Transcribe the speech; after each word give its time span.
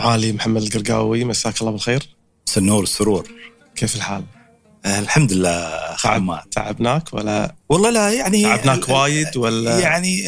معالي 0.00 0.32
محمد 0.32 0.62
القرقاوي 0.62 1.24
مساك 1.24 1.60
الله 1.60 1.72
بالخير. 1.72 2.02
سنور 2.44 2.82
السرور 2.82 3.28
كيف 3.76 3.96
الحال؟ 3.96 4.24
الحمد 4.86 5.32
لله 5.32 5.96
تعب 5.96 6.50
تعبناك 6.50 7.14
ولا؟ 7.14 7.54
والله 7.68 7.90
لا 7.90 8.10
يعني 8.10 8.42
تعبناك 8.42 8.88
وايد 8.88 9.36
ولا؟ 9.36 9.78
يعني 9.78 10.24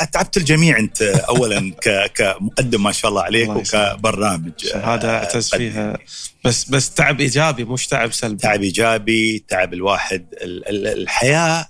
اتعبت 0.00 0.36
الجميع 0.36 0.78
أنت 0.78 1.02
اولا 1.02 1.72
كمقدم 2.16 2.82
ما 2.82 2.92
شاء 2.92 3.08
الله 3.10 3.22
عليك 3.22 3.48
وكبرنامج. 3.48 4.52
هذا 4.74 5.10
اعتز 5.10 5.50
فيها. 5.54 5.98
بس 6.44 6.64
بس 6.64 6.90
تعب 6.90 7.20
إيجابي 7.20 7.64
مش 7.64 7.86
تعب 7.86 8.12
سلبي. 8.12 8.42
تعب 8.42 8.62
إيجابي 8.62 9.44
تعب 9.48 9.74
الواحد. 9.74 10.26
الحياة 10.42 11.68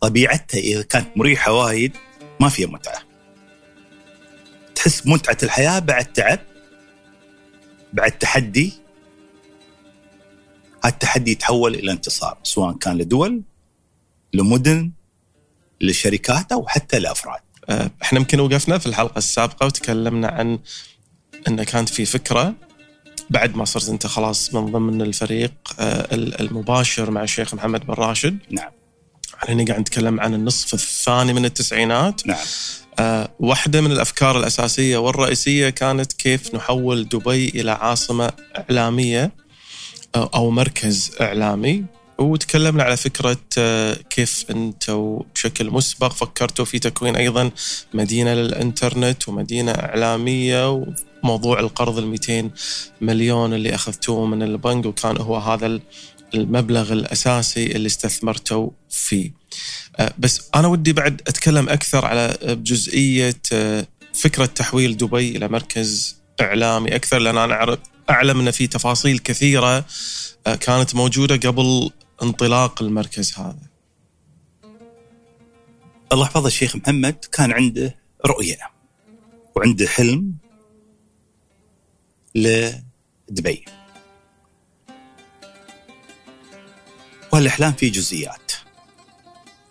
طبيعتها 0.00 0.58
إذا 0.58 0.82
كانت 0.82 1.08
مريحة 1.16 1.52
وايد 1.52 1.96
ما 2.40 2.48
فيها 2.48 2.66
متعة. 2.68 3.07
تحس 4.78 5.06
متعة 5.06 5.36
الحياة 5.42 5.78
بعد 5.78 6.04
تعب 6.04 6.38
بعد 7.92 8.12
تحدي 8.12 8.72
التحدي 10.84 11.30
يتحول 11.30 11.74
إلى 11.74 11.92
انتصار 11.92 12.38
سواء 12.42 12.72
كان 12.72 12.98
لدول 12.98 13.42
لمدن 14.34 14.90
لشركات 15.80 16.52
أو 16.52 16.66
حتى 16.66 16.98
لأفراد. 16.98 17.40
أه، 17.68 17.90
إحنا 18.02 18.18
يمكن 18.18 18.40
وقفنا 18.40 18.78
في 18.78 18.86
الحلقة 18.86 19.18
السابقة 19.18 19.66
وتكلمنا 19.66 20.28
عن 20.28 20.58
انه 21.48 21.64
كانت 21.64 21.88
في 21.88 22.04
فكرة 22.04 22.54
بعد 23.30 23.56
ما 23.56 23.64
صرت 23.64 23.88
أنت 23.88 24.06
خلاص 24.06 24.54
من 24.54 24.72
ضمن 24.72 25.02
الفريق 25.02 25.52
أه، 25.78 26.08
المباشر 26.14 27.10
مع 27.10 27.22
الشيخ 27.22 27.54
محمد 27.54 27.86
بن 27.86 27.94
راشد. 27.94 28.38
نعم. 28.50 28.70
إحنا 29.42 29.64
قاعد 29.64 29.80
نتكلم 29.80 30.20
عن 30.20 30.34
النصف 30.34 30.74
الثاني 30.74 31.32
من 31.32 31.44
التسعينات. 31.44 32.26
نعم. 32.26 32.46
أه 32.98 33.28
واحدة 33.40 33.80
من 33.80 33.92
الأفكار 33.92 34.38
الأساسية 34.38 34.98
والرئيسية 34.98 35.70
كانت 35.70 36.12
كيف 36.12 36.54
نحول 36.54 37.08
دبي 37.08 37.48
إلى 37.48 37.70
عاصمة 37.70 38.30
إعلامية 38.58 39.32
أو 40.16 40.50
مركز 40.50 41.12
إعلامي. 41.20 41.84
وتكلمنا 42.18 42.82
على 42.82 42.96
فكرة 42.96 43.36
آه، 43.58 43.94
كيف 43.94 44.44
أنتم 44.50 45.18
بشكل 45.34 45.70
مسبق 45.70 46.12
فكرتوا 46.12 46.64
في 46.64 46.78
تكوين 46.78 47.16
أيضا 47.16 47.50
مدينة 47.94 48.34
للإنترنت 48.34 49.28
ومدينة 49.28 49.72
إعلامية 49.72 50.84
وموضوع 51.22 51.60
القرض 51.60 51.98
ال 51.98 52.06
200 52.06 52.50
مليون 53.00 53.54
اللي 53.54 53.74
أخذتوه 53.74 54.26
من 54.26 54.42
البنك 54.42 54.86
وكان 54.86 55.16
هو 55.16 55.36
هذا 55.36 55.80
المبلغ 56.34 56.92
الأساسي 56.92 57.66
اللي 57.66 57.86
استثمرتوا 57.86 58.70
فيه. 58.90 59.32
آه، 59.96 60.14
بس 60.18 60.50
أنا 60.54 60.68
ودي 60.68 60.92
بعد 60.92 61.22
أتكلم 61.26 61.68
أكثر 61.68 62.04
على 62.04 62.38
جزئية 62.42 63.40
آه، 63.52 63.86
فكرة 64.14 64.46
تحويل 64.46 64.96
دبي 64.96 65.36
إلى 65.36 65.48
مركز 65.48 66.16
إعلامي 66.40 66.96
أكثر 66.96 67.18
لأن 67.18 67.38
أنا 67.38 67.54
اعرف 67.54 67.78
أعلم 68.10 68.40
أن 68.40 68.50
في 68.50 68.66
تفاصيل 68.66 69.18
كثيرة 69.18 69.84
آه، 70.46 70.54
كانت 70.54 70.94
موجودة 70.94 71.36
قبل 71.50 71.90
انطلاق 72.22 72.82
المركز 72.82 73.34
هذا. 73.38 73.68
الله 76.12 76.24
يحفظ 76.24 76.46
الشيخ 76.46 76.76
محمد 76.76 77.24
كان 77.32 77.52
عنده 77.52 77.96
رؤية 78.26 78.58
وعنده 79.56 79.86
حلم 79.86 80.34
لدبي. 82.34 83.64
وهالاحلام 87.32 87.72
فيه 87.72 87.92
جزئيات. 87.92 88.52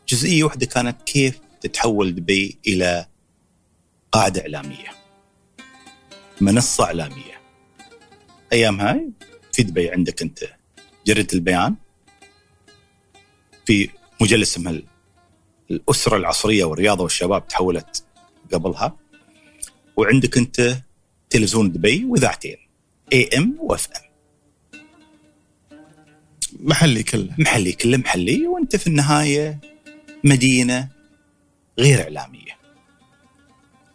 جزئية 0.07 0.43
واحدة 0.43 0.65
كانت 0.65 1.01
كيف 1.01 1.39
تتحول 1.61 2.15
دبي 2.15 2.57
إلى 2.67 3.05
قاعدة 4.11 4.41
إعلامية. 4.41 4.87
منصة 6.41 6.83
إعلامية. 6.83 7.41
أيام 8.53 8.81
هاي 8.81 9.09
في 9.53 9.63
دبي 9.63 9.89
عندك 9.91 10.21
أنت 10.21 10.39
جريدة 11.07 11.33
البيان 11.33 11.75
في 13.65 13.89
مجله 14.21 14.41
اسمها 14.41 14.81
الأسرة 15.71 16.17
العصرية 16.17 16.63
والرياضة 16.63 17.03
والشباب 17.03 17.47
تحولت 17.47 18.03
قبلها 18.53 18.95
وعندك 19.97 20.37
أنت 20.37 20.77
تلفزيون 21.29 21.71
دبي 21.71 22.05
وإذاعتين 22.05 22.57
AM 23.13 23.29
و 23.37 23.57
FM 23.59 24.06
محلي 26.59 27.03
كله. 27.03 27.29
محلي 27.37 27.71
كله 27.71 27.97
محلي 27.97 28.47
وانت 28.47 28.75
في 28.75 28.87
النهاية 28.87 29.59
مدينة 30.23 30.89
غير 31.79 32.01
إعلامية. 32.01 32.57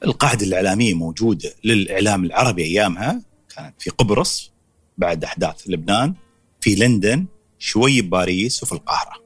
القاعدة 0.04 0.46
الإعلامية 0.46 0.94
موجودة 0.94 1.54
للإعلام 1.64 2.24
العربي 2.24 2.64
أيامها 2.64 3.22
كانت 3.56 3.82
في 3.82 3.90
قبرص 3.90 4.52
بعد 4.98 5.24
أحداث 5.24 5.62
لبنان 5.66 6.14
في 6.60 6.74
لندن 6.74 7.26
شوي 7.58 8.02
بباريس 8.02 8.62
وفي 8.62 8.72
القاهرة. 8.72 9.22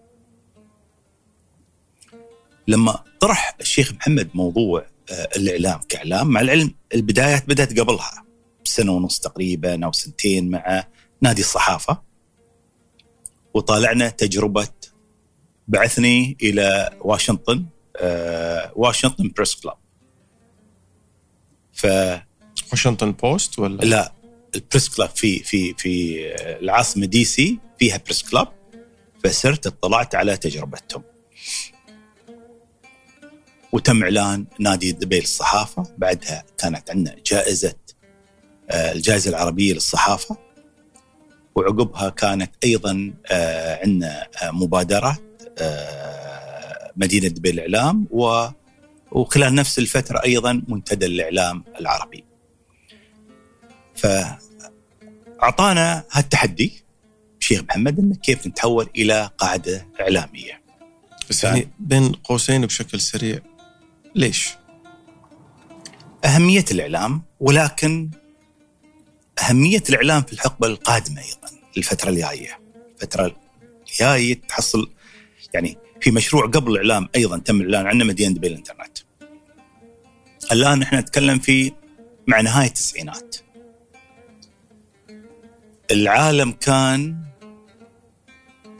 لما 2.68 3.04
طرح 3.20 3.56
الشيخ 3.60 3.92
محمد 3.92 4.30
موضوع 4.34 4.86
آه، 5.10 5.28
الإعلام 5.36 5.80
كإعلام 5.88 6.26
مع 6.26 6.40
العلم 6.40 6.74
البدايات 6.94 7.48
بدأت 7.48 7.80
قبلها 7.80 8.24
بسنة 8.64 8.92
ونص 8.92 9.18
تقريبا 9.18 9.84
أو 9.84 9.92
سنتين 9.92 10.50
مع 10.50 10.84
نادي 11.22 11.42
الصحافة. 11.42 12.02
وطالعنا 13.56 14.08
تجربة 14.08 14.68
بعثني 15.68 16.36
إلى 16.42 16.90
واشنطن 17.00 17.66
آه، 17.96 18.72
واشنطن 18.76 19.32
Press 19.36 19.54
Club 19.54 19.76
ف 21.72 21.86
Washington 22.72 23.12
Post 23.12 23.58
ولا؟ 23.58 23.82
لا 23.82 24.12
ال 24.54 24.60
Press 24.60 24.88
Club 24.88 25.08
في 25.08 25.38
في 25.38 25.74
في 25.74 26.18
العاصمة 26.38 27.06
DC 27.06 27.58
فيها 27.78 27.96
Press 27.96 28.22
Club 28.30 28.48
فسرت 29.24 29.66
اطلعت 29.66 30.14
على 30.14 30.36
تجربتهم. 30.36 31.02
وتم 33.72 34.02
إعلان 34.02 34.46
نادي 34.58 34.92
دبي 34.92 35.20
للصحافه 35.20 35.82
بعدها 35.98 36.44
كانت 36.58 36.90
عندنا 36.90 37.16
جائزة 37.26 37.74
آه، 38.70 38.92
الجائزة 38.92 39.30
العربية 39.30 39.72
للصحافة. 39.72 40.45
وعقبها 41.56 42.08
كانت 42.08 42.50
أيضا 42.64 43.14
آه، 43.30 43.80
عندنا 43.84 44.26
آه، 44.42 44.50
مبادرة 44.50 45.18
مدينة 46.96 47.28
دبي 47.28 47.52
للاعلام 47.52 48.06
و 48.10 48.46
وخلال 49.12 49.54
نفس 49.54 49.78
الفترة 49.78 50.22
أيضا 50.24 50.62
منتدى 50.68 51.06
الإعلام 51.06 51.64
العربي. 51.80 52.24
فأعطانا 55.38 56.04
هالتحدي 56.12 56.84
شيخ 57.40 57.62
محمد 57.62 57.98
إنه 57.98 58.14
كيف 58.14 58.46
نتحول 58.46 58.88
إلى 58.96 59.30
قاعدة 59.38 59.86
إعلامية. 60.00 60.62
بس 61.30 61.44
يعني 61.44 61.70
بين 61.78 62.12
قوسين 62.12 62.66
بشكل 62.66 63.00
سريع 63.00 63.38
ليش؟ 64.14 64.50
أهمية 66.24 66.64
الإعلام 66.70 67.22
ولكن 67.40 68.10
أهمية 69.38 69.82
الإعلام 69.88 70.22
في 70.22 70.32
الحقبة 70.32 70.66
القادمة 70.66 71.20
أيضا 71.20 71.60
الفترة 71.76 72.10
الجاية. 72.10 72.60
الفترة 72.94 73.36
الجاية 73.88 74.40
تحصل 74.48 74.90
يعني 75.54 75.78
في 76.00 76.10
مشروع 76.10 76.46
قبل 76.46 76.72
الإعلام 76.72 77.08
أيضا 77.16 77.38
تم 77.38 77.60
الإعلان 77.60 77.86
عنه 77.86 78.04
مدينة 78.04 78.34
دبي 78.34 78.46
الإنترنت. 78.46 78.98
الآن 80.52 80.82
إحنا 80.82 81.00
نتكلم 81.00 81.38
في 81.38 81.72
مع 82.26 82.40
نهاية 82.40 82.68
التسعينات. 82.68 83.36
العالم 85.90 86.52
كان 86.52 87.16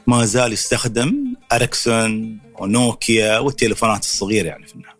ما 0.07 0.25
زال 0.25 0.53
يستخدم 0.53 1.35
أريكسون 1.51 2.39
ونوكيا 2.59 3.39
والتليفونات 3.39 4.03
الصغيرة 4.03 4.47
يعني 4.47 4.67
في 4.67 4.75
النهاية. 4.75 4.96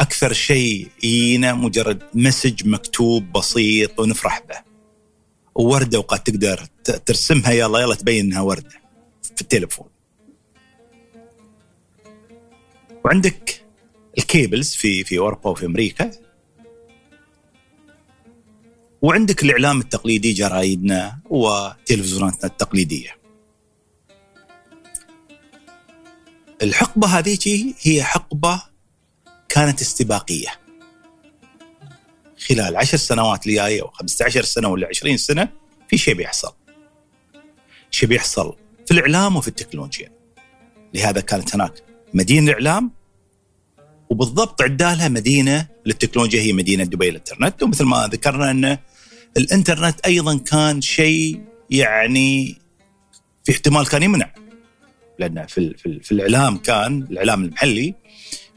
أكثر 0.00 0.32
شيء 0.32 0.88
يجينا 1.02 1.54
مجرد 1.54 2.02
مسج 2.14 2.66
مكتوب 2.68 3.32
بسيط 3.32 4.00
ونفرح 4.00 4.42
به. 4.48 4.56
ووردة 5.54 5.98
وقد 5.98 6.18
تقدر 6.18 6.66
ترسمها 7.06 7.52
يلا 7.52 7.78
يلا 7.80 7.94
تبين 7.94 8.24
إنها 8.24 8.40
وردة 8.40 8.80
في 9.22 9.40
التليفون. 9.40 9.88
وعندك 13.04 13.64
الكيبلز 14.18 14.74
في 14.74 15.04
في 15.04 15.18
أوروبا 15.18 15.50
وفي 15.50 15.66
أمريكا 15.66 16.10
وعندك 19.02 19.42
الإعلام 19.42 19.80
التقليدي 19.80 20.32
جرايدنا 20.32 21.18
وتلفزيوناتنا 21.30 22.50
التقليدية. 22.50 23.16
الحقبة 26.62 27.08
هذه 27.08 27.38
هي 27.82 28.02
حقبة 28.02 28.62
كانت 29.56 29.80
استباقية. 29.80 30.48
خلال 32.48 32.76
عشر 32.76 32.96
سنوات 32.96 33.46
الجاية 33.46 33.82
أو 33.82 33.88
15 33.88 34.42
سنة 34.42 34.68
ولا 34.68 34.88
20 34.88 35.16
سنة 35.16 35.48
في 35.88 35.98
شيء 35.98 36.14
بيحصل. 36.14 36.52
شيء 37.90 38.08
بيحصل 38.08 38.56
في 38.86 38.94
الإعلام 38.94 39.36
وفي 39.36 39.48
التكنولوجيا. 39.48 40.12
لهذا 40.94 41.20
كانت 41.20 41.54
هناك 41.54 41.72
مدينة 42.14 42.50
الإعلام 42.50 42.90
وبالضبط 44.10 44.62
عدالها 44.62 45.08
مدينة 45.08 45.68
للتكنولوجيا 45.86 46.40
هي 46.40 46.52
مدينة 46.52 46.84
دبي 46.84 47.08
الانترنت 47.08 47.62
ومثل 47.62 47.84
ما 47.84 48.08
ذكرنا 48.12 48.50
أن 48.50 48.78
الإنترنت 49.36 50.00
أيضا 50.00 50.38
كان 50.38 50.80
شيء 50.80 51.44
يعني 51.70 52.58
في 53.44 53.52
احتمال 53.52 53.88
كان 53.88 54.02
يمنع 54.02 54.34
لأن 55.18 55.46
في 55.46 55.74
في, 55.78 56.00
في 56.00 56.12
الإعلام 56.12 56.56
كان 56.56 57.06
الإعلام 57.10 57.44
المحلي 57.44 57.94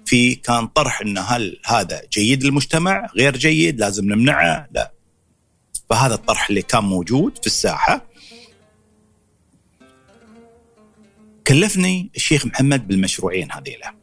في 0.09 0.35
كان 0.35 0.67
طرح 0.67 1.01
إن 1.01 1.17
هل 1.17 1.59
هذا 1.65 2.01
جيد 2.11 2.44
للمجتمع؟ 2.44 3.07
غير 3.15 3.38
جيد 3.38 3.79
لازم 3.79 4.06
نمنعه؟ 4.06 4.67
لا. 4.71 4.91
فهذا 5.89 6.13
الطرح 6.13 6.50
اللي 6.50 6.61
كان 6.61 6.83
موجود 6.83 7.38
في 7.38 7.47
الساحة. 7.47 8.06
كلفني 11.47 12.09
الشيخ 12.15 12.45
محمد 12.45 12.88
بالمشروعين 12.88 13.51
هذيلا 13.51 13.94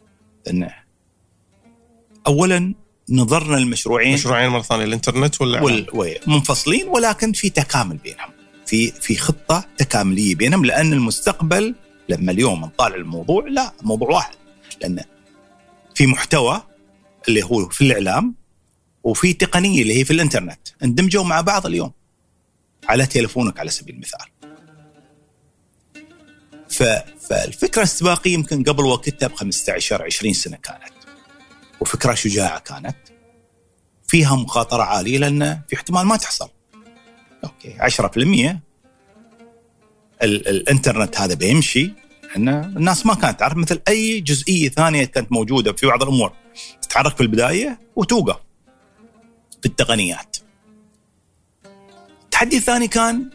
لأنه 0.47 0.75
اولا 2.27 2.75
نظرنا 3.11 3.59
المشروعين 3.59 4.15
مشروعين 4.15 4.49
مرة 4.49 4.63
ثانية 4.63 4.85
الإنترنت 4.85 5.41
ولا؟ 5.41 5.63
وال... 5.63 6.19
منفصلين 6.27 6.89
ولكن 6.89 7.33
في 7.33 7.51
تكامل 7.51 7.97
بينهم. 7.97 8.31
في 8.67 8.91
في 8.91 9.17
خطة 9.17 9.65
تكاملية 9.79 10.35
بينهم 10.35 10.65
لأن 10.65 10.93
المستقبل 10.93 11.75
لما 12.09 12.33
اليوم 12.33 12.61
نطالع 12.61 12.97
الموضوع 12.97 13.49
لا 13.49 13.73
موضوع 13.83 14.09
واحد. 14.09 14.35
لأن 14.81 15.05
في 15.97 16.07
محتوى 16.07 16.63
اللي 17.29 17.43
هو 17.43 17.69
في 17.69 17.81
الإعلام 17.85 18.35
وفي 19.05 19.33
تقنية 19.33 19.83
اللي 19.83 19.99
هي 19.99 20.05
في 20.05 20.13
الإنترنت 20.13 20.69
اندمجوا 20.85 21.25
مع 21.25 21.41
بعض 21.41 21.67
اليوم 21.67 21.93
على 22.89 23.07
تليفونك 23.07 23.59
على 23.59 23.71
سبيل 23.71 23.95
المثال. 23.95 24.27
فالفكرة 27.21 27.83
الاستباقيه 27.83 28.35
يمكن 28.35 28.65
قبل 28.65 28.85
وقتها 28.85 29.27
ب 29.27 29.35
15 29.35 30.03
20 30.03 30.35
سنة 30.35 30.57
كانت. 30.57 30.93
وفكرة 31.81 32.15
شجاعة 32.15 32.59
كانت. 32.59 32.97
فيها 34.09 34.37
مخاطرة 34.37 34.83
عالية 34.83 35.19
لأن 35.19 35.61
في 35.69 35.77
احتمال 35.77 36.07
ما 36.07 36.17
تحصل. 36.17 36.49
أوكي 37.45 37.77
10% 37.79 38.17
ال... 38.17 38.59
الإنترنت 40.23 41.21
هذا 41.21 41.35
بيمشي 41.35 41.93
ان 42.37 42.49
الناس 42.49 43.07
ما 43.07 43.15
كانت 43.15 43.41
تعرف 43.41 43.57
مثل 43.57 43.81
أي 43.89 44.21
جزئية 44.21 44.69
ثانية 44.69 45.05
كانت 45.05 45.33
موجودة 45.33 45.73
في 45.73 45.87
بعض 45.87 46.03
الأمور 46.03 46.33
تتحرك 46.83 47.17
في 47.17 47.23
البداية 47.23 47.79
وتوقف 47.97 48.37
في 49.61 49.67
التقنيات. 49.67 50.37
التحدي 52.25 52.57
الثاني 52.57 52.89
كان 52.89 53.31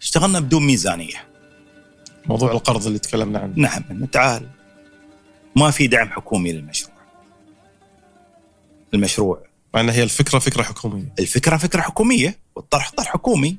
اشتغلنا 0.00 0.40
بدون 0.40 0.66
ميزانية. 0.66 1.28
موضوع 2.26 2.52
القرض 2.52 2.86
اللي 2.86 2.98
تكلمنا 2.98 3.38
عنه. 3.38 3.52
نعم 3.56 4.04
تعال 4.04 4.48
ما 5.56 5.70
في 5.70 5.86
دعم 5.86 6.08
حكومي 6.08 6.52
للمشروع. 6.52 6.94
المشروع 8.94 9.42
مع 9.74 9.80
ان 9.80 9.88
هي 9.88 10.02
الفكرة 10.02 10.38
فكرة 10.38 10.62
حكومية. 10.62 11.12
الفكرة 11.18 11.56
فكرة 11.56 11.80
حكومية 11.80 12.38
والطرح 12.54 12.90
طرح 12.90 13.06
حكومي. 13.06 13.56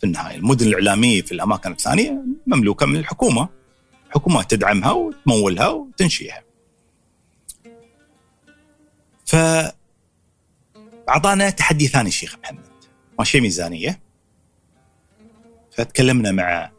في 0.00 0.06
النهاية 0.06 0.36
المدن 0.36 0.66
الإعلامية 0.66 1.22
في 1.22 1.32
الأماكن 1.32 1.72
الثانية 1.72 2.22
مملوكة 2.46 2.86
من 2.86 2.96
الحكومة. 2.96 3.48
حكومات 4.10 4.50
تدعمها 4.50 4.92
وتمولها 4.92 5.68
وتنشئها. 5.68 6.42
ف 9.26 9.36
اعطانا 11.08 11.50
تحدي 11.50 11.88
ثاني 11.88 12.08
الشيخ 12.08 12.36
محمد. 12.42 12.64
ماشي 13.18 13.40
ميزانية. 13.40 14.00
فتكلمنا 15.72 16.32
مع 16.32 16.70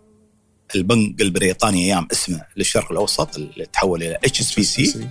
البنك 0.75 1.21
البريطاني 1.21 1.85
أيام 1.85 2.07
اسمه 2.11 2.45
للشرق 2.57 2.91
الأوسط 2.91 3.35
اللي 3.35 3.65
تحول 3.65 4.03
إلى 4.03 4.15
HSBC 4.15 5.09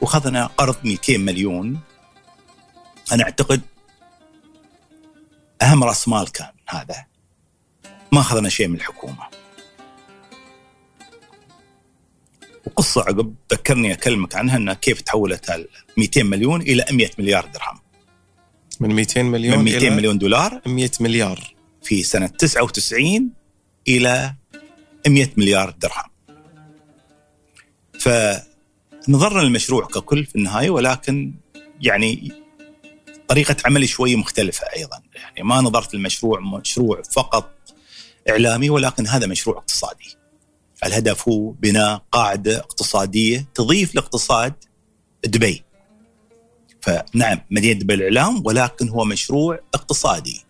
وأخذنا 0.00 0.46
قرض 0.46 0.76
200 0.84 1.18
مليون. 1.18 1.80
أنا 3.12 3.24
أعتقد 3.24 3.60
أهم 5.62 5.84
رأس 5.84 6.08
مال 6.08 6.32
كان 6.32 6.52
هذا. 6.68 7.06
ما 8.12 8.20
أخذنا 8.20 8.48
شيء 8.48 8.68
من 8.68 8.76
الحكومة. 8.76 9.33
وقصة 12.66 13.00
عقب 13.00 13.34
ذكرني 13.52 13.92
أكلمك 13.92 14.34
عنها 14.34 14.56
إنها 14.56 14.74
كيف 14.74 15.00
تحولت 15.00 15.66
200 15.96 16.22
مليون 16.22 16.60
إلى 16.60 16.84
100 16.90 17.10
مليار 17.18 17.46
درهم 17.54 17.80
من 18.80 18.94
200 18.94 19.22
مليون 19.22 19.58
من 19.58 19.64
200 19.64 19.90
مليون 19.90 20.18
دولار 20.18 20.60
100 20.66 20.90
مليار 21.00 21.54
في 21.82 22.02
سنة 22.02 22.26
99 22.26 23.30
إلى 23.88 24.34
100 25.08 25.28
مليار 25.36 25.70
درهم. 25.70 26.10
فنظرنا 27.98 29.40
للمشروع 29.40 29.86
ككل 29.86 30.26
في 30.26 30.36
النهاية 30.36 30.70
ولكن 30.70 31.34
يعني 31.80 32.32
طريقة 33.28 33.56
عملي 33.64 33.86
شوي 33.86 34.16
مختلفة 34.16 34.66
أيضا، 34.76 35.02
يعني 35.14 35.42
ما 35.42 35.60
نظرت 35.60 35.94
للمشروع 35.94 36.40
مشروع 36.40 37.02
فقط 37.02 37.50
إعلامي 38.30 38.70
ولكن 38.70 39.06
هذا 39.06 39.26
مشروع 39.26 39.56
اقتصادي. 39.56 40.16
الهدف 40.84 41.28
هو 41.28 41.50
بناء 41.50 42.04
قاعدة 42.12 42.58
اقتصادية 42.58 43.46
تضيف 43.54 43.94
لاقتصاد 43.94 44.54
دبي. 45.26 45.64
فنعم 46.80 47.40
مدينة 47.50 47.80
دبي 47.80 47.94
الإعلام 47.94 48.42
ولكن 48.46 48.88
هو 48.88 49.04
مشروع 49.04 49.60
اقتصادي. 49.74 50.44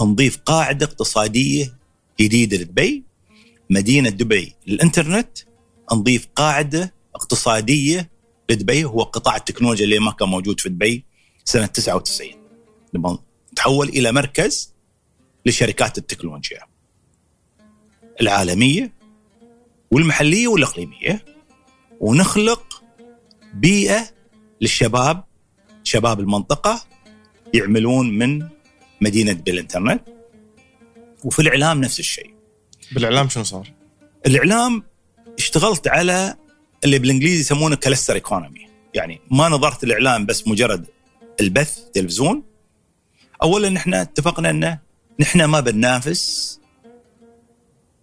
نضيف 0.00 0.36
قاعدة 0.36 0.86
اقتصادية 0.86 1.74
جديدة 2.20 2.56
لدبي 2.56 3.04
مدينة 3.70 4.10
دبي 4.10 4.54
للانترنت 4.66 5.38
نضيف 5.92 6.28
قاعدة 6.36 6.94
اقتصادية 7.14 8.10
لدبي 8.50 8.84
هو 8.84 9.02
قطاع 9.02 9.36
التكنولوجيا 9.36 9.84
اللي 9.84 9.98
ما 9.98 10.10
كان 10.10 10.28
موجود 10.28 10.60
في 10.60 10.68
دبي 10.68 11.04
سنة 11.44 11.66
99 11.66 12.28
نبغى 12.94 13.18
نتحول 13.52 13.88
إلى 13.88 14.12
مركز 14.12 14.74
لشركات 15.46 15.98
التكنولوجيا 15.98 16.60
العالمية 18.20 18.92
والمحلية 19.90 20.48
والإقليمية. 20.48 21.24
ونخلق 22.00 22.82
بيئة 23.54 24.10
للشباب 24.60 25.24
شباب 25.84 26.20
المنطقة 26.20 26.84
يعملون 27.54 28.18
من 28.18 28.48
مدينة 29.00 29.32
بالانترنت 29.32 30.02
وفي 31.24 31.42
الإعلام 31.42 31.80
نفس 31.80 32.00
الشيء. 32.00 32.34
بالإعلام 32.92 33.28
شنو 33.28 33.44
صار؟ 33.44 33.72
الإعلام 34.26 34.82
اشتغلت 35.38 35.88
على 35.88 36.36
اللي 36.84 36.98
بالإنجليزي 36.98 37.40
يسمونه 37.40 37.76
cluster 37.76 38.14
economy 38.14 38.68
يعني 38.94 39.20
ما 39.30 39.48
نظرت 39.48 39.84
الاعلام 39.84 40.26
بس 40.26 40.48
مجرد 40.48 40.86
البث 41.40 41.78
تلفزيون. 41.94 42.42
اولا 43.42 43.68
نحن 43.68 43.94
اتفقنا 43.94 44.50
إنه 44.50 44.78
نحن 45.20 45.44
ما 45.44 45.60
بننافس 45.60 46.60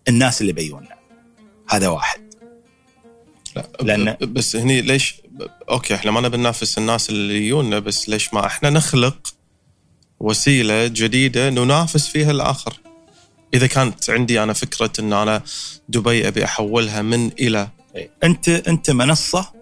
الناس 0.08 0.42
اللي 0.42 0.54
بيجونا 0.54 0.97
هذا 1.70 1.88
واحد. 1.88 2.34
لا 3.56 3.68
لأن 3.82 4.18
بس 4.22 4.56
هني 4.56 4.82
ليش 4.82 5.22
okay 5.70 5.96
إحنا 5.96 6.12
ما 6.12 6.22
نبي 6.22 6.38
ننافس 6.38 6.78
الناس 6.78 7.10
اللي 7.10 7.46
يجونا 7.48 7.80
بس 7.80 8.10
ليش 8.10 8.34
ما 8.34 8.46
إحنا 8.46 8.70
نخلق 8.70 9.34
وسيلة 10.20 10.88
جديدة 10.88 11.50
ننافس 11.50 12.08
فيها 12.08 12.32
الآخر. 12.32 12.74
إذا 13.54 13.68
كانت 13.68 14.10
عندي 14.10 14.44
أنا 14.44 14.54
فكرة 14.54 14.92
إن 15.00 15.14
أنا 15.14 15.44
دبي 15.90 16.28
أبي 16.28 16.46
أحولها 16.46 17.02
من 17.02 17.32
إلى 17.32 17.70
أنت 18.24 18.50
أنت 18.50 18.92
منصة 18.92 19.54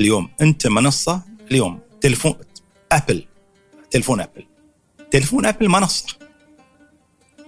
اليوم. 0.00 0.30
أنت 0.40 0.66
منصة 0.66 1.22
اليوم. 1.50 1.80
تلفون 2.00 2.34
Apple. 2.92 3.24
تلفون 3.90 4.20
Apple. 4.20 4.46
تلفون 5.10 5.46
Apple 5.46 5.68
منصة. 5.68 6.06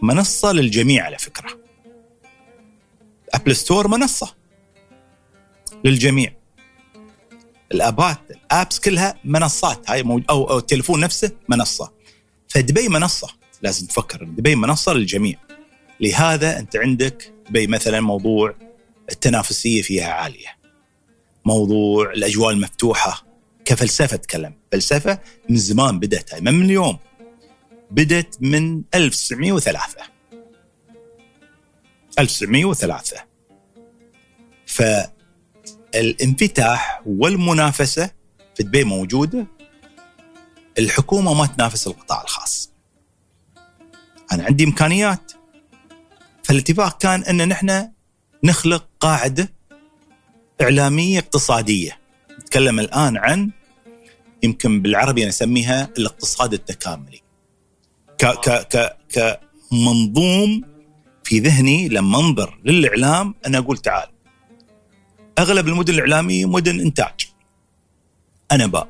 منصة 0.03 0.53
للجميع 0.53 1.05
على 1.05 1.19
فكرة. 1.19 1.62
Apple 3.35 3.57
Store 3.57 3.89
منصة 3.89 4.35
للجميع. 5.85 6.33
الأبات 7.73 8.19
الأبس 8.31 8.81
كلها 8.81 9.15
منصات. 9.25 9.91
هاي 9.91 10.01
أو 10.01 10.51
أو 10.51 10.59
التليفون 10.59 11.01
نفسه 11.01 11.31
منصة. 11.49 11.93
فدبي 12.49 12.89
منصة. 12.89 13.29
لازم 13.63 13.87
تفكر 13.87 14.25
دبي 14.25 14.55
منصة 14.55 14.93
للجميع. 14.93 15.39
لهذا 16.01 16.59
أنت 16.59 16.77
عندك 16.77 17.33
دبي 17.49 17.67
مثلا 17.67 18.01
موضوع 18.01 18.55
التنافسية 19.11 19.83
فيها 19.83 20.13
عالية. 20.13 20.59
موضوع 21.45 22.13
الأجواء 22.13 22.51
المفتوحة. 22.51 23.27
كفلسفة 23.65 24.17
تكلم. 24.17 24.55
فلسفة 24.73 25.19
من 25.49 25.57
زمان 25.57 25.99
بدأت 25.99 26.35
هاي. 26.35 26.41
من 26.41 26.65
اليوم 26.65 26.99
بدت 27.91 28.37
من 28.41 28.83
1903 28.95 30.12
1903 32.19 33.17
فالانفتاح 35.93 37.03
والمنافسة 37.07 38.11
في 38.57 38.63
دبي 38.63 38.85
موجودة. 38.85 39.47
الحكومة 40.79 41.35
ما 41.35 41.47
تنافس 41.47 41.87
القطاع 41.87 42.23
الخاص. 42.23 42.71
أنا 44.33 44.45
عندي 44.45 44.65
إمكانيات. 44.65 45.33
فالاتفاق 46.43 46.99
كان 46.99 47.23
أن 47.23 47.49
نحن 47.49 47.91
نخلق 48.45 48.89
قاعدة 49.01 49.53
إعلامية 50.61 51.19
اقتصادية. 51.19 51.99
نتكلم 52.41 52.81
الآن 52.81 53.17
عن 53.17 53.51
يمكن 54.43 54.83
بالعربي 54.83 55.23
أنا 55.23 55.31
أسميها 55.31 55.89
الاقتصاد 55.99 56.53
التكاملي. 56.53 57.23
ك 58.19 58.27
ك 58.27 58.69
ك 58.69 58.99
كمنظوم 59.71 60.72
في 61.33 61.39
ذهني 61.39 61.89
لما 61.89 62.19
انظر 62.19 62.59
للإعلام 62.65 63.35
أنا 63.47 63.59
أقول 63.59 63.79
تعال. 63.79 64.09
أغلب 65.39 65.69
المدن 65.69 65.95
الإعلامية 65.95 66.47
مدن 66.47 66.81
إنتاج. 66.81 67.33
أنا 68.51 68.67
با 68.67 68.89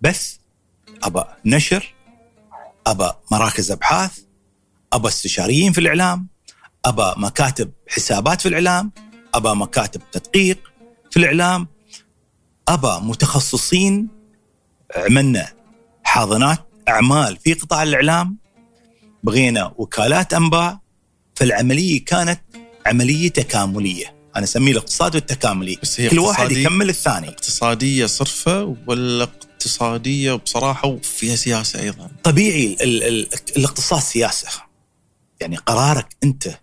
بس 0.00 0.40
ابى 1.02 1.24
نشر 1.44 1.94
ابى 2.86 3.10
مراكز 3.32 3.70
أبحاث 3.70 4.18
ابى 4.92 5.08
استشاريين 5.08 5.72
في 5.72 5.80
الإعلام 5.80 6.28
ابى 6.84 7.12
مكاتب 7.16 7.72
حسابات 7.88 8.40
في 8.40 8.48
الإعلام 8.48 8.92
ابى 9.34 9.48
مكاتب 9.48 10.02
تدقيق 10.12 10.72
في 11.10 11.16
الإعلام 11.16 11.68
ابى 12.68 13.06
متخصصين 13.06 14.08
عملنا 14.96 15.52
حاضنات 16.04 16.58
أعمال 16.88 17.36
في 17.36 17.54
قطاع 17.54 17.82
الإعلام. 17.82 18.38
بغينا 19.22 19.72
وكالات 19.76 20.34
أنباء 20.34 20.83
فالعملية 21.34 22.04
كانت 22.04 22.40
عملية 22.86 23.28
تكاملية. 23.28 24.14
أنا 24.36 24.44
أسميه 24.44 24.72
الاقتصاد 24.72 25.16
التكاملي 25.16 25.78
بس 25.82 26.00
هي 26.00 26.08
كل 26.08 26.18
واحد 26.18 26.52
يكمل 26.52 26.88
الثاني. 26.88 27.28
اقتصادية 27.28 28.06
صرفة 28.06 28.76
ولا 28.86 29.24
اقتصادية 29.24 30.32
بصراحة 30.32 30.88
وفيها 30.88 31.36
سياسة 31.36 31.80
أيضا؟ 31.80 32.10
طبيعي 32.22 32.76
ال 32.80 32.82
ال 32.82 33.02
ال 33.04 33.28
الاقتصاد 33.56 34.00
سياسة. 34.00 34.48
يعني 35.40 35.56
قرارك 35.56 36.16
أنت 36.24 36.58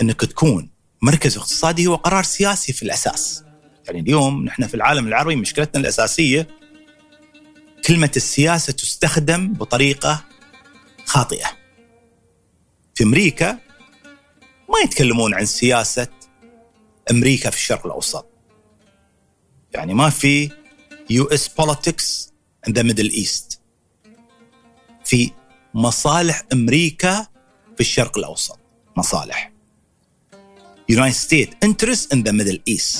أنك 0.00 0.20
تكون 0.20 0.70
مركز 1.02 1.36
اقتصادي 1.36 1.86
هو 1.86 1.94
قرار 1.94 2.22
سياسي 2.22 2.72
في 2.72 2.82
الأساس. 2.82 3.42
يعني 3.86 4.00
اليوم 4.00 4.44
نحن 4.44 4.66
في 4.66 4.74
العالم 4.74 5.08
العربي 5.08 5.36
مشكلتنا 5.36 5.80
الأساسية 5.80 6.48
كلمة 7.84 8.10
السياسة 8.16 8.72
تستخدم 8.72 9.52
بطريقة 9.52 10.24
خاطئة. 11.06 11.59
في 13.00 13.04
أمريكا 13.04 13.52
ما 14.68 14.78
يتكلمون 14.84 15.34
عن 15.34 15.44
سياسة 15.44 16.08
أمريكا 17.10 17.50
في 17.50 17.56
الشرق 17.56 17.86
الأوسط. 17.86 18.26
يعني 19.74 19.94
ما 19.94 20.10
في 20.10 20.50
يو 21.10 21.24
اس 21.24 21.48
politics 21.48 22.30
in 22.68 22.72
the 22.72 22.82
Middle 22.82 23.12
East. 23.12 23.58
في 25.04 25.30
مصالح 25.74 26.42
أمريكا 26.52 27.26
في 27.74 27.80
الشرق 27.80 28.18
الأوسط. 28.18 28.58
مصالح. 28.96 29.52
United 30.92 31.16
States 31.28 31.50
interest 31.64 32.14
in 32.14 32.22
the 32.22 32.32
Middle 32.32 32.60
East. 32.74 32.98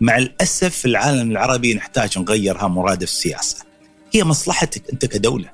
مع 0.00 0.18
الأسف 0.18 0.76
في 0.76 0.84
العالم 0.84 1.30
العربي 1.30 1.74
نحتاج 1.74 2.18
نغيرها 2.18 2.68
مرادف 2.68 3.08
السياسة. 3.08 3.64
هي 4.14 4.24
مصلحتك 4.24 4.90
أنت 4.92 5.06
كدولة 5.06 5.52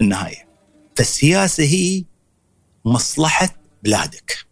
النهاية. 0.00 0.48
فالسياسة 0.96 1.64
هي 1.64 2.04
مصلحة 2.84 3.48
بلادك. 3.82 4.46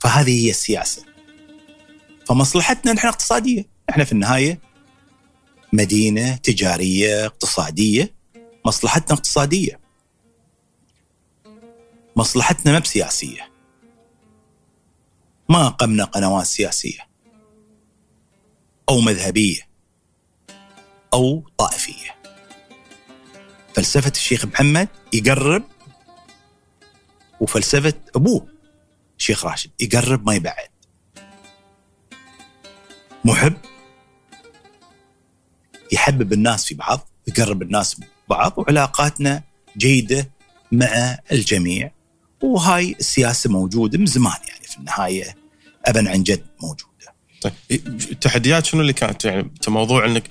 فهذه 0.00 0.46
هي 0.46 0.50
السياسة. 0.50 1.04
فمصلحتنا 2.28 2.92
نحن 2.92 3.08
اقتصادية. 3.08 3.64
إحنا 3.90 4.04
في 4.04 4.12
النهاية 4.12 4.60
مدينة 5.72 6.36
تجارية 6.36 7.26
اقتصادية. 7.26 8.14
مصلحتنا 8.66 9.16
اقتصادية. 9.16 9.80
مصلحتنا 12.16 12.72
ما 12.72 12.78
بسياسية. 12.78 13.52
ما 15.48 15.68
قمنا 15.68 16.04
قنوات 16.04 16.46
سياسية. 16.46 17.08
أو 18.88 19.00
مذهبية. 19.00 19.60
أو 21.14 21.50
طائفية. 21.58 22.14
فلسفة 23.74 24.10
الشيخ 24.10 24.44
محمد 24.44 24.88
يقرب 25.12 25.71
وفلسفة 27.42 27.94
أبوه 28.16 28.46
الشيخ 29.18 29.44
راشد 29.44 29.70
يقرب 29.80 30.26
ما 30.26 30.34
يبعد. 30.34 30.68
محب 33.24 33.56
يحبب 35.92 36.32
الناس 36.32 36.64
في 36.64 36.74
بعض 36.74 37.08
يقرب 37.28 37.62
الناس 37.62 38.00
ببعض 38.26 38.54
وعلاقاتنا 38.56 39.42
جيدة 39.76 40.30
مع 40.72 41.18
الجميع. 41.32 41.90
وهاي 42.42 42.96
السياسة 43.00 43.50
موجودة 43.50 43.98
من 43.98 44.06
زمان 44.06 44.38
يعني 44.48 44.64
في 44.64 44.78
النهاية 44.78 45.36
أبا 45.86 46.10
عن 46.10 46.22
جد 46.22 46.46
موجودة. 46.62 47.14
طيب 47.40 47.54
التحديات 48.10 48.66
شنو 48.66 48.80
اللي 48.80 48.92
كانت؟ 48.92 49.24
يعني 49.24 49.50
موضوع 49.68 50.06
إنك 50.06 50.28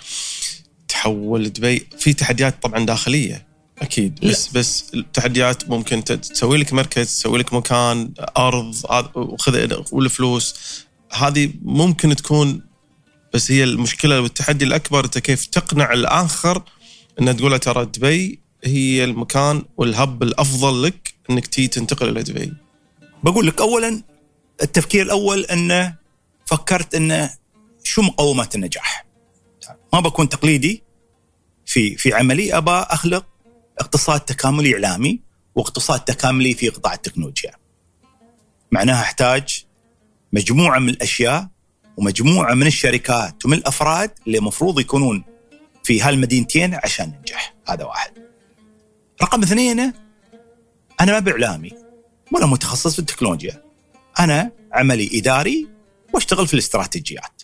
تحول 0.87 1.49
دبي 1.49 1.87
في 1.99 2.13
تحديات 2.13 2.63
طبعا 2.63 2.85
داخلية. 2.85 3.50
أكيد. 3.81 4.19
بس 4.25 4.47
بس 4.47 4.91
التحديات 4.93 5.69
ممكن 5.69 6.03
تسوي 6.03 6.57
لك 6.57 6.73
مركز 6.73 7.05
تسوي 7.05 7.39
لك 7.39 7.53
مكان 7.53 8.13
أرض 8.37 8.75
وخذ 9.15 9.83
والفلوس 9.91 10.55
هذه 11.13 11.53
ممكن 11.61 12.15
تكون 12.15 12.61
بس 13.33 13.51
هي 13.51 13.63
المشكلة 13.63 14.21
والتحدي 14.21 14.65
الأكبر 14.65 15.05
أنت 15.05 15.17
كيف 15.17 15.45
تقنع 15.45 15.93
الآخر 15.93 16.63
ان 17.21 17.37
تقول 17.37 17.51
له 17.51 17.57
ترى 17.57 17.85
دبي 17.85 18.39
هي 18.63 19.03
المكان 19.03 19.63
والهب 19.77 20.23
الأفضل 20.23 20.83
لك 20.83 21.13
إنك 21.29 21.47
تي 21.47 21.67
تنتقل 21.67 22.09
إلى 22.09 22.23
دبي. 22.23 22.53
بقول 23.23 23.47
لك 23.47 23.61
أولا 23.61 24.03
التفكير 24.61 25.01
الأول 25.05 25.45
أنه 25.45 25.95
فكرت 26.45 26.95
أنه 26.95 27.33
شو 27.83 28.01
مقومات 28.01 28.55
النجاح؟ 28.55 29.05
ما 29.93 29.99
بكون 29.99 30.29
تقليدي 30.29 30.83
في 31.65 31.97
في 31.97 32.13
عملي 32.13 32.57
ابى 32.57 32.71
أخلق 32.71 33.25
اقتصاد 33.81 34.19
تكاملي 34.19 34.73
إعلامي 34.73 35.19
واقتصاد 35.55 35.99
تكاملي 35.99 36.53
في 36.53 36.69
قطاع 36.69 36.93
التكنولوجيا. 36.93 37.51
معناها 38.71 39.01
أحتاج 39.01 39.65
مجموعة 40.33 40.79
من 40.79 40.89
الأشياء 40.89 41.47
ومجموعة 41.97 42.53
من 42.53 42.67
الشركات 42.67 43.45
ومن 43.45 43.57
الأفراد 43.57 44.11
اللي 44.27 44.37
المفروض 44.37 44.79
يكونون 44.79 45.23
في 45.83 46.01
هالمدينتين 46.01 46.79
عشان 46.83 47.13
ننجح، 47.17 47.55
هذا 47.67 47.85
واحد. 47.85 48.11
رقم 49.21 49.43
اثنين 49.43 49.79
أنا 50.99 51.11
ما 51.11 51.19
باعلامي 51.19 51.71
ولا 52.31 52.45
متخصص 52.45 52.93
في 52.93 52.99
التكنولوجيا. 52.99 53.63
أنا 54.19 54.51
عملي 54.71 55.09
إداري 55.13 55.67
وأشتغل 56.13 56.47
في 56.47 56.53
الاستراتيجيات. 56.53 57.41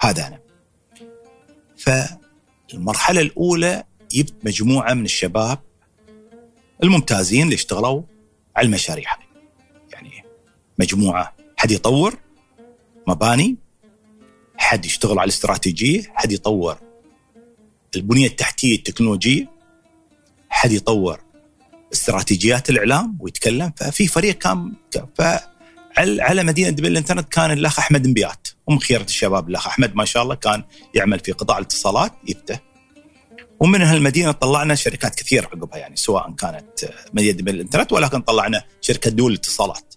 هذا 0.00 0.26
أنا. 0.26 0.40
فالمرحلة 1.76 3.20
الأولى 3.20 3.84
جبت 4.12 4.34
مجموعة 4.44 4.94
من 4.94 5.04
الشباب 5.04 5.58
الممتازين 6.82 7.42
اللي 7.42 7.54
اشتغلوا 7.54 8.02
على 8.56 8.66
المشاريع 8.66 9.12
هذه. 9.14 9.26
يعني 9.92 10.24
مجموعة 10.78 11.34
حد 11.56 11.70
يطور 11.70 12.18
مباني 13.06 13.56
حد 14.56 14.84
يشتغل 14.84 15.18
على 15.18 15.24
الاستراتيجيه، 15.28 16.02
حد 16.14 16.32
يطور 16.32 16.78
البنية 17.96 18.26
التحتية 18.26 18.76
التكنولوجية 18.76 19.50
حد 20.50 20.72
يطور 20.72 21.20
استراتيجيات 21.92 22.70
الإعلام 22.70 23.16
ويتكلم 23.20 23.72
ففي 23.76 24.06
فريق 24.06 24.38
كان 24.38 24.72
على 25.98 26.42
مدينة 26.42 26.70
دبي 26.70 26.88
الانترنت 26.88 27.28
كان 27.28 27.50
الأخ 27.50 27.78
أحمد 27.78 28.06
انبيات 28.06 28.48
ومن 28.66 28.80
خيرة 28.80 29.02
الشباب 29.02 29.48
الأخ 29.48 29.66
أحمد 29.66 29.94
ما 29.94 30.04
شاء 30.04 30.22
الله 30.22 30.34
كان 30.34 30.64
يعمل 30.94 31.18
في 31.18 31.32
قطاع 31.32 31.58
الاتصالات 31.58 32.12
يفته 32.28 32.69
ومن 33.60 33.82
هالمدينة 33.82 34.32
طلعنا 34.32 34.74
شركات 34.74 35.14
كثيرة 35.14 35.46
عقبها 35.46 35.78
يعني 35.78 35.96
سواء 35.96 36.34
كانت 36.38 36.64
مدينة 37.14 37.38
دبي 37.38 37.50
الانترنت 37.50 37.92
ولكن 37.92 38.20
طلعنا 38.20 38.64
شركة 38.80 39.10
دو 39.10 39.32
للاتصالات 39.32 39.94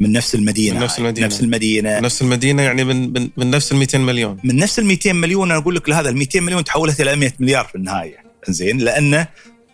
من 0.00 0.12
نفس 0.12 0.34
المدينة 0.34 0.76
من 0.76 0.84
نفس 0.84 0.94
هاي، 0.94 1.00
المدينة. 1.00 1.26
نفس 1.26 1.40
المدينة. 1.40 2.00
نفس 2.00 2.22
المدينة 2.22 2.62
يعني 2.62 2.84
من 2.84 3.12
من, 3.12 3.28
من 3.36 3.50
نفس 3.50 3.72
ال 3.72 3.76
200 3.76 3.98
مليون. 3.98 4.38
من 4.44 4.56
نفس 4.56 4.78
ال 4.78 4.84
200 4.84 5.12
مليون 5.12 5.50
أنا 5.50 5.60
أقول 5.60 5.74
لك 5.74 5.88
لهذا 5.88 6.08
ال 6.08 6.16
200 6.16 6.40
مليون 6.40 6.64
تحولت 6.64 7.00
إلى 7.00 7.16
100 7.16 7.32
مليار 7.38 7.64
في 7.64 7.74
النهاية. 7.74 8.16
زين 8.48 8.78
لأنه 8.78 9.26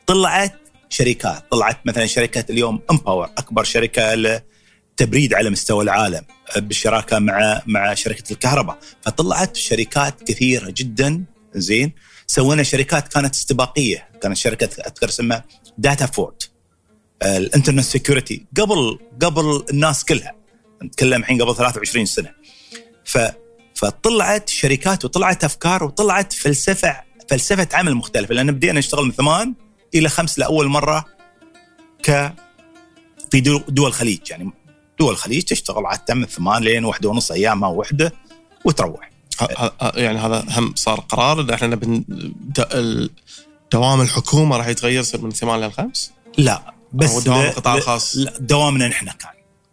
طلعت 0.06 0.54
شركات 0.88 1.44
طلعت 1.50 1.86
مثلا 1.86 2.06
شركة 2.06 2.44
اليوم 2.50 2.80
Empower 2.90 3.30
أكبر 3.38 3.64
شركة 3.64 4.14
لتبريد 4.14 5.34
على 5.34 5.50
مستوى 5.50 5.84
العالم 5.84 6.22
بالشراكة 6.56 7.18
مع 7.18 7.62
مع 7.66 7.94
شركة 7.94 8.32
الكهرباء. 8.32 8.78
فطلعت 9.02 9.56
شركات 9.56 10.22
كثيرة 10.22 10.74
جدا 10.76 11.24
زين 11.54 11.92
سوينا 12.30 12.62
شركات 12.62 13.08
كانت 13.08 13.34
استباقية. 13.34 14.08
كانت 14.22 14.36
شركة 14.36 14.82
أذكر 14.86 15.08
اسمها 15.08 15.44
DataFort 15.78 16.06
ال 16.06 16.50
Internet 17.22 17.84
security 17.84 18.46
قبل 18.56 18.98
قبل 19.22 19.64
الناس 19.70 20.04
كلها. 20.04 20.34
نتكلم 20.82 21.20
الحين 21.20 21.42
قبل 21.42 21.56
23 21.56 22.06
سنة. 22.06 22.30
ف 23.04 23.18
فطلعت 23.74 24.48
شركات 24.48 25.04
وطلعت 25.04 25.44
أفكار 25.44 25.84
وطلعت 25.84 26.32
فلسفه 26.32 27.00
فلسفة 27.28 27.68
عمل 27.72 27.94
مختلفة. 27.94 28.34
لأن 28.34 28.52
بدينا 28.52 28.78
نشتغل 28.78 29.04
من 29.04 29.12
ثمان 29.12 29.54
إلى 29.94 30.08
خمس 30.08 30.38
لأول 30.38 30.66
مرة 30.66 31.04
ك 32.02 32.32
في 33.30 33.40
دول, 33.40 33.86
الخليج 33.86 34.30
يعني 34.30 34.50
دول 34.98 35.12
الخليج 35.12 35.42
تشتغل 35.42 35.86
عادة 35.86 36.14
من 36.14 36.26
ثمان 36.26 36.62
لين 36.62 36.84
واحدة 36.84 37.08
ونص 37.08 37.30
ايامها 37.30 37.68
وحدة 37.68 38.12
وتروح. 38.64 39.10
يعني 39.94 40.18
هذا 40.18 40.44
هم 40.50 40.72
صار 40.74 41.00
قرار 41.00 41.40
ان 41.40 41.50
إحنا 41.50 41.76
بن 41.76 42.04
دوام 43.72 44.00
الحكومة 44.00 44.56
راح 44.56 44.68
يتغير 44.68 45.00
يصير 45.00 45.20
من 45.20 45.30
ثمان 45.30 45.60
للخمس؟ 45.60 46.12
لا 46.38 46.74
بس 46.92 47.10
أو 47.10 47.20
دوام 47.20 47.44
القطاع 47.44 47.74
الخاص. 47.74 48.16
لا 48.16 48.38
دوامنا 48.40 48.88
نحن 48.88 49.06
كان 49.06 49.30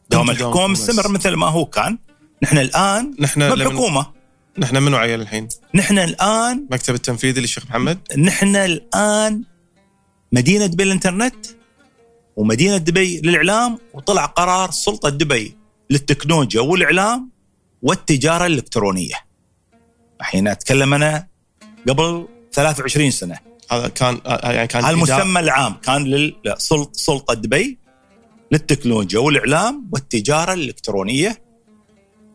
دوام 0.10 0.29
الحكومة 0.29 0.67
مستمر. 0.67 1.07
مثل 1.07 1.34
ما 1.34 1.48
هو 1.48 1.65
كان 1.65 1.98
نحن 2.43 2.57
الآن 2.57 3.15
نحن 3.19 3.41
لمن 3.41 3.55
بالحكومة 3.55 4.07
نحن 4.57 4.84
منو 4.84 4.98
عيل 4.98 5.22
الحين؟ 5.22 5.48
نحن 5.75 6.00
الآن 6.00 6.67
مكتب 6.72 6.95
التنفيذي 6.95 7.41
للشيخ 7.41 7.65
محمد؟ 7.65 8.00
نحن 8.17 8.55
الآن 8.55 9.43
مدينة 10.31 10.65
دبي 10.65 10.84
الانترنت 10.84 11.45
ومدينة 12.36 12.77
دبي 12.77 13.22
للإعلام 13.22 13.79
وطلع 13.93 14.25
قرار 14.25 14.72
سلطة 14.72 15.10
دبي 15.10 15.57
للتكنولوجيا 15.89 16.62
والإعلام 16.62 17.29
والتجارة 17.81 18.45
الإلكترونية. 18.45 19.15
الحين 20.25 20.48
أتكلم 20.48 20.94
أنا 20.94 21.27
قبل 21.89 22.27
23 22.53 23.12
سنة. 23.12 23.39
هذا 23.72 23.88
كان 23.88 24.20
يعني 24.25 24.67
كان 24.67 24.86
المسمى 24.86 25.39
العام 25.39 25.74
كان 25.74 26.03
للسلطه 26.03 27.34
دبي 27.34 27.79
للتكنولوجيا 28.51 29.20
والإعلام 29.20 29.89
والتجارة 29.94 30.53
الإلكترونية. 30.53 31.41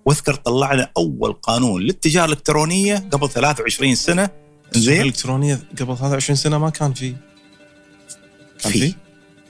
واذكر 0.04 0.34
طلعنا 0.34 0.90
أول 0.96 1.32
قانون 1.32 1.82
للتجارة 1.82 2.24
الإلكترونية 2.24 3.08
قبل 3.12 3.28
23 3.28 3.94
سنة. 3.94 4.30
زين 4.72 5.00
الإلكترونية 5.00 5.60
قبل 5.80 5.96
23 5.96 6.36
سنة 6.36 6.58
ما 6.58 6.70
كان 6.70 6.92
في. 6.94 7.14
كان 8.62 8.72
في. 8.72 8.78
في؟ 8.80 8.94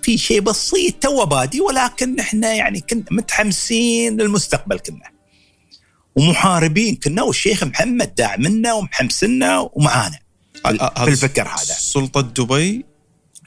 في 0.02 0.18
شيء 0.18 0.40
بسيط 0.40 0.94
تو 1.00 1.26
بادي 1.26 1.60
ولكن 1.60 2.20
إحنا 2.20 2.54
يعني 2.54 2.80
كنا 2.80 3.04
متحمسين 3.10 4.20
للمستقبل 4.20 4.78
كنا. 4.78 5.19
ومحاربين 6.16 6.96
كنا 6.96 7.22
والشيخ 7.22 7.64
محمد 7.64 8.14
داعمنا 8.14 8.72
ومحمسنا 8.72 9.68
ومعانا. 9.72 10.18
في- 10.66 10.90
الفكر 11.08 11.42
هذا. 11.48 11.74
سلطة 11.78 12.20
دبي 12.20 12.84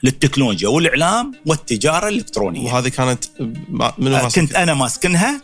للتكنولوجيا 0.02 0.68
والإعلام 0.68 1.32
والتجارة 1.46 2.08
الإلكترونية. 2.08 2.64
وهذه 2.72 2.88
كانت 2.88 3.24
منو 3.98 4.16
آه،؟ 4.16 4.28
كنت 4.28 4.54
أنا 4.54 4.74
ماسكنها 4.74 5.42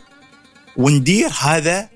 وندير 0.77 1.29
هذا 1.41 1.89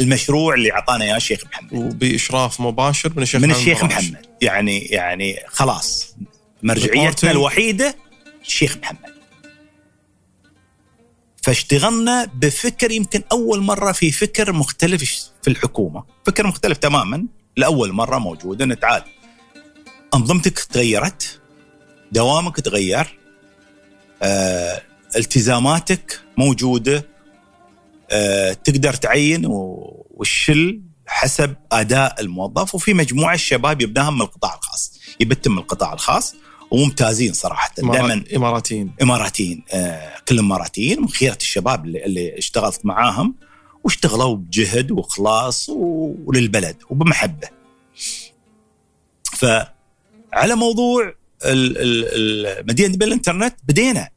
المشروع 0.00 0.54
اللي 0.54 0.72
أعطانا 0.72 1.04
إياه 1.04 1.16
الشيخ 1.16 1.44
محمد. 1.46 1.72
وبإشراف 1.74 2.60
مباشر 2.60 3.12
من 3.16 3.22
الشيخ 3.22 3.40
من 3.40 3.48
محمد 3.48 3.60
الشيخ 3.60 3.84
مراش. 3.84 3.92
محمد. 4.04 4.26
يعني 4.42 4.78
يعني 4.78 5.36
خلاص. 5.48 6.14
مرجعيتنا. 6.62 7.30
الوحيدة 7.30 7.96
الشيخ 8.46 8.76
محمد. 8.82 9.11
فاشتغلنا 11.42 12.24
بفكر 12.34 12.90
يمكن 12.90 13.22
أول 13.32 13.60
مرة 13.60 13.92
في 13.92 14.12
فكر 14.12 14.52
مختلف 14.52 15.30
في 15.42 15.50
الحكومة. 15.50 16.04
فكر 16.26 16.46
مختلف 16.46 16.78
تماما. 16.78 17.26
لأول 17.56 17.92
مرة 17.92 18.18
موجود. 18.18 18.62
انه 18.62 18.74
تعال. 18.74 19.02
أنظمتك 20.14 20.58
تغيرت. 20.58 21.40
دوامك 22.12 22.60
تغير. 22.60 23.18
آه، 24.22 24.82
التزاماتك 25.16 26.20
موجودة. 26.36 27.06
آه، 28.10 28.52
تقدر 28.52 28.94
تعين 28.94 29.46
و- 29.46 30.06
وتشل 30.10 30.82
حسب 31.06 31.54
أداء 31.72 32.20
الموظف. 32.20 32.74
وفي 32.74 32.94
مجموعة 32.94 33.34
الشباب 33.34 33.82
يبناهم 33.82 34.14
من 34.14 34.22
القطاع 34.22 34.54
الخاص. 34.54 34.98
يبتم 35.20 35.58
القطاع 35.58 35.92
الخاص. 35.92 36.34
وممتازين 36.72 37.32
صراحة. 37.32 37.70
دائما 37.78 38.24
إماراتيين. 38.36 38.92
إماراتيين. 39.02 39.64
آه 39.72 40.12
كلهم 40.28 40.44
إماراتيين. 40.44 41.00
من 41.00 41.08
خيرة 41.08 41.38
الشباب 41.40 41.84
اللي, 41.84 42.04
اللي 42.04 42.38
اشتغلت 42.38 42.86
معاهم 42.86 43.34
واشتغلوا 43.84 44.36
بجهد 44.36 44.90
وإخلاص 44.90 45.68
وللبلد 45.68 46.76
وبمحبة. 46.90 47.48
فعلى 49.24 50.54
موضوع 50.54 51.14
مدينة 52.68 52.96
بالانترنت 52.96 53.54
بدينا. 53.64 54.08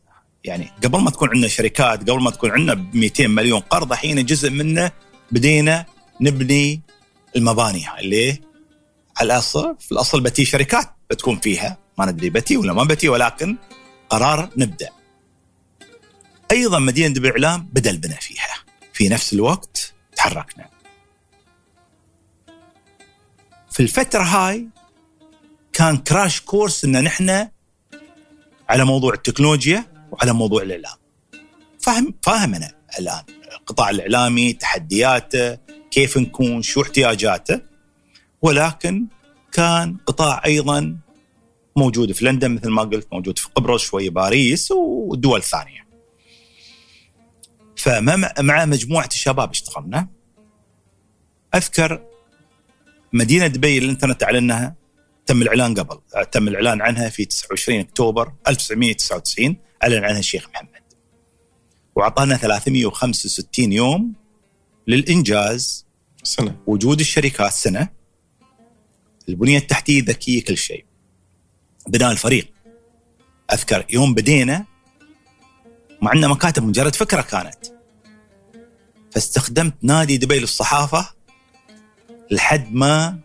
يعني 0.43 0.71
قبل 0.83 0.99
ما 0.99 1.11
تكون 1.11 1.29
عندنا 1.29 1.47
شركات 1.47 2.09
قبل 2.09 2.23
ما 2.23 2.31
تكون 2.31 2.51
عندنا 2.51 2.87
200 2.93 3.27
مليون 3.27 3.59
قرض 3.59 3.91
الحين 3.91 4.25
جزء 4.25 4.49
منه 4.49 4.91
بدينا 5.31 5.85
نبني 6.21 6.81
المباني 7.35 7.85
هاي 7.85 8.07
ليه؟ 8.07 8.41
على 9.17 9.33
الاصل 9.33 9.75
في 9.79 9.91
الأصل 9.91 10.21
بتي 10.21 10.45
شركات 10.45 10.89
بتكون 11.09 11.39
فيها. 11.39 11.84
ما 11.97 12.05
ندري 12.05 12.29
بتي 12.29 12.57
ولا 12.57 12.73
ما 12.73 12.83
بتي 12.83 13.09
ولكن 13.09 13.57
قرار 14.09 14.49
نبدأ. 14.57 14.89
أيضا 16.51 16.79
مدينة 16.79 17.13
دبي 17.13 17.29
اعلام 17.29 17.69
بدا 17.73 17.89
البناء 17.89 18.19
فيها 18.19 18.47
في 18.93 19.09
نفس 19.09 19.33
الوقت 19.33 19.93
تحركنا. 20.15 20.69
في 23.71 23.79
الفترة 23.79 24.23
هاي 24.23 24.67
كان 25.73 25.97
كراش 25.97 26.41
كورس 26.41 26.85
إن 26.85 27.03
نحن 27.03 27.47
على 28.69 28.85
موضوع 28.85 29.13
التكنولوجيا 29.13 29.85
وعلى 30.11 30.33
موضوع 30.33 30.61
الإعلام. 30.61 30.97
فاهم 31.79 32.13
فاهم 32.21 32.55
أنا 32.55 32.71
الآن 32.99 33.23
القطاع 33.51 33.89
الإعلامي 33.89 34.53
تحدياته 34.53 35.57
كيف 35.91 36.17
نكون 36.17 36.61
شو 36.61 36.81
احتياجاته 36.81 37.61
ولكن 38.41 39.07
كان 39.51 39.97
قطاع 40.05 40.41
أيضا 40.45 40.97
موجود 41.77 42.11
في 42.11 42.25
لندن 42.25 42.51
مثل 42.51 42.69
ما 42.69 42.81
قلت 42.81 43.07
موجود 43.11 43.39
في 43.39 43.47
قبرص 43.55 43.83
شوي 43.83 44.09
باريس 44.09 44.71
ودول 44.71 45.43
ثانية. 45.43 45.85
فمع 47.75 48.33
مع 48.39 48.65
مجموعة 48.65 49.09
الشباب 49.11 49.49
اشتغلنا 49.49 50.07
أذكر 51.55 52.05
مدينة 53.13 53.47
دبي 53.47 53.77
الانترنت 53.77 54.23
اعلنها 54.23 54.75
تم 55.25 55.41
الإعلان 55.41 55.73
قبل 55.73 55.99
تم 56.31 56.47
الإعلان 56.47 56.81
عنها 56.81 57.09
في 57.09 57.25
29 57.25 57.79
أكتوبر 57.79 58.33
1999 58.47 59.57
أعلن 59.83 60.03
عنها 60.03 60.19
الشيخ 60.19 60.49
محمد. 60.49 60.69
وأعطانا 61.95 62.37
365 62.37 63.71
يوم 63.71 64.13
للإنجاز 64.87 65.85
سنة 66.23 66.57
وجود 66.67 66.99
الشركات 66.99 67.51
سنة 67.51 67.89
البنية 69.29 69.57
التحتية 69.57 70.03
ذكية 70.03 70.43
كل 70.43 70.57
شيء 70.57 70.84
بناء 71.87 72.11
الفريق. 72.11 72.51
أذكر 73.53 73.85
يوم 73.89 74.13
بدينا 74.13 74.65
ما 76.01 76.09
عندنا 76.09 76.27
مكاتب 76.27 76.63
مجرد 76.63 76.95
فكرة 76.95 77.21
كانت. 77.21 77.55
فاستخدمت 79.11 79.73
نادي 79.81 80.17
دبي 80.17 80.39
للصحافة 80.39 81.09
لحد 82.31 82.73
ما 82.73 83.19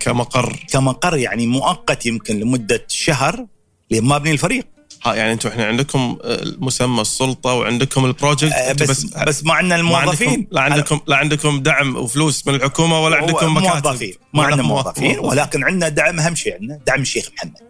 كمقر. 0.00 0.56
كمقر 0.70 1.16
يعني 1.16 1.46
مؤقت 1.46 2.06
يمكن 2.06 2.40
لمدة 2.40 2.84
شهر 2.88 3.46
لما 3.90 4.16
ابني 4.16 4.30
الفريق. 4.30 4.66
ها 5.04 5.14
يعني 5.14 5.32
أنتم 5.32 5.48
إحنا 5.48 5.66
عندكم 5.66 6.18
آه، 6.24 6.40
مسمى 6.58 7.00
السلطة 7.00 7.54
وعندكم 7.54 8.04
البروجكت 8.04 8.52
آه، 8.52 8.70
أنتم 8.70 8.86
بس 8.86 9.04
بس 9.04 9.44
ما 9.44 9.54
عندنا 9.54 9.82
ما 9.82 9.96
عندكم 9.96 10.22
الموظفين 10.24 10.48
لا 10.50 10.60
عندكم 10.60 11.00
لا 11.06 11.16
عندكم 11.16 11.60
دعم 11.62 11.96
وفلوس 11.96 12.46
من 12.46 12.54
الحكومة 12.54 13.00
ولا 13.04 13.16
عندكم 13.16 13.56
مكاتب. 13.56 13.86
موظفين 13.86 14.14
ما 14.34 14.42
عندنا 14.42 14.62
مو- 14.62 14.74
موظفين 14.74 15.18
ولكن 15.18 15.64
عندنا 15.64 15.88
دعم 15.88 16.20
أهم 16.20 16.34
شيء 16.34 16.54
عندنا 16.54 16.80
دعم 16.86 17.00
الشيخ 17.00 17.30
محمد. 17.36 17.67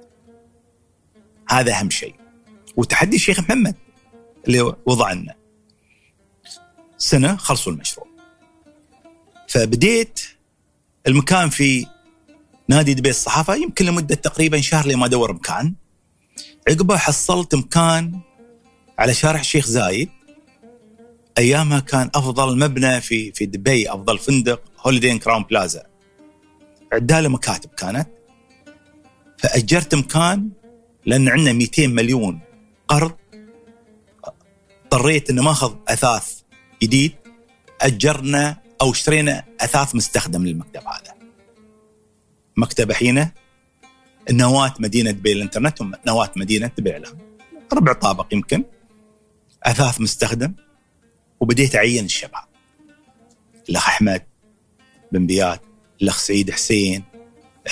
هذا 1.51 1.73
أهم 1.73 1.91
شيء. 1.91 2.15
وتحدي 2.77 3.17
الشيخ 3.17 3.41
محمد 3.41 3.75
اللي 4.47 4.61
وضع 4.87 5.13
لنا 5.13 5.35
سنة 6.99 7.37
خلصوا 7.37 7.73
المشروع. 7.73 8.07
فبديت 9.49 10.21
المكان 11.07 11.49
في 11.49 11.87
نادي 12.69 12.95
دبي 12.95 13.11
الصحافة 13.11 13.55
يمكن 13.55 13.85
لمدة 13.85 14.15
تقريبا 14.15 14.61
شهر 14.61 14.87
لما 14.87 15.07
ادور 15.07 15.33
مكان. 15.33 15.75
عقبه 16.69 16.97
حصلت 16.97 17.55
مكان 17.55 18.21
على 18.99 19.15
شارع 19.15 19.41
الشيخ 19.41 19.67
زايد. 19.67 20.11
أيامها 21.39 21.81
كان 21.81 22.11
أفضل 22.15 22.59
مبنى 22.59 23.01
في 23.01 23.33
في 23.33 23.47
دبي 23.47 23.91
أفضل 23.91 24.19
فندق 24.19 24.63
Holiday 24.81 25.19
Crowne 25.19 25.43
Plaza 25.43 25.87
عداله 26.93 27.29
مكاتب 27.29 27.71
كانت. 27.71 28.09
فأجرت 29.39 29.95
مكان 29.95 30.51
لأن 31.07 31.29
عندنا 31.29 31.53
200 31.53 31.87
مليون 31.87 32.41
قرض 32.89 33.13
اضطريت 34.85 35.31
إني 35.31 35.41
ما 35.41 35.47
آخذ 35.47 35.77
أثاث 35.89 36.41
جديد 36.83 37.13
أجرنا 37.81 38.57
أو 38.81 38.91
اشترينا 38.91 39.45
أثاث 39.61 39.95
مستخدم 39.95 40.47
للمكتب 40.47 40.81
هذا. 40.81 41.15
مكتب 42.57 42.93
حينه 42.93 43.33
نواة 44.31 44.75
مدينة 44.79 45.11
دبي 45.11 45.33
الانترنت 45.33 45.81
ونواه 45.81 46.31
مدينة 46.37 46.71
دبي 46.79 46.97
الاعلام. 46.97 47.19
ربع 47.73 47.93
طابق 47.93 48.27
يمكن 48.33 48.65
أثاث 49.63 50.01
مستخدم 50.01 50.55
وبديت 51.41 51.77
أعين 51.77 52.05
الشباب. 52.05 52.45
الأخ 53.69 53.89
أحمد 53.89 54.23
بن 55.13 55.27
بيات، 55.27 55.63
الأخ 56.03 56.19
سعيد 56.19 56.51
حسين، 56.51 57.05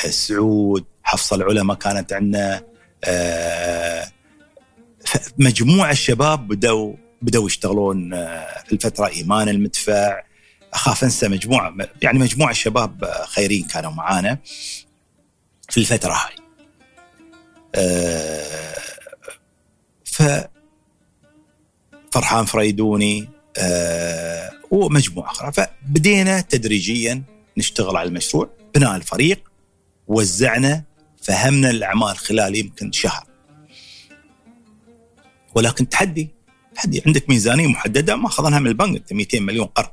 سعود، 0.09 0.85
حفصه 1.03 1.37
العلماء 1.37 1.77
كانت 1.77 2.13
عندنا 2.13 2.63
مجموعة 5.39 5.91
الشباب 5.91 6.49
بدأوا 6.49 6.95
بدأوا 7.23 7.47
يشتغلون 7.47 8.15
آه، 8.15 8.63
في 8.67 8.73
الفترة 8.73 9.07
إيمان 9.07 9.49
المدفع 9.49 10.23
أخاف 10.73 11.05
أنسى 11.05 11.29
مجموعه 11.29 11.75
يعني 12.03 12.19
مجموعة 12.19 12.53
شباب 12.53 13.05
خيرين 13.27 13.65
كانوا 13.65 13.91
معانا 13.91 14.39
في 15.71 15.81
الفترة 15.81 16.13
هاي. 16.13 16.35
أه 17.75 18.75
ف 20.05 20.23
فرحان 22.13 22.45
فريدوني 22.45 23.29
ومجموعة 24.71 25.31
أخرى 25.31 25.53
فبدينا 25.53 26.41
تدريجيا 26.41 27.23
نشتغل 27.59 27.97
على 27.97 28.09
المشروع 28.09 28.51
بناء 28.75 28.97
الفريق 28.97 29.51
وزعنا 30.09 30.85
فهمنا 31.27 31.71
الأعمال 31.71 32.17
خلال 32.17 32.57
يمكن 32.57 32.93
شهر. 32.93 33.27
ولكن 35.55 35.89
تحدي 35.89 36.31
تحدي. 36.75 37.03
عندك 37.07 37.29
ميزانية 37.29 37.67
محددة 37.67 38.17
ما 38.17 38.27
اخذناها 38.27 38.59
من 38.61 38.67
البنك 38.67 38.97
أنت 38.97 39.13
200 39.13 39.41
مليون 39.41 39.67
قرض. 39.67 39.91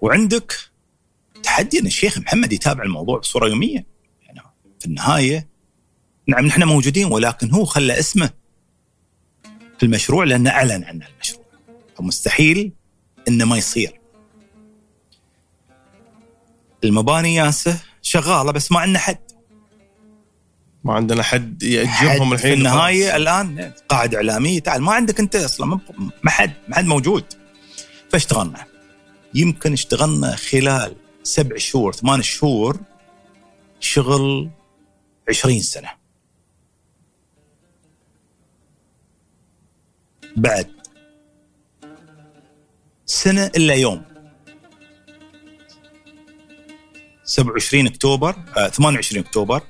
وعندك 0.00 0.54
تحدي 1.42 1.78
أن 1.78 1.86
الشيخ 1.86 2.18
محمد 2.18 2.52
يتابع 2.52 2.82
الموضوع 2.82 3.18
بصورة 3.18 3.48
يومية. 3.48 3.86
يعني 4.22 4.40
في 4.80 4.86
النهاية 4.86 5.48
نعم 6.26 6.46
نحن 6.46 6.62
موجودين 6.62 7.06
ولكن 7.12 7.50
هو 7.50 7.64
خلى 7.64 7.98
اسمه 7.98 8.30
في 9.78 9.82
المشروع 9.82 10.24
لأنه 10.24 10.50
أعلن 10.50 10.84
عن 10.84 11.02
المشروع. 11.02 11.44
فمستحيل 11.96 12.72
إنه 13.28 13.44
ما 13.44 13.56
يصير. 13.56 14.00
المباني 16.84 17.34
ياسه 17.34 17.80
شغالة 18.02 18.52
بس 18.52 18.72
ما 18.72 18.80
عندنا 18.80 18.98
حد. 18.98 19.33
ما 20.84 20.94
عندنا 20.94 21.22
حد 21.22 21.62
يأجرهم 21.62 22.32
الحين 22.32 22.50
في 22.50 22.58
النهاية 22.58 23.04
خلاص. 23.04 23.16
الآن 23.16 23.72
قاعدة 23.88 24.16
اعلاميه 24.16 24.60
تعال 24.60 24.82
ما 24.82 24.92
عندك 24.92 25.20
أنت 25.20 25.36
أصلا 25.36 25.80
ما 26.22 26.30
حد 26.30 26.52
ما 26.68 26.76
حد 26.76 26.84
موجود. 26.84 27.24
فاشتغلنا. 28.12 28.64
يمكن 29.34 29.72
اشتغلنا 29.72 30.36
خلال 30.36 30.96
سبع 31.22 31.56
شهور 31.56 31.92
ثمان 31.92 32.22
شهور 32.22 32.80
شغل 33.80 34.50
عشرين 35.28 35.60
سنة. 35.62 35.90
بعد 40.36 40.70
سنة 43.06 43.46
إلا 43.56 43.74
يوم. 43.74 44.02
27 47.24 47.86
أكتوبر 47.86 48.36
آه 48.56 48.68
28 48.68 49.24
أكتوبر. 49.24 49.62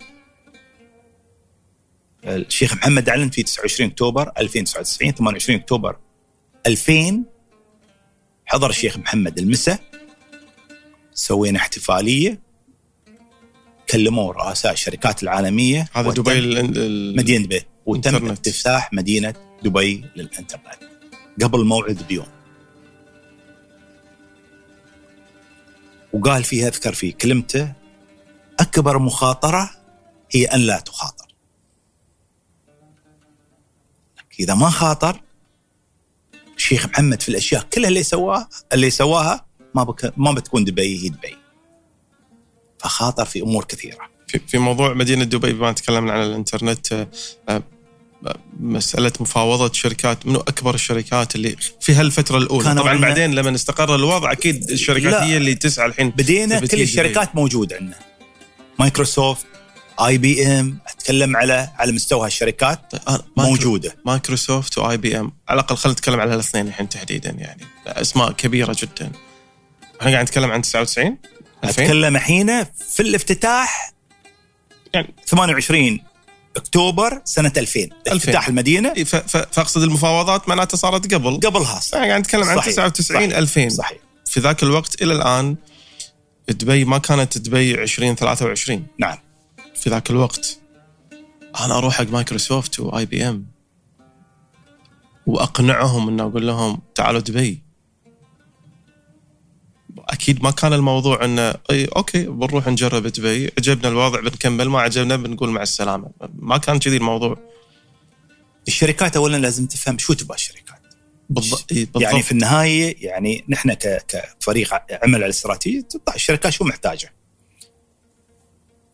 الشيخ 2.27 2.75
محمد 2.75 3.09
أعلن 3.09 3.31
في 3.31 3.43
29 3.43 3.91
أكتوبر 3.91 4.33
2099 4.39 5.13
28 5.13 5.61
أكتوبر 5.61 5.97
2000 6.67 7.25
حضر 8.47 8.71
الشيخ 8.71 8.99
محمد 8.99 9.39
المسا. 9.39 9.79
سوينا 11.15 11.59
احتفالية. 11.59 12.41
كلموا 13.91 14.33
رؤساء 14.33 14.73
الشركات 14.73 15.23
العالمية. 15.23 15.89
هذا 15.93 16.11
دبي 16.11 16.63
مدينة 17.17 17.45
دبي. 17.45 17.63
وتم 17.87 18.31
افتتاح 18.31 18.93
مدينة 18.93 19.35
دبي 19.63 20.05
للانترنت 20.17 20.79
قبل 21.43 21.65
موعد 21.65 22.03
بيوم. 22.09 22.27
وقال 26.13 26.45
فيها 26.45 26.69
أذكر 26.69 26.95
في 26.95 27.13
كلمته 27.13 27.73
أكبر 28.61 28.99
مخاطرة 28.99 29.71
هي 30.31 30.45
أن 30.45 30.61
لا 30.61 30.81
تخاطر. 30.81 31.34
إذا 34.40 34.55
ما 34.55 34.70
خاطر 34.70 35.20
الشيخ 36.57 36.87
محمد 36.87 37.23
في 37.23 37.29
الأشياء 37.29 37.62
كلها 37.73 37.88
اللي 37.88 38.03
سواها 38.03 38.49
اللي 38.73 38.90
سواها 38.90 39.47
ما 39.75 39.85
بك 39.85 40.12
ما 40.16 40.33
بتكون 40.33 40.64
دبي 40.64 41.05
هي 41.05 41.09
دبي. 41.09 41.37
فخاطر 42.79 43.25
في 43.25 43.42
أمور 43.42 43.64
كثيرة. 43.64 43.99
في, 44.29 44.40
في 44.49 44.59
موضوع 44.59 44.94
مدينة 44.94 45.25
دبي 45.25 45.53
بما 45.53 45.73
تكلمنا 45.73 46.12
عن 46.12 46.23
الإنترنت 46.23 46.92
آه، 46.92 47.09
آه، 47.49 47.62
مسألة 48.61 49.12
مفاوضة 49.20 49.73
شركات 49.73 50.27
منو 50.27 50.40
أكبر 50.40 50.75
الشركات 50.75 51.35
اللي 51.35 51.57
في 51.81 51.92
هالفترة 51.92 52.38
الأولى؟ 52.38 52.75
طبعا 52.75 52.99
بعدين 52.99 53.35
لما 53.35 53.55
استقر 53.55 53.94
الوضع 53.94 54.33
أكيد 54.33 54.70
الشركات 54.70 55.14
هي 55.14 55.37
اللي 55.37 55.55
تسعى 55.55 55.87
الحين 55.87 56.11
بدينا 56.11 56.61
كل 56.61 56.83
الشركات 56.83 57.37
موجودة 57.37 57.77
عندنا. 57.77 57.99
مايكروسوفت 58.79 59.47
آي 60.00 60.18
بي 60.18 60.46
إم 60.46 60.78
أتكلم 60.87 61.37
على 61.37 61.70
على 61.78 61.92
مستوى 61.92 62.26
هالشركات 62.26 62.96
طيب، 63.07 63.20
موجودة. 63.37 63.96
مايكروسوفت 64.07 64.78
واي 64.78 64.96
بي 64.96 65.20
إم. 65.20 65.33
على 65.48 65.61
الأقل 65.61 65.76
خلينا 65.76 65.92
نتكلم 65.92 66.20
على 66.20 66.35
الاثنين 66.35 66.66
الحين 66.66 66.88
تحديدا 66.88 67.30
يعني. 67.30 67.62
أسماء 67.87 68.33
كبيرة 68.33 68.76
جدا. 68.78 69.12
إحنا 70.00 70.12
قاعد 70.12 70.24
نتكلم 70.24 70.50
عن 70.50 70.62
99 70.62 71.16
أتكلم 71.64 72.16
الحين 72.16 72.64
في 72.64 73.00
الافتتاح 73.00 73.94
يعني 74.94 75.14
28 75.26 76.00
أكتوبر 76.57 77.20
سنة 77.24 77.52
2000 77.57 77.88
افتتاح 78.07 78.48
المدينة. 78.48 78.94
فأقصد 79.04 79.83
المفاوضات 79.83 80.48
معناتها 80.48 80.76
صارت 80.76 81.14
قبل. 81.14 81.40
قبلها. 81.40 81.80
يعني 81.92 82.09
قاعد 82.09 82.20
نتكلم 82.20 82.44
عن 82.44 82.61
99 82.61 83.30
صحيح. 83.30 83.38
2000 83.38 83.68
صحيح. 83.68 83.98
في 84.26 84.40
ذاك 84.40 84.62
الوقت 84.62 85.02
إلى 85.02 85.12
الآن 85.12 85.57
دبي 86.48 86.85
ما 86.85 86.98
كانت 86.98 87.38
دبي 87.38 87.74
2023 87.74 88.87
نعم. 88.98 89.18
في 89.75 89.91
ذاك 89.91 90.11
الوقت. 90.11 90.59
أنا 91.61 91.79
أروح 91.79 91.95
حق 91.95 92.11
مايكروسوفت 92.11 92.81
واي 92.81 93.07
بي 93.07 93.29
ام 93.29 93.47
وأقنعهم 95.27 96.09
انه 96.09 96.23
أقول 96.23 96.47
لهم 96.47 96.83
تعالوا 96.95 97.21
دبي. 97.21 97.63
أكيد 99.99 100.43
ما 100.43 100.51
كان 100.51 100.73
الموضوع 100.73 101.25
إنه 101.25 101.55
إي 101.71 101.85
أوكي 101.85 102.27
بنروح 102.27 102.69
نجرب 102.69 103.07
دبي. 103.07 103.53
عجبنا 103.59 103.89
الوضع 103.89 104.21
بنكمل 104.21 104.69
ما 104.69 104.81
عجبنا 104.81 105.17
بنقول 105.17 105.51
مع 105.51 105.63
السلامة. 105.63 106.11
ما 106.39 106.59
كان 106.59 106.79
كذي 106.79 106.97
الموضوع. 106.97 107.39
الشركات 108.69 109.17
اولا 109.17 109.37
لازم 109.37 109.67
تفهم 109.67 109.99
شو 109.99 110.13
تبغى 110.13 110.35
الشركات. 110.35 110.65
بالضبط. 111.31 111.73
يعني 111.97 112.23
في 112.23 112.33
النهاية 112.33 113.07
يعني 113.07 113.45
نحن 113.49 113.75
كفريق 113.75 114.75
عمل 114.75 115.15
على 115.15 115.25
الاستراتيجيه 115.25 115.89
الشركات 116.15 116.53
شو 116.53 116.65
محتاجة؟ 116.65 117.15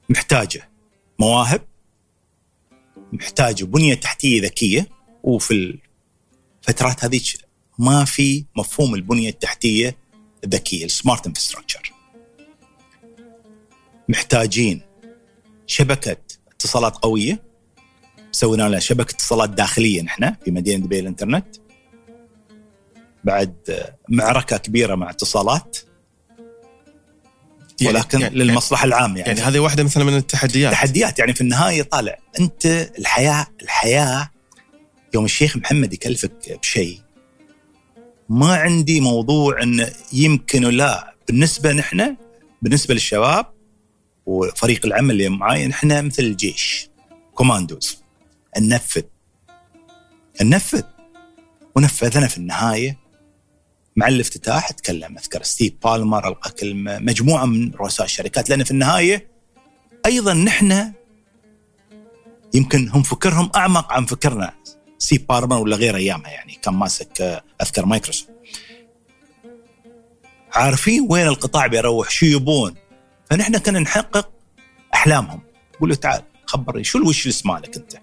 محتاجة. 0.08 0.69
مواهب 1.20 1.62
محتاجه 3.12 3.64
بنية 3.64 3.94
تحتية 3.94 4.42
ذكية. 4.42 4.88
وفي 5.22 5.78
الفترات 6.62 7.04
هذيك 7.04 7.24
ما 7.78 8.04
في 8.04 8.44
مفهوم 8.56 8.94
البنية 8.94 9.28
التحتية 9.28 9.96
الذكية 10.44 10.84
السمارت 10.84 11.26
انفراستراكشر 11.26 11.92
محتاجين 14.08 14.82
شبكة 15.66 16.16
اتصالات 16.52 16.96
قوية. 16.96 17.42
سوينا 18.32 18.68
لها 18.68 18.78
شبكة 18.78 19.14
اتصالات 19.14 19.50
داخلية 19.50 20.02
نحن 20.02 20.34
في 20.44 20.50
مدينة 20.50 20.84
دبي 20.84 21.00
الانترنت. 21.00 21.56
بعد 23.24 23.54
معركة 24.08 24.56
كبيرة 24.56 24.94
مع 24.94 25.10
اتصالات. 25.10 25.78
ولكن 27.88 28.20
يعني 28.20 28.34
للمصلحة 28.34 28.84
العامة 28.84 29.18
يعني, 29.18 29.28
يعني 29.28 29.40
هذه 29.40 29.58
واحدة 29.58 29.84
مثلا 29.84 30.04
من 30.04 30.16
التحديات. 30.16 30.72
تحديات 30.72 31.18
يعني 31.18 31.34
في 31.34 31.40
النهاية 31.40 31.82
طالع 31.82 32.18
أنت 32.40 32.66
الحياة 32.98 33.46
الحياة 33.62 34.30
يوم 35.14 35.24
الشيخ 35.24 35.56
محمد 35.56 35.92
يكلفك 35.92 36.58
بشيء. 36.62 37.00
ما 38.28 38.54
عندي 38.54 39.00
موضوع 39.00 39.62
انه 39.62 39.92
يمكن 40.12 40.62
لا 40.62 41.14
بالنسبة 41.28 41.72
نحن 41.72 42.16
بالنسبة 42.62 42.94
للشباب 42.94 43.46
وفريق 44.26 44.86
العمل 44.86 45.10
اللي 45.10 45.28
معاي 45.28 45.66
نحن 45.66 46.06
مثل 46.06 46.22
الجيش 46.22 46.90
كوماندوز. 47.34 48.02
ننفذ. 48.60 49.02
ننفذ. 50.42 50.82
ونفذنا 51.76 52.26
في 52.26 52.38
النهاية. 52.38 52.98
مع 54.00 54.08
الافتتاح 54.08 54.70
تكلم 54.70 55.18
أذكر 55.18 55.42
ستيف 55.42 55.72
بالمر 55.84 56.28
ألقى 56.28 56.50
كلمة 56.50 56.98
مجموعة 56.98 57.44
من 57.44 57.74
رؤساء 57.74 58.06
الشركات 58.06 58.50
لأن 58.50 58.64
في 58.64 58.70
النهاية 58.70 59.30
أيضا 60.06 60.34
نحن 60.34 60.92
يمكن 62.54 62.88
هم 62.88 63.02
فكرهم 63.02 63.50
أعمق 63.54 63.92
عن 63.92 64.06
فكرنا. 64.06 64.54
ستيف 64.98 65.22
بالمر 65.28 65.62
ولا 65.62 65.76
غير 65.76 65.96
ايامها 65.96 66.30
يعني 66.30 66.58
كان 66.62 66.74
ماسك 66.74 67.42
أذكر 67.62 67.86
مايكروسوفت. 67.86 68.30
عارفين 70.52 71.06
وين 71.10 71.26
القطاع 71.26 71.66
بيروح؟ 71.66 72.10
شو 72.10 72.26
يبون؟ 72.26 72.74
فنحن 73.30 73.58
كنا 73.58 73.78
نحقق 73.78 74.30
أحلامهم. 74.94 75.40
قول 75.80 75.88
له 75.88 75.94
تعال 75.94 76.22
خبرني 76.46 76.84
شو 76.84 76.98
ال 76.98 77.04
wish 77.04 77.26
list 77.26 77.46
مالك 77.46 77.76
أنت؟ 77.76 77.98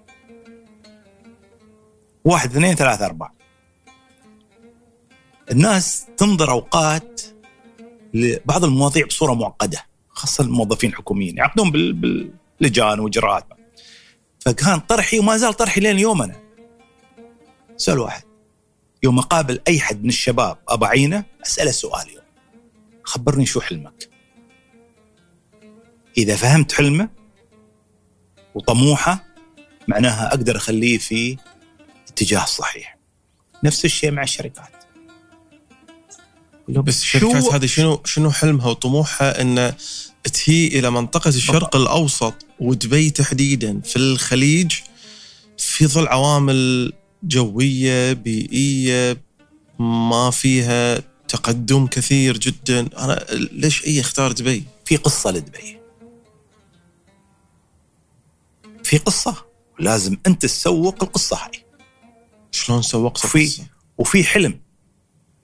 واحد 2.24 2.50
اثنين 2.50 2.74
ثلاثة 2.74 3.06
أربعة. 3.06 3.37
الناس 5.50 6.06
تنظر 6.16 6.50
أوقات 6.50 7.22
لبعض 8.14 8.64
المواضيع 8.64 9.06
بصورة 9.06 9.34
معقدة 9.34 9.86
خاصة 10.08 10.44
الموظفين 10.44 10.90
الحكوميين 10.90 11.36
يعقدون 11.36 11.70
باللجان 11.70 13.00
واجراءات 13.00 13.46
فكان 14.40 14.78
طرحي 14.80 15.18
وما 15.18 15.36
زال 15.36 15.54
طرحي 15.54 15.80
لين 15.80 15.98
يومنا 15.98 16.36
سؤال 17.76 17.98
واحد. 17.98 18.22
يوم 19.02 19.18
أقابل 19.18 19.60
أي 19.68 19.80
حد 19.80 20.02
من 20.02 20.08
الشباب 20.08 20.58
ابى 20.68 20.86
عينة 20.86 21.24
أسأله 21.46 21.70
سؤال 21.70 22.08
يوم 22.14 22.24
خبرني 23.04 23.46
شو 23.46 23.60
حلمك. 23.60 24.08
إذا 26.18 26.36
فهمت 26.36 26.72
حلمه 26.72 27.08
وطموحه 28.54 29.24
معناها 29.88 30.28
أقدر 30.28 30.56
أخليه 30.56 30.98
في 30.98 31.36
اتجاه 32.08 32.44
صحيح. 32.44 32.98
نفس 33.64 33.84
الشيء 33.84 34.10
مع 34.10 34.22
الشركات. 34.22 34.77
بس 36.68 37.02
الشركات 37.02 37.44
هذه 37.44 37.66
شنو 37.66 38.00
شنو 38.04 38.30
حلمها 38.30 38.68
وطموحها 38.70 39.40
إن 39.40 39.74
تهي 40.32 40.66
إلى 40.66 40.90
منطقة 40.90 41.28
الشرق 41.28 41.76
الأوسط 41.76 42.34
ودبي 42.60 43.10
تحديدا 43.10 43.80
في 43.80 43.96
الخليج 43.96 44.72
في 45.58 45.86
ظل 45.86 46.08
عوامل 46.08 46.92
جوية 47.22 48.12
بيئية 48.12 49.20
ما 49.78 50.30
فيها 50.30 51.02
تقدم 51.28 51.86
كثير 51.86 52.38
جدا. 52.38 52.80
أنا 52.80 53.26
ليش 53.52 53.84
أي 53.84 54.00
اختار 54.00 54.32
دبي؟ 54.32 54.64
في 54.84 54.96
قصة 54.96 55.30
لدبي. 55.30 55.78
في 58.84 58.98
قصة. 58.98 59.34
لازم 59.78 60.16
أنت 60.26 60.42
تسوق 60.42 61.02
القصة 61.02 61.36
هاي. 61.36 61.64
شلون 62.52 62.82
سوقت 62.82 63.24
وفي 63.24 63.44
القصة؟ 63.44 63.66
وفي 63.98 64.24
حلم. 64.24 64.60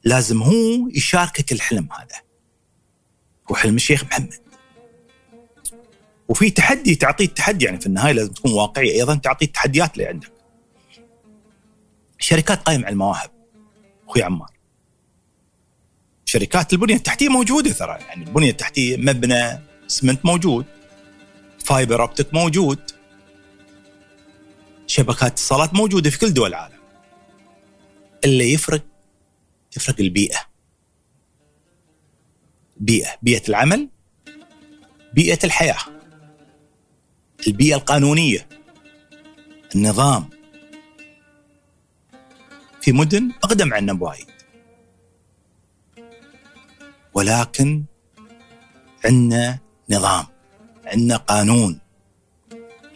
لازم 0.05 0.43
هو 0.43 0.89
يشاركك 0.95 1.53
الحلم 1.53 1.89
هذا. 1.93 2.23
هو 3.51 3.55
حلم 3.55 3.75
الشيخ 3.77 4.05
محمد. 4.05 4.35
وفي 6.29 6.51
تحدي 6.51 6.95
تعطيه 6.95 7.25
التحدي 7.25 7.65
يعني 7.65 7.81
في 7.81 7.87
النهاية 7.87 8.13
لازم 8.13 8.33
تكون 8.33 8.53
واقعي 8.53 8.93
أيضا 8.93 9.15
تعطيه 9.15 9.47
التحديات 9.47 9.93
اللي 9.95 10.07
عندك. 10.07 10.33
شركات 12.19 12.63
قائمة 12.63 12.85
على 12.85 12.93
المواهب 12.93 13.31
أخوي 14.09 14.23
عمار. 14.23 14.51
شركات 16.25 16.73
البنية 16.73 16.95
التحتية 16.95 17.29
موجودة 17.29 17.73
ترى 17.73 17.99
يعني 18.01 18.25
البنية 18.25 18.51
التحتية 18.51 18.97
مبنى 18.97 19.61
اسمنت 19.87 20.27
موجود 20.27 20.67
فايبر 21.65 22.03
أوبتيك 22.03 22.35
موجود 22.35 22.79
شبكات 24.87 25.33
اتصالات 25.33 25.75
موجودة 25.75 26.11
في 26.11 26.19
كل 26.19 26.35
دول 26.35 26.49
العالم. 26.49 26.79
اللي 28.25 28.53
يفرق 28.53 28.83
تفرق 29.75 30.01
البيئة. 30.01 30.39
بيئة 32.77 33.11
بيئة 33.23 33.49
العمل 33.49 33.89
بيئة 35.15 35.39
الحياة. 35.45 35.79
البيئة 37.47 37.75
القانونية. 37.75 38.49
النظام. 39.75 40.31
في 42.81 42.93
مدن 42.93 43.33
أقدم 43.45 43.75
عنا 43.75 43.93
بوايد. 43.93 44.27
ولكن 47.15 47.85
عندنا 49.05 49.59
نظام 49.91 50.27
عندنا 50.87 51.17
قانون. 51.17 51.81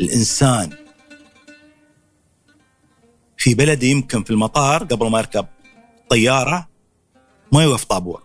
الإنسان 0.00 0.70
في 3.36 3.54
بلد 3.54 3.82
يمكن 3.82 4.24
في 4.24 4.30
المطار 4.30 4.84
قبل 4.84 5.10
ما 5.10 5.18
يركب 5.18 5.46
طيارة 6.10 6.68
ما 7.52 7.62
يوقف 7.62 7.84
طابور. 7.84 8.22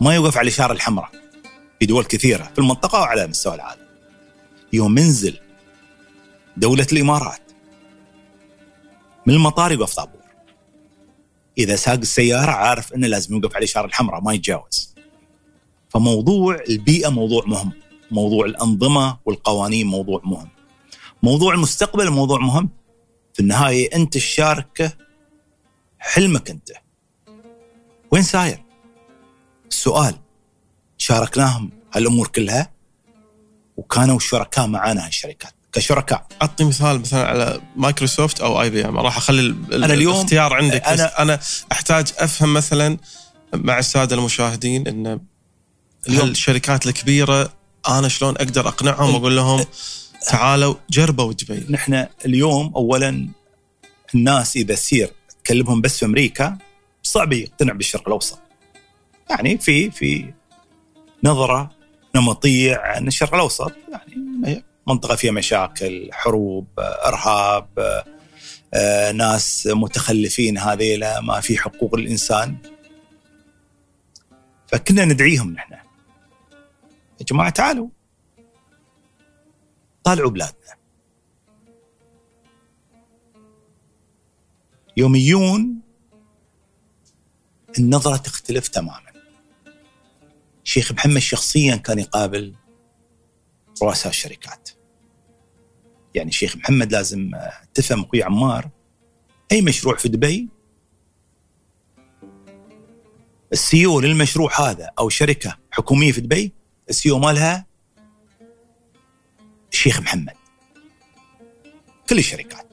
ما 0.00 0.14
يوقف 0.14 0.36
على 0.36 0.44
الاشاره 0.44 0.72
الحمراء 0.72 1.10
في 1.80 1.86
دول 1.86 2.04
كثيرة 2.04 2.44
في 2.44 2.58
المنطقة 2.58 3.00
وعلى 3.00 3.26
مستوى 3.26 3.54
العالم. 3.54 3.82
يوم 4.72 4.98
ينزل 4.98 5.38
دولة 6.56 6.86
الإمارات 6.92 7.52
من 9.26 9.34
المطار 9.34 9.72
يوقف 9.72 9.94
طابور. 9.94 10.22
إذا 11.58 11.76
ساق 11.76 11.98
السيارة 11.98 12.50
عارف 12.50 12.94
إنه 12.94 13.06
لازم 13.06 13.34
يوقف 13.34 13.50
على 13.56 13.58
الاشاره 13.58 13.86
الحمراء 13.86 14.20
ما 14.20 14.32
يتجاوز. 14.32 14.94
فموضوع 15.88 16.58
البيئة 16.68 17.08
موضوع 17.08 17.44
مهم. 17.46 17.72
موضوع 18.10 18.46
الأنظمة 18.46 19.18
والقوانين 19.24 19.86
موضوع 19.86 20.20
مهم. 20.24 20.48
موضوع 21.22 21.54
المستقبل 21.54 22.10
موضوع 22.10 22.38
مهم. 22.38 22.68
في 23.34 23.40
النهاية 23.40 23.96
أنت 23.96 24.16
الشاركه 24.16 24.92
حلمك 26.02 26.50
أنت. 26.50 26.68
وين 28.10 28.22
ساير؟ 28.22 28.62
السؤال. 29.70 30.14
شاركناهم 30.98 31.70
هالأمور 31.94 32.26
كلها 32.28 32.70
وكانوا 33.76 34.18
شركاء 34.18 34.66
معانا 34.66 35.06
هالشركات 35.06 35.52
كشركاء. 35.72 36.26
اعطني 36.42 36.66
مثال 36.68 37.00
مثلا 37.00 37.26
على 37.28 37.60
مايكروسوفت 37.76 38.40
أو 38.40 38.62
آي 38.62 38.70
بي 38.70 38.84
إم. 38.84 38.98
راح 38.98 39.16
أخلي 39.16 39.40
ال- 39.40 39.84
أنا 39.84 39.94
اليوم- 39.94 40.14
الاختيار 40.16 40.52
عندك. 40.54 40.82
أنا- 40.82 41.20
أنا 41.20 41.40
أحتاج 41.72 42.12
أفهم 42.18 42.54
مثلا 42.54 42.96
مع 43.54 43.78
السادة 43.78 44.16
المشاهدين 44.16 44.88
إن 44.88 45.20
الشركات 46.08 46.86
الكبيرة 46.86 47.52
أنا 47.88 48.08
شلون 48.08 48.34
أقدر 48.36 48.68
أقنعهم 48.68 49.14
وأقول 49.14 49.36
لهم 49.36 49.64
تعالوا 50.30 50.74
جربوا 50.90 51.32
دبي 51.32 51.66
نحن 51.70 52.06
اليوم 52.24 52.72
اولا 52.76 53.28
الناس 54.14 54.56
إذا 54.56 54.74
تصير 54.74 55.12
تكلمهم 55.44 55.80
بس 55.80 55.98
في 55.98 56.04
أمريكا 56.04 56.58
صعب 57.02 57.32
يقتنع 57.32 57.72
بالشرق 57.72 58.08
الأوسط. 58.08 58.38
يعني 59.30 59.58
في 59.58 59.90
في 59.90 60.32
نظرة 61.24 61.70
نمطية 62.14 62.76
عن 62.76 63.06
الشرق 63.06 63.34
الأوسط 63.34 63.72
يعني 63.88 64.64
منطقة 64.86 65.16
فيها 65.16 65.32
مشاكل، 65.32 66.08
حروب، 66.12 66.66
إرهاب، 66.78 67.68
آه، 68.74 69.12
ناس 69.12 69.68
متخلفين 69.72 70.58
هذيلا 70.58 71.20
ما 71.20 71.40
في 71.40 71.58
حقوق 71.58 71.94
الانسان. 71.94 72.56
فكنا 74.66 75.04
ندعيهم 75.04 75.52
نحن. 75.52 75.72
يا 75.72 77.26
جماعة 77.28 77.50
تعالوا 77.50 77.88
طالعوا 80.04 80.30
بلادنا. 80.30 80.81
يوم 84.96 85.16
يجون 85.16 85.80
النظرة 87.78 88.16
تختلف 88.16 88.68
تماما. 88.68 89.12
شيخ 90.64 90.92
محمد 90.92 91.18
شخصيا 91.18 91.76
كان 91.76 91.98
يقابل 91.98 92.54
رؤساء 93.82 94.10
الشركات. 94.10 94.70
يعني 96.14 96.32
شيخ 96.32 96.56
محمد 96.56 96.92
لازم 96.92 97.34
آه، 97.34 97.52
تفهم 97.74 98.00
أخوي 98.04 98.22
عمار 98.22 98.70
أي 99.52 99.62
مشروع 99.62 99.96
في 99.96 100.08
دبي 100.08 100.48
السيو 103.52 104.00
للمشروع 104.00 104.60
هذا 104.60 104.90
أو 104.98 105.08
شركة 105.08 105.58
حكومية 105.70 106.12
في 106.12 106.20
دبي 106.20 106.52
السيو 106.90 107.18
مالها 107.18 107.66
الشيخ 109.72 110.00
محمد. 110.00 110.34
كل 112.08 112.18
الشركات. 112.18 112.71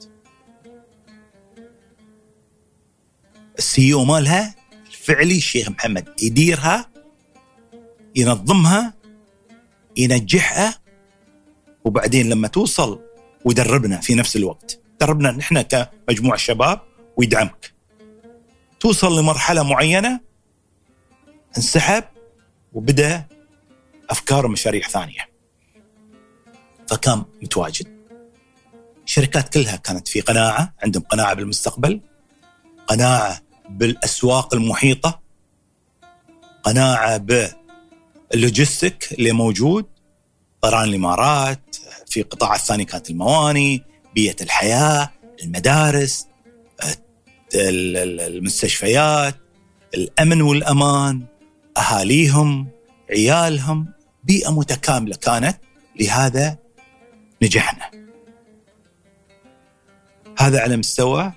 السي 3.60 3.92
أو 3.92 4.04
مالها 4.04 4.54
الفعلي 4.86 5.36
الشيخ 5.36 5.68
محمد 5.70 6.08
يديرها 6.22 6.90
ينظمها 8.16 8.94
ينجحها 9.96 10.80
وبعدين 11.84 12.28
لما 12.28 12.48
توصل 12.48 13.00
ويدربنا 13.44 14.00
في 14.00 14.14
نفس 14.14 14.36
الوقت. 14.36 14.80
دربنا 15.00 15.30
نحن 15.30 15.60
كمجموعة 15.60 16.36
شباب 16.36 16.80
ويدعمك. 17.16 17.74
توصل 18.80 19.18
لمرحلة 19.18 19.62
معينة 19.62 20.20
انسحب 21.56 22.04
وبدأ 22.72 23.26
أفكار 24.10 24.46
ومشاريع 24.46 24.88
ثانية. 24.88 25.28
فكان 26.88 27.24
متواجد. 27.42 28.00
الشركات 29.06 29.48
كلها 29.48 29.76
كانت 29.76 30.08
في 30.08 30.20
قناعة 30.20 30.74
عندهم 30.82 31.02
قناعة 31.02 31.34
بالمستقبل. 31.34 32.00
قناعة 32.86 33.49
بالأسواق 33.70 34.54
المحيطة 34.54 35.20
قناعة 36.62 37.16
باللوجستيك 38.32 39.12
اللي 39.12 39.32
موجود 39.32 39.86
طيران 40.60 40.88
الإمارات 40.88 41.76
في 42.06 42.20
القطاع 42.20 42.54
الثاني 42.54 42.84
كانت 42.84 43.10
المواني 43.10 43.82
بيئة 44.14 44.36
الحياة 44.42 45.10
المدارس 45.42 46.26
ال- 47.54 47.96
ال- 47.96 48.20
المستشفيات 48.20 49.34
الأمن 49.94 50.42
والأمان 50.42 51.22
أهاليهم 51.76 52.68
عيالهم 53.10 53.86
بيئة 54.24 54.50
متكاملة 54.50 55.16
كانت. 55.16 55.56
لهذا 56.00 56.58
نجحنا. 57.42 57.90
هذا 60.38 60.60
على 60.60 60.76
مستوى 60.76 61.32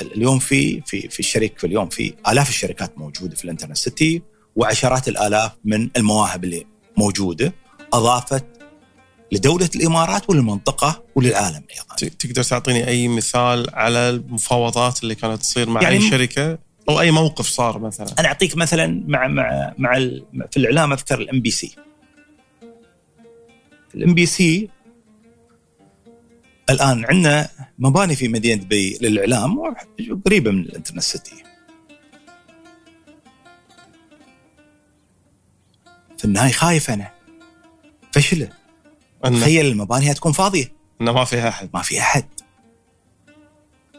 اليوم 0.00 0.38
في 0.38 0.80
في 0.80 1.08
في 1.08 1.20
الشركة 1.20 1.54
في 1.58 1.66
اليوم 1.66 1.88
في 1.88 2.14
آلاف 2.28 2.48
الشركات 2.48 2.98
موجودة 2.98 3.34
في 3.36 3.44
الإنترنت 3.44 3.76
سيتي 3.76 4.22
وعشرات 4.56 5.08
الآلاف 5.08 5.52
من 5.64 5.90
المواهب 5.96 6.44
اللي 6.44 6.66
موجودة 6.96 7.54
أضافت 7.92 8.44
لدولة 9.32 9.70
الإمارات 9.76 10.30
وللمنطقة 10.30 11.04
وللعالم 11.14 11.62
أيضا. 11.70 12.14
تقدر 12.18 12.42
تعطيني 12.42 12.88
أي 12.88 13.08
مثال 13.08 13.66
على 13.74 14.10
المفاوضات 14.10 15.02
اللي 15.02 15.14
كانت 15.14 15.40
تصير 15.40 15.70
مع 15.70 15.82
يعني 15.82 15.96
اي 15.96 16.10
شركة؟ 16.10 16.58
أو 16.88 17.00
أي 17.00 17.10
موقف 17.10 17.46
صار 17.46 17.78
مثلا؟ 17.78 18.06
أنا 18.18 18.28
أعطيك 18.28 18.56
مثلا 18.56 19.04
مع 19.06 19.26
مع 19.26 19.74
مع 19.78 19.94
في 20.50 20.56
الإعلام 20.56 20.92
أذكر 20.92 21.18
الام 21.18 21.40
بي 21.40 21.50
سي 21.50 21.76
الام 23.94 24.14
بي 24.14 24.26
سي 24.26 24.68
الآن 26.70 27.04
عندنا 27.04 27.48
مباني 27.78 28.16
في 28.16 28.28
مدينة 28.28 28.62
دبي 28.62 28.98
للإعلام 29.00 29.74
قريبه 30.26 30.50
من 30.50 30.60
ال 30.60 30.65
Internet 30.65 31.02
City 31.02 31.42
في 36.18 36.24
النهاية 36.24 36.52
خايف 36.52 36.90
أنا. 36.90 37.12
فشله 38.12 38.48
انه, 39.24 39.40
تخيل 39.40 39.66
المباني 39.66 40.12
هتكون 40.12 40.32
فاضية. 40.32 40.72
إنه 41.00 41.12
ما 41.12 41.24
فيها 41.24 41.48
أحد. 41.48 41.70
ما 41.74 41.82
في 41.82 42.00
أحد. 42.00 42.24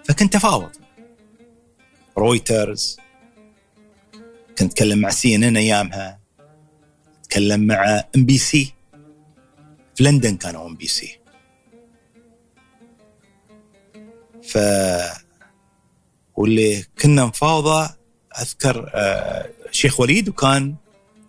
فكنت 0.06 0.36
أفاوض. 0.36 0.72
رويترز. 2.18 2.98
كنت 4.58 4.72
أتكلم 4.72 5.00
مع 5.00 5.10
سي 5.10 5.36
إن 5.36 5.44
إن 5.44 5.58
أيامها. 5.58 6.20
أتكلم 7.22 7.68
مع 7.68 8.04
إم 8.16 8.26
بي 8.26 8.38
سي. 8.38 8.74
في 9.96 10.04
لندن 10.04 10.38
كانوا 10.38 10.68
إم 10.68 10.76
بي 10.76 10.88
سي. 10.88 11.20
ف 14.48 14.58
واللي 16.36 16.86
كنا 17.02 17.26
مفاوضة 17.26 17.90
أذكر 18.42 18.92
آه، 18.94 19.50
شيخ 19.72 20.00
وليد 20.00 20.30
وكان 20.30 20.76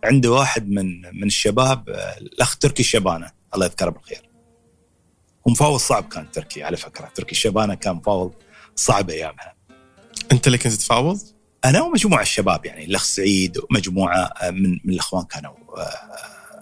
عنده 0.05 0.33
واحد 0.33 0.71
من 0.71 1.01
من 1.03 1.27
الشباب 1.27 1.89
آه، 1.89 2.19
الأخ 2.19 2.57
تركي 2.57 2.83
الشبانة 2.83 3.31
الله 3.55 3.67
يذكره 3.67 3.91
بالخير 3.91 4.29
ومفاوض 5.45 5.79
صعب 5.79 6.09
كان 6.09 6.31
تركي 6.31 6.63
على 6.63 6.77
فكرة 6.77 7.07
تركي 7.15 7.33
الشبانة 7.33 7.75
كان 7.75 7.95
مفاوض 7.95 8.33
صعب 8.77 9.11
أيامها 9.11 9.55
أنت 10.33 10.47
اللي 10.47 10.59
كنت 10.59 10.73
تفاوض؟ 10.73 11.21
أنا 11.65 11.83
ومجموعة 11.83 12.23
الشباب 12.23 12.67
يعني 12.67 12.85
الأخ 12.85 13.05
سعيد 13.05 13.59
ومجموعة 13.71 14.31
آه، 14.43 14.51
من 14.51 14.71
من 14.85 14.95
الإخوان 14.95 15.25
كانوا 15.25 15.53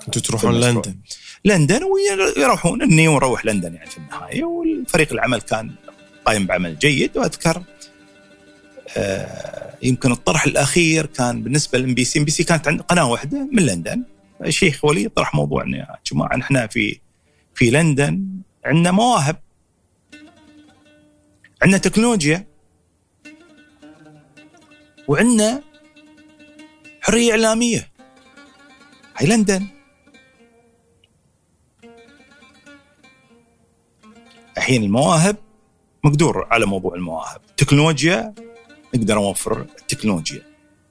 كنتوا 0.07 0.23
تروحون. 0.23 0.61
لندن 0.61 0.97
لندن 1.45 1.81
ويروحون 1.85 2.83
إني 2.83 3.09
ونروح 3.09 3.47
لندن 3.47 3.75
يعني 3.75 3.91
في 3.91 3.99
النهاية 3.99 4.45
والفريق 4.45 5.13
العمل 5.13 5.41
كان 5.41 5.75
قايم 6.27 6.47
بعمل 6.47 6.79
جيد. 6.79 7.17
وأذكر 7.19 7.63
آه، 8.97 9.75
يمكن 9.83 10.13
الطرح 10.13 10.45
الأخير 10.45 11.07
كان 11.07 11.43
بالنسبة 11.43 11.79
للام 11.79 11.95
بي 11.95 12.05
سي 12.05 12.19
ام 12.19 12.25
بي 12.25 12.31
سي 12.31 12.45
كانت 12.45 12.69
عند 12.69 12.81
قناة 12.81 13.11
واحدة 13.11 13.49
من 13.53 13.63
لندن. 13.63 14.05
الشيخ 14.45 14.85
وليد 14.85 15.11
طرح 15.11 15.35
موضوع 15.35 15.63
إن 15.63 15.75
يا 15.75 15.97
جماعة 16.13 16.37
نحن 16.37 16.67
في 16.67 17.01
في 17.55 17.71
لندن 17.71 18.27
عندنا 18.65 18.91
مواهب. 18.91 19.37
عندنا 21.63 21.79
تكنولوجيا. 21.79 22.47
وعندنا 25.09 25.63
حرية 27.01 27.31
إعلامية. 27.31 27.89
هاي 29.17 29.27
لندن. 29.27 29.67
الحين 34.57 34.83
المواهب 34.83 35.37
مقدور 36.05 36.47
على 36.51 36.67
موضوع 36.67 36.95
المواهب. 36.95 37.41
تكنولوجيا 37.57 38.35
نقدر 38.95 39.15
نوفر 39.15 39.61
التكنولوجيا. 39.61 40.43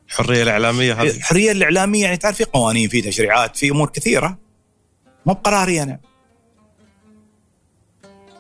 الحريه 0.07 0.43
الإعلامية 0.43 0.93
هذه. 0.93 1.17
الحريه 1.17 1.51
الإعلامية 1.51 2.03
يعني 2.03 2.17
تعرف 2.17 2.37
في 2.37 2.43
قوانين 2.43 2.89
في 2.89 3.01
تشريعات 3.01 3.57
في 3.57 3.69
أمور 3.69 3.89
كثيرة. 3.89 4.37
مو 5.25 5.33
بقراري 5.33 5.83
أنا. 5.83 5.99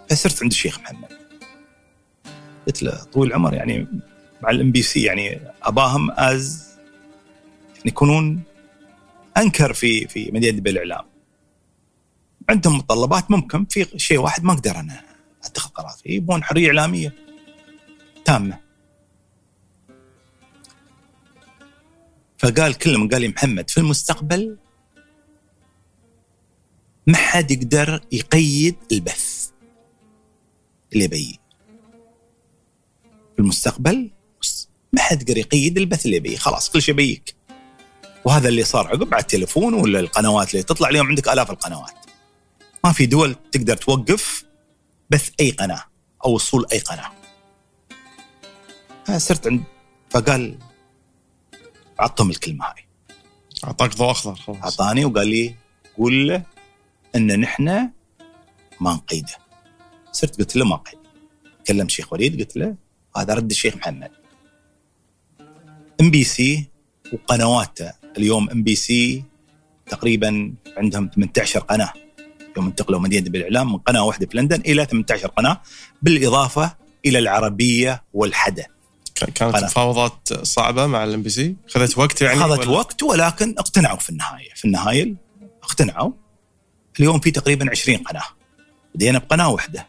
فصرت 0.09 0.41
عند 0.43 0.51
الشيخ 0.51 0.79
محمد. 0.79 1.09
قلت 2.67 2.83
له 2.83 3.03
طويل 3.03 3.29
العمر 3.29 3.53
يعني 3.53 3.87
مع 4.41 4.49
الام 4.49 4.71
بي 4.71 4.81
سي 4.81 5.03
يعني 5.03 5.39
أباهم 5.63 6.11
as 6.11 6.75
يعني 7.75 7.89
يكونون 7.89 8.41
anchor 9.37 9.73
في 9.73 10.07
في 10.07 10.31
مدينة 10.33 10.57
دبي 10.57 10.69
الإعلام. 10.69 11.05
عندهم 12.49 12.77
متطلبات 12.77 13.31
ممكن 13.31 13.65
في 13.65 13.99
شيء 13.99 14.19
واحد 14.19 14.43
ما 14.43 14.53
أقدر 14.53 14.79
أنا. 14.79 15.14
اتخذ 15.45 15.69
قرار 15.69 15.95
فيه 16.03 16.15
يبون 16.15 16.43
حرية 16.43 16.67
إعلامية 16.67 17.13
تامة. 18.25 18.59
فقال 22.37 22.73
كلمه 22.73 23.09
قال 23.09 23.21
لي 23.21 23.27
محمد 23.27 23.69
في 23.69 23.77
المستقبل 23.77 24.57
ما 27.07 27.17
حد 27.17 27.51
يقدر 27.51 28.01
يقيد 28.11 28.75
البث 28.91 29.49
اللي 30.93 31.03
يبيه 31.03 31.33
في 33.35 33.39
المستقبل 33.39 34.11
ما 34.93 35.01
حد 35.01 35.21
يقدر 35.21 35.37
يقيد 35.37 35.77
البث 35.77 36.05
اللي 36.05 36.17
يبيه 36.17 36.37
خلاص 36.37 36.69
كل 36.69 36.81
شيء 36.81 36.95
بيك 36.95 37.35
وهذا 38.25 38.49
اللي 38.49 38.63
صار 38.63 38.87
عقب 38.87 39.13
على 39.13 39.21
التليفون 39.21 39.73
ولا 39.73 39.99
القنوات 39.99 40.51
اللي 40.51 40.63
تطلع 40.63 40.89
اليوم؟ 40.89 41.07
عندك 41.07 41.27
آلاف 41.27 41.51
القنوات. 41.51 41.93
ما 42.83 42.91
في 42.91 43.05
دول 43.05 43.35
تقدر 43.51 43.77
توقف 43.77 44.44
بث 45.09 45.29
أي 45.39 45.51
قناة 45.51 45.83
أو 46.25 46.33
وصول 46.33 46.65
أي 46.73 46.79
قناة. 46.79 47.11
فصرت 49.05 49.47
عند 49.47 49.63
فقال 50.09 50.57
عطهم 51.99 52.29
الكلمة 52.29 52.65
هاي. 52.65 52.85
أعطاك 53.63 53.95
ضوء 53.95 54.11
أخضر 54.11 54.35
خلاص. 54.35 54.63
اعطاني 54.63 55.05
وقال 55.05 55.27
لي 55.27 55.55
قول 55.97 56.27
له 56.27 56.43
إن 57.15 57.39
نحن 57.39 57.89
ما 58.79 58.93
نقيده 58.93 59.37
صرت 60.11 60.37
قلت 60.37 60.55
له 60.55 60.65
ما 60.65 60.75
قيد 60.75 60.99
كلم 61.67 61.89
شيخ 61.89 62.13
وليد 62.13 62.39
قلت 62.39 62.57
له 62.57 62.75
هذا 63.17 63.33
رد 63.33 63.51
الشيخ 63.51 63.75
محمد. 63.75 64.11
إم 66.01 66.11
بي 66.11 66.23
سي 66.23 66.69
وقنواته. 67.13 67.93
اليوم 68.17 68.49
إم 68.49 68.63
بي 68.63 68.75
سي 68.75 69.23
تقريبا 69.85 70.53
عندهم 70.77 71.09
18 71.15 71.59
قناة. 71.59 71.93
يوم 72.57 72.65
انتقلوا 72.67 72.99
مدينة 72.99 73.29
بالإعلام 73.29 73.71
من 73.71 73.77
قناة 73.77 74.03
واحدة 74.03 74.27
في 74.27 74.37
لندن 74.37 74.61
إلى 74.61 74.85
18 74.85 75.27
قناة 75.27 75.61
بالإضافة 76.01 76.75
إلى 77.05 77.19
العربية 77.19 78.03
والحدث 78.13 78.65
كانت. 79.35 79.55
مفاوضات 79.63 80.33
صعبة 80.43 80.87
مع 80.87 81.03
الام 81.03 81.21
بي 81.23 81.29
سي 81.29 81.55
خذت 81.67 81.97
وقت 81.97 82.21
يعني 82.21 82.39
اخذت 82.39 82.59
ولا- 82.59 82.69
وقت 82.69 83.03
ولكن 83.03 83.55
اقتنعوا 83.57 83.97
في 83.97 84.09
النهاية. 84.09 84.49
في 84.55 84.65
النهاية 84.65 85.15
اقتنعوا. 85.63 86.11
اليوم 86.99 87.19
في 87.19 87.31
تقريبا 87.31 87.69
20 87.71 87.97
قناة. 87.97 88.23
بدينا 88.95 89.19
بقناة 89.19 89.49
واحدة. 89.49 89.87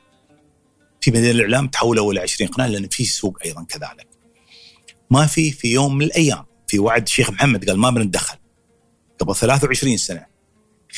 في 1.00 1.10
مدينة 1.10 1.30
الإعلام 1.30 1.68
تحولوا 1.68 2.12
إلى 2.12 2.20
20 2.20 2.50
قناة 2.50 2.66
لأن 2.66 2.88
في 2.88 3.04
سوق 3.04 3.38
أيضا 3.44 3.64
كذلك. 3.64 4.06
ما 5.10 5.26
في 5.26 5.50
في 5.50 5.68
يوم 5.72 5.94
من 5.98 6.04
الأيام 6.04 6.44
في 6.68 6.78
وعد 6.78 7.02
الشيخ 7.02 7.30
محمد 7.30 7.68
قال 7.68 7.78
ما 7.78 7.90
بنتدخل. 7.90 8.36
قبل 9.18 9.34
23 9.36 9.96
سنة 9.96 10.26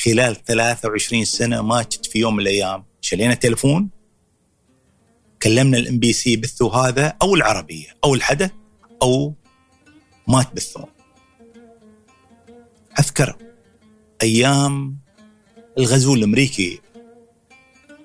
خلال 0.03 0.43
23 0.45 1.25
سنة 1.25 1.61
ما 1.61 1.85
في 2.11 2.19
يوم 2.19 2.35
من 2.35 2.41
الأيام. 2.41 2.83
شلينا 3.01 3.33
تليفون 3.33 3.89
كلمنا 5.43 5.77
الام 5.77 5.99
بي 5.99 6.13
سي 6.13 6.35
بثوا 6.35 6.75
هذا 6.75 7.17
أو 7.21 7.35
العربية 7.35 7.87
أو 8.03 8.15
الحدث 8.15 8.51
أو 9.01 9.33
ما 10.27 10.43
تبثون 10.43 10.85
أذكر 12.99 13.35
أيام 14.21 14.97
الغزو 15.77 16.13
الأمريكي 16.13 16.81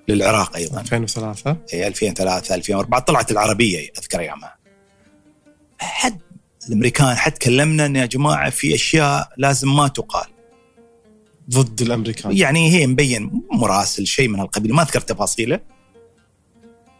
للعراق 0.07 0.55
أيضا. 0.55 0.81
2003 0.81 1.57
هي 1.73 1.87
2003 1.87 2.55
2004 2.55 2.99
طلعت 2.99 3.31
العربية 3.31 3.89
أذكر 3.99 4.19
أيامها. 4.19 4.57
حد 5.79 6.21
الأمريكان 6.67 7.15
حد 7.15 7.37
كلمنا 7.37 7.85
إن 7.85 7.95
يا 7.95 8.05
جماعة 8.05 8.49
في 8.49 8.75
أشياء 8.75 9.29
لازم 9.37 9.75
ما 9.75 9.87
تقال. 9.87 10.34
ضد 11.49 11.81
الأمريكان. 11.81 12.37
يعني 12.37 12.71
هي 12.71 12.87
مبين 12.87 13.41
مراسل 13.51 14.07
شيء 14.07 14.27
من 14.27 14.39
هالقبيل 14.39 14.73
ما 14.73 14.81
أذكر 14.81 15.01
تفاصيله. 15.01 15.59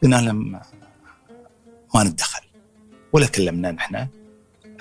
قلنا 0.04 0.16
لهم 0.16 0.62
ما 1.96 2.04
نتدخل. 2.04 2.42
ولا 3.14 3.28
كلمنا 3.28 3.72
نحن 3.72 4.08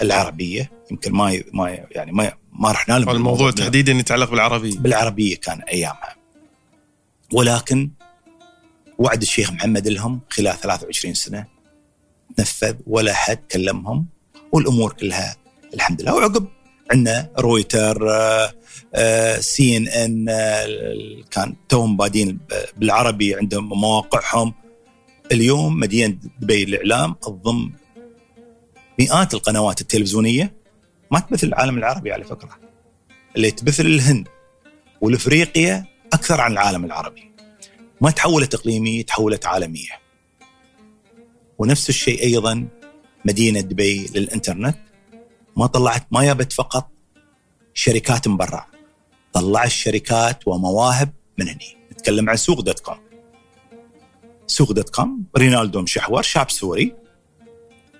العربية. 0.03 0.71
يمكن 0.91 1.13
ما 1.13 1.43
ما 1.53 1.71
يعني 1.91 2.13
ما 2.13 2.33
ما 2.53 2.73
رحنا 2.73 2.99
لهم. 2.99 3.11
الموضوع. 3.11 3.51
تحديدا 3.51 3.93
يتعلق 3.93 4.31
بالعربية. 4.31 4.79
بالعربية 4.79 5.37
كان 5.37 5.61
أيامها. 5.61 6.17
ولكن 7.33 7.91
وعد 8.99 9.23
الشيخ 9.23 9.53
محمد 9.53 9.89
لهم 9.89 10.21
خلال 10.31 10.61
23 10.61 11.15
سنة 11.15 11.47
نفذ 12.39 12.77
ولا 12.87 13.15
حد 13.15 13.39
كلمهم 13.51 14.07
والأمور 14.53 14.93
كلها 14.93 15.37
الحمد 15.75 16.03
لله. 16.03 16.15
وعقب 16.15 16.49
عندنا 16.91 17.31
رويتر 17.39 18.09
سي 19.41 19.77
ان 19.77 19.89
ان 19.89 20.27
كان 21.31 21.57
توهم 21.69 21.97
بادين 21.97 22.39
بالعربي 22.77 23.35
عندهم 23.35 23.69
مواقعهم. 23.69 24.55
اليوم 25.33 25.81
مدينة 25.81 26.19
دبي 26.39 26.63
الاعلام 26.63 27.15
تضم 27.15 27.73
مئات 28.99 29.35
القنوات 29.35 29.81
التلفزيونية. 29.81 30.55
ما 31.11 31.21
تبث 31.21 31.45
العالم 31.45 31.79
العربي 31.79 32.13
على 32.13 32.25
فكرة 32.25 32.59
اللي 33.37 33.51
تبث 33.51 33.81
للهند 33.81 34.29
والافريقيا 35.01 35.85
أكثر 36.13 36.41
عن 36.41 36.53
العالم 36.53 36.85
العربي. 36.85 37.31
ما 38.01 38.11
تحولت 38.11 38.55
إقليمية 38.55 39.05
تحولت 39.05 39.47
عالمية. 39.47 40.01
ونفس 41.59 41.89
الشيء 41.89 42.23
أيضا 42.23 42.69
مدينة 43.25 43.61
دبي 43.61 44.07
للإنترنت. 44.15 44.79
ما 45.57 45.67
طلعت 45.67 46.07
ما 46.11 46.25
جابت 46.25 46.53
فقط 46.53 46.91
شركات 47.75 48.29
من 48.29 48.37
برا. 48.37 48.74
طلعت 49.35 49.71
شركات 49.71 50.49
ومواهب 50.49 51.13
من 51.39 51.49
هني. 51.49 51.77
نتكلم 51.93 52.31
عن 52.31 52.37
سوق 52.37 52.61
dot 52.61 52.81
com. 52.81 52.99
سوق 54.47 54.73
dot 54.73 54.91
com 54.91 55.25
رينالدو 55.39 55.81
مشحور 55.81 56.23
شاب 56.23 56.51
سوري 56.51 56.95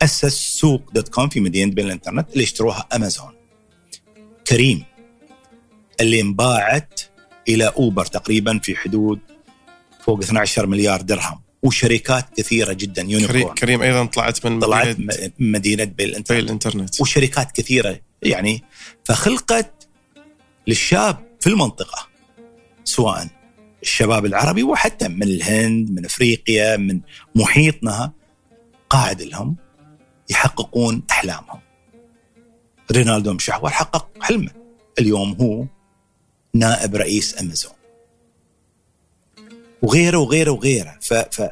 أسس 0.03 0.59
سوق 0.59 0.91
dot 0.93 1.09
com 1.09 1.29
في 1.29 1.41
مدينة 1.41 1.71
دبي 1.71 1.83
الإنترنت 1.83 2.33
اللي 2.33 2.45
اشتروها 2.45 2.89
أمازون. 2.95 3.33
كريم 4.47 4.85
اللي 6.01 6.21
انباعت 6.21 7.01
إلى 7.49 7.65
أوبر 7.65 8.07
تقريبا 8.07 8.59
في 8.59 8.77
حدود 8.77 9.19
فوق 10.05 10.19
12 10.23 10.67
مليار 10.67 11.01
درهم. 11.01 11.41
وشركات 11.63 12.27
كثيرة 12.37 12.73
جدا 12.73 13.03
unicorn. 13.03 13.55
كريم 13.55 13.83
أيضا 13.83 14.05
طلعت 14.05 14.47
من 14.47 14.61
طلعت 14.61 14.97
مدينه, 14.99 15.31
مدينة 15.39 15.85
دبي 15.85 16.05
الإنترنت. 16.05 16.45
الإنترنت. 16.45 17.01
وشركات 17.01 17.53
كثيرة 17.53 18.01
يعني. 18.23 18.65
فخلقت 19.05 19.84
للشاب 20.67 21.37
في 21.41 21.47
المنطقة 21.47 22.09
سواء 22.85 23.29
الشباب 23.83 24.27
العربي 24.27 24.63
وحتى 24.63 25.09
من 25.09 25.23
الهند 25.23 25.91
من 25.91 26.05
أفريقيا 26.05 26.77
من 26.77 27.01
محيطنا 27.35 28.13
قاعد 28.91 29.23
لهم 29.23 29.57
يحققون 30.31 31.03
أحلامهم. 31.11 31.61
رينالدو 32.93 33.33
مشحور 33.33 33.71
حقق 33.71 34.09
حلمه. 34.21 34.51
اليوم 34.99 35.33
هو 35.41 35.67
نائب 36.55 36.97
رئيس 36.97 37.41
أمازون. 37.41 37.73
وغيره 39.83 40.19
وغيره 40.19 40.51
وغيره. 40.51 40.99
ف, 41.03 41.15
ف 41.15 41.51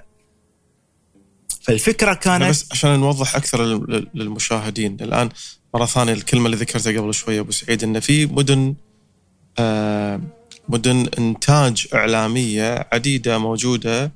فالفكرة 1.63 2.15
كانت 2.15 2.45
بس 2.45 2.67
عشان 2.73 3.01
نوضح 3.01 3.37
أكثر 3.37 3.65
للمشاهدين 4.15 4.97
الآن 5.01 5.29
مرة 5.75 5.87
ثانية 5.87 6.13
الكلمة 6.13 6.47
اللي 6.47 6.57
ذكرتها 6.57 7.01
قبل 7.01 7.15
شوية 7.15 7.41
أبو 7.41 7.51
سعيد 7.51 7.85
انه 7.85 8.01
في 8.01 8.27
مدن 8.27 8.75
مدن 10.69 11.09
إنتاج 11.19 11.87
إعلامية 11.95 12.89
عديدة 12.93 13.39
موجودة 13.39 14.13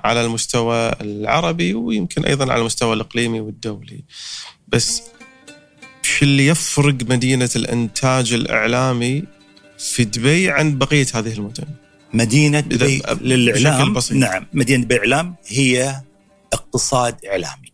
على 0.00 0.24
المستوى 0.24 0.92
العربي 1.00 1.74
ويمكن 1.74 2.24
أيضا 2.24 2.52
على 2.52 2.60
المستوى 2.60 2.94
الإقليمي 2.94 3.40
والدولي. 3.40 4.04
بس 4.68 5.02
شو 6.02 6.24
اللي 6.24 6.46
يفرق 6.46 6.94
مدينة 7.02 7.50
الإنتاج 7.56 8.32
الإعلامي 8.32 9.24
في 9.78 10.04
دبي 10.04 10.50
عن 10.50 10.78
بقية 10.78 11.06
هذه 11.14 11.32
المدن؟ 11.32 11.66
مدينة 12.14 12.60
دبي 12.60 13.02
للإعلام 13.20 13.92
بسيط. 13.92 14.16
نعم 14.16 14.46
مدينة 14.52 14.84
دبي 14.84 14.94
الاعلام 14.94 15.34
هي 15.46 16.02
اقتصاد 16.52 17.24
إعلامي. 17.24 17.72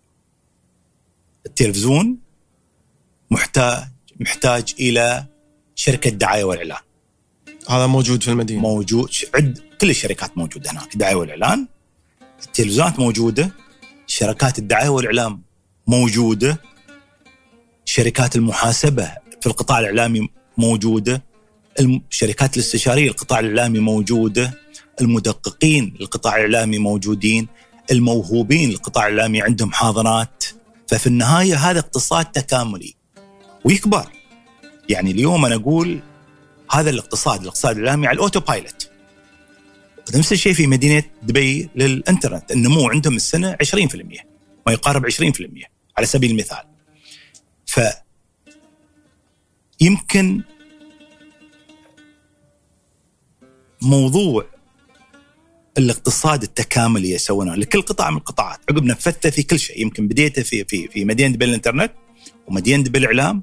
التلفزيون 1.46 2.18
محتاج 3.30 3.84
محتاج 4.20 4.74
إلى 4.80 5.26
شركة 5.74 6.10
دعاية 6.10 6.44
واعلان. 6.44 6.83
هذا 7.68 7.86
موجود 7.86 8.22
في 8.22 8.30
المدينة. 8.30 8.60
موجود 8.60 9.10
عد 9.34 9.58
كل 9.80 9.90
الشركات 9.90 10.38
موجودة 10.38 10.70
هناك. 10.70 10.94
الدعايه 10.94 11.14
والإعلان. 11.14 11.66
التلفزيونات 12.46 12.98
موجودة. 12.98 13.52
شركات 14.06 14.58
الدعاية 14.58 14.88
والإعلام 14.88 15.42
موجودة. 15.86 16.60
شركات 17.84 18.36
المحاسبة 18.36 19.10
في 19.40 19.46
القطاع 19.46 19.78
الإعلامي 19.78 20.28
موجودة. 20.58 21.22
الشركات 21.80 22.56
الاستشارية 22.56 23.08
القطاع 23.08 23.40
الإعلامي 23.40 23.78
موجودة. 23.78 24.60
المدققين 25.00 25.94
القطاع 26.00 26.36
الإعلامي 26.36 26.78
موجودين. 26.78 27.48
الموهوبين 27.90 28.70
القطاع 28.70 29.06
الإعلامي 29.06 29.42
عندهم 29.42 29.72
حاضنات. 29.72 30.44
ففي 30.88 31.06
النهاية 31.06 31.56
هذا 31.56 31.78
اقتصاد 31.78 32.24
تكاملي. 32.24 32.94
ويكبر. 33.64 34.06
يعني 34.88 35.10
اليوم 35.10 35.44
أنا 35.44 35.54
أقول 35.54 36.00
هذا 36.74 36.90
الاقتصاد 36.90 37.40
الاقتصاد 37.40 37.78
الإعلامي 37.78 38.06
على 38.06 38.14
ال 38.16 38.40
autopilot 38.40 38.90
نفس 40.14 40.32
الشيء 40.32 40.52
في 40.52 40.66
مدينة 40.66 41.02
دبي 41.22 41.68
للإنترنت 41.76 42.52
النمو 42.52 42.88
عندهم 42.88 43.16
السنة 43.16 43.56
20% 43.62 44.24
ما 44.66 44.72
يقارب 44.72 45.10
20% 45.10 45.14
على 45.96 46.06
سبيل 46.06 46.30
المثال. 46.30 46.62
ف 47.66 47.80
يمكن 49.80 50.42
موضوع 53.82 54.46
الاقتصاد 55.78 56.42
التكاملي 56.42 57.10
يسوونه 57.10 57.54
لكل 57.54 57.82
قطاع 57.82 58.10
من 58.10 58.16
القطاعات. 58.16 58.60
عقب 58.70 58.84
نفذته 58.84 59.30
في 59.30 59.42
كل 59.42 59.58
شيء 59.58 59.80
يمكن 59.80 60.08
بديته 60.08 60.42
في 60.42 60.64
في 60.64 60.88
في 60.88 61.04
مدينة 61.04 61.34
دبي 61.34 61.44
الانترنت 61.44 61.92
ومدينة 62.46 62.82
دبي 62.82 62.98
الإعلام 62.98 63.42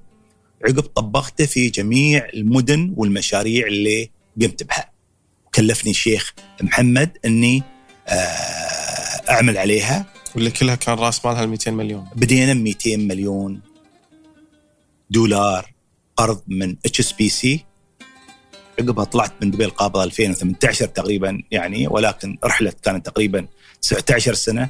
عقب 0.65 0.81
طبقته 0.81 1.45
في 1.45 1.69
جميع 1.69 2.27
المدن 2.33 2.93
والمشاريع 2.97 3.67
اللي 3.67 4.09
قمت 4.41 4.63
بها. 4.63 4.91
كلفني 5.55 5.91
الشيخ 5.91 6.33
محمد 6.61 7.17
إني 7.25 7.63
آه، 8.07 8.11
أعمل 9.29 9.57
عليها. 9.57 10.05
واللي 10.35 10.51
كلها 10.51 10.75
كان 10.75 10.97
راس 10.97 11.25
مالها 11.25 11.45
200 11.45 11.71
مليون؟ 11.71 12.07
بدينا 12.15 12.53
200 12.53 12.97
مليون 12.97 13.61
دولار 15.09 15.73
قرض 16.17 16.41
من 16.47 16.75
HSBC 16.85 17.65
عقبها 18.79 19.03
طلعت 19.03 19.33
من 19.41 19.51
دبي 19.51 19.65
القابضة 19.65 20.03
2018 20.03 20.85
تقريبا 20.85 21.43
يعني 21.51 21.87
ولكن 21.87 22.37
رحلة 22.43 22.73
كانت 22.83 23.05
تقريبا 23.05 23.47
19 23.81 24.33
سنة. 24.33 24.69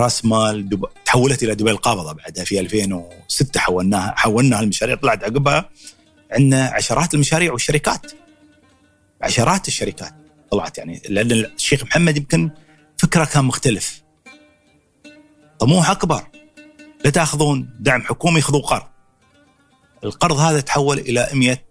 راس 0.00 0.24
مال 0.24 0.68
دب... 0.68 0.84
تحولت 1.04 1.42
إلى 1.42 1.54
دبي 1.54 1.70
القابضة 1.70 2.12
بعدها 2.12 2.44
في 2.44 2.60
2006 2.60 3.60
حولناها 3.60 4.14
حولنا 4.16 4.60
المشاريع 4.60 4.96
طلعت 4.96 5.24
عقبها 5.24 5.70
عندنا 6.32 6.64
عشرات 6.64 7.14
المشاريع 7.14 7.52
والشركات. 7.52 8.12
عشرات 9.22 9.68
الشركات 9.68 10.14
طلعت 10.50 10.78
يعني 10.78 11.02
لأن 11.08 11.32
الشيخ 11.32 11.84
محمد 11.84 12.16
يمكن 12.16 12.50
فكره 12.98 13.24
كان 13.24 13.44
مختلف. 13.44 14.02
طموح 15.58 15.90
أكبر. 15.90 16.22
لا 17.04 17.10
تأخذون 17.10 17.70
دعم 17.80 18.02
حكومي 18.02 18.40
خذوا 18.40 18.60
قرض. 18.60 18.86
القرض 20.04 20.36
هذا 20.36 20.60
تحول 20.60 20.98
إلى 20.98 21.28
100 21.32 21.64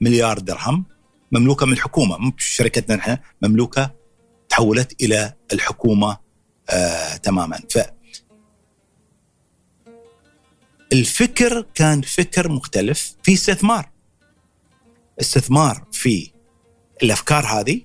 مليار 0.00 0.38
درهم 0.38 0.84
مملوكة 1.32 1.66
من 1.66 1.72
الحكومة 1.72 2.18
مو 2.18 2.32
شركتنا 2.38 2.96
نحن 2.96 3.16
مملوكة 3.42 3.90
تحولت 4.48 5.02
إلى 5.02 5.32
الحكومة 5.52 6.18
آه 6.70 7.16
تماما. 7.16 7.60
ف 7.70 7.78
الفكر 10.92 11.66
كان 11.74 12.02
فكر 12.02 12.48
مختلف 12.48 13.14
في 13.22 13.32
استثمار. 13.32 13.90
استثمار 15.20 15.86
في 15.92 16.32
الأفكار 17.02 17.46
هذه 17.46 17.80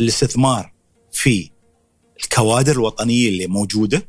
الاستثمار 0.00 0.72
في 1.12 1.50
الكوادر 2.22 2.72
الوطنية 2.72 3.28
اللي 3.28 3.46
موجودة 3.46 4.08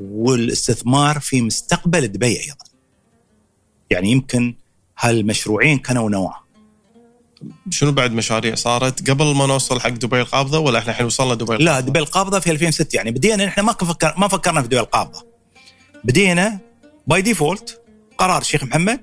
والاستثمار 0.00 1.20
في 1.20 1.42
مستقبل 1.42 2.08
دبي 2.08 2.40
أيضا. 2.40 2.64
يعني 3.90 4.10
يمكن 4.10 4.54
هالمشروعين 4.98 5.78
كانوا 5.78 6.10
نواه. 6.10 6.39
شنو 7.70 7.92
بعد 7.92 8.12
مشاريع 8.12 8.54
صارت 8.54 9.10
قبل 9.10 9.34
ما 9.34 9.46
نوصل 9.46 9.80
حق 9.80 9.88
دبي 9.88 10.20
القابضة 10.20 10.58
ولا 10.58 10.78
إحنا 10.78 10.92
الحين 10.92 11.06
وصلنا 11.06 11.34
دبي 11.34 11.42
القابضة؟ 11.42 11.64
لا 11.64 11.80
دبي 11.80 11.98
القابضة 11.98 12.40
في 12.40 12.50
2006 12.50 12.96
يعني 12.96 13.10
بدينا 13.10 13.44
إحنا 13.44 13.62
ما 13.62 13.72
فكر 13.72 14.14
ما 14.18 14.28
فكرنا 14.28 14.62
في 14.62 14.68
دبي 14.68 14.80
القابضة. 14.80 15.26
بدينا 16.04 16.58
by 17.06 17.22
default 17.22 17.82
قرار 18.18 18.40
الشيخ 18.40 18.64
محمد 18.64 19.00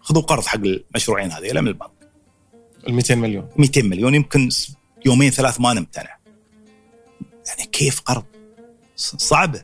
خذوا 0.00 0.22
قرض 0.22 0.46
حق 0.46 0.60
المشروعين 0.64 1.32
هذه 1.32 1.52
من 1.52 1.68
البنك. 1.68 1.90
ال 2.88 2.94
200 2.94 3.14
مليون 3.14 3.48
200 3.56 3.82
مليون 3.82 4.14
يمكن 4.14 4.48
يومين 5.06 5.30
ثلاث 5.30 5.60
ما 5.60 5.72
نمت 5.72 5.98
أنا. 5.98 6.10
يعني 7.46 7.70
كيف 7.72 8.00
قرض؟ 8.00 8.24
صعبة. 8.96 9.62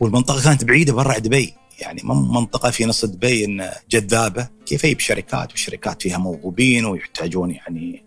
والمنطقة 0.00 0.44
كانت 0.44 0.64
بعيدة 0.64 0.92
برا 0.92 1.18
دبي 1.18 1.54
يعني 1.80 2.02
منطقة 2.04 2.70
في 2.70 2.84
نص 2.84 3.04
دبي 3.04 3.60
جذابة 3.90 4.48
كيف 4.66 4.84
يجيب 4.84 5.00
شركات 5.00 5.50
والشركات 5.50 6.02
فيها 6.02 6.18
موهوبين 6.18 6.84
ويحتاجون 6.84 7.50
يعني. 7.50 8.04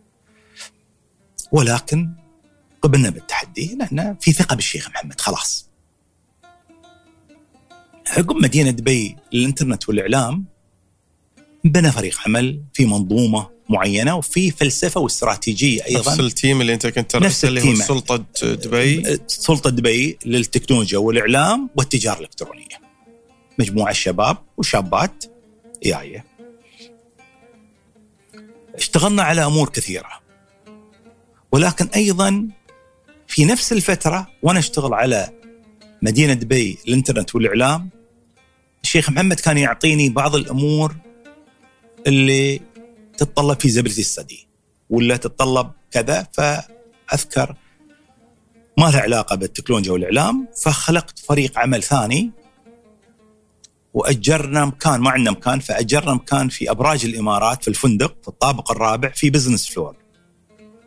ولكن 1.52 2.10
قبلنا 2.82 3.10
بالتحدي 3.10 3.78
لأن 3.80 4.18
في 4.22 4.34
ثقة 4.34 4.56
بالشيخ 4.56 4.90
محمد 4.90 5.22
خلاص. 5.22 5.70
عقب 8.08 8.36
مدينة 8.36 8.72
دبي 8.72 9.16
للإنترنت 9.34 9.90
والإعلام 9.90 10.46
بنى 11.64 11.92
فريق 11.92 12.20
عمل 12.26 12.64
في 12.74 12.86
منظومة 12.86 13.50
معينة 13.70 14.16
وفي 14.16 14.52
فلسفة 14.52 15.02
واستراتيجية 15.02 15.86
أيضا. 15.86 16.00
نفس 16.00 16.20
التيم 16.20 16.62
اللي 16.62 16.74
أنت 16.74 16.88
كنت 16.88 17.16
نفس 17.16 17.46
اللي 17.46 17.72
هو 17.72 17.76
سلطة 17.76 18.26
دبي؟ 18.44 19.20
سلطة 19.28 19.70
دبي 19.70 20.18
للتكنولوجيا 20.26 20.98
والإعلام 20.98 21.70
والتجارة 21.76 22.18
الإلكترونية. 22.18 22.83
مجموعة 23.60 23.94
شباب 23.94 24.38
وشابات. 24.58 25.26
جاية 25.84 26.26
اشتغلنا 28.76 29.24
على 29.24 29.46
أمور 29.46 29.70
كثيرة. 29.70 30.10
ولكن 31.52 31.88
أيضا 31.96 32.48
في 33.28 33.46
نفس 33.46 33.74
الفترة 33.74 34.28
وأنا 34.44 34.60
أشتغل 34.60 34.94
على 34.94 35.30
مدينة 36.02 36.34
دبي 36.34 36.78
الإنترنت 36.88 37.36
والإعلام 37.36 37.90
الشيخ 38.84 39.10
محمد 39.10 39.40
كان 39.40 39.58
يعطيني 39.58 40.10
بعض 40.10 40.36
الأمور 40.36 40.96
اللي 42.08 42.62
تتطلب 43.18 43.60
فيزابيلتي 43.60 44.04
ستدي 44.04 44.48
ولا 44.90 45.18
تتطلب 45.18 45.72
كذا 45.92 46.28
فأذكر 46.34 47.56
ما 48.78 48.86
لها 48.86 49.02
علاقة 49.02 49.36
بالتكنولوجيا 49.36 49.92
والإعلام 49.92 50.48
فخلقت 50.64 51.20
فريق 51.20 51.60
عمل 51.60 51.84
ثاني 51.84 52.32
وأجرنا 53.94 54.66
مكان 54.66 55.00
ما 55.00 55.10
عندنا 55.10 55.32
مكان 55.32 55.60
فأجرنا 55.60 56.14
مكان 56.14 56.50
في 56.50 56.72
أبراج 56.72 57.06
الإمارات 57.06 57.64
في 57.64 57.68
الفندق 57.68 58.16
في 58.22 58.28
الطابق 58.28 58.72
الرابع 58.72 59.10
في 59.10 59.30
business 59.30 59.70
floor 59.70 59.96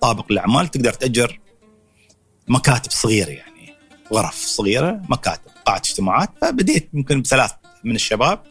طابق 0.00 0.26
الأعمال 0.30 0.68
تقدر 0.68 0.92
تأجر 0.92 1.40
مكاتب 2.48 2.90
صغيرة 2.90 3.30
يعني 3.30 3.74
غرف 4.12 4.34
صغيرة 4.34 5.02
مكاتب 5.08 5.50
قاعة 5.66 5.78
اجتماعات. 5.78 6.30
فبديت 6.42 6.88
يمكن 6.94 7.22
بثلاث 7.22 7.52
من 7.84 7.94
الشباب. 7.94 8.42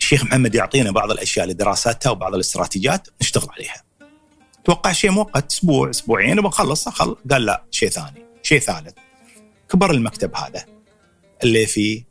الشيخ 0.00 0.24
محمد 0.24 0.54
يعطينا 0.54 0.90
بعض 0.90 1.10
الأشياء 1.10 1.46
لدراساتها 1.46 2.10
وبعض 2.10 2.34
الاستراتيجيات 2.34 3.08
نشتغل 3.20 3.48
عليها. 3.50 3.82
توقع 4.64 4.92
شيء 4.92 5.10
مؤقت 5.10 5.52
أسبوع 5.52 5.90
أسبوعين 5.90 6.38
وبنخلص 6.38 6.88
خل... 6.88 7.16
قال 7.30 7.44
لا 7.44 7.64
شيء 7.70 7.88
ثاني 7.88 8.26
شيء 8.42 8.58
ثالث. 8.58 8.94
كبر 9.68 9.90
المكتب 9.90 10.36
هذا 10.36 10.64
اللي 11.44 11.66
في 11.66 12.04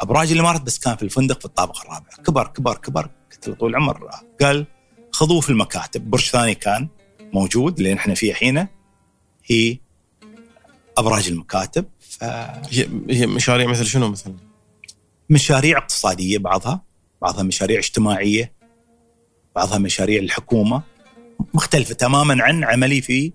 أبراج 0.00 0.32
الامارات 0.32 0.62
بس 0.62 0.78
كان 0.78 0.96
في 0.96 1.02
الفندق 1.02 1.38
في 1.38 1.44
الطابق 1.44 1.80
الرابع. 1.80 2.08
كبر 2.26 2.46
كبر 2.46 2.76
كبر. 2.76 3.10
قلت 3.32 3.48
له 3.48 3.54
طول 3.54 3.70
العمر. 3.70 4.10
قال 4.40 4.66
خذوه 5.12 5.40
في 5.40 5.50
المكاتب. 5.50 6.10
برج 6.10 6.30
ثاني 6.30 6.54
كان 6.54 6.88
موجود 7.32 7.78
اللي 7.78 7.94
نحن 7.94 8.14
فيه 8.14 8.30
الحين 8.30 8.66
هي 9.44 9.78
أبراج 10.98 11.28
المكاتب. 11.28 11.84
ف 12.00 12.24
هي 12.24 12.88
هي 13.10 13.26
مشاريع 13.26 13.66
مثل 13.66 13.86
شنو 13.86 14.08
مثلا؟ 14.08 14.36
مشاريع 15.30 15.78
اقتصادية 15.78 16.38
بعضها. 16.38 16.82
بعضها 17.22 17.42
مشاريع 17.42 17.78
اجتماعية. 17.78 18.52
بعضها 19.56 19.78
مشاريع 19.78 20.22
الحكومة. 20.22 20.82
مختلفة 21.54 21.94
تماما 21.94 22.44
عن 22.44 22.64
عملي 22.64 23.00
في 23.00 23.32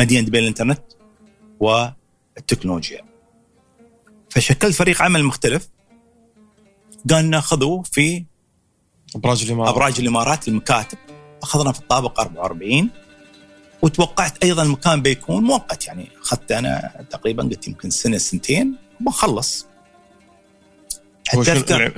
مدينة 0.00 0.26
دبي 0.26 0.38
الانترنت 0.38 0.82
والتكنولوجيا. 1.60 3.13
فشكلت 4.34 4.74
فريق 4.74 5.02
عمل 5.02 5.24
مختلف. 5.24 5.68
قال 7.10 7.30
ناخذه 7.30 7.82
في 7.92 8.24
أبراج 9.16 9.44
الإمارات. 9.44 9.74
أبراج 9.74 10.00
الإمارات 10.00 10.48
المكاتب 10.48 10.98
أخذنا 11.42 11.72
في 11.72 11.78
الطابق 11.78 12.20
44 12.20 12.90
وتوقعت 13.82 14.44
أيضا 14.44 14.62
المكان 14.62 15.02
بيكون 15.02 15.44
مؤقت. 15.44 15.86
يعني 15.86 16.08
أخذت 16.22 16.52
أنا 16.52 17.06
تقريبا 17.10 17.42
قلت 17.42 17.68
يمكن 17.68 17.90
سنة 17.90 18.18
سنتين. 18.18 18.76
هو 21.34 21.42
حتى 21.42 21.52
اذكر 21.52 21.92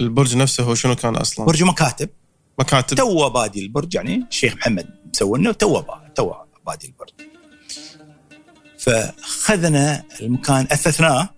البرج 0.00 0.36
نفسه 0.36 0.64
هو 0.64 0.74
شنو 0.74 0.96
كان 0.96 1.16
أصلا؟ 1.16 1.46
برج 1.46 1.62
مكاتب. 1.62 2.08
مكاتب. 2.58 2.96
two 2.96 3.30
بادي 3.30 3.62
البرج. 3.62 3.94
يعني 3.94 4.26
الشيخ 4.30 4.56
محمد 4.56 4.86
مسوي 5.14 5.38
لنا 5.38 5.52
تو 5.52 5.82
تو 6.14 6.34
بادي 6.66 6.86
البرج. 6.86 7.31
فخذنا 8.82 10.04
المكان 10.20 10.66
أثثناه. 10.72 11.28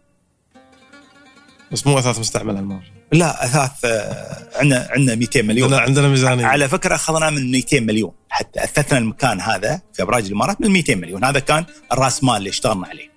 بس 1.72 1.86
مو 1.86 1.98
أثاث 1.98 2.18
مستعمل 2.18 2.56
هالمره 2.56 2.82
لا 3.12 3.44
أثاث 3.44 3.84
آه، 3.84 4.48
عندنا 4.58 4.88
عندنا 4.90 5.14
200 5.14 5.42
مليون. 5.42 5.64
عندنا 5.64 5.80
عندنا 5.80 6.08
ميزانية. 6.08 6.46
على 6.46 6.68
فكرة 6.68 6.94
اخذنا 6.94 7.30
من 7.30 7.50
200 7.50 7.80
مليون. 7.80 8.12
حتى 8.28 8.64
أثثنا 8.64 8.98
المكان 8.98 9.40
هذا 9.40 9.80
في 9.92 10.02
أبراج 10.02 10.26
الإمارات 10.26 10.60
من 10.60 10.70
200 10.70 10.94
مليون. 10.94 11.24
هذا 11.24 11.38
كان 11.38 11.64
الرأس 11.92 12.24
مال 12.24 12.36
اللي 12.36 12.48
اشتغلنا 12.50 12.86
عليه. 12.86 13.10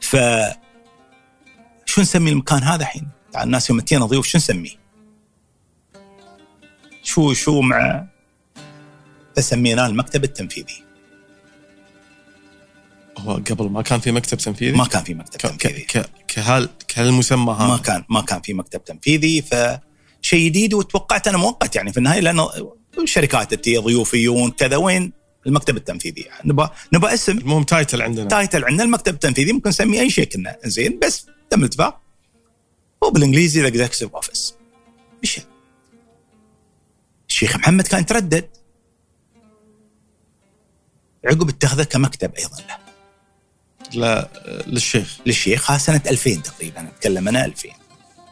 ف 0.00 0.16
شو 1.86 2.00
نسمي 2.00 2.30
المكان 2.30 2.62
هذا 2.62 2.82
الحين؟ 2.82 3.08
تعال 3.32 3.46
الناس 3.46 3.70
يوم 3.70 3.80
تجينا 3.80 4.06
ضيوف 4.06 4.26
شو 4.26 4.38
نسميه؟ 4.38 4.78
شو 7.02 7.32
شو 7.32 7.60
مع 7.60 8.06
فسميناه 9.36 9.86
المكتب 9.86 10.24
التنفيذي. 10.24 10.87
هو 13.18 13.32
قبل 13.34 13.68
ما 13.70 13.82
كان 13.82 14.00
في 14.00 14.12
مكتب 14.12 14.38
تنفيذي؟ 14.38 14.76
ما 14.76 14.84
كان 14.84 15.04
في 15.04 15.14
مكتب 15.14 15.38
ك- 15.38 15.42
تنفيذي. 15.42 15.80
ك- 15.82 15.98
ك- 15.98 16.10
كهال 16.28 16.68
كهالمسمى 16.88 17.44
ما 17.44 17.52
هذا 17.52 17.82
كان 17.82 18.04
ما 18.08 18.20
كان 18.20 18.40
في 18.40 18.54
مكتب 18.54 18.84
تنفيذي 18.84 19.42
فشيء 19.42 20.46
جديد 20.48 20.74
وتوقعت 20.74 21.28
أنا 21.28 21.38
مؤقت 21.38 21.76
يعني 21.76 21.92
في 21.92 21.98
النهاية 21.98 22.20
لأنه 22.20 22.48
شركات 23.04 23.54
تي 23.54 23.76
ضيوفيون 23.78 24.50
كذا 24.50 24.76
وين؟ 24.76 25.12
المكتب 25.46 25.76
التنفيذي 25.76 26.20
يعني. 26.20 26.48
نبغى 26.50 26.70
نبغى 26.92 27.14
اسم. 27.14 27.38
المهم 27.38 27.62
title 27.62 28.02
عندنا. 28.02 28.28
title 28.28 28.64
عندنا 28.64 28.84
المكتب 28.84 29.14
التنفيذي 29.14 29.52
ممكن 29.52 29.68
نسميه 29.68 30.00
أي 30.00 30.10
شيء 30.10 30.24
كنا. 30.24 30.56
زين 30.64 30.98
بس 30.98 31.26
تم 31.50 31.60
الاتفاق. 31.60 32.00
هو 33.04 33.10
بالإنجليزي 33.10 33.60
The 33.62 33.68
Executive 33.68 34.14
Office 34.14 34.54
مشى 35.22 35.40
الشيخ 37.28 37.56
محمد 37.56 37.86
كان 37.86 38.06
تردد 38.06 38.48
عقب 41.24 41.48
اتخذه 41.48 41.82
كمكتب 41.84 42.34
أيضا 42.34 42.56
له. 42.56 42.87
للشيخ. 43.94 45.18
للشيخ. 45.26 45.70
ها 45.70 45.78
سنة 45.78 46.00
2000 46.06 46.34
تقريبا. 46.42 46.88
أتكلم 46.88 47.28
أنا 47.28 47.44
2000 47.44 47.68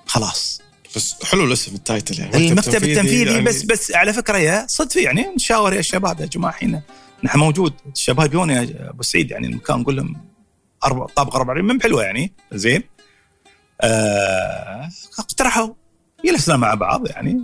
خلاص. 0.06 0.62
بس 0.96 1.24
حلو 1.24 1.44
الاسم 1.44 1.74
ال 1.74 1.82
title 1.82 2.20
يعني. 2.20 2.48
المكتب 2.48 2.84
التنفيذي 2.84 3.32
يعني 3.32 3.44
بس 3.44 3.62
بس 3.62 3.92
على 3.94 4.12
فكرة 4.12 4.38
يا 4.38 4.66
صدفة 4.68 5.00
يعني. 5.00 5.26
نشاور 5.36 5.74
يا 5.74 5.82
شباب 5.82 6.20
يا 6.20 6.26
جماعة 6.26 6.50
الحين 6.50 6.82
نحن 7.24 7.38
موجود. 7.38 7.72
الشباب 7.92 8.34
يون 8.34 8.50
يا 8.50 8.90
أبو 8.90 9.02
سعيد 9.02 9.30
يعني 9.30 9.46
المكان 9.46 9.78
نقول 9.80 9.96
لهم 9.96 10.16
أربع 10.84 11.06
طابق 11.06 11.36
44 11.36 11.68
من 11.68 11.82
حلوة 11.82 12.02
يعني. 12.02 12.32
زين. 12.52 12.82
آه 13.80 14.88
اقترحوا. 15.18 15.74
جلسنا 16.24 16.56
مع 16.56 16.74
بعض 16.74 17.08
يعني. 17.08 17.40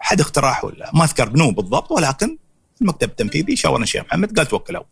حد 0.00 0.20
اقتراح 0.20 0.64
ولا 0.64 0.90
ما 0.94 1.04
أذكر 1.04 1.30
منو 1.30 1.50
بالضبط 1.50 1.90
ولكن 1.90 2.38
المكتب 2.82 3.08
التنفيذي 3.10 3.56
شاورنا 3.56 3.84
الشيخ 3.84 4.04
محمد 4.04 4.38
قال 4.38 4.46
توكلوا. 4.46 4.82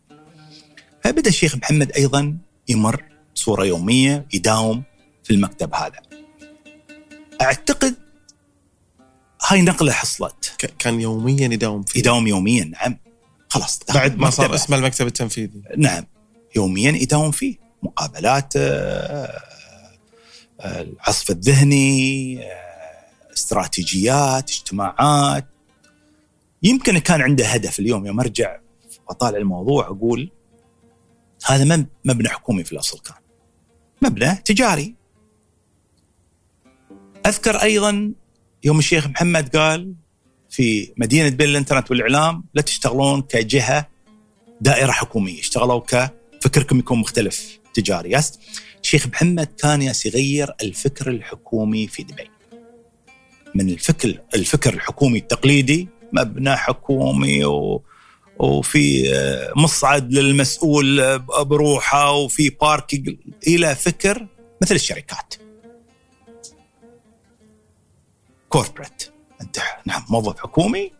فبدأ 1.04 1.28
الشيخ 1.28 1.56
محمد 1.56 1.92
أيضا 1.92 2.38
يمر 2.68 3.04
صورة 3.34 3.64
يومية 3.64 4.26
يداوم 4.32 4.82
في 5.24 5.34
المكتب 5.34 5.74
هذا. 5.74 6.00
أعتقد 7.42 7.94
هاي 9.46 9.62
نقلة 9.62 9.92
حصلت. 9.92 10.54
كان 10.78 11.00
يوميا 11.00 11.48
يداوم 11.48 11.82
فيه. 11.82 12.00
يداوم 12.00 12.26
يوميا 12.26 12.64
نعم. 12.64 12.98
خلاص 13.48 13.80
بعد 13.94 14.18
ما 14.18 14.30
صار. 14.30 14.54
اسمه 14.54 14.76
المكتب 14.76 15.06
التنفيذي. 15.06 15.62
نعم. 15.76 16.04
يوميا 16.56 16.90
يداوم 16.90 17.30
فيه. 17.30 17.56
مقابلات 17.82 18.52
آه، 18.56 19.40
آه، 20.60 20.82
العصف 20.82 21.30
الذهني 21.30 22.38
آه، 22.42 23.32
استراتيجيات 23.32 24.50
اجتماعات. 24.50 25.46
يمكن 26.62 26.98
كان 26.98 27.20
عنده 27.20 27.46
هدف 27.46 27.78
اليوم. 27.78 28.06
يوم 28.06 28.20
أرجع 28.20 28.58
واطالع 29.08 29.38
الموضوع 29.38 29.86
أقول 29.86 30.30
هذا 31.48 31.64
مب- 31.76 31.86
مبنى 32.04 32.28
حكومي 32.28 32.64
في 32.64 32.72
الأصل 32.72 32.98
كان. 32.98 33.16
مبنى 34.02 34.34
تجاري. 34.44 34.94
أذكر 37.26 37.56
أيضا 37.62 38.12
يوم 38.64 38.78
الشيخ 38.78 39.06
محمد 39.06 39.56
قال 39.56 39.94
في 40.50 40.92
مدينة 40.96 41.28
بين 41.28 41.48
الانترنت 41.48 41.90
والإعلام 41.90 42.44
لا 42.54 42.62
تشتغلون 42.62 43.22
كجهة 43.22 43.88
دائرة 44.60 44.90
حكومية 44.92 45.40
اشتغلوا 45.40 45.80
كفكركم 46.40 46.78
يكون 46.78 46.98
مختلف 46.98 47.58
تجاري. 47.74 48.20
الشيخ 48.82 49.06
محمد 49.06 49.46
كان 49.58 49.82
يغير 49.82 50.54
الفكر 50.62 51.10
الحكومي 51.10 51.86
في 51.88 52.02
دبي. 52.02 52.30
من 53.54 53.68
الفكر 53.70 54.20
الفكر 54.34 54.74
الحكومي 54.74 55.18
التقليدي 55.18 55.88
مبنى 56.12 56.56
حكومي 56.56 57.44
و 57.44 57.82
وفي 58.38 59.14
آه، 59.14 59.52
مصعد 59.56 60.12
للمسؤول 60.12 61.00
آه، 61.00 61.16
بروحه 61.42 62.10
وفي 62.10 62.50
باركينج 62.50 63.16
إلى 63.46 63.74
فكر 63.74 64.26
مثل 64.62 64.74
الشركات. 64.74 65.34
corporate 68.48 69.12
أنت 69.40 69.58
نعم 69.86 70.04
موظف 70.08 70.38
حكومي 70.38 70.92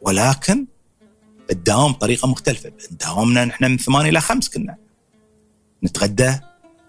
ولكن 0.00 0.66
تداوم 1.48 1.92
بطريقه 1.92 2.28
مختلفة. 2.28 2.72
داومنا 2.90 3.44
نحن 3.44 3.64
من 3.64 3.78
ثمانية 3.78 4.10
إلى 4.10 4.20
خمس 4.20 4.48
كنا. 4.48 4.76
نتغدى 5.84 6.32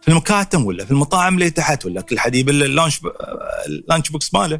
في 0.01 0.07
المكاتب 0.07 0.65
ولا 0.65 0.86
في 0.86 0.91
المطاعم 0.91 1.33
اللي 1.33 1.49
تحت 1.49 1.86
ولا 1.86 2.01
كل 2.01 2.19
حد 2.19 2.36
يبل 2.36 2.63
ال 2.63 2.70
lunch 2.70 3.01
ال 3.67 3.74
lunch 3.74 4.09
box 4.09 4.34
ماله. 4.33 4.59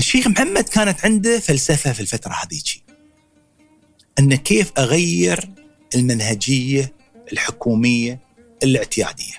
فالشيخ 0.00 0.26
محمد 0.26 0.64
كانت 0.68 1.04
عنده 1.04 1.38
فلسفة 1.38 1.92
في 1.92 2.00
الفترة 2.00 2.32
هذيك 2.32 2.84
أن 4.18 4.34
كيف 4.34 4.72
أغير 4.78 5.50
المنهجية 5.94 6.92
الحكومية 7.32 8.20
الاعتيادية. 8.62 9.34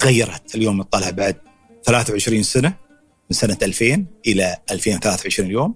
تغيرت 0.00 0.54
اليوم 0.54 0.78
نطلع 0.78 1.10
بعد 1.10 1.36
23 1.84 2.42
سنة 2.42 2.74
من 3.30 3.36
سنة 3.36 3.58
2000 3.62 4.06
إلى 4.26 4.56
2023 4.70 5.48
اليوم 5.48 5.74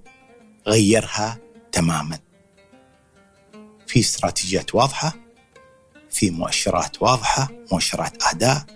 غيرها 0.67 1.39
تماما. 1.73 2.19
في 3.87 4.01
استراتيجيات 4.01 4.75
واضحة 4.75 5.17
في 6.11 6.31
مؤشرات 6.31 7.03
واضحة 7.03 7.49
مؤشرات 7.73 8.23
أداء 8.23 8.67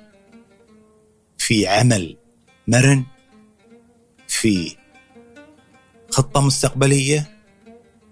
في 1.39 1.67
عمل 1.69 2.20
مرن 2.69 3.05
في 4.29 4.77
خطة 6.11 6.41
مستقبلية 6.41 7.39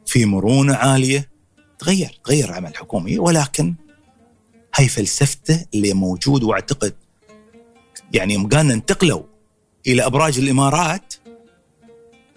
في 0.07 0.25
مرونة 0.27 0.75
عالية. 0.75 1.29
تغير 1.79 2.21
تغير 2.25 2.53
عمل 2.53 2.77
حكومي 2.77 3.19
ولكن 3.19 3.75
هاي 4.75 4.89
فلسفته 4.89 5.67
اللي 5.75 5.93
موجود 5.93 6.43
واعتقد 6.43 6.95
يعني 8.13 8.35
يوم 8.35 8.49
قالنا 8.49 8.75
انتقلوا 8.75 9.23
إلى 9.87 10.07
أبراج 10.07 10.39
الإمارات 10.39 11.15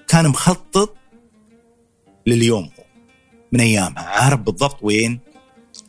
كان 0.08 0.28
مخطط 0.28 0.96
لليوم 2.28 2.70
من 3.52 3.60
أيامها. 3.62 4.04
عارف 4.04 4.40
بالضبط 4.40 4.84
وين؟ 4.84 5.20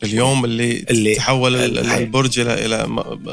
اليوم 0.03 0.45
اللي, 0.45 0.85
اللي 0.91 1.15
تحول 1.15 1.79
البرج 1.79 2.39
إلى 2.39 2.67
إلى 2.67 2.87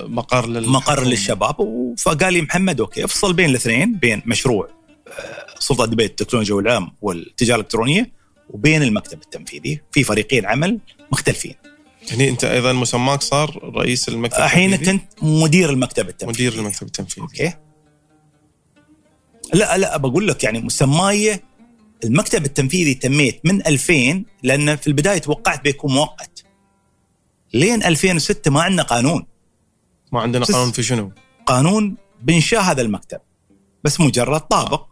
مقر 0.07 0.61
مقر 0.61 1.03
للشباب. 1.03 1.55
فقال 1.97 2.33
لي 2.33 2.41
محمد 2.41 2.79
okay 2.79 3.05
أفصل 3.05 3.33
بين 3.33 3.49
الاثنين 3.49 3.93
بين 3.93 4.21
مشروع 4.25 4.69
آه، 5.07 5.45
سلطه 5.59 5.85
دبي 5.85 6.05
التكنولوجيا 6.05 6.55
والعام 6.55 6.91
والتجارة 7.01 7.59
الإلكترونية 7.59 8.11
وبين 8.49 8.83
المكتب 8.83 9.21
التنفيذي 9.21 9.81
في 9.91 10.03
فريقين 10.03 10.45
عمل 10.45 10.79
مختلفين. 11.11 11.55
يعني 12.09 12.29
أنت 12.29 12.43
أيضا 12.43 12.73
مسماك 12.73 13.21
صار 13.21 13.71
رئيس 13.75 14.09
المكتب 14.09 14.37
الحين 14.37 14.75
كنت 14.75 15.03
مدير 15.21 15.69
المكتب 15.69 16.09
التنفيذي. 16.09 16.47
مدير 16.47 16.59
المكتب 16.59 16.87
التنفيذي. 16.87 17.21
okay. 17.21 17.53
لا 19.53 19.77
لا 19.77 19.97
بقول 19.97 20.27
لك 20.27 20.43
يعني 20.43 20.59
مسماي 20.59 21.39
المكتب 22.03 22.45
التنفيذي 22.45 22.93
تميت 22.93 23.39
من 23.43 23.67
2000 23.67 24.23
لأن 24.43 24.75
في 24.75 24.87
البداية 24.87 25.17
توقعت 25.17 25.63
بيكون 25.63 25.93
مؤقت. 25.93 26.43
لين 27.53 27.83
2006 27.83 28.51
ما 28.51 28.61
عندنا 28.61 28.83
قانون. 28.83 29.25
ما 30.11 30.21
عندنا 30.21 30.45
قانون 30.45 30.71
في 30.71 30.83
شنو؟ 30.83 31.11
قانون 31.45 31.97
بانشاء 32.21 32.61
هذا 32.61 32.81
المكتب 32.81 33.19
بس 33.83 33.99
مجرد 34.01 34.41
طابق. 34.41 34.85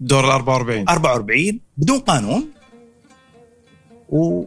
دور 0.00 0.24
ال 0.24 0.30
44 0.30 0.88
44 0.88 1.60
بدون 1.76 1.98
قانون. 1.98 2.48
و 4.08 4.44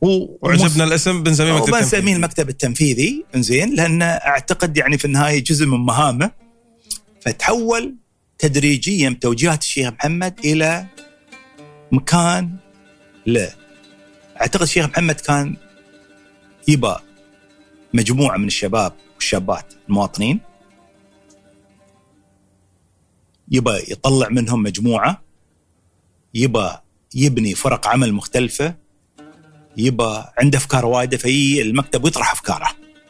و... 0.00 0.38
وعجبنا 0.42 0.84
الاسم 0.84 1.22
بنسميه 1.22 1.52
مكتب 1.52 1.72
بنسميه 1.72 2.16
المكتب 2.16 2.48
التنفيذي. 2.48 3.24
إنزين 3.34 3.74
لأن 3.74 4.02
أعتقد 4.02 4.76
يعني 4.76 4.98
في 4.98 5.04
النهاية 5.04 5.44
جزء 5.44 5.66
من 5.66 5.78
مهامه. 5.78 6.30
فتحول 7.20 7.94
تدريجيا 8.38 9.10
بتوجيهات 9.10 9.62
الشيخ 9.62 9.88
محمد 9.92 10.38
إلى 10.44 10.86
مكان 11.92 12.56
له 13.26 13.52
أعتقد 14.40 14.62
الشيخ 14.62 14.86
محمد 14.86 15.14
كان 15.14 15.56
يبى 16.70 16.94
مجموعة 17.94 18.36
من 18.36 18.46
الشباب 18.46 18.92
والشابات 19.14 19.74
المواطنين. 19.88 20.40
يبى 23.50 23.70
يطلع 23.88 24.28
منهم 24.28 24.62
مجموعة. 24.62 25.22
يبى 26.34 26.70
يبني 27.14 27.54
فرق 27.54 27.86
عمل 27.86 28.12
مختلفة. 28.12 28.74
يبى 29.76 30.24
عنده 30.38 30.58
أفكار 30.58 30.86
وايدة 30.86 31.16
في 31.16 31.62
المكتب 31.62 32.04
ويطرح 32.04 32.32
أفكاره. 32.32 32.68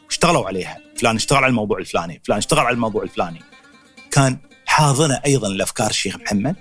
اشتغلوا 0.09 0.47
عليها. 0.47 0.77
فلان 0.97 1.15
اشتغل 1.15 1.37
على 1.37 1.49
الموضوع 1.49 1.77
الفلاني. 1.77 2.21
فلان 2.25 2.37
اشتغل 2.37 2.59
على 2.59 2.73
الموضوع 2.73 3.03
الفلاني. 3.03 3.41
كان 4.11 4.37
حاضنه 4.65 5.21
أيضا 5.25 5.49
لأفكار 5.49 5.89
الشيخ 5.89 6.17
محمد 6.17 6.55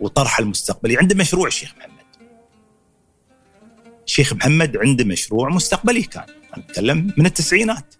وطرح 0.00 0.38
المستقبلي. 0.38 0.98
عنده 0.98 1.14
مشروع 1.14 1.46
الشيخ 1.46 1.74
محمد. 1.78 1.99
الشيخ 4.10 4.32
محمد 4.32 4.76
عنده 4.76 5.04
مشروع 5.04 5.50
مستقبلي 5.50 6.02
كان. 6.02 6.26
نتكلم 6.58 7.14
من 7.16 7.26
التسعينات. 7.26 7.94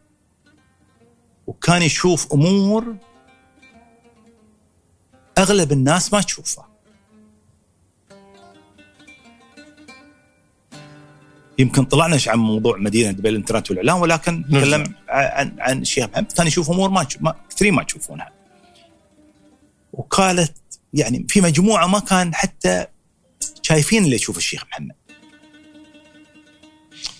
وكان 1.46 1.82
يشوف 1.82 2.32
أمور 2.32 2.96
أغلب 5.38 5.72
الناس 5.72 6.12
ما 6.12 6.20
تشوفها. 6.20 6.68
يمكن 11.58 11.84
طلعناش 11.84 12.28
عن 12.28 12.38
موضوع 12.38 12.76
مدينة 12.76 13.10
دبي 13.10 13.28
الانترنت 13.28 13.70
والإعلام 13.70 14.00
ولكن 14.00 14.44
نتكلم 14.48 14.94
عن 15.08 15.56
عن 15.58 15.82
الشيخ 15.82 16.08
محمد. 16.08 16.32
كان 16.32 16.46
يشوف 16.46 16.70
أمور 16.70 16.90
ما, 16.90 17.06
ما 17.20 17.34
كثيرين 17.50 17.74
ما 17.74 17.82
تشوفونها. 17.82 18.32
وقالت 19.92 20.56
يعني 20.94 21.26
في 21.28 21.40
مجموعة 21.40 21.86
ما 21.86 21.98
كان 21.98 22.34
حتى 22.34 22.86
شايفين 23.62 24.04
اللي 24.04 24.16
يشوف 24.16 24.36
الشيخ 24.36 24.64
محمد. 24.66 24.99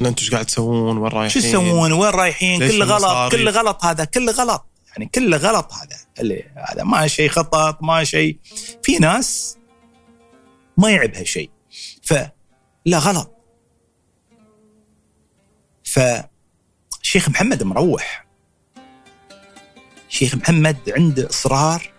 أنتم 0.00 0.22
إيش 0.22 0.30
قاعد 0.30 0.46
تسوون؟ 0.46 0.98
وين 0.98 1.12
رايحين؟ 1.12 1.42
شو 1.42 1.48
تسوون 1.48 1.92
وين 1.92 2.10
رايحين؟ 2.10 2.68
كله 2.68 2.84
غلط 2.84 3.32
كله 3.32 3.50
غلط 3.50 3.84
هذا 3.84 4.04
كله 4.04 4.32
غلط. 4.32 4.66
يعني 4.90 5.06
كله 5.14 5.36
غلط 5.36 5.72
هذا 5.72 5.96
اللي 6.20 6.50
هذا 6.68 6.84
ما 6.84 7.06
شيء 7.06 7.28
خطط 7.28 7.82
ما 7.82 8.04
شيء. 8.04 8.38
في 8.82 8.98
ناس 8.98 9.58
ما 10.76 10.90
يعبها 10.90 11.24
شيء 11.24 11.50
فلا 12.02 12.98
غلط. 12.98 13.36
فشيخ 15.84 17.28
محمد 17.28 17.62
مروح. 17.62 18.26
شيخ 20.08 20.34
محمد 20.34 20.76
عنده 20.88 21.30
إصرار 21.30 21.92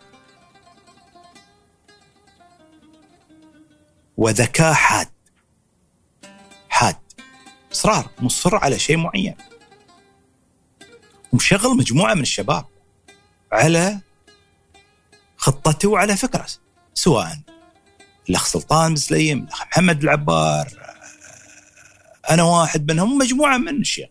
وذكاء 4.18 4.74
حاد. 4.74 5.11
إصرار 7.72 8.10
مصر 8.20 8.56
على 8.56 8.80
شيء 8.80 8.98
معين. 8.98 9.36
ومشغل 11.34 11.78
مجموعة 11.78 12.14
من 12.14 12.22
الشباب 12.22 12.66
على 13.52 14.00
خطته 15.38 15.90
وعلى 15.90 16.18
فكرة 16.18 16.46
سواء 16.94 17.40
الأخ 18.30 18.48
سلطان 18.48 18.96
بن 19.12 19.16
الأخ 19.16 19.62
محمد 19.68 20.04
العبار 20.04 20.68
أنا 22.30 22.44
واحد 22.44 22.92
منهم 22.92 23.18
مجموعة 23.18 23.58
من 23.58 23.82
الشيخ. 23.82 24.10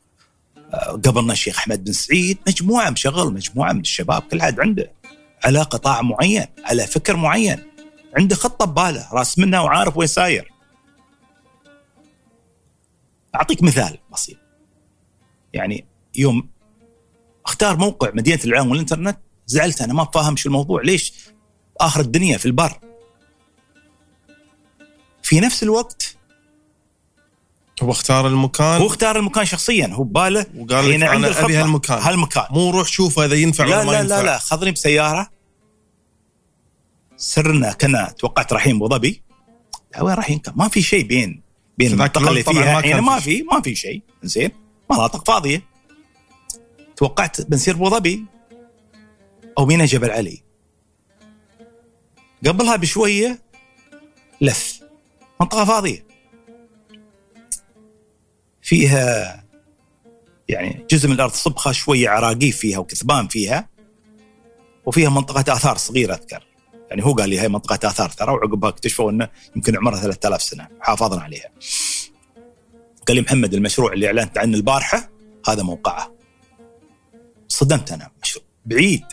قبلنا 1.05 1.33
الشيخ 1.33 1.59
أحمد 1.59 1.85
بن 1.85 1.93
سعيد 1.93 2.39
مجموعة 2.49 2.91
مشغل 2.91 3.33
مجموعة 3.35 3.73
من 3.73 3.81
الشباب 3.81 4.23
كل 4.23 4.39
واحد 4.39 4.61
عنده 4.61 4.93
على 5.45 5.63
قطاع 5.63 6.03
معين 6.03 6.47
على 6.65 6.87
فكر 6.87 7.17
معين 7.17 7.63
عنده 8.17 8.37
خطة 8.37 8.65
ببالة 8.65 9.09
راس 9.13 9.39
منها 9.39 9.61
وعارف 9.61 9.97
وين 9.97 10.09
ساير. 10.09 10.50
أعطيك 13.35 13.63
مثال 13.63 13.99
بسيط. 14.13 14.37
يعني 15.53 15.87
يوم 16.15 16.49
أختار 17.47 17.77
موقع 17.77 18.11
مدينة 18.15 18.41
الاعلام 18.45 18.71
والإنترنت 18.71 19.19
زعلت 19.47 19.81
أنا 19.81 19.95
ما 19.95 20.05
فاهم 20.05 20.37
شو 20.37 20.49
الموضوع 20.49 20.83
ليش 20.83 21.13
آخر 21.81 22.01
الدنيا 22.01 22.39
في 22.39 22.47
البر؟ 22.47 22.81
في 25.23 25.41
نفس 25.41 25.63
الوقت 25.63 26.17
هو 27.83 27.91
اختار 27.91 28.27
المكان؟ 28.27 28.81
هو 28.81 28.87
اختار 28.87 29.19
المكان 29.19 29.45
شخصيا 29.45 29.87
هو 29.87 30.05
بباله 30.05 30.47
وقال 30.59 30.91
لك 30.91 31.03
أنا 31.03 31.45
أبي 31.45 31.57
هالمكان. 31.57 31.99
هالمكان. 31.99 32.45
مو 32.51 32.71
روح 32.71 32.89
شوفه 32.89 33.25
إذا 33.25 33.35
ينفع 33.35 33.65
لا 33.65 33.77
ولا 33.79 33.85
ما 33.87 33.93
لا 33.93 34.01
ينفع. 34.01 34.17
لا 34.17 34.23
لا 34.23 34.39
خذني 34.39 34.71
بسيارة. 34.71 35.31
سرنا 37.17 37.73
كنا 37.73 38.15
توقعت 38.19 38.53
رايحين 38.53 38.77
ابو 38.77 38.89
ظبي 38.89 39.23
وين 40.01 40.15
رايحين 40.15 40.43
ما 40.55 40.69
في 40.69 40.83
شيء 40.83 41.07
بين 41.07 41.43
بين 41.81 41.93
المنطقة 41.93 42.29
اللي 42.29 42.43
فيها 42.43 42.81
يعني 42.81 43.01
ما 43.01 43.21
في 43.21 43.43
ما 43.43 43.61
في 43.61 43.75
شيء. 43.75 44.03
زين 44.23 44.51
مناطق 44.91 45.27
فاضية. 45.27 45.63
توقعت 46.97 47.41
بنصير 47.41 47.75
أبو 47.75 47.91
ظبي 47.91 48.25
أو 49.59 49.67
مينا 49.67 49.85
جبل 49.85 50.11
علي. 50.11 50.43
قبلها 52.47 52.77
بشوية 52.77 53.43
لف. 54.41 54.81
منطقة 55.41 55.65
فاضية. 55.65 56.07
فيها 58.63 59.45
يعني 60.49 60.87
جزء 60.91 61.09
من 61.09 61.15
الأرض 61.15 61.33
صبخة 61.33 61.73
شوية 61.73 62.09
عراقيف 62.09 62.57
فيها 62.57 62.79
وكثبان 62.79 63.29
فيها. 63.29 63.69
وفيها 64.87 65.11
منطقة 65.11 65.53
آثار 65.53 65.77
صغيرة 65.77 66.15
أذكر. 66.15 66.47
يعني 66.91 67.05
هو 67.05 67.13
قال 67.13 67.29
لي 67.29 67.39
هاي 67.39 67.49
منطقة 67.49 67.89
آثار 67.89 68.09
ترى 68.09 68.33
وعقبها 68.33 68.71
اكتشفوا 68.71 69.11
إنه 69.11 69.29
يمكن 69.57 69.77
عمرها 69.77 70.01
3000 70.01 70.43
سنة 70.43 70.69
حافظنا 70.81 71.23
عليها. 71.23 71.49
قال 73.09 73.17
لي 73.17 73.23
محمد 73.23 73.55
المشروع 73.55 73.93
اللي 73.93 74.07
أعلنت 74.07 74.39
عنه 74.39 74.57
البارحة 74.57 75.11
هذا 75.49 75.63
موقعه. 75.63 76.15
صدمت 77.49 77.93
أنا 77.93 78.11
مشروع 78.23 78.45
بعيد 78.67 79.05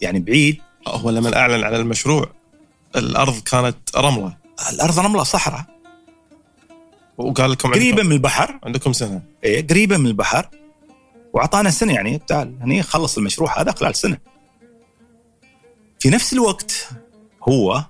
يعني 0.00 0.20
بعيد. 0.20 0.60
هو 0.88 1.10
لما 1.10 1.36
أعلن 1.36 1.64
على 1.64 1.76
المشروع 1.76 2.30
الأرض 2.96 3.40
كانت 3.40 3.76
رملة. 3.96 4.36
الأرض 4.72 4.98
رملة 4.98 5.22
صحراء. 5.22 5.64
وقال 7.18 7.50
لكم 7.50 7.72
قريبة 7.72 8.02
من 8.02 8.12
البحر. 8.12 8.58
عندكم 8.64 8.92
سنة. 8.92 9.22
إيه 9.44 9.66
قريبة 9.66 9.96
من 9.96 10.06
البحر. 10.06 10.48
وأعطانا 11.32 11.70
سنة 11.70 11.92
يعني 11.92 12.18
تعال 12.18 12.58
هني 12.60 12.82
خلص 12.82 13.18
المشروع 13.18 13.60
هذا 13.60 13.72
خلال 13.72 13.96
سنة. 13.96 14.18
في 16.00 16.10
نفس 16.10 16.32
الوقت 16.32 16.88
هو 17.48 17.84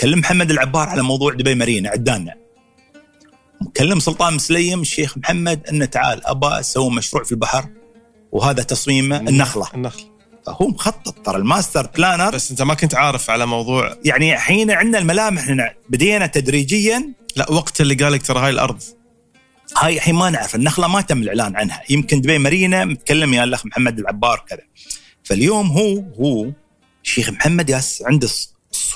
كلم 0.00 0.18
محمد 0.18 0.50
العبار 0.50 0.88
على 0.88 1.02
موضوع 1.02 1.32
دبي 1.32 1.54
مارينا 1.54 1.90
عدانا. 1.90 2.34
كلم 3.76 4.00
سلطان 4.00 4.34
مسليم 4.34 4.80
الشيخ 4.80 5.18
محمد 5.18 5.66
أنه 5.66 5.84
تعال 5.84 6.26
ابى 6.26 6.46
أسوي 6.46 6.90
مشروع 6.90 7.24
في 7.24 7.32
البحر 7.32 7.68
وهذا 8.32 8.62
تصميمه 8.62 9.16
النخلة. 9.16 9.66
النخل 9.74 10.02
فهو 10.46 10.68
مخطط 10.68 11.26
ترى 11.26 11.36
ال 11.36 11.43
master 11.43 11.86
planner. 11.86 12.30
بس 12.30 12.50
إنت 12.50 12.62
ما 12.62 12.74
كنت 12.74 12.94
عارف 12.94 13.30
على 13.30 13.46
موضوع. 13.46 13.96
يعني 14.04 14.34
الحين 14.34 14.70
عندنا 14.70 14.98
الملامح 14.98 15.48
هنا 15.48 15.74
بدينا 15.88 16.26
تدريجيا. 16.26 17.12
لا 17.36 17.52
وقت 17.52 17.80
اللي 17.80 17.94
قالك 17.94 18.26
ترى 18.26 18.38
هاي 18.40 18.50
الأرض. 18.50 18.82
هاي 19.76 19.96
الحين 19.96 20.14
ما 20.14 20.30
نعرف 20.30 20.54
النخلة 20.54 20.88
ما 20.88 21.00
تم 21.00 21.22
الإعلان 21.22 21.56
عنها. 21.56 21.82
يمكن 21.90 22.20
دبي 22.20 22.38
مارينا 22.38 22.84
متكلم 22.84 23.34
يا 23.34 23.44
الأخ 23.44 23.66
محمد 23.66 23.98
العبار 23.98 24.44
كذا. 24.48 24.62
فاليوم 25.24 25.66
هو 25.66 26.02
هو 26.20 26.50
الشيخ 27.04 27.30
محمد 27.30 27.70
ياس 27.70 28.02
عنده 28.06 28.28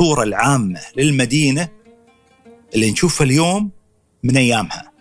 الصورة 0.00 0.22
العامة 0.22 0.80
للمدينة 0.96 1.68
اللي 2.74 2.90
نشوفها 2.90 3.24
اليوم 3.24 3.70
من 4.22 4.36
أيامها. 4.36 4.92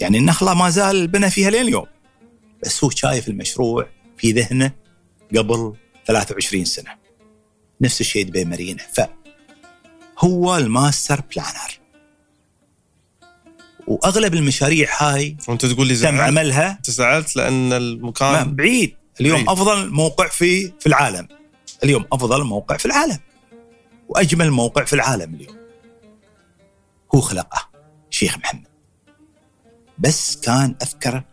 يعني 0.00 0.18
النخلة 0.18 0.54
ما 0.54 0.70
زال 0.70 1.08
بنى 1.08 1.30
فيها 1.30 1.50
لين 1.50 1.62
اليوم. 1.62 1.86
بس 2.62 2.84
هو 2.84 2.90
شايف 2.90 3.28
المشروع 3.28 3.88
في 4.18 4.32
ذهنه 4.32 4.72
قبل 5.36 5.74
23 6.06 6.64
سنة. 6.64 6.90
نفس 7.80 8.00
الشيء 8.00 8.24
دبي 8.24 8.44
مارينا. 8.44 8.82
فهو 10.18 10.56
ال 10.56 10.65
master 10.65 11.20
planner. 11.20 11.80
وأغلب 13.86 14.34
المشاريع 14.34 14.88
هاي 14.98 15.36
وأنت 15.48 15.66
تقول 15.66 15.86
لي 15.86 15.96
تم 15.96 16.20
عملها. 16.20 16.70
أنت 16.70 16.90
زعلت 16.90 17.36
لأن 17.36 17.72
المكان 17.72 18.56
بعيد. 18.56 18.96
اليوم 19.20 19.36
بعيد. 19.36 19.48
أفضل 19.48 19.90
موقع 19.90 20.28
في 20.28 20.72
في 20.80 20.86
العالم. 20.86 21.28
اليوم 21.84 22.04
أفضل 22.12 22.44
موقع 22.44 22.76
في 22.76 22.86
العالم. 22.86 23.18
وأجمل 24.08 24.50
موقع 24.50 24.84
في 24.84 24.92
العالم 24.92 25.34
اليوم. 25.34 25.56
هو 27.14 27.20
خلقه 27.20 27.68
شيخ 28.10 28.38
محمد. 28.38 28.66
بس 29.98 30.36
كان 30.36 30.74
أذكر 30.82 31.24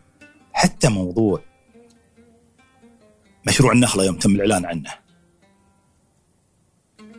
حتى 0.53 0.89
موضوع 0.89 1.43
مشروع 3.47 3.71
النخلة 3.71 4.03
يوم 4.05 4.17
تم 4.17 4.35
الإعلان 4.35 4.65
عنه. 4.65 4.93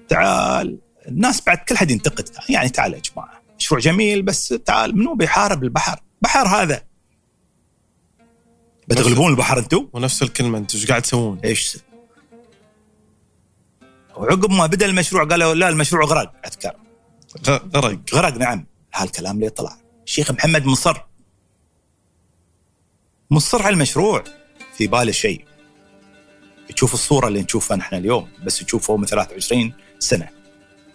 تعال 0.08 0.78
الناس 1.08 1.44
بعد 1.46 1.58
كل 1.58 1.76
حد 1.76 1.90
ينتقد. 1.90 2.28
يعني 2.48 2.68
تعال 2.68 2.94
يا 2.94 2.98
جماعة 2.98 3.42
مشروع 3.58 3.80
جميل 3.80 4.22
بس 4.22 4.48
تعال 4.48 4.98
منو 4.98 5.14
بيحارب 5.14 5.64
البحر؟ 5.64 6.00
بحر 6.22 6.46
هذا. 6.46 6.82
بتغلبون 8.88 9.30
البحر 9.30 9.58
أنتم 9.58 9.88
ونفس 9.92 10.22
الكلمة 10.22 10.58
انت 10.58 10.74
إيش 10.74 10.86
قاعد 10.86 11.02
تسوون؟ 11.02 11.38
إيش؟ 11.44 11.78
وعقب 14.16 14.50
ما 14.50 14.66
بدأ 14.66 14.86
المشروع 14.86 15.24
قالوا 15.24 15.54
لا 15.54 15.68
المشروع 15.68 16.04
غرق 16.04 16.32
أذكر. 16.46 16.76
غرق. 17.48 18.00
غرق 18.14 18.36
نعم. 18.36 18.66
هالكلام 18.94 19.36
اللي 19.36 19.50
طلع؟ 19.50 19.76
الشيخ 20.06 20.30
محمد 20.30 20.64
مصر. 20.66 20.96
مصر 23.30 23.62
على 23.62 23.74
المشروع 23.74 24.24
في 24.76 24.86
باله 24.86 25.12
شيء. 25.12 25.44
تشوف 26.68 26.94
الصورة 26.94 27.28
اللي 27.28 27.42
نشوفها 27.42 27.76
نحن 27.76 27.94
اليوم 27.94 28.28
بس 28.44 28.58
تشوفه 28.58 28.96
من 28.96 29.06
23 29.06 29.72
سنة. 29.98 30.28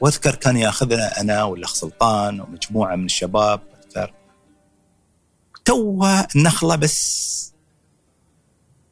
وأذكر 0.02 0.36
كان 0.36 0.58
يأخذنا 0.58 1.22
أنا 1.22 1.44
والاخ 1.44 1.74
سلطان 1.74 2.42
ومجموعة 2.42 2.96
من 2.96 3.06
الشباب 3.06 3.62
أذكر. 3.86 4.14
توها 5.66 6.28
النخلة 6.36 6.76
بس. 6.76 7.54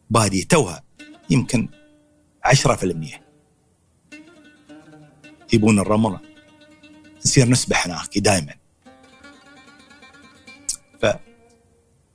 بادية 0.10 0.44
توها 0.44 0.84
يمكن 1.30 1.70
10% 2.46 3.27
يبون 5.54 5.80
الرمل 5.80 6.18
نصير 7.26 7.50
نسبح 7.50 7.88
هناك 7.88 8.18
دائما 8.18 8.54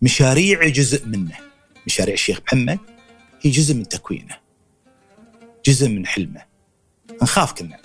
فمشاريع 0.03 0.69
جزء 0.69 1.07
منه. 1.07 1.37
مشاريع 1.87 2.15
الشيخ 2.15 2.41
محمد 2.47 2.79
هي 3.43 3.51
جزء 3.51 3.75
من 3.75 3.89
تكوينه. 3.89 4.37
جزء 5.67 5.89
من 5.89 6.07
حلمه. 6.07 6.43
نخاف 7.23 7.53
كنا. 7.53 7.79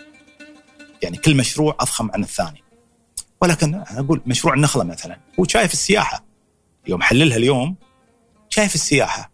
يعني 1.04 1.18
كل 1.18 1.38
مشروع 1.38 1.78
أضخم 1.80 2.12
عن 2.12 2.24
الثاني. 2.24 2.64
ولكن 3.42 3.74
أنا 3.74 4.00
أقول 4.00 4.22
مشروع 4.26 4.54
النخلة 4.54 4.84
مثلا 4.84 5.20
هو 5.40 5.44
شايف 5.44 5.74
السياحة. 5.74 6.26
يوم 6.88 7.02
حللها 7.02 7.38
اليوم 7.38 7.76
شايف 8.50 8.76
السياحة. 8.76 9.32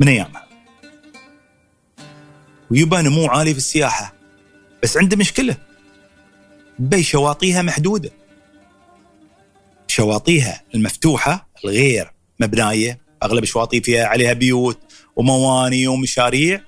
من 0.00 0.08
أيامها. 0.08 0.48
ويبقى 2.70 3.02
نمو 3.02 3.26
عالي 3.26 3.52
في 3.52 3.58
السياحة. 3.58 4.21
بس 4.82 4.96
عنده 4.96 5.16
مشكلة. 5.16 5.56
بي 6.78 7.02
شواطئها 7.02 7.62
محدودة. 7.62 8.10
شواطئها 9.88 10.62
المفتوحة 10.74 11.48
الغير 11.64 12.12
مبنايه 12.40 13.00
أغلب 13.22 13.42
الشواطئ 13.42 13.80
فيها 13.80 14.06
عليها 14.06 14.32
بيوت 14.32 14.78
ومواني 15.16 15.86
ومشاريع. 15.86 16.60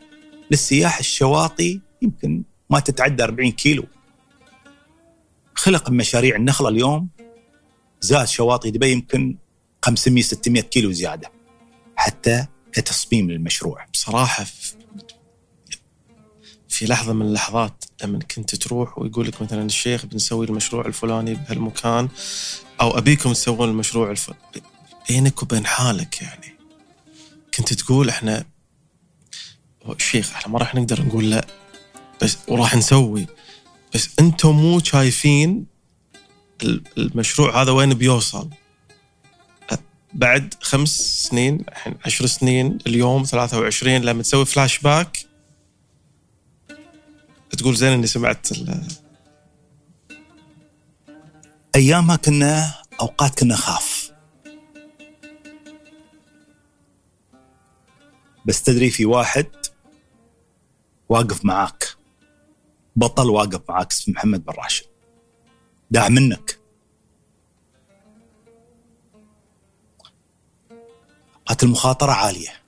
للسياح 0.51 0.99
الشواطئ 0.99 1.79
يمكن 2.03 2.43
ما 2.71 2.81
تتعدى 2.81 3.25
40 3.25 3.53
كيلو. 3.53 3.85
خلق 5.55 5.91
مشاريع 5.91 6.37
النخلة 6.37 6.69
اليوم 6.69 7.09
زاد 8.01 8.27
شواطئ 8.29 8.71
دبي 8.71 8.93
يمكن 8.93 9.37
500 9.83 10.23
600 10.23 10.63
كيلو 10.63 10.93
زيادة. 10.93 11.33
حتى 11.97 12.47
كتصميم 12.73 13.31
المشروع 13.31 13.87
بصراحة 13.93 14.45
في 16.69 16.87
لحظة 16.87 17.13
من 17.13 17.27
اللحظات 17.27 17.84
لما 18.03 18.19
كنت 18.19 18.55
تروح 18.55 18.99
ويقول 18.99 19.27
لك 19.29 19.43
مثلا 19.43 19.63
الشيخ 19.63 20.07
بنسوي 20.07 20.47
المشروع 20.47 20.87
الفلاني 20.87 21.35
بهالمكان 21.35 22.09
أو 22.81 22.99
أبيكم 22.99 23.33
تسوون 23.33 23.69
المشروع 23.69 24.11
الف... 24.11 24.31
بينك 25.09 25.43
وبين 25.43 25.67
حالك 25.67 26.23
يعني. 26.23 26.55
كنت 27.57 27.73
تقول 27.73 28.09
إحنا 28.09 28.45
الشيخ 29.91 30.33
إحنا 30.33 30.53
ما 30.53 30.59
راح 30.59 30.75
نقدر 30.75 31.03
نقول 31.03 31.31
لا 31.31 31.47
بس 32.23 32.39
وراح 32.49 32.75
نسوي. 32.75 33.27
بس 33.95 34.09
أنتم 34.21 34.51
مو 34.51 34.81
شايفين 34.81 35.67
ال- 36.63 36.83
المشروع 36.99 37.63
هذا 37.63 37.71
وين 37.73 37.95
بيوصل. 37.95 38.49
بعد 40.15 40.55
خمس 40.61 41.23
سنين 41.29 41.61
الحين 41.69 41.95
عشر 42.07 42.27
سنين 42.27 42.79
اليوم 42.87 43.23
23 43.23 43.97
لما 43.97 44.23
تسوي 44.23 44.45
فلاش 44.47 44.79
باك 44.79 45.27
تقول 47.55 47.75
زين 47.77 47.93
إني 47.93 48.07
سمعت 48.07 48.53
ال- 48.53 48.87
أيامها 51.77 52.17
كنا 52.17 52.75
أوقات 53.01 53.39
كنا 53.41 53.55
نخاف 53.55 54.13
بس 58.47 58.63
تدري 58.63 58.91
في 58.91 59.07
واحد 59.07 59.47
واقف 61.09 61.45
معاك. 61.45 61.97
بطل 62.97 63.31
واقف 63.31 63.61
معاك 63.71 63.91
اسمه 63.93 64.15
محمد 64.15 64.45
بن 64.45 64.53
راشد. 64.53 64.87
داع 65.91 66.09
منك. 66.09 66.59
قالت 71.47 71.63
المخاطرة 71.63 72.13
عالية. 72.13 72.64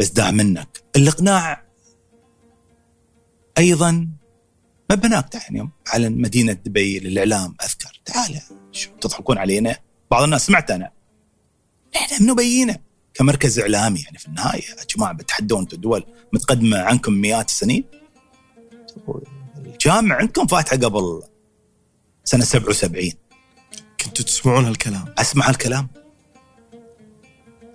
بس 0.00 0.08
داع 0.08 0.30
منك. 0.30 0.82
الإقناع 0.96 1.62
أيضا 3.58 4.08
ما 4.90 4.96
بناك 4.96 5.34
يعني 5.34 5.70
على 5.86 6.08
مدينة 6.08 6.52
دبي 6.52 6.98
للإعلام. 6.98 7.56
أذكر. 7.62 8.00
تعال 8.04 8.40
شو 8.72 8.90
تضحكون 9.00 9.38
علينا؟ 9.38 9.76
بعض 10.10 10.22
الناس 10.22 10.46
سمعت 10.46 10.70
أنا. 10.70 10.92
إحنا 11.96 12.20
منو 12.20 12.34
بينا 12.34 12.78
كمركز 13.14 13.58
إعلامي 13.58 14.00
يعني 14.00 14.18
في 14.18 14.28
النهاية. 14.28 14.62
يا 14.62 14.84
جماعة 14.96 15.12
بتحدون 15.12 15.60
أنتم 15.60 15.80
دول 15.80 16.04
متقدمة 16.32 16.78
عنكم 16.78 17.12
مئات 17.12 17.48
السنين؟ 17.48 17.84
الجامع 19.56 20.14
عندكم 20.16 20.46
فاتحة 20.46 20.76
قبل 20.76 21.22
سنة 22.24 22.44
77 22.44 23.12
كنتوا 24.04 24.24
تسمعون 24.24 24.64
هالكلام؟ 24.64 25.14
أسمع 25.18 25.48
هالكلام؟ 25.48 25.88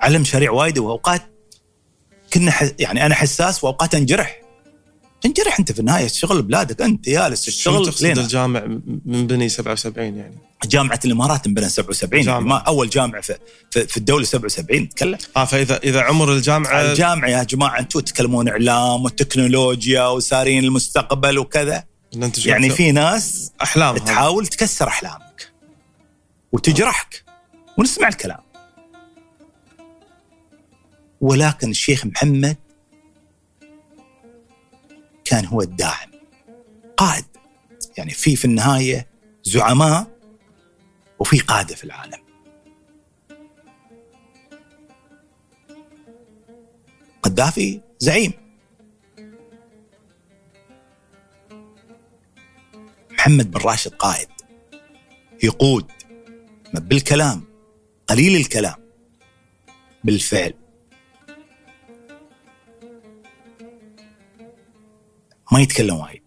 على 0.01 0.19
مشاريع 0.19 0.51
وايد 0.51 0.79
وأوقات 0.79 1.34
كنا 2.35 2.51
ح... 2.51 2.69
يعني 2.79 3.05
أنا 3.05 3.15
حساس 3.15 3.63
وأوقات 3.63 3.95
أنجرح. 3.95 4.41
أنجرح 5.25 5.59
أنت 5.59 5.71
في 5.71 5.79
النهاية 5.79 6.07
شغل 6.07 6.41
بلادك 6.41 6.81
أنت 6.81 7.09
جالس 7.09 7.43
شو 7.43 7.51
تشتغل 7.51 7.85
تقصد 7.85 8.05
الجامع 8.05 8.65
من 9.05 9.27
بني 9.27 9.49
77 9.49 10.17
يعني؟ 10.17 10.37
جامعة 10.65 10.99
الإمارات 11.05 11.47
انبنى 11.47 11.69
77 11.69 12.23
جامعة. 12.23 12.35
يعني 12.35 12.49
ما 12.49 12.57
أول 12.57 12.89
جامعة 12.89 13.21
في, 13.21 13.35
في, 13.71 13.87
في 13.87 13.97
الدولة 13.97 14.25
77 14.25 14.81
نتكلم 14.81 15.17
آه 15.37 15.45
فإذا 15.45 15.77
إذا 15.77 16.01
عمر 16.01 16.33
الجامعة 16.33 16.81
الجامعة 16.81 17.29
يا 17.29 17.43
جماعة 17.43 17.79
أنتم 17.79 17.99
تتكلمون 17.99 18.49
إعلام 18.49 19.05
وتكنولوجيا 19.05 20.07
وسارين 20.07 20.63
المستقبل 20.63 21.39
وكذا. 21.39 21.83
يعني 22.45 22.69
في 22.69 22.91
ناس 22.91 23.51
احلام. 23.61 23.97
تحاول 23.97 24.47
تكسر 24.47 24.87
أحلامك 24.87 25.51
وتجرحك. 26.51 27.23
ونسمع 27.77 28.07
الكلام. 28.07 28.44
ولكن 31.21 31.69
الشيخ 31.69 32.05
محمد 32.05 32.57
كان 35.25 35.45
هو 35.45 35.61
الداعم 35.61 36.11
قائد. 36.97 37.25
يعني 37.97 38.11
في 38.11 38.35
في 38.35 38.45
النهاية 38.45 39.07
زعماء 39.43 40.19
وفي 41.19 41.39
قادة 41.39 41.75
في 41.75 41.83
العالم. 41.83 42.25
قذافي 47.21 47.81
زعيم. 47.99 48.33
محمد 53.11 53.51
بن 53.51 53.59
راشد 53.59 53.91
قائد. 53.91 54.27
يقود. 55.43 55.91
بالكلام 56.73 57.43
قليل 58.07 58.35
الكلام. 58.35 58.75
بالفعل. 60.03 60.53
ما 65.51 65.61
يتكلم 65.61 65.95
وايد. 65.95 66.23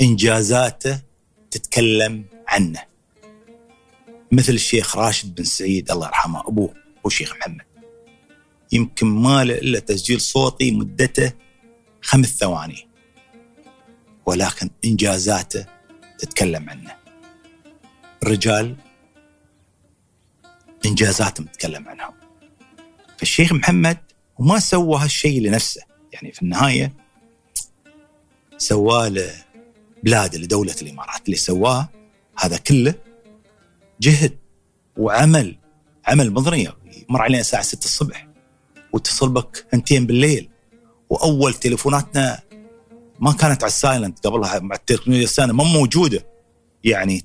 إنجازاته 0.00 1.00
تتكلم 1.50 2.24
عنه. 2.48 2.82
مثل 4.32 4.52
الشيخ 4.52 4.96
راشد 4.96 5.34
بن 5.34 5.44
سعيد 5.44 5.90
الله 5.90 6.06
يرحمه 6.06 6.40
أبوه 6.40 6.74
أبو 6.98 7.08
الشيخ 7.08 7.36
محمد. 7.36 7.64
يمكن 8.72 9.06
ما 9.06 9.44
له 9.44 9.54
إلا 9.54 9.78
تسجيل 9.78 10.20
صوتي 10.20 10.70
مدته 10.70 11.32
خمس 12.02 12.26
ثواني. 12.26 12.88
ولكن 14.26 14.70
إنجازاته 14.84 15.66
تتكلم 16.18 16.70
عنه. 16.70 16.96
الرجال 18.22 18.76
إنجازاتهم 20.86 21.46
تتكلم 21.46 21.88
عنها 21.88 22.14
فالشيخ 23.18 23.52
محمد 23.52 23.98
وما 24.38 24.58
سوى 24.58 24.98
هالشيء 24.98 25.40
لنفسه. 25.40 25.93
يعني 26.14 26.32
في 26.32 26.42
النهاية 26.42 26.92
سواه 28.56 29.08
لبلاده 29.08 30.38
لدوله 30.38 30.74
الإمارات 30.82 31.26
اللي 31.26 31.36
سواه 31.36 31.88
هذا 32.38 32.56
كله 32.56 32.94
جهد 34.00 34.38
وعمل 34.96 35.56
عمل 36.06 36.30
مضني. 36.32 36.68
مر 37.08 37.22
علينا 37.22 37.40
الساعة 37.40 37.62
6 37.62 37.84
الصبح 37.84 38.28
واتصل 38.92 39.28
بك 39.28 39.66
انتين 39.74 40.06
بالليل. 40.06 40.50
وأول 41.10 41.54
تليفوناتنا 41.54 42.40
ما 43.20 43.32
كانت 43.32 43.62
على 43.62 43.70
السايلنت 43.70 44.26
قبلها 44.26 44.58
مع 44.58 44.76
التكنولوجيا 44.76 45.24
السنة 45.24 45.52
ما 45.52 45.64
موجودة. 45.64 46.26
يعني 46.84 47.24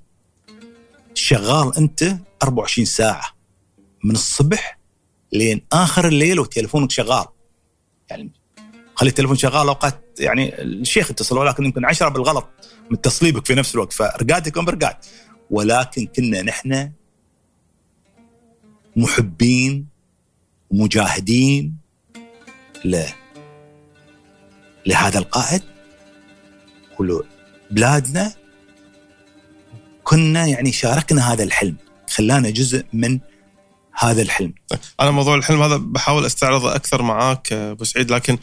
شغال 1.14 1.78
أنت 1.78 2.16
24 2.44 2.86
ساعة 2.86 3.26
من 4.04 4.12
الصبح 4.12 4.80
لين 5.34 5.62
آخر 5.72 6.08
الليل 6.08 6.40
وتليفونك 6.40 6.92
شغال. 6.92 7.26
يعني 8.10 8.32
خلي 9.00 9.10
التليفون 9.10 9.38
شغال 9.38 9.68
أوقات 9.68 10.04
يعني 10.20 10.62
الشيخ 10.62 11.12
اتصل 11.12 11.38
ولكن 11.38 11.66
يمكن 11.66 11.86
عشرة 11.86 12.10
بالغلط 12.10 12.50
متصلي 12.92 13.32
بك 13.32 13.46
في 13.46 13.56
نفس 13.56 13.76
الوقت 13.76 13.94
فرقاتكم 13.94 14.66
برقات 14.66 15.06
ولكن 15.50 16.06
كنا 16.06 16.42
نحن 16.42 16.92
محبين 18.96 19.88
ومجاهدين 20.70 21.78
ل 22.86 23.04
لهذا 24.86 25.20
القائد. 25.20 25.64
ولبلادنا 27.00 28.34
كنا 30.04 30.46
يعني 30.46 30.72
شاركنا 30.72 31.34
هذا 31.34 31.44
الحلم. 31.44 31.76
خلانا 32.10 32.50
جزء 32.50 32.86
من 32.94 33.20
هذا 34.00 34.22
الحلم. 34.22 34.54
أنا 35.00 35.12
موضوع 35.12 35.36
الحلم 35.36 35.62
هذا 35.62 35.78
بحاول 35.78 36.26
أستعرضه 36.26 36.76
أكثر 36.76 37.02
معاك 37.02 37.54
أبو 37.54 37.84
سعيد 37.84 38.12
لكن 38.12 38.38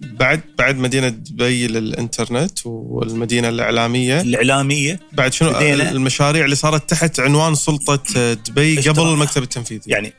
بعد 0.00 0.40
بعد 0.58 0.76
مدينة 0.76 1.08
دبي 1.08 1.66
للإنترنت 1.66 2.58
والمدينة 2.64 3.48
الإعلامية. 3.48 4.20
الإعلامية. 4.20 5.00
بعد 5.12 5.32
شنو؟ 5.32 5.58
المشاريع 5.60 6.44
اللي 6.44 6.56
صارت 6.56 6.90
تحت 6.90 7.20
عنوان 7.20 7.54
سلطة 7.54 8.32
دبي 8.32 8.80
قبل 8.80 9.02
المكتب 9.02 9.42
التنفيذي. 9.42 9.90
يعني 9.90 10.12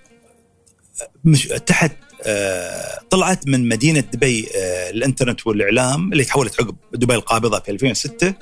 مش 1.26 1.48
تحت 1.48 1.91
آه 2.24 3.00
طلعت 3.10 3.48
من 3.48 3.68
مدينة 3.70 4.00
دبي 4.00 4.48
آه 4.56 4.89
الإنترنت 4.89 5.48
والإعلام 5.48 6.14
اللي 6.14 6.24
تحولت 6.24 6.62
عقب 6.62 6.76
دبي 6.93 7.16
القابضة 7.16 7.60
في 7.60 7.72
2006 7.72 8.34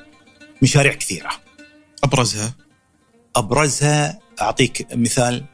مشاريع 0.62 0.94
كثيرة. 0.94 1.30
أبرزها. 2.04 2.54
أبرزها 3.36 4.20
أعطيك 4.42 4.88
مثال 4.94 5.46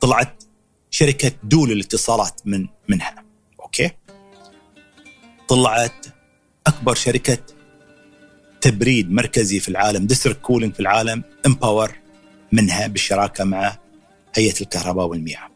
طلعت 0.00 0.42
شركة 0.90 1.32
دو 1.44 1.72
للاتصالات 1.72 2.40
من 2.44 2.66
منها. 2.88 3.24
okay؟ 3.60 3.90
طلعت 5.48 6.06
أكبر 6.66 6.94
شركة 6.94 7.38
تبريد 8.60 9.10
مركزي 9.10 9.60
في 9.60 9.68
العالم 9.68 10.06
district 10.06 10.40
cooling 10.40 10.74
في 10.74 10.80
العالم 10.80 11.22
Empower 11.46 11.96
منها 12.52 12.86
بالشراكة 12.86 13.44
مع 13.44 13.78
هيئة 14.34 14.60
الكهرباء 14.60 15.06
والمياه. 15.06 15.50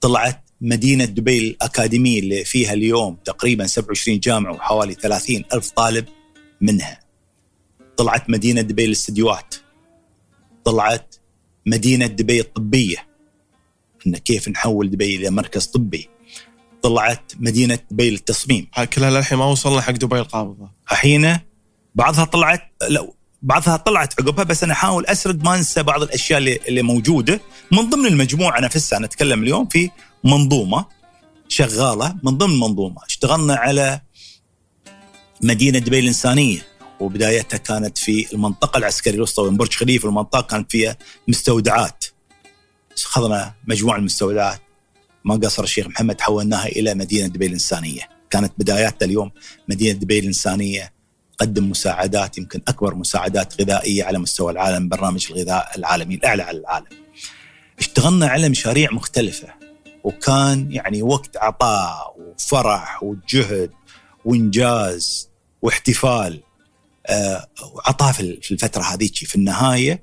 طلعت 0.00 0.42
مدينة 0.60 1.04
دبي 1.04 1.38
الأكاديمية 1.38 2.20
اللي 2.20 2.44
فيها 2.44 2.72
اليوم 2.72 3.16
تقريبا 3.24 3.66
27 3.66 4.20
جامعة 4.20 4.52
وحوالي 4.52 4.94
30 4.94 5.44
ألف 5.52 5.70
طالب 5.70 6.04
منها. 6.60 7.00
طلعت 7.96 8.30
مدينة 8.30 8.60
دبي 8.60 8.86
للاستديوهات 8.86 9.54
طلعت 10.64 11.14
مدينة 11.66 12.06
دبي 12.06 12.40
الطبية. 12.40 12.96
إن 14.06 14.16
كيف 14.16 14.48
نحول 14.48 14.90
دبي 14.90 15.16
إلى 15.16 15.30
مركز 15.30 15.66
طبي. 15.66 16.08
طلعت 16.82 17.32
مدينة 17.38 17.78
دبي 17.90 18.10
للتصميم. 18.10 18.66
كلها 18.92 19.10
للحين 19.10 19.38
ما 19.38 19.44
وصلنا 19.44 19.80
حق 19.80 19.92
دبي 19.92 20.18
القابضة. 20.18 20.70
الحين 20.92 21.38
بعضها 21.94 22.24
طلعت 22.24 22.62
لا 22.88 23.12
بعضها 23.42 23.76
طلعت 23.76 24.20
عقبها 24.20 24.44
بس 24.44 24.62
أنا 24.64 24.72
أحاول 24.72 25.06
أسرد 25.06 25.44
ما 25.44 25.54
أنسى 25.54 25.82
بعض 25.82 26.02
الأشياء 26.02 26.38
اللي, 26.38 26.60
اللي 26.68 26.82
موجودة. 26.82 27.40
من 27.72 27.90
ضمن 27.90 28.06
المجموعة 28.06 28.60
نفسها 28.60 28.98
نتكلم 28.98 29.42
اليوم 29.42 29.66
في 29.66 29.90
منظومة 30.24 30.86
شغالة. 31.48 32.16
من 32.22 32.38
ضمن 32.38 32.60
منظومه 32.60 33.04
اشتغلنا 33.06 33.54
على 33.54 34.00
مدينة 35.42 35.78
دبي 35.78 35.98
الإنسانية 35.98 36.66
وبدايتها 37.00 37.56
كانت 37.56 37.98
في 37.98 38.32
المنطقة 38.32 38.78
العسكرية 38.78 39.14
الوسطى 39.16 39.42
وين 39.42 39.56
برج 39.56 39.72
خليفة 39.72 40.08
المنطقة 40.08 40.40
كانت 40.40 40.72
فيها 40.72 40.96
مستودعات. 41.28 42.04
اخذنا 43.04 43.54
مجموعة 43.66 43.96
المستودعات. 43.96 44.60
ما 45.24 45.34
قصر 45.34 45.64
الشيخ 45.64 45.86
محمد 45.86 46.20
حولناها 46.20 46.66
إلى 46.66 46.94
مدينة 46.94 47.26
دبي 47.26 47.46
الإنسانية. 47.46 48.08
كانت 48.30 48.52
بداياتها 48.58 49.06
اليوم 49.06 49.30
مدينة 49.68 49.98
دبي 49.98 50.18
الإنسانية. 50.18 50.92
تقدم 51.38 51.70
مساعدات 51.70 52.38
يمكن 52.38 52.60
أكبر 52.68 52.94
مساعدات 52.94 53.60
غذائية 53.60 54.04
على 54.04 54.18
مستوى 54.18 54.52
العالم 54.52 54.88
برنامج 54.88 55.26
الغذاء 55.30 55.78
العالمي 55.78 56.14
الأعلى 56.14 56.42
على 56.42 56.58
العالم. 56.58 56.86
اشتغلنا 57.78 58.26
على 58.26 58.48
مشاريع 58.48 58.92
مختلفة 58.92 59.48
وكان 60.04 60.72
يعني 60.72 61.02
وقت 61.02 61.36
عطاء 61.36 62.16
وفرح 62.18 63.02
وجهد 63.02 63.70
وإنجاز 64.24 65.28
واحتفال. 65.62 66.42
آه 67.06 67.46
وعطاء 67.74 68.12
في 68.12 68.50
الفترة 68.50 68.82
هذيك 68.82 69.14
في 69.14 69.36
النهاية 69.36 70.02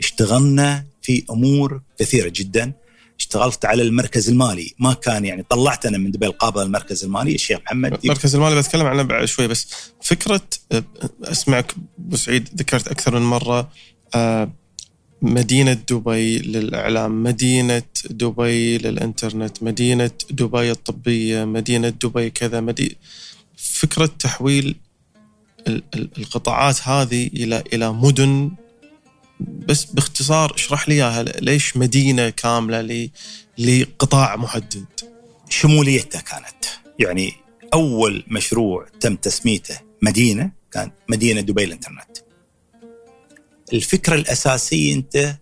اشتغلنا 0.00 0.86
في 1.06 1.24
أمور 1.30 1.82
كثيرة 1.98 2.32
جدا. 2.34 2.72
اشتغلت 3.18 3.64
على 3.64 3.82
المركز 3.82 4.28
المالي. 4.28 4.74
ما 4.78 4.92
كان 4.94 5.24
يعني 5.24 5.42
طلعت 5.42 5.86
أنا 5.86 5.98
من 5.98 6.10
دبي 6.10 6.26
القابضه 6.26 6.62
المركز 6.62 7.04
المالي. 7.04 7.34
الشيخ 7.34 7.58
محمد 7.66 7.98
المركز 8.04 8.34
المالي 8.34 8.58
بتكلم 8.60 8.86
عنه 8.86 9.02
بعد 9.02 9.24
شوي. 9.24 9.48
بس 9.48 9.66
فكرة 10.02 10.40
أسمعك 11.24 11.74
أبو 11.98 12.16
سعيد 12.16 12.48
ذكرت 12.56 12.88
أكثر 12.88 13.18
من 13.18 13.26
مرة 13.26 13.70
آه، 14.14 14.52
مدينة 15.22 15.72
دبي 15.72 16.38
للإعلام 16.38 17.22
مدينة 17.22 17.82
دبي 18.10 18.78
للإنترنت 18.78 19.62
مدينة 19.62 20.10
دبي 20.30 20.70
الطبية 20.70 21.44
مدينة 21.44 21.88
دبي 21.88 22.30
كذا 22.30 22.60
مدي... 22.60 22.96
فكرة 23.56 24.06
تحويل 24.06 24.76
القطاعات 26.18 26.88
هذه 26.88 27.26
إلى 27.26 27.64
إلى 27.72 27.92
مدن 27.92 28.50
بس 29.40 29.84
باختصار 29.84 30.54
اشرح 30.54 30.88
لي 30.88 30.94
إياها 30.94 31.22
ليش 31.22 31.76
مدينة 31.76 32.30
كاملة 32.30 33.10
لقطاع 33.58 34.36
محدد؟ 34.36 34.84
شموليتها 35.48 36.20
كانت 36.20 36.64
يعني 36.98 37.32
أول 37.74 38.24
مشروع 38.28 38.86
تم 39.00 39.16
تسميته 39.16 39.78
مدينة 40.02 40.50
كان 40.72 40.90
مدينة 41.08 41.40
دبي 41.40 41.64
الإنترنت. 41.64 42.18
الفكرة 43.72 44.14
الأساسية 44.14 44.94
أنت 44.94 45.36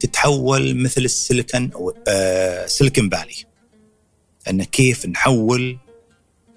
تتحول 0.00 0.76
مثل 0.76 1.00
السيليكون 1.00 1.70
أو 1.72 1.94
آه 2.08 2.66
سيليكون 2.66 3.10
فالي 3.10 3.34
أن 4.50 4.64
كيف 4.64 5.06
نحول 5.06 5.78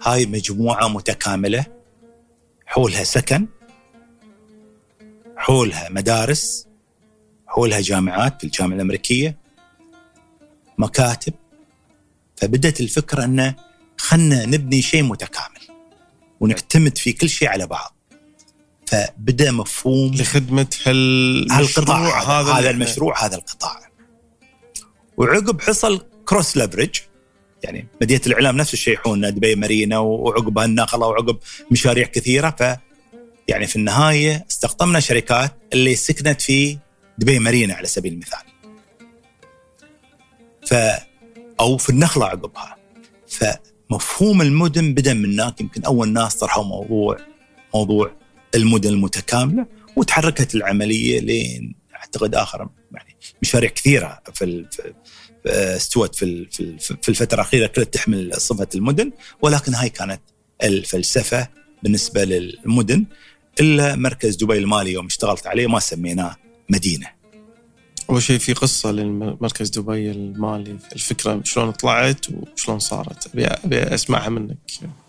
هاي 0.02 0.26
مجموعة 0.26 0.88
متكاملة 0.88 1.66
حولها 2.66 3.04
سكن 3.04 3.48
حولها 5.42 5.90
مدارس 5.90 6.68
حولها 7.48 7.82
جامعات 7.82 8.38
في 8.40 8.44
الجامعة 8.44 8.76
الأمريكية 8.76 9.38
مكاتب. 10.78 11.34
فبدت 12.36 12.82
الفكرة 12.82 13.24
أنه 13.24 13.56
خلنا 13.98 14.46
نبني 14.46 14.82
شيء 14.82 15.04
متكامل 15.04 15.62
ونعتمد 16.40 16.98
في 16.98 17.14
كل 17.14 17.30
شيء 17.30 17.48
على 17.48 17.68
بعض. 17.68 17.96
فبدأ 18.86 19.52
مفهوم 19.52 20.14
لخدمة 20.14 20.68
هال 20.86 21.52
هالقطاع 21.52 22.22
هذا, 22.22 22.54
هذا 22.54 22.70
المشروع 22.70 23.26
هذا 23.26 23.36
القطاع. 23.36 23.92
وعقب 25.18 25.62
حصل 25.62 26.06
كروس 26.26 26.58
ليفرج 26.58 27.00
يعني 27.64 27.88
مدينة 28.02 28.22
الإعلام 28.28 28.58
نفس 28.58 28.74
الشيء 28.74 28.94
يحولنا 28.94 29.30
دبي 29.30 29.56
مارينا 29.56 30.00
وعقبها 30.00 30.66
النقله 30.66 31.08
وعقب 31.08 31.38
مشاريع 31.72 32.08
كثيرة. 32.08 32.56
ف 32.60 32.91
يعني 33.48 33.68
في 33.68 33.76
النهاية 33.76 34.46
استقطبنا 34.52 35.00
شركات 35.00 35.52
اللي 35.74 35.96
سكنت 35.96 36.42
في 36.42 36.78
دبي 37.18 37.40
مارينا 37.40 37.74
على 37.74 37.88
سبيل 37.88 38.14
المثال. 38.14 38.40
ف 40.66 40.74
أو 41.60 41.78
في 41.78 41.90
النخلة 41.90 42.26
عقبها. 42.26 42.78
فمفهوم 43.28 44.42
المدن 44.42 44.94
بدأ 44.94 45.14
من 45.14 45.34
هناك 45.34 45.62
يمكن 45.62 45.84
أول 45.84 46.10
ناس 46.10 46.36
طرحوا 46.36 46.64
موضوع 46.64 47.18
موضوع 47.74 48.12
المدن 48.56 48.90
المتكاملة 48.90 49.66
وتحركت 49.96 50.56
العملية 50.56 51.20
لين 51.20 51.76
أعتقد 51.96 52.36
آخر 52.36 52.70
يعني 52.92 53.16
مشاريع 53.42 53.70
كثيرة 53.70 54.22
في 54.34 54.66
استوت 55.46 56.16
في 56.16 56.48
في 57.02 57.10
الفترة 57.10 57.36
الأخيرة 57.36 57.68
كلها 57.68 57.86
تحمل 57.86 58.42
صفة 58.42 58.68
المدن 58.76 59.12
ولكن 59.42 59.74
هاي 59.74 59.90
كانت 59.90 60.22
الفلسفة 60.64 61.48
بالنسبة 61.84 62.24
للمدن 62.24 63.06
إلا 63.60 63.96
مركز 63.96 64.36
دبي 64.36 64.58
المالي 64.58 64.92
يوم 64.92 65.06
اشتغلت 65.06 65.48
عليه 65.48 65.68
ما 65.68 65.80
سميناه 65.80 66.36
مدينة. 66.70 67.08
أول 68.10 68.24
شيء 68.24 68.38
في 68.38 68.54
قصة 68.54 68.92
للمركز 68.92 69.70
دبي 69.70 70.12
المالي 70.12 70.78
الفكرة 70.94 71.42
شلون 71.44 71.72
طلعت 71.72 72.26
وشلون 72.30 72.80
صارت 72.80 73.28
ابي 73.28 73.46
أبي 73.46 73.82
أسمعها 73.82 74.30
منك. 74.30 74.58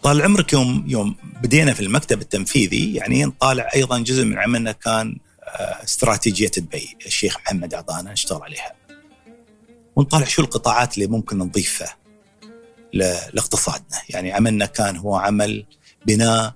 طال 0.02 0.22
عمرك 0.22 0.52
يوم 0.52 0.84
يوم 0.88 1.14
بدينا 1.42 1.74
في 1.74 1.80
المكتب 1.80 2.20
التنفيذي 2.20 2.94
يعني 2.94 3.24
نطالع 3.24 3.68
أيضا 3.74 3.98
جزء 3.98 4.24
من 4.24 4.38
عملنا 4.38 4.72
كان 4.72 5.18
آه، 5.42 5.84
استراتيجية 5.84 6.50
دبي 6.58 6.96
الشيخ 7.06 7.36
محمد 7.36 7.74
أعطانا 7.74 8.12
نشتغل 8.12 8.42
عليها. 8.42 8.72
ونطالع 9.96 10.24
شو 10.24 10.42
القطاعات 10.42 10.94
اللي 10.94 11.06
ممكن 11.06 11.38
نضيفها 11.38 11.96
لاقتصادنا 12.92 13.98
يعني 14.08 14.32
عملنا 14.32 14.66
كان 14.66 14.96
هو 14.96 15.16
عمل 15.16 15.64
بناء 16.06 16.54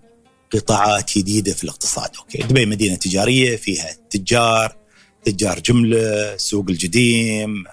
قطاعات 0.52 1.18
جديدة 1.18 1.52
في 1.54 1.64
الاقتصاد. 1.64 2.10
أوكي 2.18 2.38
دبي 2.38 2.66
مدينة 2.66 2.94
تجارية 2.94 3.56
فيها 3.56 3.96
تجار 4.10 4.76
تجار 5.24 5.60
جملة 5.60 6.36
سوق 6.36 6.64
الجديم 6.68 7.64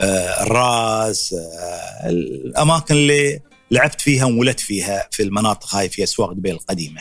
آه 0.00 0.42
الراس 0.42 1.32
آه 1.32 2.08
الأماكن 2.10 2.94
اللي 2.94 3.40
لعبت 3.70 4.00
فيها 4.00 4.24
وولدت 4.24 4.60
فيها 4.60 5.08
في 5.10 5.22
المناطق 5.22 5.74
هاي 5.74 5.88
في 5.88 6.02
أسواق 6.02 6.32
دبي 6.32 6.50
القديمة. 6.50 7.00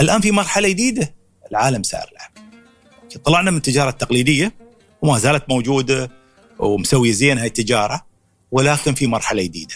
الآن 0.00 0.20
في 0.20 0.30
مرحلة 0.30 0.68
جديدة 0.68 1.14
العالم 1.50 1.82
سائر 1.82 2.10
لها 2.12 2.34
طلعنا 3.24 3.50
من 3.50 3.56
التجارة 3.56 3.90
التقليدية 3.90 4.54
وما 5.02 5.18
زالت 5.18 5.44
موجودة 5.48 6.10
ومسوي 6.58 7.12
زين 7.12 7.38
هاي 7.38 7.46
التجارة 7.46 8.06
ولكن 8.50 8.94
في 8.94 9.06
مرحلة 9.06 9.42
جديدة. 9.42 9.74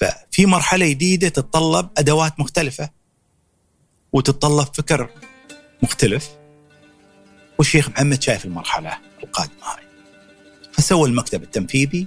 ففي 0.00 0.46
مرحلة 0.46 0.88
جديدة 0.88 1.28
تتطلب 1.28 1.88
أدوات 1.98 2.40
مختلفة 2.40 2.90
وتتطلب 4.12 4.66
فكر 4.74 5.10
مختلف. 5.82 6.28
والشيخ 7.58 7.88
محمد 7.88 8.22
شايف 8.22 8.44
المرحلة 8.44 8.98
القادمة 9.22 9.62
هاي. 9.62 9.82
فسوى 10.72 11.08
المكتب 11.08 11.42
التنفيذي 11.42 12.06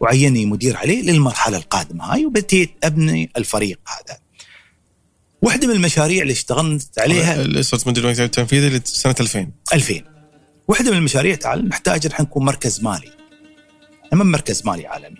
وعيني 0.00 0.46
مدير 0.46 0.76
عليه 0.76 1.02
للمرحلة 1.02 1.56
القادمة 1.56 2.12
هاي 2.12 2.26
وبديت 2.26 2.70
أبني 2.84 3.30
الفريق 3.36 3.80
هذا. 3.88 4.18
واحدة 5.42 5.66
من 5.66 5.74
المشاريع 5.74 6.22
اللي 6.22 6.32
اشتغلت 6.32 6.98
عليها 6.98 7.42
اللي 7.42 7.62
صرت 7.62 7.88
مدير 7.88 8.04
المكتب 8.04 8.24
التنفيذي 8.24 8.80
سنة 8.84 9.14
2000 9.20 9.50
2000 9.72 10.04
واحدة 10.68 10.90
من 10.90 10.96
المشاريع 10.96 11.34
تعال 11.34 11.68
نحتاج 11.68 12.06
نحن 12.06 12.22
نكون 12.22 12.44
مركز 12.44 12.80
مالي. 12.80 13.12
من 14.12 14.26
مركز 14.26 14.66
مالي 14.66 14.86
عالمي. 14.86 15.19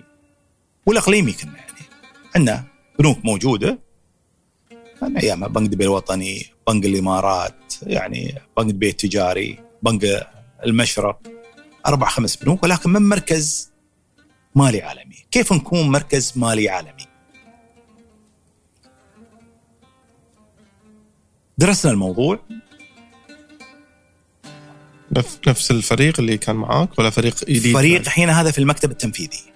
والاقليمي 0.86 1.32
كنا 1.32 1.56
يعني. 1.56 1.80
عندنا 2.36 2.64
بنوك 2.98 3.24
موجودة. 3.24 3.78
من 5.02 5.16
أيام 5.16 5.48
بنك 5.48 5.70
دبي 5.70 5.84
الوطني 5.84 6.46
بنك 6.68 6.84
الإمارات 6.84 7.74
يعني 7.82 8.34
بنك 8.56 8.72
دبي 8.72 8.88
التجاري 8.88 9.58
بنك 9.82 10.26
المشرق. 10.66 11.20
أربع 11.86 12.08
خمس 12.08 12.36
بنوك 12.36 12.62
ولكن 12.62 12.90
من 12.90 13.02
مركز 13.02 13.70
مالي 14.54 14.82
عالمي؟ 14.82 15.16
كيف 15.30 15.52
نكون 15.52 15.88
مركز 15.88 16.32
مالي 16.36 16.68
عالمي؟ 16.68 17.06
درسنا 21.58 21.92
الموضوع. 21.92 22.38
نفس 25.46 25.70
الفريق 25.70 26.20
اللي 26.20 26.38
كان 26.38 26.56
معاك 26.56 26.98
ولا 26.98 27.10
فريق 27.10 27.44
جديد؟ 27.44 27.74
فريق 27.74 28.00
الحين 28.00 28.30
هذا 28.30 28.50
في 28.50 28.58
المكتب 28.58 28.90
التنفيذي. 28.90 29.49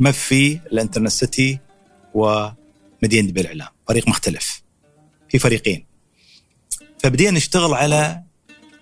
مفي 0.00 0.60
الانترنت 0.72 1.08
سيتي 1.08 1.58
ومدينة 2.14 3.28
دبي 3.28 3.40
الإعلام. 3.40 3.68
فريق 3.88 4.08
مختلف. 4.08 4.62
في 5.28 5.38
فريقين. 5.38 5.86
فبدينا 6.98 7.30
نشتغل 7.30 7.74
على 7.74 8.22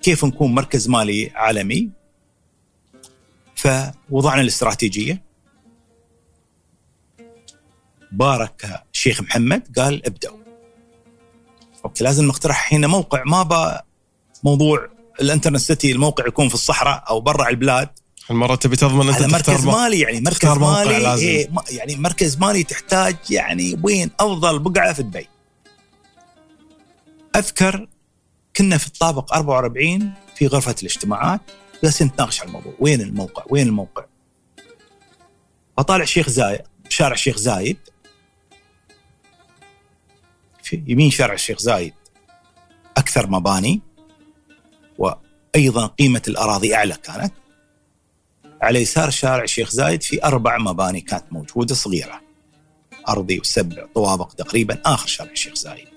كيف 0.02 0.24
نكون 0.24 0.54
مركز 0.54 0.88
مالي 0.88 1.30
عالمي. 1.34 1.90
فوضعنا 3.54 4.40
الاستراتيجية. 4.40 5.22
بارك 8.12 8.84
الشيخ 8.92 9.22
محمد 9.22 9.78
قال 9.78 10.06
ابدأوا. 10.06 10.38
okay 11.84 12.04
لازم 12.04 12.24
نقترح 12.24 12.74
هنا 12.74 12.86
موقع. 12.86 13.22
ما 13.24 13.82
موضوع 14.44 14.88
ال 15.20 15.25
Internet 15.25 15.61
City 15.61 15.92
الموقع 15.92 16.26
يكون 16.26 16.48
في 16.48 16.54
الصحراء 16.54 17.04
أو 17.08 17.20
برا 17.20 17.48
البلاد. 17.48 17.88
المرة 18.30 18.54
تبي 18.54 18.76
تضمن 18.76 19.08
أنت 19.08 19.22
مركز 19.22 19.66
مالي 19.66 20.00
يعني 20.00 20.20
مركز 20.20 20.48
مالي 20.48 20.98
لازم. 20.98 21.26
إيه 21.26 21.50
يعني 21.70 21.96
مركز 21.96 22.36
مالي 22.36 22.62
تحتاج 22.62 23.16
يعني 23.30 23.80
وين 23.82 24.10
أفضل 24.20 24.58
بقعة 24.58 24.92
في 24.92 25.02
دبي. 25.02 25.28
أذكر 27.36 27.88
كنا 28.56 28.78
في 28.78 28.86
الطابق 28.86 29.34
44 29.34 30.12
في 30.36 30.46
غرفة 30.46 30.74
الاجتماعات 30.82 31.40
جالسين 31.82 32.06
نتناقش 32.06 32.40
على 32.40 32.48
الموضوع، 32.48 32.74
وين 32.80 33.00
الموقع؟ 33.00 33.44
وين 33.50 33.66
الموقع؟ 33.66 34.04
فطالع 35.76 36.04
شيخ 36.04 36.28
زايد 36.28 36.60
شارع 36.88 37.14
الشيخ 37.14 37.36
زايد 37.36 37.78
في 40.62 40.82
يمين 40.86 41.10
شارع 41.10 41.34
الشيخ 41.34 41.58
زايد 41.58 41.94
أكثر 42.96 43.30
مباني 43.30 43.80
وأيضا 44.98 45.86
قيمة 45.86 46.22
الأراضي 46.28 46.74
أعلى 46.74 46.94
كانت 46.94 47.32
على 48.66 48.82
يسار 48.82 49.10
شارع 49.10 49.44
الشيخ 49.44 49.70
زايد 49.70 50.02
في 50.02 50.24
أربع 50.24 50.58
مباني 50.58 51.00
كانت 51.00 51.24
موجودة 51.30 51.74
صغيرة. 51.74 52.20
أرضي 53.08 53.38
وسبع 53.38 53.86
طوابق 53.94 54.32
تقريبا 54.32 54.80
آخر 54.84 55.06
شارع 55.06 55.30
الشيخ 55.30 55.54
زايد. 55.54 55.88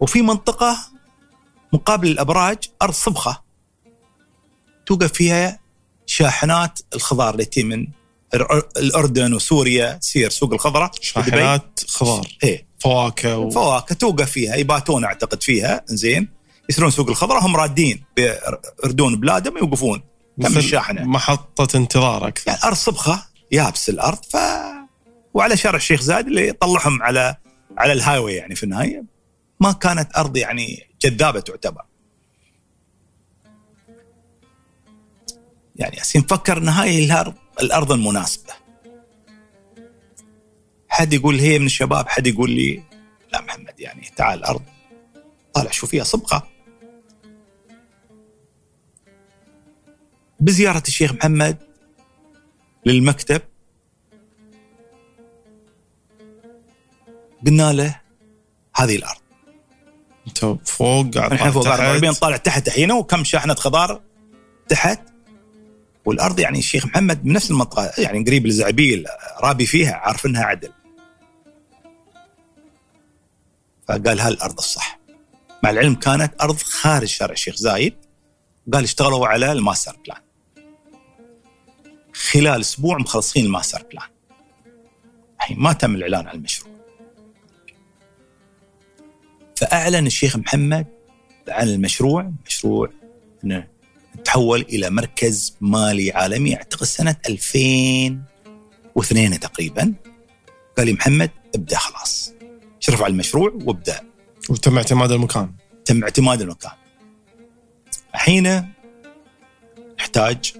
وفي 0.00 0.22
منطقة 0.22 0.78
مقابل 1.72 2.08
الأبراج 2.08 2.58
أرض 2.82 2.94
صبخة. 2.94 3.42
توقف 4.86 5.12
فيها 5.12 5.58
شاحنات 6.06 6.80
الخضار 6.94 7.34
التي 7.34 7.62
من 7.62 7.86
الأردن 8.76 9.34
وسوريا 9.34 9.92
تسير 9.92 10.30
سوق 10.30 10.52
الخضرة 10.52 10.90
شاحنات 11.00 11.80
خضار. 11.88 12.26
إيه. 12.44 12.66
فواكه 12.78 13.38
و... 13.38 13.50
فواكه 13.50 13.94
توقف 13.94 14.30
فيها 14.30 14.56
يباتون 14.56 15.04
أعتقد 15.04 15.42
فيها 15.42 15.84
زين 15.86 16.28
يسرون 16.70 16.90
سوق 16.90 17.08
الخضراء 17.08 17.46
هم 17.46 17.56
رادين 17.56 18.04
يردون 18.84 19.20
بلادهم 19.20 19.58
يوقفون. 19.58 20.02
تم 20.40 20.58
الشاحنة. 20.58 21.04
محطة 21.04 21.76
انتظار 21.76 22.28
أكثر 22.28 22.50
يعني 22.50 22.60
ارض 22.64 22.76
صبخه 22.76 23.26
يابس 23.52 23.88
الأرض 23.88 24.24
ف 24.24 24.36
وعلى 25.34 25.56
شارع 25.56 25.76
الشيخ 25.76 26.00
زايد 26.00 26.26
اللي 26.26 26.48
يطلعهم 26.48 27.02
على 27.02 27.36
على 27.78 27.92
الهايوي 27.92 28.32
يعني 28.32 28.54
في 28.54 28.62
النهاية. 28.62 29.04
ما 29.60 29.72
كانت 29.72 30.16
أرض 30.16 30.36
يعني 30.36 30.88
جذابة 31.02 31.40
تعتبر. 31.40 31.82
يعني 35.76 35.96
ياسين 35.96 36.22
فكر 36.22 36.58
ان 36.58 36.68
هاي 36.68 37.04
الأرض 37.04 37.34
الأرض 37.62 37.92
المناسبة. 37.92 38.52
حد 40.88 41.12
يقول 41.12 41.38
هي 41.38 41.58
من 41.58 41.66
الشباب 41.66 42.08
حد 42.08 42.26
يقول 42.26 42.50
لي 42.50 42.82
لا 43.32 43.40
محمد 43.40 43.80
يعني 43.80 44.10
تعال 44.16 44.38
الأرض 44.38 44.62
طالع 45.54 45.70
شو 45.70 45.86
فيها 45.86 46.04
صبغة. 46.04 46.51
بزيارة 50.42 50.82
الشيخ 50.88 51.12
محمد 51.12 51.56
للمكتب. 52.86 53.42
قلنا 57.46 57.72
له 57.72 58.00
هذه 58.76 58.96
الأرض. 58.96 59.20
انت 60.26 60.38
فوق 60.68 61.14
قاعد 61.14 61.32
إحنا 61.32 61.50
فوق 61.50 61.66
44 61.66 62.12
طالع 62.12 62.36
تحت 62.36 62.68
الحين 62.68 62.92
وكم 62.92 63.24
شاحنة 63.24 63.54
خضار 63.54 64.02
تحت. 64.68 65.00
والأرض 66.04 66.38
يعني 66.38 66.58
الشيخ 66.58 66.86
محمد 66.86 67.24
من 67.24 67.32
نفس 67.32 67.50
المنطقة 67.50 67.92
يعني 67.98 68.24
قريب 68.24 68.46
لزعبيل 68.46 69.06
رابي 69.40 69.66
فيها 69.66 69.94
عارفينها 69.94 70.44
عدل. 70.44 70.72
فقال 73.88 74.20
هالارض 74.20 74.58
الصح. 74.58 74.98
مع 75.62 75.70
العلم 75.70 75.94
كانت 75.94 76.34
أرض 76.40 76.56
خارج 76.56 77.08
شارع 77.08 77.32
الشيخ 77.32 77.56
زايد. 77.56 77.94
قال 78.72 78.84
اشتغلوا 78.84 79.26
على 79.26 79.52
ال 79.52 79.58
master 79.58 79.96
plan. 80.04 80.31
خلال 82.12 82.60
أسبوع 82.60 82.98
مخلصين 82.98 83.46
ال 83.46 83.51
master 83.51 83.82
plan 83.92 84.08
لحين 85.36 85.58
ما 85.58 85.72
تم 85.72 85.94
الإعلان 85.94 86.26
عن 86.26 86.34
المشروع. 86.34 86.72
فأعلن 89.56 90.06
الشيخ 90.06 90.36
محمد 90.36 90.86
عن 91.48 91.68
المشروع 91.68 92.32
مشروع 92.46 92.90
إنه 93.44 93.68
تحول 94.24 94.60
إلى 94.60 94.90
مركز 94.90 95.56
مالي 95.60 96.12
عالمي 96.12 96.56
أعتقد 96.56 96.84
سنة 96.84 97.16
2002 97.28 99.40
تقريبا. 99.40 99.94
قال 100.76 100.86
لي 100.86 100.92
محمد 100.92 101.30
ابدأ 101.54 101.78
خلاص. 101.78 102.32
شرف 102.80 103.02
على 103.02 103.12
المشروع 103.12 103.52
وابدأ. 103.64 104.00
وتم 104.50 104.76
اعتماد 104.76 105.12
المكان. 105.12 105.52
تم 105.84 106.02
اعتماد 106.02 106.40
المكان. 106.40 106.72
الحين 108.14 108.72
نحتاج 109.98 110.52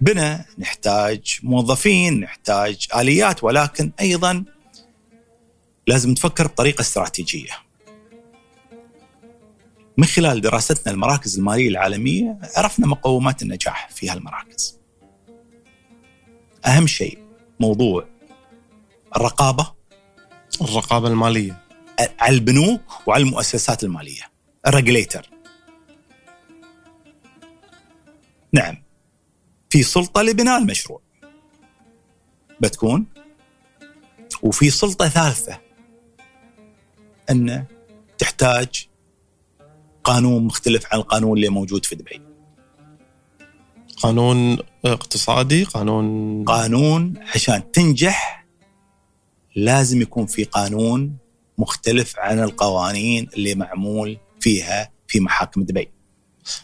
بناء 0.00 0.46
نحتاج 0.58 1.38
موظفين 1.42 2.20
نحتاج 2.20 2.86
آليات 2.96 3.44
ولكن 3.44 3.92
أيضا 4.00 4.44
لازم 5.86 6.14
تفكر 6.14 6.46
بطريقة 6.46 6.80
استراتيجية. 6.80 7.52
من 9.96 10.04
خلال 10.04 10.40
دراستنا 10.40 10.92
المراكز 10.92 11.38
المالية 11.38 11.68
العالمية 11.68 12.38
عرفنا 12.56 12.86
مقومات 12.86 13.42
النجاح 13.42 13.90
في 13.90 14.10
هالمراكز. 14.10 14.78
أهم 16.66 16.86
شيء 16.86 17.18
موضوع 17.60 18.08
الرقابة. 19.16 19.72
الرقابة 20.62 21.08
المالية. 21.08 21.62
على 22.20 22.34
البنوك 22.34 22.80
وعلى 23.06 23.22
المؤسسات 23.22 23.84
المالية. 23.84 24.22
الريجليتر. 24.66 25.30
نعم. 28.52 28.79
في 29.70 29.82
سلطة 29.82 30.22
لبناء 30.22 30.58
المشروع. 30.58 31.00
بتكون؟ 32.60 33.06
وفي 34.42 34.70
سلطة 34.70 35.08
ثالثة. 35.08 35.60
أن 37.30 37.64
تحتاج 38.18 38.88
قانون 40.04 40.44
مختلف 40.44 40.86
عن 40.92 40.98
القانون 40.98 41.36
اللي 41.36 41.48
موجود 41.48 41.86
في 41.86 41.94
دبي. 41.94 42.20
قانون 43.96 44.58
اقتصادي؟ 44.84 45.64
قانون 45.64 46.44
قانون 46.44 47.14
عشان 47.34 47.72
تنجح 47.72 48.46
لازم 49.56 50.02
يكون 50.02 50.26
في 50.26 50.44
قانون 50.44 51.16
مختلف 51.58 52.18
عن 52.18 52.42
القوانين 52.42 53.28
اللي 53.34 53.54
معمول 53.54 54.18
فيها 54.40 54.90
في 55.08 55.20
محاكم 55.20 55.62
دبي. 55.62 55.99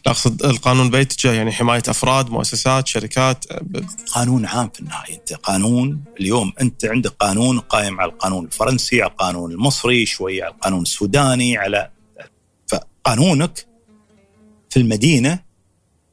لا 0.06 0.12
اقصد 0.12 0.44
القانون 0.44 0.90
بيتجه 0.90 1.32
يعني 1.32 1.52
حماية 1.52 1.82
أفراد 1.88 2.30
مؤسسات 2.30 2.86
شركات. 2.86 3.44
قانون 4.12 4.46
عام 4.46 4.70
في 4.74 4.80
النهاية. 4.80 5.14
أنت 5.14 5.32
قانون 5.32 6.04
اليوم 6.20 6.52
أنت 6.60 6.84
عندك 6.84 7.10
قانون 7.10 7.58
قائم 7.58 8.00
على 8.00 8.12
القانون 8.12 8.44
الفرنسي 8.44 9.02
على 9.02 9.10
القانون 9.10 9.52
المصري 9.52 10.06
شوية 10.06 10.44
على 10.44 10.54
القانون 10.54 10.82
السوداني 10.82 11.58
على 11.58 11.90
فقانونك 12.66 13.66
في 14.70 14.76
المدينة 14.76 15.38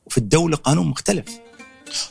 وفي 0.05 0.17
الدولة 0.17 0.57
قانون 0.57 0.87
مختلف. 0.87 1.25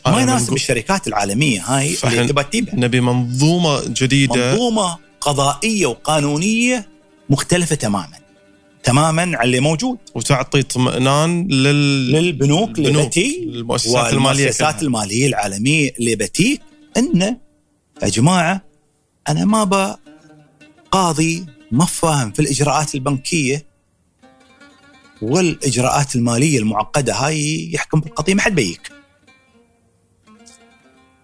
ما 0.06 0.20
يناسب 0.20 0.54
الشركات 0.54 1.08
العالمية 1.08 1.62
هاي 1.62 1.96
اللي 2.04 2.28
تبى 2.28 2.42
تجيبها 2.42 2.74
نبي 2.74 3.00
منظومة 3.00 3.82
جديدة. 3.86 4.52
منظومة 4.52 4.98
قضائية 5.20 5.86
وقانونية 5.86 6.88
مختلفة 7.30 7.74
تماما. 7.76 8.21
تماما 8.82 9.22
على 9.22 9.42
اللي 9.42 9.60
موجود 9.60 9.98
وتعطي 10.14 10.60
اطمئنان 10.60 11.48
لل... 11.48 12.12
للبنوك 12.12 12.78
اللي 12.78 13.06
بتي 13.06 13.42
المؤسسات 13.44 14.12
المالية 14.12 14.42
المؤسسات 14.42 14.82
المالية 14.82 15.26
العالمية 15.26 15.94
اللي 15.98 16.16
بتي 16.16 16.60
انه 16.96 17.36
يا 18.02 18.08
جماعة 18.08 18.62
أنا 19.28 19.44
ما 19.44 19.64
ب 19.64 19.96
قاضي 20.90 21.46
ما 21.70 21.84
فاهم 21.84 22.32
في 22.32 22.42
الإجراءات 22.42 22.94
البنكية 22.94 23.66
والإجراءات 25.22 26.16
المالية 26.16 26.58
المعقدة 26.58 27.14
هاي 27.14 27.70
يحكم 27.72 28.00
بالقضية 28.00 28.34
ما 28.34 28.42
حد 28.42 28.54
بيك. 28.54 28.92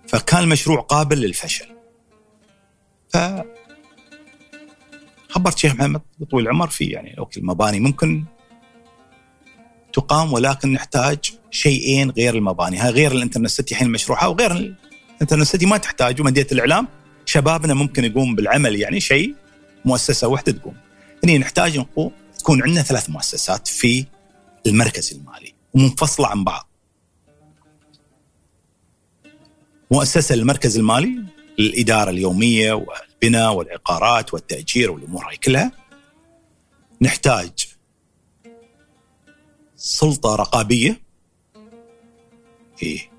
فكان 0.09 0.43
المشروع 0.43 0.81
قابل 0.81 1.19
للفشل. 1.21 1.67
ف 3.09 3.17
خبرت 5.29 5.59
شيخ 5.59 5.75
محمد 5.75 6.01
طويل 6.31 6.45
العمر 6.45 6.69
في 6.69 6.85
يعني 6.85 7.19
أوكي 7.19 7.41
المباني 7.41 7.81
ممكن 7.81 8.25
تقام 9.93 10.33
ولكن 10.33 10.73
نحتاج 10.73 11.19
شيئين 11.51 12.11
غير 12.11 12.35
المباني. 12.35 12.79
هاي 12.79 12.91
غير 12.91 13.13
الإنترنت 13.13 13.47
سيتي 13.47 13.75
الحين 13.75 13.91
مشروعها 13.91 14.27
وغير 14.27 14.77
الإنترنت 15.17 15.43
سيتي 15.43 15.67
ما 15.67 15.77
تحتاج 15.77 16.21
ومنديه 16.21 16.47
الإعلام 16.53 16.89
شبابنا 17.27 17.75
ممكن 17.75 18.05
يقوم 18.05 18.35
بالعمل 18.35 18.77
يعني 18.77 19.01
شيء 19.01 19.35
مؤسسة 19.85 20.29
واحدة 20.29 20.53
تقوم. 20.53 20.75
هني 21.25 21.39
نحتاج 21.39 21.79
نقوم 21.79 22.13
تكون 22.39 22.63
عندنا 22.63 22.83
ثلاث 22.83 23.11
مؤسسات 23.11 23.69
في 23.69 24.07
المركز 24.67 25.13
المالي 25.13 25.55
ومنفصلة 25.75 26.27
عن 26.27 26.45
بعض. 26.45 26.69
مؤسسة 29.91 30.35
المركز 30.35 30.79
المالي 30.79 31.23
للإدارة 31.59 32.11
اليومية 32.11 32.73
البناء 33.23 33.55
والعقارات 33.55 34.35
والتأجير 34.35 34.91
والأمور 34.91 35.29
هاي 35.29 35.37
كلها 35.37 35.73
نحتاج 37.01 37.53
سلطة 39.77 40.37
رقابية 40.37 41.01
إيه 42.83 43.11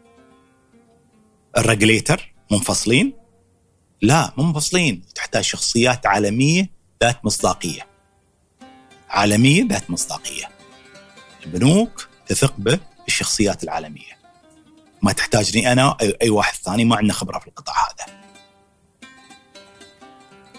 الرجليتر 1.57 2.33
منفصلين. 2.51 3.13
لا 4.01 4.33
منفصلين 4.37 5.03
تحتاج 5.15 5.43
شخصيات 5.43 6.05
عالمية 6.05 6.69
ذات 7.03 7.25
مصداقية. 7.25 7.87
عالمية 9.09 9.67
ذات 9.67 9.91
مصداقية. 9.91 10.49
البنوك 11.45 12.09
تثق 12.27 12.53
بالشخصيات 12.57 13.63
العالمية. 13.63 14.19
ما 15.01 15.11
تحتاجني 15.11 15.71
أنا 15.71 15.97
أي 16.21 16.29
واحد 16.29 16.53
ثاني 16.53 16.85
ما 16.85 16.95
عندنا 16.95 17.13
خبرة 17.13 17.39
في 17.39 17.47
القطاع 17.47 17.75
هذا. 17.75 18.28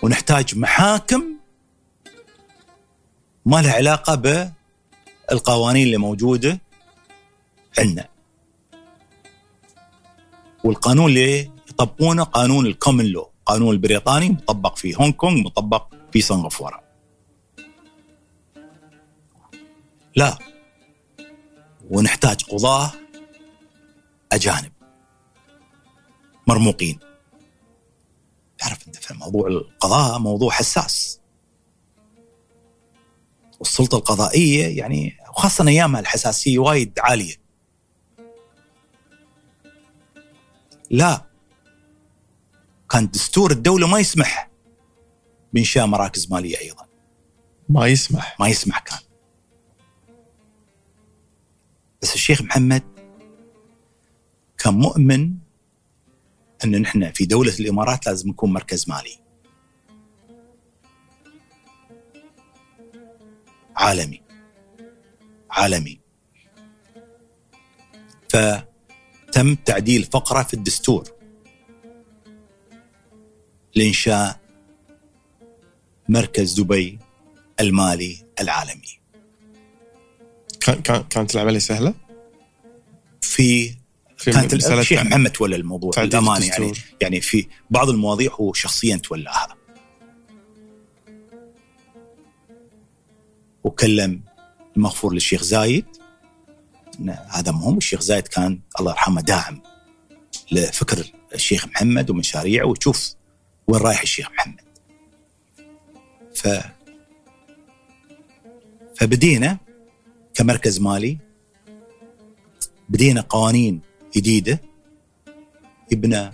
ونحتاج 0.02 0.58
محاكم 0.58 1.24
ما 3.46 3.62
لها 3.62 3.72
علاقة 3.72 4.14
بالقوانين 5.30 5.86
اللي 5.86 5.96
موجودة 5.96 6.60
عندنا. 7.78 8.08
والقانون 10.64 11.10
اللي 11.10 11.50
يطبقونه 11.68 12.22
قانون 12.22 12.66
الكومن 12.66 13.06
لو 13.06 13.30
قانون 13.46 13.74
البريطاني 13.74 14.28
مطبق 14.28 14.76
في 14.76 14.96
هونغ 14.96 15.10
كونغ 15.10 15.40
مطبق 15.40 15.94
في 16.12 16.20
سنغافورة. 16.20 16.82
لا 20.16 20.38
ونحتاج 21.90 22.44
قضاة 22.44 22.92
أجانب 24.32 24.72
مرموقين. 26.46 26.98
تعرف 28.60 28.86
أنت 28.86 28.96
في 28.96 29.14
موضوع 29.14 29.48
القضاء؟ 29.48 30.18
موضوع 30.18 30.50
حساس. 30.50 31.20
والسلطة 33.58 33.98
القضائية 33.98 34.78
يعني 34.78 35.16
وخاصه 35.30 35.68
أيامها 35.68 36.00
الحساسية 36.00 36.58
وايد 36.58 36.98
عالية. 36.98 37.34
لا. 40.90 41.26
كان 42.90 43.10
دستور 43.10 43.50
الدولة 43.50 43.86
ما 43.86 43.98
يسمح 43.98 44.50
بإنشاء 45.52 45.86
مراكز 45.86 46.32
مالية 46.32 46.58
أيضا. 46.58 46.86
ما 47.68 47.86
يسمح. 47.86 48.40
ما 48.40 48.48
يسمح 48.48 48.78
كان. 48.78 48.98
بس 52.02 52.14
الشيخ 52.14 52.42
محمد 52.42 52.82
كان 54.58 54.74
مؤمن 54.74 55.39
إن 56.64 56.80
نحن 56.80 57.12
في 57.12 57.26
دولة 57.26 57.54
الإمارات 57.60 58.06
لازم 58.06 58.28
نكون 58.28 58.52
مركز 58.52 58.88
مالي. 58.88 59.18
عالمي. 63.76 64.22
عالمي. 65.50 66.00
فتم 68.28 69.54
تعديل 69.54 70.04
فقرة 70.04 70.42
في 70.42 70.54
الدستور 70.54 71.04
لإنشاء 73.74 74.40
مركز 76.08 76.60
دبي 76.60 76.98
المالي 77.60 78.26
العالمي. 78.40 79.00
كانت 81.10 81.34
العملية 81.34 81.58
سهلة؟ 81.58 81.94
في 83.20 83.40
في 83.50 83.79
كانت 84.24 84.54
الشيخ 84.54 85.02
محمد 85.02 85.30
تولى 85.30 85.56
الموضوع 85.56 85.92
للامانه 85.98 86.46
يعني. 86.46 86.72
يعني 87.00 87.20
في 87.20 87.46
بعض 87.70 87.90
المواضيع 87.90 88.32
هو 88.32 88.52
شخصيا 88.52 88.96
تولاها 88.96 89.56
وكلم 93.64 94.22
المغفور 94.76 95.14
للشيخ 95.14 95.42
زايد. 95.42 95.84
هذا 97.28 97.52
مهم 97.52 97.76
الشيخ 97.76 98.00
زايد 98.00 98.28
كان 98.28 98.60
الله 98.80 98.92
يرحمه 98.92 99.20
داعم 99.20 99.62
لفكر 100.52 101.12
الشيخ 101.34 101.66
محمد 101.66 102.10
ومشاريعه 102.10 102.66
وتشوف 102.66 103.14
وين 103.68 103.80
رايح 103.80 104.02
الشيخ 104.02 104.30
محمد. 104.30 104.60
ف 106.34 106.48
فبدينا 108.96 109.58
كمركز 110.34 110.80
مالي 110.80 111.18
بدينا 112.88 113.20
قوانين 113.20 113.89
جديدة. 114.16 114.60
يبنى 115.92 116.32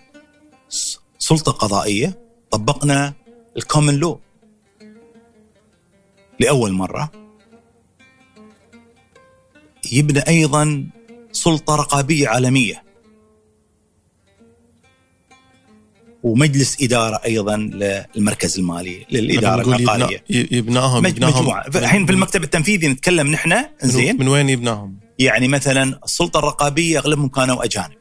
سلطة 1.19 1.53
قضائية. 1.53 2.19
طبقنا 2.51 3.15
الكومن 3.57 3.94
لو 3.94 4.20
لأول 6.40 6.73
مرة. 6.73 7.12
يبنى 9.93 10.20
أيضا 10.20 10.86
سلطة 11.32 11.77
رقابية 11.77 12.28
عالمية. 12.28 12.82
ومجلس 16.23 16.82
إدارة 16.82 17.20
أيضا 17.24 17.57
للمركز 17.57 18.59
المالي 18.59 19.07
للإدارة 19.11 19.62
العقارية. 19.62 20.24
يبناهم 20.31 21.07
يبناهم. 21.07 21.62
الحين 21.77 22.07
في 22.07 22.12
المكتب 22.12 22.44
التنفيذي 22.44 22.89
نتكلم 22.89 23.27
نحن. 23.27 23.65
زين 23.82 24.19
من 24.19 24.28
وين 24.28 24.48
يبناهم؟ 24.48 25.06
يعني 25.19 25.49
مثلا 25.49 26.01
السلطة 26.05 26.39
الرقابية 26.39 26.99
أغلبهم 26.99 27.29
كانوا 27.29 27.65
أجانب. 27.65 27.97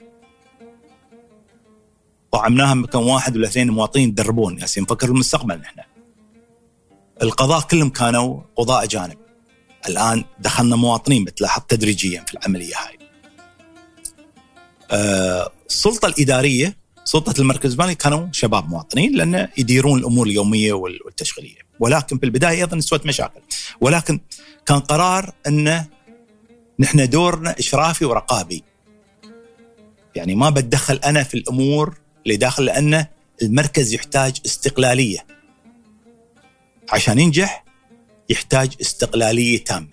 طعمناهم 2.31 2.85
كم 2.85 3.07
واحد 3.07 3.37
ولا 3.37 3.47
اثنين 3.47 3.69
مواطنين 3.69 4.09
يدربون 4.09 4.59
ياسين 4.59 4.83
نفكر 4.83 5.07
المستقبل 5.07 5.57
نحن. 5.57 5.79
القضاء 7.21 7.61
كلهم 7.61 7.89
كانوا 7.89 8.41
قضاء 8.55 8.83
أجانب. 8.83 9.17
الآن 9.89 10.23
دخلنا 10.39 10.75
مواطنين 10.75 11.23
بتلاحظ 11.23 11.61
تدريجيا 11.67 12.23
في 12.27 12.33
العملية 12.33 12.75
هاي. 12.75 12.99
آه، 14.91 15.51
السلطة 15.69 16.05
الإدارية 16.05 16.77
سلطة 17.03 17.41
المركز 17.41 17.71
المالي 17.71 17.95
كانوا 17.95 18.27
شباب 18.31 18.69
مواطنين 18.69 19.15
لأن 19.15 19.47
يديرون 19.57 19.99
الأمور 19.99 20.27
اليومية 20.27 20.73
والتشغيلية. 20.73 21.59
ولكن 21.79 22.17
في 22.17 22.25
البداية 22.25 22.61
أيضا 22.61 22.79
سوت 22.79 23.05
مشاكل. 23.05 23.41
ولكن 23.81 24.19
كان 24.65 24.79
قرار 24.79 25.31
إنه 25.47 25.94
نحن 26.79 27.09
دورنا 27.09 27.55
إشرافي 27.59 28.05
ورقابي. 28.05 28.63
يعني 30.15 30.35
ما 30.35 30.49
بتدخل 30.49 30.95
أنا 30.95 31.23
في 31.23 31.33
الأمور 31.33 31.97
اللي 32.25 32.37
داخل 32.37 32.65
لأن 32.65 33.05
المركز 33.41 33.93
يحتاج 33.93 34.37
استقلالية. 34.45 35.25
عشان 36.89 37.19
ينجح 37.19 37.65
يحتاج 38.29 38.75
استقلالية 38.81 39.63
تامة 39.63 39.87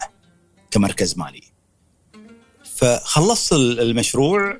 كمركز 0.71 1.19
مالي. 1.19 1.43
فخلصت 2.75 3.53
المشروع 3.53 4.59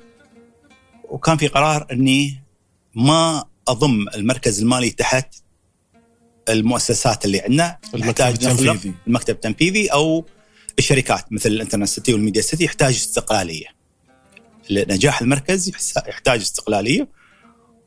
وكان 1.03 1.37
في 1.37 1.47
قرار 1.47 1.87
إني 1.91 2.43
ما 2.95 3.45
أضم 3.67 4.05
المركز 4.15 4.61
المالي 4.61 4.89
تحت 4.89 5.35
المؤسسات 6.49 7.25
اللي 7.25 7.41
عندنا. 7.41 7.77
المكتب 7.95 8.27
التنفيذي. 8.27 8.93
المكتب 9.07 9.35
التنفيذي 9.35 9.87
أو 9.87 10.25
الشركات 10.79 11.33
مثل 11.33 11.49
الانترنت 11.49 11.87
سيتي 11.87 12.13
والميديا 12.13 12.41
سيتي 12.41 12.63
يحتاج 12.63 12.93
استقلالية. 12.93 13.67
نجاح 14.71 15.21
المركز 15.21 15.69
يحتاج 16.07 16.41
استقلالية. 16.41 17.07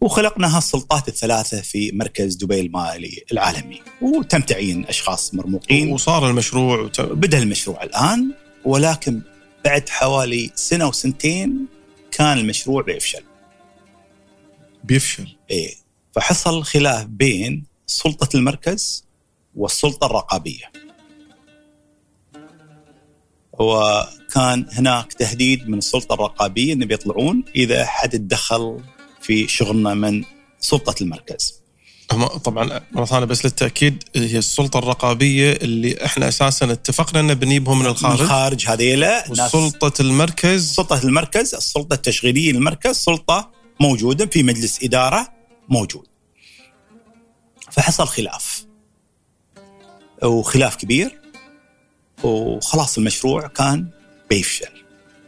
وخلقنا 0.00 0.56
هالسلطات 0.56 1.08
الثلاثة 1.08 1.60
في 1.60 1.92
مركز 1.92 2.34
دبي 2.34 2.60
المالي 2.60 3.24
العالمي. 3.32 3.82
وتم 4.02 4.40
تعيين 4.40 4.86
أشخاص 4.86 5.34
مرموقين. 5.34 5.92
وصار 5.92 6.30
المشروع 6.30 6.80
وت... 6.80 7.00
بدأ 7.00 7.38
المشروع 7.38 7.82
الآن. 7.82 8.34
ولكن 8.64 9.22
بعد 9.64 9.88
حوالي 9.88 10.50
سنة 10.54 10.88
وسنتين 10.88 11.66
كان 12.10 12.38
المشروع 12.38 12.82
بيفشل. 12.82 13.22
بيفشل. 14.84 15.36
إيه. 15.50 15.74
فحصل 16.14 16.64
خلاف 16.64 17.04
بين 17.04 17.64
سلطة 17.86 18.36
المركز 18.36 19.04
والسلطة 19.56 20.06
الرقابية. 20.06 20.85
وكان 23.58 24.66
هناك 24.72 25.12
تهديد 25.12 25.68
من 25.68 25.78
السلطة 25.78 26.14
الرقابية 26.14 26.72
أن 26.72 26.84
بيطلعون 26.84 27.44
إذا 27.54 27.86
حد 27.86 28.10
تدخل 28.10 28.80
في 29.20 29.48
شغلنا 29.48 29.94
من 29.94 30.24
سلطة 30.60 30.94
المركز. 31.02 31.54
طبعا 32.44 32.80
مرة 32.92 33.04
ثانية 33.04 33.24
بس 33.24 33.44
للتأكيد 33.44 34.04
هي 34.16 34.38
السلطة 34.38 34.78
الرقابية 34.78 35.52
اللي 35.52 36.04
إحنا 36.04 36.28
أساسا 36.28 36.72
اتفقنا 36.72 37.20
ان 37.20 37.34
بنجيبهم 37.34 37.78
من 37.78 37.86
الخارج. 37.86 38.18
من 38.18 38.24
الخارج 38.24 38.66
هذيلا 38.66 39.30
وسلطة 39.30 40.02
المركز. 40.02 40.72
سلطة 40.74 41.00
المركز 41.04 41.54
السلطة 41.54 41.94
التشغيلية 41.94 42.52
للمركز 42.52 42.96
سلطة 42.96 43.50
موجودة 43.80 44.26
في 44.26 44.42
مجلس 44.42 44.84
إدارة 44.84 45.28
موجود. 45.68 46.06
فحصل 47.70 48.06
خلاف. 48.06 48.66
وخلاف 50.22 50.76
كبير. 50.76 51.20
وخلاص 52.26 52.98
المشروع 52.98 53.46
كان 53.46 53.88
بيفشل 54.30 54.68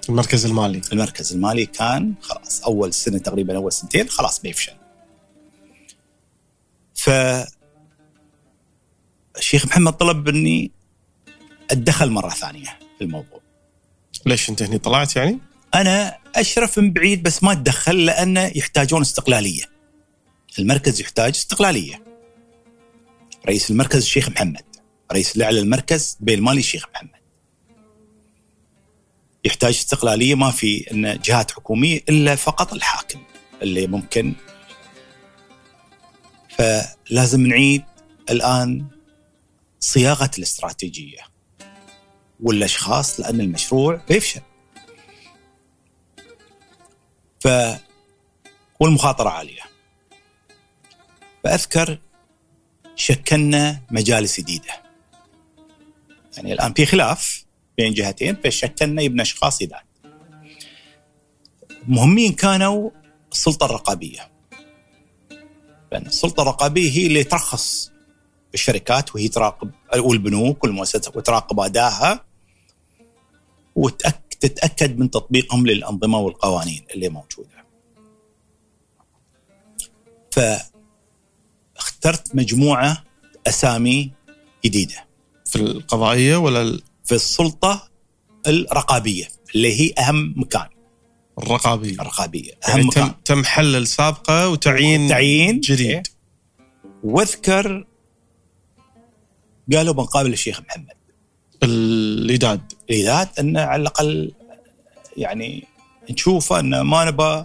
المركز 0.09 0.47
المالي. 0.47 0.81
المركز 0.93 1.33
المالي 1.33 1.67
كان 1.67 2.15
خلاص 2.21 2.63
أول 2.63 2.95
سنة 2.95 3.19
تقريبا 3.19 3.57
أول 3.57 3.73
سنتين 3.73 4.09
خلاص 4.09 4.41
بيفشل 4.41 4.73
ف 6.95 7.11
الشيخ 9.39 9.67
محمد 9.67 9.93
طلب 9.93 10.29
إني 10.29 10.71
أتدخل 11.71 12.11
مرة 12.11 12.29
ثانية 12.29 12.79
في 12.99 13.05
الموضوع. 13.05 13.41
ليش 14.27 14.51
أنت 14.51 14.63
هني 14.63 14.79
طلعت 14.79 15.17
يعني؟ 15.17 15.39
أنا 15.75 16.19
أشرف 16.37 16.79
من 16.79 16.93
بعيد 16.93 17.23
بس 17.23 17.43
ما 17.43 17.53
أتدخل 17.53 18.05
لأنه 18.05 18.53
يحتاجون 18.57 19.01
استقلالية. 19.01 19.65
المركز 20.59 21.01
يحتاج 21.01 21.35
استقلالية. 21.37 22.03
رئيس 23.47 23.71
المركز 23.71 24.03
الشيخ 24.03 24.29
محمد. 24.29 24.68
رئيس 25.13 25.37
الإعلى 25.37 25.61
المركز 25.61 26.17
بين 26.21 26.39
المالي 26.39 26.59
الشيخ 26.59 26.87
محمد 26.95 27.19
يحتاج 29.45 29.75
استقلالية 29.75 30.35
ما 30.35 30.51
في 30.51 30.91
إن 30.93 31.19
جهات 31.21 31.51
حكومية 31.51 32.05
إلا 32.09 32.35
فقط 32.35 32.73
الحاكم 32.73 33.23
اللي 33.63 33.87
ممكن 33.87 34.35
فلازم 36.59 37.47
نعيد 37.47 37.85
الآن 38.31 38.87
صياغة 39.81 40.31
الاستراتيجية 40.39 41.21
والأشخاص 42.41 43.21
لأن 43.21 43.41
المشروع 43.41 44.01
بيفشل. 44.09 44.41
ف 47.41 47.49
والمخاطرة 48.81 49.29
عالية. 49.29 49.63
فأذكر 51.45 51.99
شكلنا 52.97 53.81
مجالس 53.91 54.41
جديدة. 54.41 54.88
يعني 56.39 56.53
الآن 56.53 56.73
في 56.73 56.87
خلاف 56.87 57.45
بين 57.77 57.95
جهتين 57.95 58.37
فشكلنا 58.45 59.03
يبنى 59.03 59.23
أشخاص 59.23 59.63
يدان 59.63 59.81
مهمين 61.89 62.33
كانوا 62.33 62.91
السلطة 63.33 63.67
الرقابية 63.67 64.31
لأن 65.93 66.07
السلطة 66.07 66.43
الرقابية 66.43 66.91
هي 66.91 67.07
اللي 67.07 67.25
ترخص 67.25 67.93
الشركات 68.55 69.15
وهي 69.15 69.29
تراقب 69.29 69.71
والبنوك 69.97 70.65
والمؤسسات 70.65 71.17
وتراقب 71.17 71.61
أدائها 71.61 72.25
وتتاكد 73.77 74.99
من 74.99 75.11
تطبيقهم 75.11 75.67
للأنظمة 75.67 76.19
والقوانين 76.19 76.85
اللي 76.95 77.09
موجودة. 77.09 77.65
فاخترت 81.77 82.35
مجموعة 82.35 83.05
أسامي 83.47 84.13
جديدة. 84.65 85.08
في 85.49 85.57
القضائية 85.57 86.37
ولا 86.37 86.79
في 87.05 87.15
السلطة 87.15 87.89
الرقابية 88.47 89.29
اللي 89.55 89.81
هي 89.81 89.93
أهم 89.99 90.35
مكان. 90.37 90.67
الرقابية. 91.39 91.95
الرقابية 91.95 92.51
أهم 92.53 92.71
يعني 92.77 92.85
مكان. 92.85 93.09
تم 93.09 93.15
تم 93.25 93.45
حل 93.45 93.77
السابقة 93.77 94.49
وتعيين 94.49 95.09
تعيين 95.09 95.61
جديد. 95.61 95.91
إيه. 95.91 96.03
واذكر 97.03 97.87
قالوا 99.73 99.95
بنقابل 99.95 100.33
الشيخ 100.33 100.61
محمد. 100.61 100.97
الإداد. 101.63 102.73
الإداد 102.91 103.29
أنه 103.41 103.61
على 103.61 103.83
الأقل 103.83 104.33
يعني 105.17 105.65
نشوفه 106.11 106.61
أنه 106.61 106.83
ما 106.83 107.05
نبى 107.05 107.45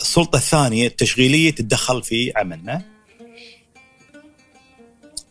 السلطة 0.00 0.36
الثانية 0.36 0.86
التشغيلية 0.86 1.50
تتدخل 1.50 2.02
في 2.02 2.32
عملنا. 2.36 2.91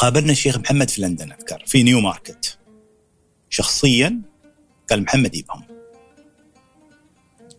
قابلنا 0.02 0.32
الشيخ 0.32 0.57
محمد 0.57 0.90
في 0.90 1.02
لندن 1.02 1.32
أذكر 1.32 1.64
في 1.68 1.84
نيو 1.84 1.99
ماركت. 1.99 2.57
شخصيا 3.49 4.22
قال 4.90 5.03
محمد 5.03 5.36
يبهم. 5.36 5.64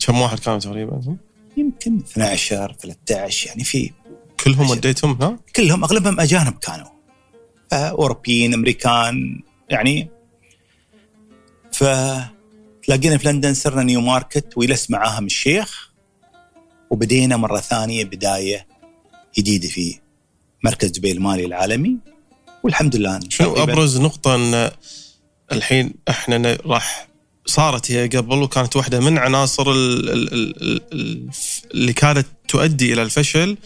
كم 0.06 0.20
واحد 0.20 0.38
كانوا 0.38 0.58
تقريبا؟ 0.58 1.16
يمكن 1.56 1.98
12 1.98 2.76
13 2.80 3.46
يعني 3.46 3.64
في 3.64 3.92
كلهم 4.44 4.70
وديتهم 4.70 5.22
هناك؟ 5.22 5.38
كلهم 5.56 5.84
أغلبهم 5.84 6.20
أجانب 6.20 6.58
كانوا. 6.58 6.88
اوروبيين 7.72 8.54
أمريكان 8.54 9.42
يعني. 9.68 10.08
فتلاقينا 11.72 13.18
في 13.18 13.28
لندن 13.28 13.54
صرنا 13.54 13.82
نيو 13.82 14.00
ماركت 14.00 14.58
ويلس 14.58 14.90
معاهم 14.90 15.26
الشيخ 15.26 15.92
وبدينا 16.90 17.36
مرة 17.36 17.60
ثانية 17.60 18.04
بداية 18.04 18.66
جديدة 19.38 19.68
في 19.68 19.98
مركز 20.64 20.90
دبي 20.90 21.12
المالي 21.12 21.44
العالمي. 21.44 22.11
والحمد 22.64 22.96
لله 22.96 23.18
تقريباً- 23.20 23.58
أبرز 23.58 24.00
نقطة 24.00 24.34
أن 24.34 24.70
الحين 25.52 25.94
إحنا 26.08 26.58
راح 26.66 27.08
صارت 27.46 27.90
هي 27.90 28.08
قبل 28.08 28.42
وكانت 28.42 28.76
واحدة 28.76 29.00
من 29.00 29.18
عناصر 29.18 29.70
ال 29.70 30.10
ال 30.10 30.34
ال 30.34 30.82
ال 30.92 31.30
اللي 31.74 31.92
كانت 31.92 32.26
تؤدي 32.48 32.92
إلى 32.92 33.02
الفشل 33.02 33.56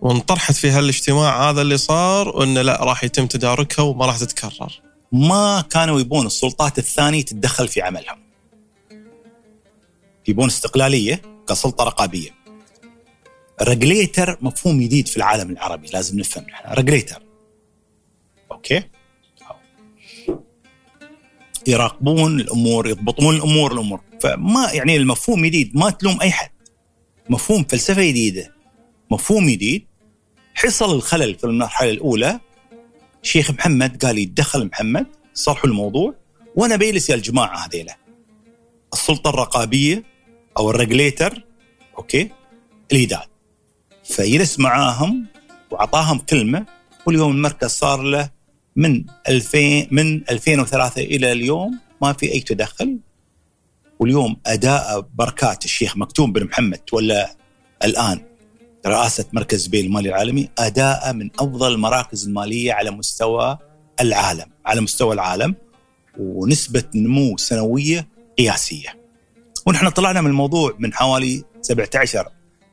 وانطرحت 0.00 0.54
في 0.54 0.70
هالاجتماع 0.70 1.50
هذا 1.50 1.62
اللي 1.62 1.76
صار 1.76 2.28
وانه 2.28 2.62
لا 2.62 2.84
راح 2.84 3.04
يتم 3.04 3.26
تداركها 3.26 3.82
وما 3.82 4.06
راح 4.06 4.18
تتكرر. 4.18 4.80
ما 5.12 5.64
كانوا 5.70 6.00
يبون 6.00 6.26
السلطات 6.26 6.78
الثانية 6.78 7.22
تتدخل 7.24 7.68
في 7.68 7.82
عملهم. 7.82 8.18
يبون 10.28 10.46
استقلالية 10.48 11.22
كسلطة 11.48 11.84
رقابية. 11.84 12.30
regulator 13.62 14.38
مفهوم 14.40 14.80
جديد 14.80 15.08
في 15.08 15.16
العالم 15.16 15.50
العربي 15.50 15.88
لازم 15.92 16.18
نفهم 16.18 16.44
نحن 16.44 16.72
regulator. 16.74 17.22
okay؟ 18.52 18.82
يراقبون 21.66 22.40
الأمور 22.40 22.88
يضبطون 22.88 23.36
الأمور 23.36 23.72
الأمور 23.72 24.00
فما 24.20 24.72
يعني 24.72 24.96
المفهوم 24.96 25.46
جديد 25.46 25.76
ما 25.76 25.90
تلوم 25.90 26.20
أي 26.20 26.30
حد. 26.30 26.50
مفهوم 27.30 27.64
فلسفة 27.64 28.02
جديده. 28.02 28.54
مفهوم 29.10 29.50
جديد 29.50 29.86
حصل 30.54 30.94
الخلل 30.94 31.34
في 31.34 31.44
المرحلة 31.44 31.90
الأولى 31.90 32.40
شيخ 33.22 33.50
محمد 33.50 34.04
قال 34.04 34.18
يتدخل 34.18 34.66
محمد 34.66 35.06
صلحوا 35.34 35.70
الموضوع 35.70 36.14
وأنا 36.56 36.76
بجلس 36.76 37.10
يا 37.10 37.14
الجماعة 37.14 37.66
هذيلا 37.66 37.96
السلطة 38.92 39.30
الرقابية 39.30 40.04
أو 40.58 40.70
ال 40.70 40.77
regulator 40.77 41.44
okay 41.98 42.30
الإيداد 42.92 43.26
فيجلس 44.04 44.58
معاهم 44.60 45.26
وأعطاهم 45.70 46.18
كلمة 46.18 46.66
واليوم 47.06 47.30
المركز 47.32 47.70
صار 47.70 48.02
له 48.02 48.30
من 48.76 49.04
2000 49.28 49.86
من 49.90 50.30
2003 50.30 51.02
إلى 51.02 51.32
اليوم 51.32 51.78
ما 52.02 52.12
في 52.12 52.32
أي 52.32 52.40
تدخل 52.40 52.98
واليوم 54.00 54.36
أداء 54.46 55.08
بركات 55.14 55.64
الشيخ 55.64 55.96
مكتوم 55.96 56.32
بن 56.32 56.44
محمد 56.44 56.80
ولا 56.92 57.36
الآن 57.84 58.20
رئاسة 58.86 59.24
مركز 59.32 59.66
دبي 59.66 59.80
المالي 59.80 60.08
العالمي 60.08 60.48
أداء 60.58 61.12
من 61.12 61.30
أفضل 61.34 61.72
المراكز 61.72 62.26
الماليه 62.26 62.72
على 62.72 62.90
مستوى 62.90 63.58
العالم 64.00 64.46
على 64.66 64.80
مستوى 64.80 65.14
العالم 65.14 65.54
ونسبة 66.18 66.84
نمو 66.94 67.36
سنوية 67.36 68.08
قياسية. 68.38 68.88
ونحن 69.66 69.88
طلعنا 69.88 70.20
من 70.20 70.30
الموضوع 70.30 70.74
من 70.78 70.94
حوالي 70.94 71.44
17 71.60 72.28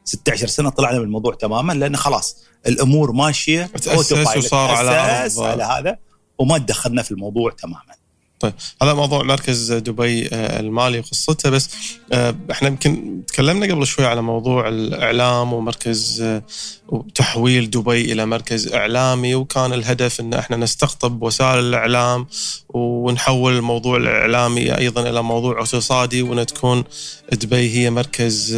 16 0.09 0.47
سنة 0.47 0.69
طلعنا 0.69 0.97
من 0.97 1.03
الموضوع 1.03 1.33
تماما 1.33 1.73
لأن 1.73 1.97
خلاص 1.97 2.37
الأمور 2.67 3.11
ماشية 3.11 3.69
autopilot. 3.77 4.37
وصار 4.37 4.71
على 4.71 4.89
أرض. 4.89 5.39
على 5.39 5.63
هذا 5.63 5.97
وما 6.39 6.57
تدخلنا 6.57 7.01
في 7.01 7.11
الموضوع 7.11 7.51
تماما. 7.51 7.99
طيب 8.39 8.53
هذا 8.81 8.93
موضوع 8.93 9.23
مركز 9.23 9.73
دبي 9.73 10.27
آه، 10.27 10.59
المالي 10.59 10.99
وقصته 10.99 11.49
بس 11.49 11.69
آه، 12.13 12.35
إحنا 12.51 12.67
يمكن 12.67 13.21
تكلمنا 13.27 13.73
قبل 13.73 13.87
شوي 13.87 14.05
على 14.05 14.21
موضوع 14.21 14.67
الإعلام 14.67 15.53
ومركز 15.53 16.21
آه، 16.21 16.43
وتحويل 16.87 17.69
دبي 17.69 18.13
إلى 18.13 18.25
مركز 18.25 18.73
إعلامي 18.73 19.35
وكان 19.35 19.73
الهدف 19.73 20.19
إن 20.19 20.33
إحنا 20.33 20.57
نستقطب 20.57 21.23
وسائل 21.23 21.59
الإعلام 21.59 22.27
ونحول 22.69 23.57
الموضوع 23.57 23.97
الإعلامي 23.97 24.77
أيضا 24.77 25.09
إلى 25.09 25.23
موضوع 25.23 25.59
اقتصادي 25.59 26.21
وإن 26.21 26.45
تكون 26.45 26.83
دبي 27.31 27.69
هي 27.75 27.89
مركز 27.89 28.57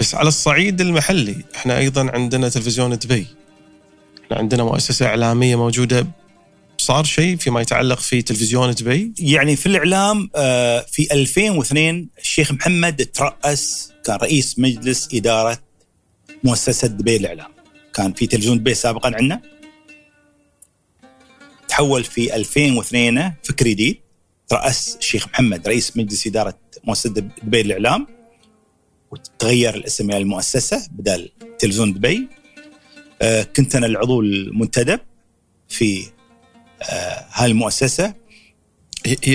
بس 0.00 0.14
على 0.14 0.28
الصعيد 0.28 0.80
المحلي 0.80 1.36
إحنا 1.56 1.78
أيضا 1.78 2.10
عندنا 2.10 2.48
تلفزيون 2.48 2.98
دبي. 2.98 3.26
إحنا 4.24 4.36
عندنا 4.36 4.64
مؤسسة 4.64 5.06
إعلامية 5.06 5.56
موجودة. 5.56 6.06
صار 6.78 7.04
شيء 7.04 7.36
فيما 7.36 7.60
يتعلق 7.60 7.98
في 7.98 8.22
تلفزيون 8.22 8.70
دبي؟ 8.70 9.12
يعني 9.18 9.56
في 9.56 9.66
الإعلام 9.66 10.30
آه، 10.36 10.86
في 10.90 11.08
2002 11.12 12.08
الشيخ 12.18 12.52
محمد 12.52 13.08
ترأس 13.14 13.92
كان 14.04 14.16
رئيس 14.16 14.58
مجلس 14.58 15.08
إدارة 15.14 15.58
مؤسسة 16.44 16.88
دبي 16.88 17.16
الإعلام. 17.16 17.50
كان 17.94 18.12
في 18.12 18.26
تلفزيون 18.26 18.58
دبي 18.58 18.74
سابقا 18.74 19.12
عندنا. 19.14 19.40
تحول 21.68 22.04
في 22.04 22.36
2002 22.36 23.32
فكر 23.42 23.68
جديد 23.68 24.00
ترأس 24.48 24.96
الشيخ 25.00 25.28
محمد 25.28 25.68
رئيس 25.68 25.96
مجلس 25.96 26.26
إدارة 26.26 26.58
مؤسسة 26.84 27.10
دبي 27.10 27.60
الإعلام. 27.60 28.06
وتغير 29.14 29.74
الاسم 29.74 30.10
إلى 30.10 30.18
المؤسسة 30.18 30.86
بدل 30.90 31.30
تلفزيون 31.58 31.92
دبي. 31.92 32.28
آه، 33.22 33.42
كنت 33.42 33.76
أنا 33.76 33.86
العضو 33.86 34.20
المنتدب 34.20 35.00
في 35.68 36.06
آه، 36.82 37.24
هاي 37.32 37.50
المؤسسة. 37.50 38.14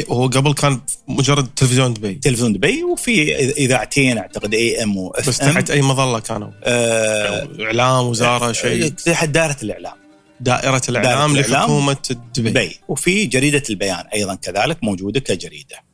هو 0.10 0.28
قبل 0.28 0.54
كان 0.54 0.82
مجرد 1.08 1.48
تلفزيون 1.56 1.94
دبي. 1.94 2.14
تلفزيون 2.14 2.54
دبي 2.54 2.84
وفي 2.84 3.36
إذاعتين 3.50 4.18
أعتقد 4.18 4.54
إي 4.54 4.84
إم 4.84 4.98
واف 4.98 5.30
بس 5.30 5.38
تحت 5.38 5.72
أي 5.72 5.82
مظلة 5.82 6.20
كانوا؟ 6.20 6.52
آه 6.64 7.48
إعلام 7.62 8.06
وزارة 8.06 8.52
شيء؟ 8.52 8.90
تحت 8.90 9.30
دائرة 9.30 9.58
الإعلام. 9.64 9.94
دائرة 10.40 10.82
الإعلام 10.90 11.34
دائرة 11.34 11.46
الإعلام. 11.46 11.64
لحكومة 11.64 12.18
دبي. 12.36 12.50
دبي. 12.50 12.80
وفي 12.88 13.26
جريدة 13.26 13.64
البيان 13.70 14.06
أيضا 14.14 14.36
كذلك 14.36 14.84
موجودة 14.84 15.20
كجريدة. 15.20 15.89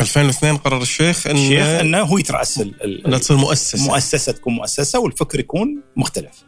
2002 0.00 0.56
قرر 0.56 0.82
الشيخ 0.82 1.26
إن 1.26 1.36
الشيخ 1.36 1.66
إنه 1.66 2.00
هو 2.02 2.18
يترأس 2.18 2.60
انها 3.06 3.18
تصير 3.18 3.36
مؤسسة 3.36 3.78
المؤسسه 3.78 4.32
تكون 4.32 4.54
مؤسسة 4.54 4.98
والفكر 4.98 5.40
يكون 5.40 5.82
مختلف. 5.96 6.44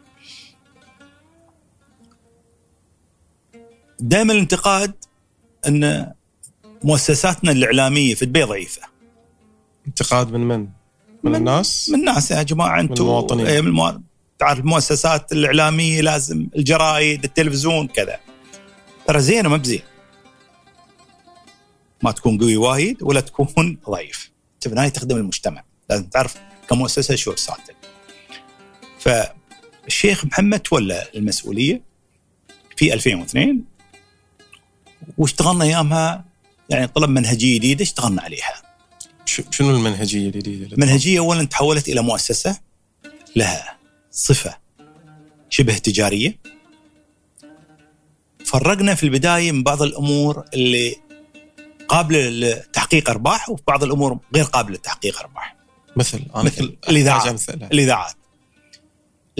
دائما 3.99 4.33
الانتقاد 4.33 4.93
إن 5.67 6.11
مؤسساتنا 6.83 7.51
الإعلامية 7.51 8.15
في 8.15 8.25
دبي 8.25 8.43
ضعيفة. 8.43 8.81
انتقاد 9.87 10.31
من 10.31 10.39
من؟ 10.47 10.59
من, 10.59 10.69
من- 11.23 11.35
الناس؟ 11.35 11.89
من 11.89 11.99
الناس 11.99 12.31
يا 12.31 12.43
جماعة 12.43 12.79
أنتم 12.79 13.03
المواطنين. 13.03 13.45
إيه، 13.47 13.61
من 13.61 13.67
المواطنين 13.67 14.03
تعرف 14.39 14.59
المؤسسات 14.59 15.31
الإعلامية 15.31 16.01
لازم 16.01 16.47
الجرايد 16.55 17.23
التلفزيون 17.23 17.87
كذا 17.87 18.19
ترى 19.07 19.19
زينة 19.19 19.49
ما 19.49 19.57
بزين 19.57 19.81
ما 22.03 22.11
تكون 22.11 22.37
قوي 22.37 22.57
وايد 22.57 23.03
ولا 23.03 23.21
تكون 23.21 23.77
ضعيف. 23.89 24.31
النهايه 24.65 24.89
تخدم 24.89 25.17
المجتمع. 25.17 25.63
لازم 25.89 26.05
تعرف 26.05 26.35
كمؤسسة 26.69 27.15
شو 27.15 27.31
رسالتك 27.31 27.75
فالشيخ 28.99 30.25
محمد 30.25 30.59
تولى 30.59 31.07
المسؤولية 31.15 31.81
في 32.77 32.93
2002 32.93 33.63
واشتغلنا 35.17 35.65
أيامها 35.65 36.25
يعني 36.69 36.87
طلب 36.87 37.09
منهجية 37.09 37.57
جديدة 37.57 37.83
اشتغلنا 37.83 38.21
عليها. 38.21 38.53
شنو 39.25 39.69
المنهجية 39.69 40.27
الجديدة؟ 40.27 40.65
اللي 40.65 40.75
منهجية 40.77 41.19
أولا 41.19 41.43
تحولت 41.43 41.89
إلى 41.89 42.01
مؤسسة 42.01 42.59
لها 43.35 43.77
صفة 44.11 44.57
شبه 45.49 45.77
تجارية. 45.77 46.37
فرقنا 48.45 48.95
في 48.95 49.03
البداية 49.03 49.51
من 49.51 49.63
بعض 49.63 49.81
الأمور 49.81 50.45
اللي 50.53 50.95
قابلة 51.89 52.29
لتحقيق 52.29 53.09
أرباح 53.09 53.49
وفي 53.49 53.63
بعض 53.67 53.83
الأمور 53.83 54.19
غير 54.35 54.43
قابلة 54.43 54.75
لتحقيق 54.75 55.19
أرباح. 55.19 55.55
مثل 55.95 56.25
أنا 56.35 56.43
مثل 56.43 56.77
أمثلة. 57.27 57.67
الإذاعات. 57.67 58.15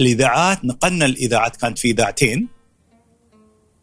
الإذاعات 0.00 0.64
نقلنا 0.64 1.04
الإذاعات 1.04 1.56
كانت 1.56 1.78
في 1.78 1.90
إذاعتين. 1.90 2.48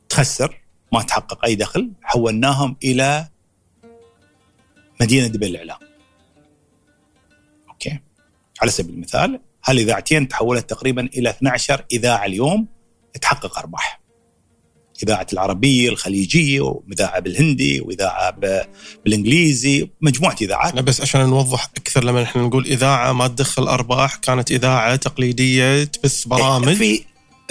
تخسر 0.10 0.61
ما 0.94 1.02
تحقق 1.02 1.45
أي 1.45 1.56
دخل 1.56 1.91
حولناهم 2.02 2.76
إلى 2.84 3.27
مدينة 5.02 5.27
دبي 5.27 5.48
الإعلام. 5.48 5.80
أوكي. 7.69 7.99
على 8.61 8.72
سبيل 8.72 8.95
المثال 8.95 9.39
هالإذاعتين 9.65 10.27
تحولت 10.27 10.69
تقريبا 10.69 11.02
إلى 11.02 11.30
12 11.30 11.85
إذاعة 11.91 12.26
اليوم 12.26 12.68
تحقق 13.22 13.60
أرباح. 13.60 13.97
إذاعة 15.03 15.28
العربية 15.34 15.90
الخليجية 15.90 16.61
وإذاعة 16.61 17.19
بالهندي 17.19 17.82
وإذاعة 17.82 18.30
ب- 18.32 18.61
بالإنجليزي 19.06 19.90
مجموعة 20.02 20.36
إذاعات 20.41 20.69
إحنا 20.69 20.82
بس 20.82 21.02
عشان 21.02 21.22
نوضح 21.30 21.69
أكثر 21.78 22.03
لما 22.03 22.24
إحنا 22.24 22.41
نقول 22.41 22.65
إذاعة 22.65 23.14
ما 23.14 23.28
تدخل 23.28 23.64
أرباح 23.68 24.15
كانت 24.15 24.52
إذاعة 24.52 24.95
تقليدية 24.95 25.84
تبث 25.84 26.28
برامج 26.28 26.74
في 26.76 27.03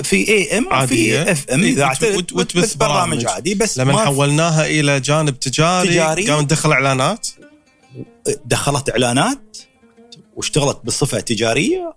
في 0.03 0.29
AM. 0.29 0.67
وفي 0.83 1.33
FM 1.33 1.63
إيه، 1.63 1.73
إذاعة 1.73 1.91
وت- 2.03 2.05
وت- 2.17 2.33
وتبث 2.33 2.65
بث 2.65 2.75
برامج. 2.75 3.27
عادي 3.27 3.55
بس 3.55 3.79
لما 3.79 3.93
ما 3.93 4.05
حولناها 4.05 4.67
إلى 4.67 5.01
جانب 5.01 5.41
تجاري, 5.41 5.89
تجاري. 5.89 6.31
قام 6.31 6.41
ندخل 6.43 6.73
إعلانات 6.73 7.29
دخلت 8.45 8.91
إعلانات 8.91 9.57
واشتغلت 10.37 10.81
بصفة 10.85 11.21
تجارية 11.21 11.95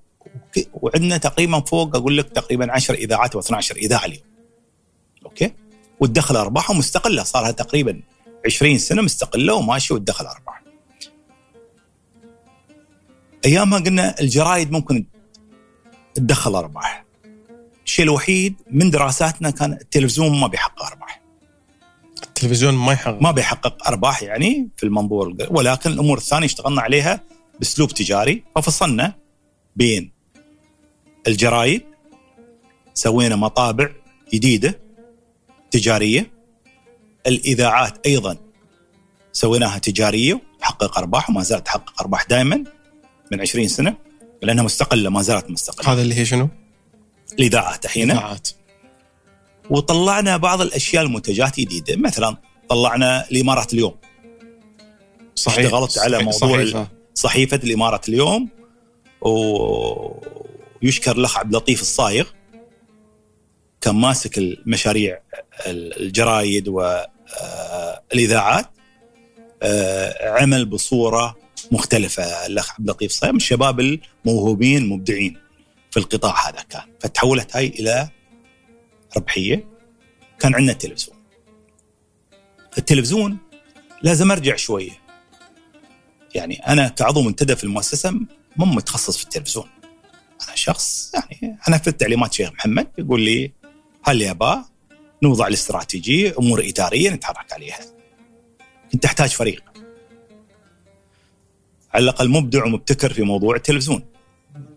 وعندنا 0.73 1.17
تقريبا 1.17 1.59
فوق 1.59 1.95
أقول 1.95 2.17
لك 2.17 2.29
تقريبا 2.29 2.71
10 2.71 2.95
إذاعات 2.95 3.37
و12 3.37 3.71
إذاعة 3.75 4.05
اليوم. 4.05 4.23
okay؟ 5.25 5.53
وتدخل 5.99 6.35
ارباح 6.35 6.71
ومستقله 6.71 7.23
صار 7.23 7.43
لها 7.43 7.51
تقريبا 7.51 8.01
20 8.45 8.77
سنة 8.77 9.01
مستقلة 9.01 9.53
وماشيه 9.53 9.95
وتدخل 9.95 10.25
أرباح. 10.25 10.63
ايامها 13.45 13.79
قلنا 13.79 14.19
الجرايد 14.19 14.71
ممكن 14.71 15.05
تدخل 16.13 16.55
أرباح. 16.55 17.05
الشيء 17.85 18.05
الوحيد 18.05 18.55
من 18.71 18.89
دراساتنا 18.89 19.49
كان 19.49 19.73
التلفزيون 19.73 20.39
ما 20.39 20.47
بيحقق 20.47 20.83
أرباح. 20.83 21.21
التلفزيون 22.23 22.73
ما 22.73 22.93
يحقق 22.93 23.21
ما 23.21 23.31
بيحقق 23.31 23.87
أرباح 23.87 24.23
يعني 24.23 24.69
في 24.77 24.83
المنظور 24.83 25.35
ولكن 25.49 25.91
الأمور 25.91 26.17
الثانية 26.17 26.45
اشتغلنا 26.45 26.81
عليها 26.81 27.23
بأسلوب 27.59 27.89
تجاري 27.89 28.43
ففصلنا 28.55 29.15
بين 29.75 30.11
الجرايد 31.27 31.81
سوينا 32.93 33.35
مطابع 33.35 33.89
جديدة 34.33 34.79
تجارية 35.71 36.31
الإذاعات 37.27 38.07
أيضا 38.07 38.37
سويناها 39.31 39.77
تجارية 39.77 40.41
تحقق 40.59 40.97
أرباح 40.97 41.29
وما 41.29 41.43
زالت 41.43 41.65
تحقق 41.65 42.01
أرباح 42.01 42.23
دائما 42.25 42.63
من 43.31 43.41
20 43.41 43.67
سنة 43.67 43.95
لأنها 44.41 44.63
مستقلة 44.63 45.09
ما 45.09 45.21
زالت 45.21 45.49
مستقلة 45.49 45.93
هذا 45.93 46.01
اللي 46.01 46.15
هي 46.15 46.25
شنو؟ 46.25 46.49
الإذاعات 47.39 47.85
الحين 47.85 48.11
إذاعات. 48.11 48.49
وطلعنا 49.69 50.37
بعض 50.37 50.61
الأشياء 50.61 51.03
المنتجات 51.03 51.59
جديده 51.59 51.95
مثلا 51.95 52.37
طلعنا 52.69 53.29
الإمارات 53.31 53.73
اليوم 53.73 53.95
صحيح 55.35 55.65
اشتغلت 55.65 55.97
على 55.97 56.17
صحيح- 56.17 56.41
موضوع 56.41 56.65
صحيح. 56.65 56.87
صحيفة 57.13 57.59
الإمارات 57.63 58.09
اليوم 58.09 58.49
ويشكر 60.81 61.11
الأخ 61.17 61.37
عبد 61.37 61.55
اللطيف 61.55 61.81
الصايغ 61.81 62.25
كان 63.81 63.95
ماسك 63.95 64.37
المشاريع 64.37 65.21
الجرايد 65.67 66.67
والاذاعات 66.67 68.65
عمل 70.21 70.65
بصورة 70.65 71.37
مختلفة. 71.71 72.45
الأخ 72.45 72.71
عبد 72.71 72.89
اللطيف 72.89 73.25
من 73.25 73.35
الشباب 73.35 73.79
الموهوبين 73.79 74.77
المبدعين 74.77 75.37
في 75.91 75.97
القطاع 75.97 76.49
هذا 76.49 76.61
كان. 76.61 76.81
فتحولت 76.99 77.55
هاي 77.55 77.67
إلى 77.67 78.09
ربحية. 79.17 79.67
كان 80.39 80.55
عندنا 80.55 80.73
تلفزيون 80.73 81.17
التلفزيون 82.77 83.37
لازم 84.01 84.31
أرجع 84.31 84.55
شوية. 84.55 84.91
يعني 86.35 86.55
أنا 86.67 86.87
كعضو 86.87 87.21
منتدى 87.21 87.55
في 87.55 87.63
المؤسسة 87.63 88.11
مو 88.55 88.65
متخصص 88.65 89.17
في 89.17 89.23
التلفزيون. 89.23 89.69
أنا 90.47 90.55
شخص 90.55 91.11
يعني 91.13 91.57
أنا 91.67 91.77
في 91.77 91.91
تعليمات 91.91 92.33
شيخ 92.33 92.51
محمد 92.51 92.87
يقول 92.97 93.21
لي 93.21 93.51
هل 94.03 94.21
يابا 94.21 94.65
نوضع 95.23 95.47
الاستراتيجية 95.47 96.35
أمور 96.39 96.67
إدارية 96.67 97.09
نتحرك 97.09 97.53
عليها. 97.53 97.79
كنت 98.91 99.05
احتاج 99.05 99.29
فريق. 99.29 99.63
على 101.93 102.03
الأقل 102.03 102.29
مبدع 102.29 102.65
ومبتكر 102.65 103.13
في 103.13 103.21
موضوع 103.21 103.55
التلفزيون. 103.55 104.05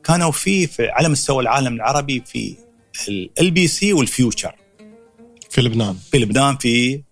كانوا 0.05 0.31
في, 0.31 0.67
في 0.67 0.89
على 0.89 1.09
مستوى 1.09 1.43
العالم 1.43 1.75
العربي 1.75 2.23
في 2.27 2.57
LBC 3.41 3.93
وال 3.93 4.07
Future. 4.07 4.55
في 5.51 5.61
لبنان. 5.61 5.99
في 6.11 6.19
لبنان 6.19 6.57
في 6.57 7.03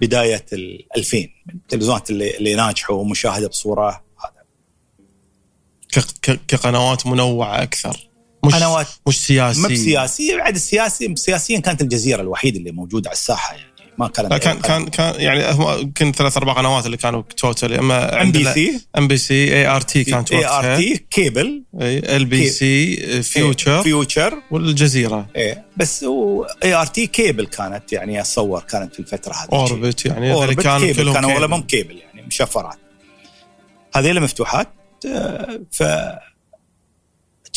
بداية 0.00 0.46
ال 0.52 0.84
2000 0.96 1.28
التلفزيونات 1.54 2.10
اللي, 2.10 2.36
اللي 2.36 2.54
ناجحوا 2.54 2.96
ومشاهدة 2.96 3.48
بصورة 3.48 4.04
هذا. 4.24 4.44
كقنوات 6.48 7.06
منوعة 7.06 7.62
أكثر. 7.62 8.09
مش 8.44 8.54
قنوات 8.54 8.86
مش 9.08 9.20
سياسي. 9.26 9.60
ما 9.60 9.68
بسياسيه 9.68 10.36
بعد 10.36 10.54
السياسي 10.54 11.14
سياسيا 11.16 11.60
كانت 11.60 11.82
الجزيرة 11.82 12.20
الوحيدة 12.20 12.58
اللي 12.58 12.72
موجودة 12.72 13.10
على 13.10 13.16
الساحة 13.16 13.54
يعني 13.54 13.70
ما 13.98 14.08
كانت 14.08 14.30
لا 14.30 14.38
كان 14.38 14.60
كان 14.60 14.88
كان 14.88 15.20
يعني 15.20 15.50
هم 15.52 15.80
يمكن 15.80 16.12
ثلاث 16.12 16.36
أربع 16.36 16.52
قنوات 16.52 16.86
اللي 16.86 16.96
كانوا 16.96 17.22
total 17.36 17.74
أما 17.74 18.22
ام 18.22 18.32
بي 18.32 18.44
سي 18.44 18.80
ام 18.98 19.08
بي 19.08 19.16
سي 19.16 19.54
اي 19.54 19.66
ار 19.66 19.80
تي 19.80 20.04
كانت 20.04 20.32
ART 20.32 21.04
cable. 21.10 21.62
LBC 21.74 23.22
Future 23.22 23.82
Future 23.82 24.42
والجزيرة. 24.50 25.26
إيه 25.36 25.64
بس 25.76 26.06
ART 26.64 27.06
cable 27.06 27.46
كانت 27.46 27.92
يعني 27.92 28.20
أتصور 28.20 28.60
كانت 28.60 28.94
في 28.94 29.00
الفترة 29.00 29.32
هذه. 29.32 29.48
Orbit 29.52 30.06
يعني 30.06 30.32
Orbit 30.32 30.62
كانوا 30.62 30.78
كيبل. 30.78 31.12
كانوا 31.12 31.30
كيبل. 31.30 31.32
اغلبهم 31.32 31.62
كيبل 31.62 31.98
يعني 31.98 32.26
مشفرات. 32.26 32.78
هذيلا 33.94 34.20
مفتوحات 34.20 34.68
آه، 35.06 35.60
ف 35.72 35.82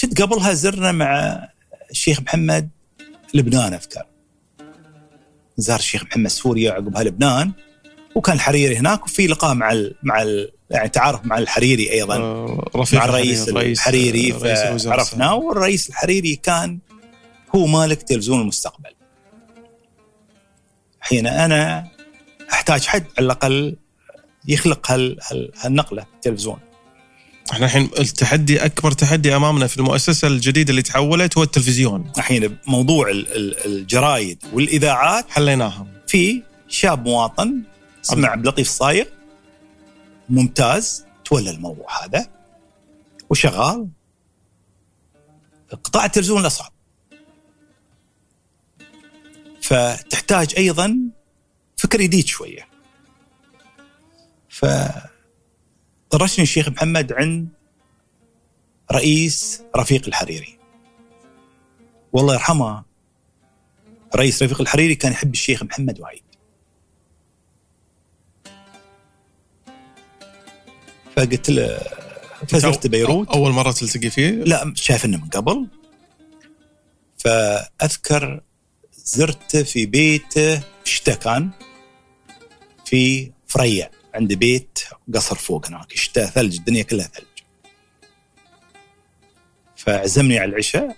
كنت 0.03 0.21
قبلها 0.21 0.53
زرنا 0.53 0.91
مع 0.91 1.39
الشيخ 1.91 2.21
محمد 2.21 2.69
لبنان 3.33 3.73
أذكر. 3.73 4.05
زار 5.57 5.79
الشيخ 5.79 6.03
محمد 6.03 6.27
سوريا 6.27 6.71
عقبها 6.71 7.03
لبنان 7.03 7.51
وكان 8.15 8.35
الحريري 8.35 8.77
هناك 8.77 9.03
وفي 9.03 9.27
لقاء 9.27 9.53
مع 9.53 9.71
ال 9.71 9.95
مع 10.03 10.21
ال 10.21 10.51
يعني 10.69 10.89
تعارف 10.89 11.25
مع 11.25 11.37
الحريري 11.37 11.91
أيضا. 11.91 12.17
آه، 12.17 12.71
رفيق 12.75 12.99
مع 12.99 13.05
الرئيس 13.05 13.49
الحريري 13.49 14.31
الوزراء 14.31 14.99
عرفناه 14.99 15.35
والرئيس 15.35 15.89
الحريري 15.89 16.35
كان 16.35 16.79
هو 17.55 17.65
مالك 17.65 18.03
تلفزيون 18.03 18.41
المستقبل. 18.41 18.95
حين 20.99 21.27
أنا 21.27 21.87
أحتاج 22.53 22.85
حد 22.85 23.05
على 23.17 23.25
الأقل 23.25 23.75
يخلق 24.47 24.91
هال 24.91 25.17
هال 25.31 25.51
هالنقلة 25.59 26.05
التلفزيون. 26.15 26.59
إحنا 27.51 27.65
الحين 27.65 27.89
التحدي 27.99 28.65
أكبر 28.65 28.91
تحدي 28.91 29.35
أمامنا 29.35 29.67
في 29.67 29.77
المؤسسة 29.77 30.27
الجديدة 30.27 30.69
اللي 30.71 30.81
تحولت 30.81 31.37
هو 31.37 31.43
التلفزيون. 31.43 32.11
الحين 32.17 32.57
موضوع 32.67 33.09
ال- 33.09 33.35
ال- 33.35 33.65
الجرايد 33.65 34.43
والإذاعات 34.53 35.25
حليناها. 35.29 35.87
في 36.07 36.43
شاب 36.67 37.07
مواطن 37.07 37.63
اسمه 38.05 38.27
عبد 38.27 38.45
اللطيف 38.47 38.67
الصايغ 38.67 39.05
ممتاز 40.29 41.05
تولى 41.25 41.49
الموضوع 41.51 42.05
هذا 42.05 42.27
وشغال. 43.29 43.87
قطاع 45.83 46.05
التلفزيون 46.05 46.41
الاصعب 46.41 46.71
فتحتاج 49.61 50.53
أيضا 50.57 50.97
فكر 51.77 52.01
جديد 52.01 52.27
شوية. 52.27 52.67
ف 54.49 54.65
طرشني 56.13 56.43
الشيخ 56.43 56.69
محمد 56.69 57.13
عند 57.13 57.47
رئيس 58.91 59.61
رفيق 59.75 60.07
الحريري. 60.07 60.59
والله 62.11 62.33
يرحمه 62.33 62.83
رئيس 64.15 64.43
رفيق 64.43 64.61
الحريري 64.61 64.95
كان 64.95 65.11
يحب 65.11 65.33
الشيخ 65.33 65.63
محمد 65.63 65.99
وايد. 65.99 66.23
فقلت 71.15 71.49
له 71.49 71.79
فزرت 72.47 72.87
بيروت. 72.87 73.27
أول 73.29 73.51
مرة 73.51 73.71
تلتقي 73.71 74.09
فيه؟ 74.09 74.29
لا 74.29 74.73
شايفنه 74.75 75.17
من 75.17 75.29
قبل. 75.29 75.67
فأذكر 77.17 78.41
زرته 78.93 79.63
في 79.63 79.85
بيته 79.85 80.63
شتاء 80.83 81.15
كان؟ 81.15 81.49
في 82.85 83.31
فريا 83.47 83.91
عند 84.13 84.33
بيت 84.33 84.79
قصر 85.13 85.35
فوق 85.35 85.67
هناك 85.67 85.95
شتاء 85.95 86.25
ثلج 86.25 86.55
الدنيا 86.55 86.83
كلها 86.83 87.07
ثلج. 87.07 87.25
فعزمني 89.75 90.39
على 90.39 90.49
العشاء. 90.49 90.95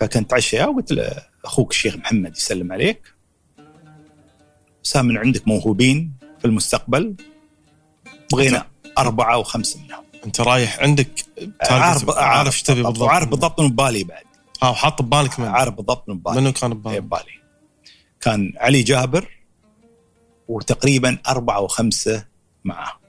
فكنت 0.00 0.34
عشاء 0.34 0.70
وقلت 0.70 0.92
له 0.92 1.22
أخوك 1.44 1.70
الشيخ 1.70 1.96
محمد 1.96 2.36
يسلم 2.36 2.72
عليك. 2.72 3.14
سام 4.82 5.06
من 5.06 5.18
عندك 5.18 5.48
موهوبين 5.48 6.12
في 6.38 6.44
المستقبل. 6.44 7.14
بغينا 8.32 8.66
أربعة 8.98 9.38
وخمسه 9.38 9.80
منهم. 9.80 10.04
أنت 10.26 10.40
رايح 10.40 10.80
عندك 10.80 11.24
عارف 11.62 12.10
عارف 12.10 12.54
إيش 12.54 12.62
تبي 12.62 12.82
بالضبط. 12.82 13.08
عارف 13.08 13.28
بالضبط 13.28 13.60
من 13.60 13.68
ببالي 13.68 14.04
بعد. 14.04 14.24
آه 14.62 14.70
وحاط 14.70 15.02
ببالك 15.02 15.40
من 15.40 15.46
عارف 15.46 15.74
بالضبط 15.74 16.08
من 16.08 16.18
ببالي. 16.18 16.40
منو 16.40 16.52
كان 16.52 16.70
إيه 16.70 16.78
ببالك؟ 16.78 17.02
ببالي. 17.02 17.40
كان 18.20 18.52
علي 18.56 18.82
جابر 18.82 19.33
وتقريبا 20.48 21.18
أربعة 21.28 21.60
وخمسة 21.60 22.26
معه. 22.64 23.00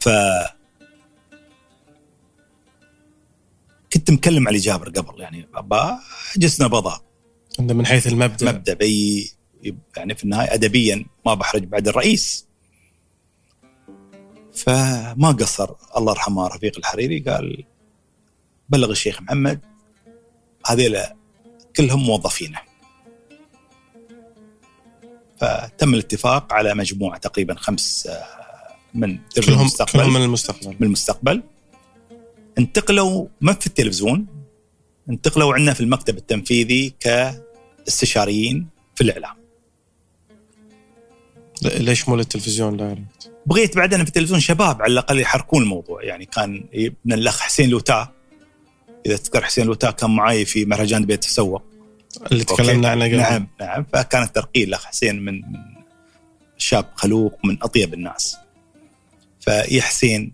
ف 0.00 0.08
كنت 3.92 4.10
مكلم 4.10 4.48
علي 4.48 4.58
جابر 4.58 4.88
قبل 4.88 5.20
يعني 5.20 5.48
جسنا 6.36 6.66
بضا 6.66 7.00
انت 7.60 7.72
من 7.72 7.86
حيث 7.86 8.06
المبدأ. 8.06 8.52
مبدأ 8.52 8.74
بي 8.74 9.30
يعني 9.96 10.14
في 10.14 10.24
النهاية 10.24 10.54
ادبيا 10.54 11.06
ما 11.26 11.34
بحرج 11.34 11.64
بعد 11.64 11.88
الرئيس. 11.88 12.46
فما 14.54 15.32
قصر 15.40 15.74
الله 15.96 16.12
يرحمه 16.12 16.46
رفيق 16.46 16.78
الحريري 16.78 17.20
قال 17.20 17.64
بلغ 18.68 18.90
الشيخ 18.90 19.22
محمد 19.22 19.60
هذيلا 20.66 21.16
كلهم 21.76 22.06
موظفينه. 22.06 22.58
فتم 25.44 25.94
الاتفاق 25.94 26.52
على 26.52 26.74
مجموعة 26.74 27.18
تقريبا 27.18 27.54
خمس 27.54 28.06
آه، 28.06 28.24
من 28.94 29.18
تلفزيون 29.28 29.44
كلهم 29.46 29.60
المستقبل. 29.60 29.92
كلهم 29.92 30.12
من 30.12 30.22
المستقبل. 30.22 30.68
من 30.68 30.86
المستقبل. 30.86 31.42
انتقلوا 32.58 33.26
ما 33.40 33.52
في 33.52 33.66
التلفزيون 33.66 34.26
انتقلوا 35.10 35.54
عندنا 35.54 35.74
في 35.74 35.80
المكتب 35.80 36.16
التنفيذي 36.16 36.94
كاستشاريين 37.00 38.66
في 38.94 39.00
الإعلام. 39.00 39.34
ليش 41.62 42.08
مو 42.08 42.16
للتلفزيون 42.16 42.76
دايركت؟ 42.76 43.32
بغيت 43.46 43.76
بعدين 43.76 44.02
في 44.02 44.08
التلفزيون 44.08 44.40
شباب 44.40 44.82
على 44.82 44.92
الأقل 44.92 45.20
يحركون 45.20 45.62
الموضوع. 45.62 46.04
يعني 46.04 46.24
كان 46.24 46.64
ابن 46.74 47.12
الأخ 47.12 47.40
حسين 47.40 47.70
لوتا 47.70 48.08
إذا 49.06 49.16
تذكر 49.16 49.44
حسين 49.44 49.66
لوتا 49.66 49.90
كان 49.90 50.10
معي 50.10 50.44
في 50.44 50.64
مهرجان 50.64 51.06
بيت 51.06 51.24
تسوق 51.24 51.62
اللي 52.32 52.44
تكلمنا 52.44 52.88
عنه 52.88 53.04
قبل. 53.04 53.16
نعم 53.16 53.48
نعم. 53.60 53.86
فكان 53.92 54.22
الترقية 54.22 54.64
الاخ 54.64 54.84
حسين 54.84 55.24
من 55.24 55.34
من 55.34 55.60
شاب 56.58 56.86
خلوق 56.94 57.38
ومن 57.44 57.58
أطيب 57.62 57.94
الناس. 57.94 58.36
فيا 59.40 59.82
حسين 59.82 60.32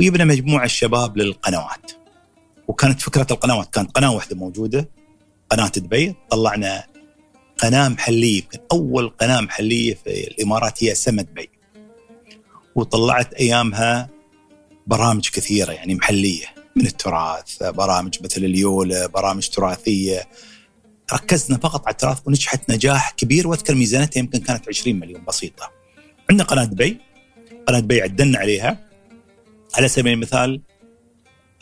وجبنا 0.00 0.24
مجموعة 0.24 0.64
الشباب 0.64 1.16
للقنوات. 1.16 1.92
وكانت 2.68 3.00
فكرة 3.00 3.26
القنوات 3.30 3.74
كانت 3.74 3.90
قناة 3.90 4.14
واحدة 4.14 4.36
موجودة 4.36 4.88
قناة 5.50 5.68
دبي. 5.68 6.14
طلعنا 6.30 6.84
قناة 7.58 7.88
محلية 7.88 8.42
يمكن 8.42 8.58
أول 8.72 9.08
قناة 9.08 9.40
محلية 9.40 9.94
في 9.94 10.26
الإمارات 10.26 10.84
هي 10.84 10.94
سما 10.94 11.22
دبي. 11.22 11.50
وطلعت 12.74 13.34
أيامها 13.34 14.08
برامج 14.86 15.28
كثيرة 15.28 15.72
يعني 15.72 15.94
محلية 15.94 16.46
من 16.76 16.86
التراث 16.86 17.62
برامج 17.62 18.18
مثل 18.24 18.44
اليوله 18.44 19.06
برامج 19.06 19.48
تراثية. 19.48 20.28
ركزنا 21.12 21.58
فقط 21.58 21.86
على 21.86 21.92
التراث 21.92 22.18
ونجحت 22.26 22.70
نجاح 22.70 23.10
كبير 23.10 23.48
واذكر 23.48 23.74
ميزانيتها 23.74 24.20
يمكن 24.20 24.38
كانت 24.40 24.68
20 24.68 24.98
مليون 24.98 25.24
بسيطة. 25.24 25.70
عندنا 26.30 26.44
قناة 26.44 26.64
دبي 26.64 27.00
قناة 27.68 27.80
دبي 27.80 28.02
عدلنا 28.02 28.38
عليها. 28.38 28.86
على 29.74 29.88
سبيل 29.88 30.12
المثال 30.12 30.60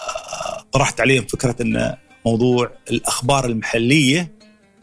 آه، 0.01 0.65
طرحت 0.73 1.01
عليهم 1.01 1.27
فكرة 1.27 1.57
إن 1.61 1.97
موضوع 2.27 2.73
الأخبار 2.91 3.47
المحلية 3.47 4.35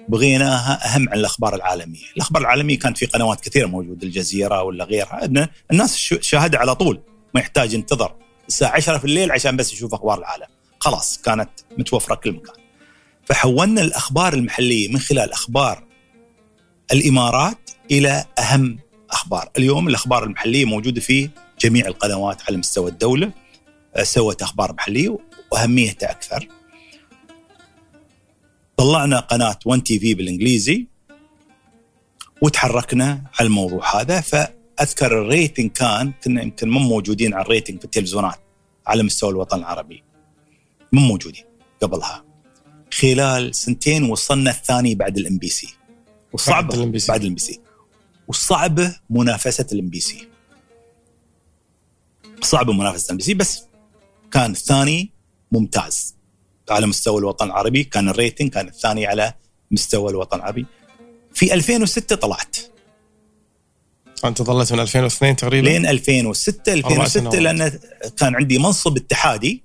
بغيناها 0.09 0.95
أهم 0.95 1.09
عن 1.09 1.19
الأخبار 1.19 1.55
العالمية، 1.55 2.05
الأخبار 2.15 2.41
العالمية 2.41 2.79
كانت 2.79 2.97
في 2.97 3.05
قنوات 3.05 3.41
كثيرة 3.41 3.67
موجودة 3.67 4.07
الجزيرة 4.07 4.63
ولا 4.63 4.83
غيرها. 4.83 5.47
الناس 5.71 5.97
شاهدها 5.97 6.59
على 6.59 6.75
طول 6.75 7.01
ما 7.33 7.41
يحتاج 7.41 7.73
ينتظر. 7.73 8.15
الساعة 8.47 8.71
10 8.71 8.97
في 8.97 9.05
الليل 9.05 9.31
عشان 9.31 9.57
بس 9.57 9.73
يشوف 9.73 9.93
أخبار 9.93 10.19
العالم، 10.19 10.47
خلاص 10.79 11.21
كانت 11.21 11.49
متوفرة 11.77 12.15
كل 12.15 12.31
مكان. 12.31 12.60
فحولنا 13.26 13.81
الأخبار 13.81 14.34
المحلية 14.34 14.88
من 14.88 14.99
خلال 14.99 15.31
أخبار 15.31 15.84
الإمارات 16.91 17.72
إلى 17.91 18.26
أهم 18.39 18.80
أخبار، 19.11 19.49
اليوم 19.57 19.88
الأخبار 19.88 20.23
المحلية 20.23 20.65
موجودة 20.65 21.02
في 21.02 21.30
جميع 21.60 21.88
القنوات 21.88 22.41
على 22.48 22.57
مستوى 22.57 22.91
الدولة 22.91 23.31
آه، 23.95 24.03
سوت 24.03 24.41
أخبار 24.41 24.73
محلية 24.73 25.18
وأهميتها 25.52 26.11
أكثر. 26.11 26.48
طلعنا 28.77 29.19
قناة 29.19 29.60
1 29.65 29.84
TV 29.83 30.13
بالإنجليزي 30.14 30.88
وتحركنا 32.41 33.23
على 33.39 33.48
الموضوع 33.48 34.02
هذا 34.02 34.22
فأذكر 34.22 35.22
ال 35.21 35.29
rating 35.29 35.71
كان 35.72 36.14
كنا 36.23 36.41
يمكن 36.41 36.69
مو 36.69 36.80
موجودين 36.80 37.34
على 37.34 37.45
ال 37.45 37.50
rating 37.50 37.79
في 37.80 37.85
التلفزيونات 37.85 38.39
على 38.88 39.03
مستوى 39.03 39.30
الوطن 39.30 39.60
العربي. 39.60 40.03
مو 40.91 41.02
موجودين 41.02 41.43
قبلها. 41.81 42.30
خلال 42.93 43.55
سنتين 43.55 44.03
وصلنا 44.03 44.51
الثاني 44.51 44.95
بعد 44.95 45.18
ال 45.17 45.38
MBC 45.38 45.73
والصعبه 46.34 46.68
بعد 47.07 47.22
ال 47.21 47.33
MBC 47.35 47.59
والصعبه 48.27 48.95
منافسة 49.09 49.68
ال 49.71 49.89
MBC 49.89 50.27
صعبه 52.41 52.73
منافسة 52.73 53.05
ال 53.05 53.17
MBC 53.17 53.33
بس 53.34 53.63
كان 54.31 54.51
الثاني 54.51 55.11
ممتاز. 55.51 56.15
على 56.69 56.88
مستوى 56.88 57.19
الوطن 57.19 57.45
العربي 57.45 57.84
كان 57.84 58.09
ال 58.09 58.15
rating 58.15 58.49
كان 58.49 58.68
الثاني 58.68 59.05
على 59.05 59.34
مستوى 59.72 60.11
الوطن 60.11 60.38
العربي. 60.38 60.65
في 61.34 61.53
2006 61.53 62.15
طلعت. 62.15 62.57
أنت 64.26 64.41
ظلت 64.41 64.73
من 64.73 64.80
2002 64.80 65.35
تقريبا؟ 65.35 65.69
لين 65.69 65.85
2006 65.85 66.73
أربع 66.73 66.88
2006 66.88 67.19
سنوات. 67.19 67.35
لأن 67.35 67.80
كان 68.18 68.35
عندي 68.35 68.57
منصب 68.59 68.97
اتحادي. 68.97 69.63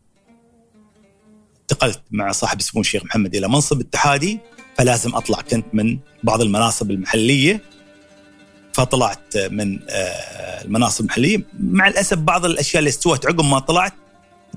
انتقلت 1.70 2.00
مع 2.10 2.32
صاحب 2.32 2.62
سمو 2.62 2.80
الشيخ 2.80 3.04
محمد 3.04 3.34
إلى 3.34 3.48
منصب 3.48 3.80
اتحادي 3.80 4.38
فلازم 4.78 5.14
أطلع 5.14 5.40
كنت 5.40 5.66
من 5.72 5.98
بعض 6.22 6.40
المناصب 6.40 6.90
المحلية. 6.90 7.62
فطلعت 8.72 9.36
من 9.36 9.78
آه، 9.88 10.64
المناصب 10.64 11.00
المحلية. 11.04 11.46
مع 11.60 11.88
الأسف 11.88 12.18
بعض 12.18 12.44
الأشياء 12.44 12.78
اللي 12.78 12.88
استوت 12.88 13.26
عقب 13.26 13.44
ما 13.44 13.58
طلعت 13.58 13.92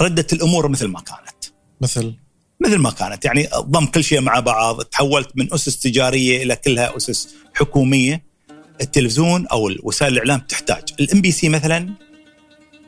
ردت 0.02 0.34
الأمور 0.34 0.68
مثل 0.68 0.86
ما 0.86 1.00
كانت. 1.00 1.54
مثل؟ 1.82 2.14
مثل 2.60 2.78
ما 2.78 2.92
كانت. 2.92 3.26
يعني 3.26 3.48
ضم 3.58 3.86
كل 3.86 4.04
شيء 4.04 4.22
مع 4.22 4.40
بعض 4.40 4.82
تحولت 4.82 5.30
من 5.36 5.54
أسس 5.54 5.80
تجارية 5.80 6.44
إلى 6.44 6.56
كلها 6.56 6.98
أسس 6.98 7.36
حكومية. 7.54 8.24
التلفزيون 8.82 9.48
أو 9.48 9.72
وسائل 9.84 10.14
الإعلام 10.14 10.40
تحتاج. 10.40 10.84
ال 11.00 11.22
MBC 11.22 11.50
مثلا 11.50 11.90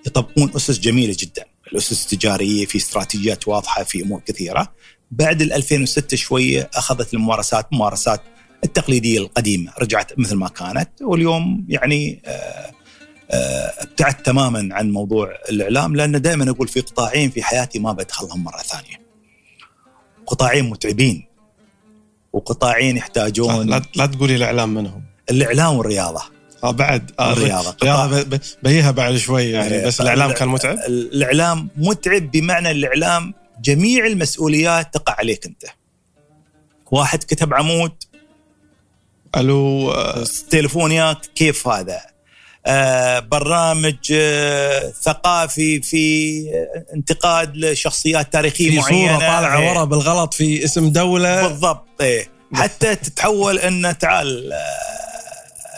يطبقون 0.08 0.52
أسس 0.56 0.80
جميلة 0.80 1.16
جدا. 1.20 1.51
الأسس 1.72 2.04
التجارية 2.04 2.66
في 2.66 2.78
استراتيجيات 2.78 3.48
واضحة 3.48 3.84
في 3.84 4.04
أمور 4.04 4.22
كثيرة. 4.26 4.74
بعد 5.12 5.42
ال 5.42 5.54
2006 5.54 6.18
شوية 6.18 6.70
أخذت 6.74 7.14
الممارسات 7.14 7.74
ممارسات 7.74 8.22
التقليدية 8.64 9.20
القديمة 9.20 9.74
رجعت 9.80 10.20
مثل 10.20 10.36
ما 10.36 10.48
كانت. 10.48 10.90
واليوم 11.02 11.66
يعني 11.70 12.22
آه، 12.26 12.72
آه، 13.32 13.74
ابتعدت 13.78 14.26
تماما 14.26 14.70
عن 14.76 14.92
موضوع 14.92 15.32
الإعلام 15.50 15.96
لأن 15.96 16.22
دائما 16.22 16.50
أقول 16.50 16.68
في 16.68 16.80
قطاعين 16.80 17.30
في 17.30 17.44
حياتي 17.44 17.80
ما 17.80 17.92
بدخلهم 17.92 18.44
مرة 18.44 18.58
ثانية. 18.58 19.02
قطاعين 20.26 20.70
متعبين 20.70 21.28
وقطاعين 22.34 22.98
يحتاجون 22.98 23.68
لا, 23.68 23.82
لا 23.96 24.06
تقولي 24.06 24.36
الإعلام 24.36 24.74
منهم. 24.74 25.04
الإعلام 25.32 25.76
والرياضة. 25.76 26.22
آه 26.64 26.72
بعد 26.72 27.12
آه 27.20 27.34
الرياضة. 27.34 27.76
الرياضه 27.82 28.22
ب- 28.24 28.40
بيها 28.64 28.92
بعد 28.92 29.16
شوي 29.16 29.44
يعني 29.52 29.86
بس 29.86 30.02
الإعلام 30.02 30.32
كان 30.32 30.48
متعب 30.48 30.78
الإعلام 30.88 31.70
متعب 31.78 32.32
بمعنى 32.32 32.72
الإعلام 32.72 33.34
جميع 33.62 34.06
المسؤوليات 34.06 34.94
تقع 34.94 35.16
عليك 35.20 35.46
أنت. 35.46 35.64
واحد 36.92 37.24
كتب 37.24 37.54
عمود 37.54 37.92
ألو 39.38 39.92
آه، 39.92 40.24
تليفون 40.50 40.92
ياك 40.92 41.18
كيف 41.36 41.68
هذا؟ 41.68 42.02
آه 42.66 43.20
برنامج 43.20 43.96
آه 44.14 44.94
ثقافي 45.02 45.82
في 45.82 46.44
انتقاد 46.96 47.58
لشخصيات 47.58 48.34
تاريخية 48.34 48.70
في 48.70 48.78
معينة 48.78 49.08
صوره 49.08 49.20
طالعة 49.20 49.60
إيه. 49.60 49.70
ورا 49.72 49.84
بالغلط 49.84 50.34
في 50.34 50.64
اسم 50.66 50.90
دولة 50.90 51.48
بالضبط 51.48 52.02
إيه 52.02 52.28
حتى 52.54 52.96
تتحول 52.96 53.58
إن 53.60 53.98
تعال 53.98 54.54
آه، 54.54 54.58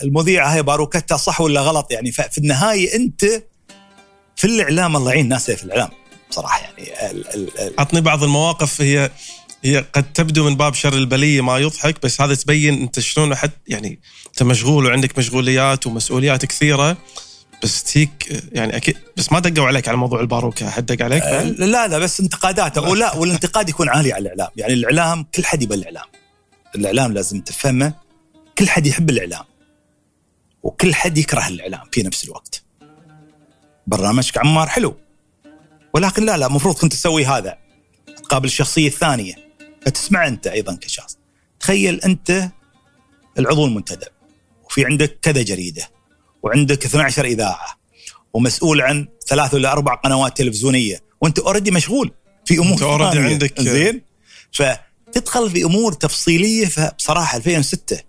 المذيعة 0.03 0.49
هي 0.49 0.63
باروكتها 0.63 1.17
صح 1.17 1.41
ولا 1.41 1.61
غلط 1.61 1.91
يعني؟ 1.91 2.11
ففي 2.11 2.37
النهاية 2.37 2.95
أنت 2.95 3.25
في 4.35 4.47
الإعلام 4.47 4.95
الله 4.95 5.11
يعين 5.11 5.23
الناس 5.23 5.51
في 5.51 5.63
الإعلام 5.63 5.89
بصراحه 6.29 6.61
يعني. 6.61 7.11
ال 7.11 7.27
ال 7.27 7.59
ال 7.59 7.73
عطني 7.79 8.01
بعض 8.01 8.23
المواقف. 8.23 8.81
هي 8.81 9.11
هي 9.63 9.85
قد 9.93 10.13
تبدو 10.13 10.49
من 10.49 10.55
باب 10.55 10.73
شر 10.73 10.93
البلية 10.93 11.41
ما 11.41 11.57
يضحك 11.57 12.03
بس 12.03 12.21
هذا 12.21 12.35
تبين 12.35 12.81
أنت 12.81 12.99
شلون 12.99 13.35
حد 13.35 13.51
يعني 13.67 13.99
أنت 14.27 14.43
مشغول 14.43 14.85
وعندك 14.85 15.17
مشغوليات 15.17 15.87
ومسؤوليات 15.87 16.45
كثيرة 16.45 16.97
بس 17.63 17.83
تيك 17.83 18.43
يعني 18.51 18.75
أكيد 18.75 18.97
بس 19.17 19.31
ما 19.31 19.39
دقوا 19.39 19.67
عليك 19.67 19.87
على 19.87 19.97
موضوع 19.97 20.19
الباروكة. 20.19 20.69
حد 20.69 20.85
دق 20.85 21.05
عليك؟ 21.05 21.23
بعد؟ 21.23 21.45
لا 21.45 21.87
لا 21.87 21.99
بس 21.99 22.19
انتقادات 22.19 22.77
ولا 22.77 23.15
والانتقاد 23.15 23.69
يكون 23.69 23.89
عالي 23.89 24.13
على 24.13 24.21
الإعلام. 24.21 24.51
يعني 24.57 24.73
الاعلام 24.73 25.25
كل 25.35 25.45
حد 25.45 25.63
يبى 25.63 25.75
الإعلام. 25.75 26.05
الإعلام 26.75 27.13
لازم 27.13 27.41
تفهمه. 27.41 27.93
كل 28.57 28.69
حد 28.69 28.87
يحب 28.87 29.09
الإعلام. 29.09 29.43
وكل 30.63 30.95
حد 30.95 31.17
يكره 31.17 31.47
الإعلام 31.47 31.81
في 31.91 32.03
نفس 32.03 32.23
الوقت. 32.25 32.63
برنامجك 33.87 34.37
عمار 34.37 34.67
حلو. 34.69 34.95
ولكن 35.93 36.25
لا 36.25 36.37
لا 36.37 36.45
المفروض 36.45 36.75
كنت 36.75 36.93
تسوي 36.93 37.25
هذا 37.25 37.57
تقابل 38.23 38.45
الشخصية 38.45 38.87
الثانية. 38.87 39.35
فتسمع 39.85 40.27
أنت 40.27 40.47
أيضا 40.47 40.75
كشخص. 40.75 41.17
تخيل 41.59 42.01
أنت 42.01 42.49
العضو 43.39 43.65
المنتدب 43.65 44.07
وفي 44.65 44.85
عندك 44.85 45.19
كذا 45.21 45.41
جريدة 45.41 45.89
وعندك 46.43 46.85
12 46.85 47.25
إذاعة 47.25 47.79
ومسؤول 48.33 48.81
عن 48.81 49.07
ثلاث 49.27 49.53
ولا 49.53 49.71
أربع 49.71 49.95
قنوات 49.95 50.37
تلفزيونية 50.37 50.99
وأنت 51.21 51.39
اوريدي 51.39 51.71
مشغول 51.71 52.11
في 52.45 52.57
أمور 52.59 52.77
already 52.77 53.13
ثانية. 53.13 53.29
عندك- 53.33 53.61
زين 53.61 54.01
فتدخل 54.51 55.49
في 55.51 55.63
أمور 55.63 55.93
تفصيلية. 55.93 56.65
فبصراحة 56.65 57.37
2006 57.37 57.99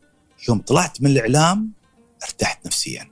يوم 0.48 0.58
طلعت 0.58 1.02
من 1.02 1.10
الإعلام 1.10 1.70
ارتحت 2.24 2.66
نفسيا. 2.66 3.10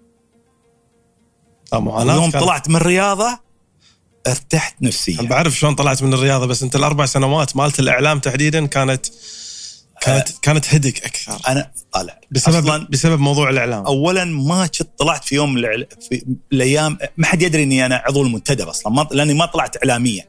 معاناه 1.73 2.15
يوم 2.15 2.31
كانت. 2.31 2.45
طلعت 2.45 2.69
من 2.69 2.77
الرياضة؟ 2.77 3.39
ارتحت 4.27 4.75
أنا 4.81 4.89
نفسيا 4.89 5.23
بعرف 5.23 5.55
شلون 5.59 5.75
طلعت 5.75 6.03
من 6.03 6.15
الرياضة 6.15 6.47
بس 6.47 6.63
أنت 6.63 6.77
الأربع 6.77 7.07
سنوات 7.07 7.57
مالت 7.57 7.79
الإعلام 7.81 8.19
تحديدا 8.19 8.67
كانت 8.67 9.07
كانت 10.01 10.29
كانت 10.43 10.75
هدك 10.75 11.05
أكثر. 11.05 11.39
أنا 11.49 11.73
طالع. 11.93 12.21
بسبب 12.31 12.67
أصلاً 12.67 12.87
بسبب 12.91 13.21
موضوع 13.21 13.51
الإعلام. 13.51 13.87
اولا 13.87 14.25
ما 14.25 14.67
كنت 14.67 14.89
طلعت 14.99 15.25
في 15.25 15.35
يوم 15.35 15.59
الإعل- 15.63 16.09
في 16.09 16.25
الأيام 16.53 16.99
ما 17.17 17.27
حد 17.27 17.43
يدري 17.43 17.63
إني 17.63 17.87
أنا 17.87 17.97
عضو 18.07 18.23
المنتدب 18.23 18.69
أصلا 18.69 18.93
ما 18.93 19.09
لأني 19.11 19.35
ما 19.35 19.47
طلعت 19.47 19.77
اعلاميا. 19.77 20.29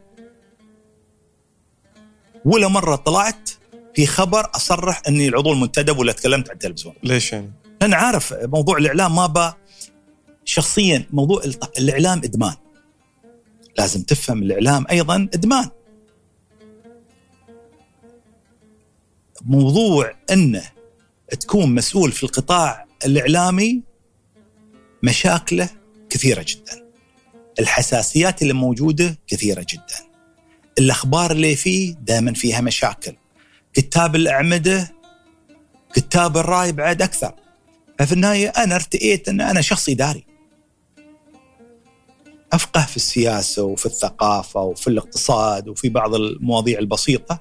ولا 2.46 2.68
مرة 2.68 2.96
طلعت 2.96 3.50
في 3.96 4.06
خبر 4.06 4.50
أصرح 4.56 5.02
إني 5.08 5.28
العضو 5.28 5.54
المنتدب 5.54 5.98
ولا 5.98 6.12
تكلمت 6.12 6.50
على 6.50 6.54
التلفزيون. 6.56 6.96
ليش 7.04 7.34
يعني؟ 7.34 7.52
لأن 7.84 7.94
عارف 7.94 8.34
موضوع 8.34 8.78
الإعلام 8.78 9.16
ما 9.16 9.26
با 9.28 9.54
شخصيا 10.46 11.06
موضوع 11.12 11.44
الإعلام 11.78 12.18
إدمان. 12.18 12.56
لازم 13.78 14.04
تفهم 14.04 14.44
الإعلام 14.44 14.86
أيضا 14.92 15.16
إدمان. 15.16 15.70
موضوع 19.42 20.16
إنه 20.32 20.64
تكون 21.40 21.76
مسؤول 21.76 22.12
في 22.12 22.24
القطاع 22.24 22.86
الإعلامي 23.06 23.84
مشاكله 25.04 25.70
كثيرة 26.10 26.46
جدا. 26.48 26.86
الحساسيات 27.60 28.42
اللي 28.42 28.54
موجودة 28.54 29.20
كثيرة 29.28 29.66
جدا. 29.70 30.00
الأخبار 30.80 31.32
اللي 31.32 31.56
فيه 31.56 31.94
دائما 31.94 32.34
فيها 32.34 32.62
مشاكل. 32.62 33.16
كتاب 33.74 34.16
الأعمدة 34.16 34.94
كتاب 35.94 36.38
الراي 36.38 36.72
بعد 36.72 37.02
أكثر. 37.02 37.43
ففي 37.99 38.11
النهايه 38.14 38.48
أنا 38.48 38.76
ارتئيت 38.76 39.30
أن 39.30 39.41
أنا 39.41 39.61
شخص 39.61 39.90
اداري 39.90 40.26
أفقه 42.53 42.86
في 42.86 42.95
السياسة 42.95 43.64
وفي 43.64 43.86
الثقافة 43.86 44.61
وفي 44.61 44.88
الاقتصاد 44.88 45.68
وفي 45.68 45.90
بعض 45.90 46.15
المواضيع 46.15 46.80
البسيطة 46.80 47.40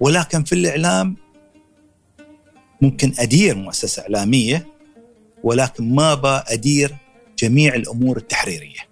ولكن 0.00 0.44
في 0.44 0.54
الإعلام 0.54 1.16
ممكن 2.80 3.14
أدير 3.18 3.56
مؤسسة 3.56 4.02
إعلامية 4.02 4.66
ولكن 5.42 5.94
ما 5.94 6.14
بادير 6.14 6.96
جميع 7.38 7.74
الأمور 7.74 8.16
التحريرية. 8.16 8.86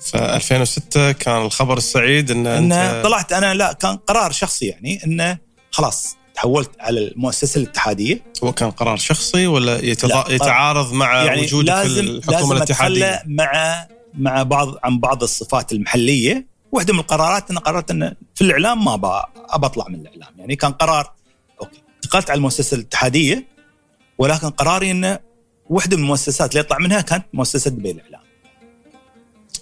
ف 0.00 0.16
2006 0.16 1.12
كان 1.12 1.42
الخبر 1.42 1.76
السعيد 1.76 2.30
إن 2.30 2.46
إن 2.46 2.72
أنت 2.72 3.04
طلعت 3.04 3.32
أنا 3.32 3.54
لا 3.54 3.72
كان 3.72 3.96
قرار 3.96 4.32
شخصي 4.32 4.66
يعني 4.66 5.04
انه 5.04 5.38
خلاص 5.70 6.16
تحولت 6.34 6.70
على 6.80 7.08
المؤسسة 7.08 7.58
الاتحادية. 7.58 8.22
هو 8.44 8.52
كان 8.52 8.70
قرار 8.70 8.96
شخصي 8.96 9.46
ولا 9.46 9.84
يتعارض 10.28 10.92
مع 10.92 11.24
يعني 11.24 11.42
وجودك 11.42 11.68
لازم 11.68 11.94
في 11.94 12.00
الحكومة 12.00 12.40
لازم 12.40 12.52
الاتحادية؟ 12.52 13.22
مع 13.26 13.86
مع 14.14 14.42
بعض 14.42 14.74
عن 14.84 14.98
بعض 14.98 15.22
الصفات 15.22 15.72
المحلية. 15.72 16.46
واحدة 16.72 16.92
من 16.92 16.98
القرارات 16.98 17.50
ان 17.50 17.58
قررت 17.58 17.90
أن 17.90 18.14
في 18.34 18.44
الإعلام 18.44 18.84
ما 18.84 18.94
أبى 18.94 19.66
أطلع 19.66 19.88
من 19.88 20.00
الإعلام. 20.00 20.34
يعني 20.38 20.56
كان 20.56 20.72
قرار 20.72 21.12
okay. 21.60 21.82
انتقلت 22.04 22.30
على 22.30 22.36
المؤسسة 22.36 22.74
الاتحادية 22.74 23.46
ولكن 24.18 24.50
قراري 24.50 24.90
انه 24.90 25.18
واحدة 25.70 25.96
من 25.96 26.02
المؤسسات 26.02 26.50
اللي 26.50 26.60
يطلع 26.60 26.78
منها 26.78 27.00
كانت 27.00 27.24
مؤسسة 27.32 27.70
دبي 27.70 27.90
الإعلام. 27.90 28.20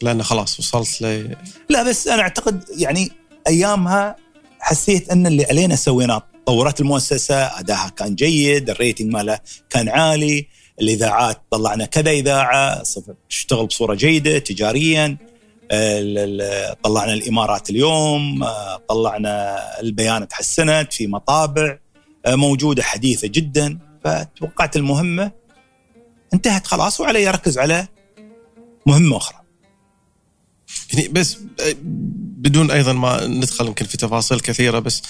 لأن 0.02 0.22
خلاص 0.22 0.58
وصلت 0.58 1.02
ل 1.02 1.36
لا 1.68 1.82
بس 1.82 2.08
أنا 2.08 2.22
أعتقد 2.22 2.64
يعني 2.76 3.12
أيامها 3.46 4.16
حسيت 4.60 5.10
أن 5.10 5.26
اللي 5.26 5.44
علينا 5.44 5.76
سويناه 5.76 6.22
طورت 6.46 6.80
المؤسسة 6.80 7.34
ادائها 7.34 7.88
كان 7.88 8.14
جيد 8.14 8.70
ال 8.70 8.76
rating 8.76 9.12
ماله 9.12 9.38
كان 9.70 9.88
عالي 9.88 10.46
الإذاعات 10.80 11.42
طلعنا 11.50 11.84
كذا 11.84 12.10
إذاعة 12.10 12.82
تشتغل 13.28 13.66
بصورة 13.66 13.94
جيدة 13.94 14.38
تجاريا 14.38 15.16
طلعنا 16.82 17.12
الإمارات 17.12 17.70
اليوم 17.70 18.42
آه، 18.42 18.76
طلعنا 18.88 19.60
البيان 19.80 20.28
تحسنت 20.28 20.92
في 20.92 21.06
مطابع 21.06 21.78
آه، 22.26 22.34
موجودة 22.34 22.82
حديثة 22.82 23.28
جدا 23.28 23.78
فتوقعت 24.04 24.76
المهمة 24.76 25.30
انتهت 26.34 26.66
خلاص 26.66 27.00
وعلي 27.00 27.28
اركز 27.28 27.58
على 27.58 27.88
مهمة 28.86 29.16
أخرى. 29.16 29.36
يعني 30.92 31.08
بس 31.08 31.38
بدون 32.36 32.70
أيضا 32.70 32.92
ما 32.92 33.26
ندخل 33.26 33.66
يمكن 33.66 33.84
في 33.86 33.96
تفاصيل 33.96 34.40
كثيرة 34.40 34.78
بس 34.78 35.02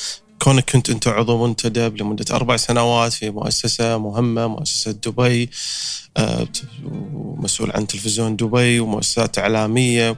كونك 0.43 0.71
كنت 0.71 0.91
أنت 0.91 1.09
عضو 1.09 1.47
منتدب 1.47 1.97
لمدة 1.97 2.25
أربع 2.31 2.57
سنوات 2.57 3.13
في 3.13 3.31
مؤسسة 3.31 3.99
مهمة 3.99 4.47
مؤسسة 4.47 4.91
دبي 4.91 5.51
آه، 6.17 6.49
ومسؤول 6.85 7.71
عن 7.71 7.87
تلفزيون 7.87 8.37
دبي 8.37 8.81
ومؤسسات 8.81 9.39
إعلامية 9.39 10.17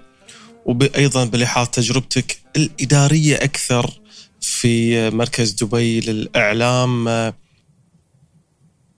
وأيضا 0.66 1.24
بلحاظ 1.24 1.66
تجربتك 1.66 2.38
الإدارية 2.56 3.36
أكثر 3.36 4.01
في 4.40 5.10
مركز 5.10 5.52
دبي 5.52 6.01
للإعلام 6.01 7.09
آه، 7.09 7.34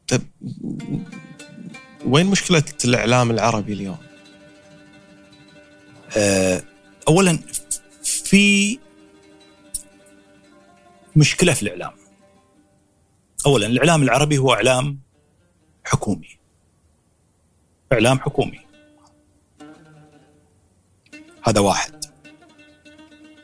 طب 0.09 0.23
وين 2.07 2.27
مشكلة 2.27 2.65
الإعلام 2.85 3.31
العربي 3.31 3.73
اليوم؟ 3.73 3.99
آه، 6.17 6.63
اولا 7.09 7.39
في 8.05 8.79
مشكلة 11.17 11.55
في 11.55 11.63
الإعلام. 11.63 11.93
اولا 13.47 13.67
الإعلام 13.67 14.03
العربي 14.03 14.39
هو 14.39 14.55
إعلام 14.55 15.01
حكومي. 15.85 16.39
إعلام 17.93 18.21
حكومي. 18.21 18.61
هذا 21.47 21.61
واحد. 21.61 22.05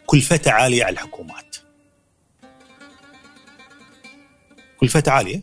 كلفته 0.06 0.52
عالية 0.52 0.84
على 0.84 0.92
الحكومات. 0.92 1.56
كلفته 4.80 5.12
عالية. 5.12 5.42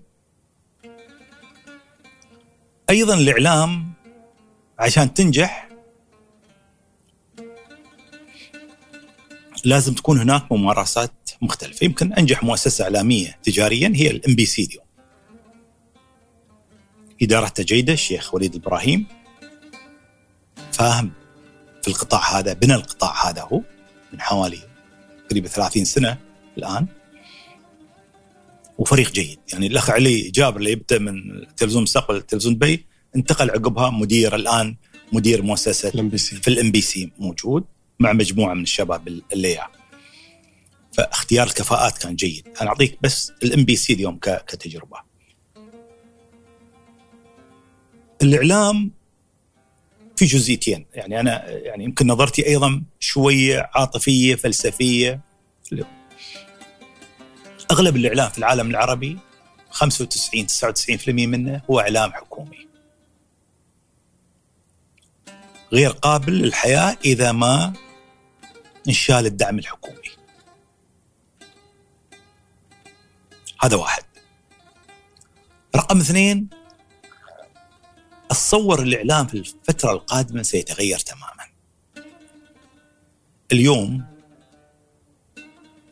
أيضا 2.90 3.14
الإعلام 3.14 3.94
عشان 4.80 5.14
تنجح 5.14 5.69
لازم 9.66 9.94
تكون 9.94 10.20
هناك 10.20 10.52
ممارسات 10.52 11.30
مختلفة، 11.42 11.86
يمكن 11.86 12.14
أنجح 12.14 12.44
مؤسسة 12.44 12.84
إعلامية 12.84 13.40
تجاريا 13.44 13.92
هي 13.96 14.12
ال 14.12 14.36
MBC 14.36 14.64
اليوم. 14.64 14.86
ادارته 17.22 17.64
جيده 17.64 17.94
الشيخ 17.94 18.34
وليد 18.34 18.56
إبراهيم. 18.56 19.06
فاهم 20.72 21.12
في 21.82 21.88
القطاع 21.88 22.40
هذا 22.40 22.54
بنى 22.54 22.76
القطاع 22.76 23.30
هذا 23.30 23.42
هو 23.42 23.62
من 24.14 24.22
حوالي 24.22 24.60
قريب 25.32 25.48
30 25.48 25.86
سنة 25.86 26.18
الآن. 26.58 26.88
وفريق 28.78 29.12
جيد. 29.12 29.40
يعني 29.54 29.68
الأخ 29.68 29.90
علي 29.90 30.22
جابر 30.22 30.58
اللي 30.58 30.72
يبدأ 30.72 31.00
من 31.00 31.46
تلفزيون 31.58 31.84
مستقبل 31.84 32.22
تلفزيون 32.22 32.56
دبي 32.56 32.86
انتقل 33.16 33.50
عقبها 33.50 33.90
مدير 33.90 34.36
الآن 34.36 34.76
مدير 35.14 35.42
مؤسسة 35.42 35.90
في 36.20 36.48
ال 36.48 36.72
MBC 36.72 37.12
موجود. 37.20 37.64
مع 38.00 38.14
مجموعة 38.14 38.54
من 38.54 38.64
الشباب 38.64 39.08
اللي 39.34 39.60
فاختيار 40.98 41.48
الكفاءات 41.48 41.98
كان 41.98 42.16
جيد. 42.16 42.48
أنا 42.62 42.70
أعطيك 42.70 42.98
بس 43.02 43.34
ال 43.44 43.64
MBC 43.66 43.94
اليوم 43.94 44.20
كتجربة. 44.22 44.98
الإعلام 48.22 48.92
في 50.16 50.26
جزئيتين. 50.26 50.86
يعني 50.94 51.20
أنا 51.20 51.50
يعني 51.50 51.84
يمكن 51.84 52.08
نظرتي 52.08 52.48
أيضا 52.48 52.84
شوية 53.00 53.70
عاطفية 53.76 54.36
فلسفية. 54.36 55.22
أغلب 57.72 57.96
الإعلام 57.96 58.30
في 58.30 58.38
العالم 58.38 58.70
العربي 58.70 59.18
95 59.70 60.48
99% 60.48 61.10
منه 61.10 61.62
هو 61.72 61.80
إعلام 61.80 62.12
حكومي. 62.12 62.68
غير 65.74 65.90
قابل 65.90 66.34
للحياة 66.34 66.98
إذا 67.06 67.32
ما 67.32 67.74
انشال 68.90 69.26
الدعم 69.26 69.60
الحكومي. 69.60 70.10
هذا 73.62 73.76
واحد. 73.76 74.04
رقم 75.76 76.00
اثنين 76.00 76.50
اتصور 78.32 78.82
الإعلام 78.82 79.28
في 79.28 79.38
الفترة 79.38 79.92
القادمة 79.92 80.44
سيتغير 80.44 81.00
تماما. 81.00 81.46
اليوم 83.52 84.06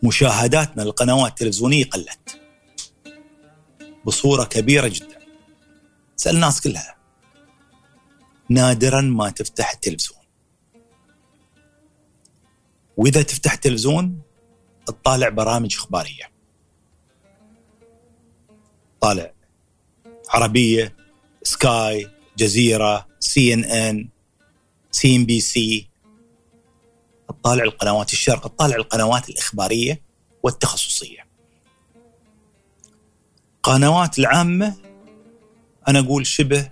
مشاهداتنا 0.04 0.82
للقنوات 0.82 1.32
التلفزيونيه 1.32 1.86
قلت 1.86 2.42
بصورة 4.06 4.44
كبيرة 4.44 4.88
جدا. 4.88 5.20
اسأل 6.16 6.36
الناس 6.36 6.62
كلها 6.62 6.96
نادرا 8.50 9.02
ما 9.02 9.30
تفتح 9.30 9.72
التلفزيون 9.74 10.17
وإذا 12.98 13.22
تفتح 13.22 13.54
التلفزيون 13.54 14.22
تطالع 14.86 15.30
برامج 15.30 15.76
إخبارية. 15.76 16.32
طالع 19.02 19.34
عربية 20.30 20.96
Sky 21.44 22.12
جزيرة 22.38 23.08
سي 23.20 23.54
إن 23.54 23.64
إن 23.64 24.10
سي 24.92 25.16
ام 25.16 25.26
بي 25.26 25.40
سي. 25.40 25.90
تطالع 27.28 27.64
القنوات 27.64 28.14
الشرق 28.14 28.48
تطالع 28.48 28.76
القنوات 28.76 29.30
الإخبارية 29.30 30.02
والتخصصية. 30.44 31.28
قنوات 33.64 34.20
العامة 34.20 34.76
أنا 35.88 36.00
أقول 36.00 36.28
شبه 36.28 36.72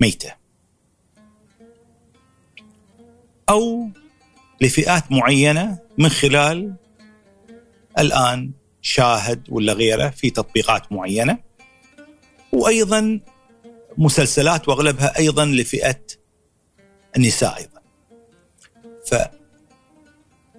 ميتة. 0.00 0.39
أو 3.50 3.88
لفئات 4.60 5.12
معينة 5.12 5.78
من 5.98 6.08
خلال 6.08 6.74
الآن 7.98 8.50
شاهد 8.82 9.46
ولا 9.48 9.72
غيره 9.72 10.08
في 10.08 10.30
تطبيقات 10.30 10.92
معينة 10.92 11.38
وأيضا 12.52 13.20
مسلسلات 13.98 14.68
وأغلبها 14.68 15.18
أيضا 15.18 15.44
لفئة 15.44 16.00
النساء 17.16 17.56
أيضا. 17.56 17.80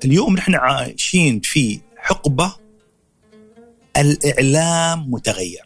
فاليوم 0.01 0.35
نحن 0.35 0.55
عايشين 0.55 1.39
في 1.39 1.81
حقبة 1.97 2.55
الإعلام 3.97 5.11
متغير. 5.11 5.65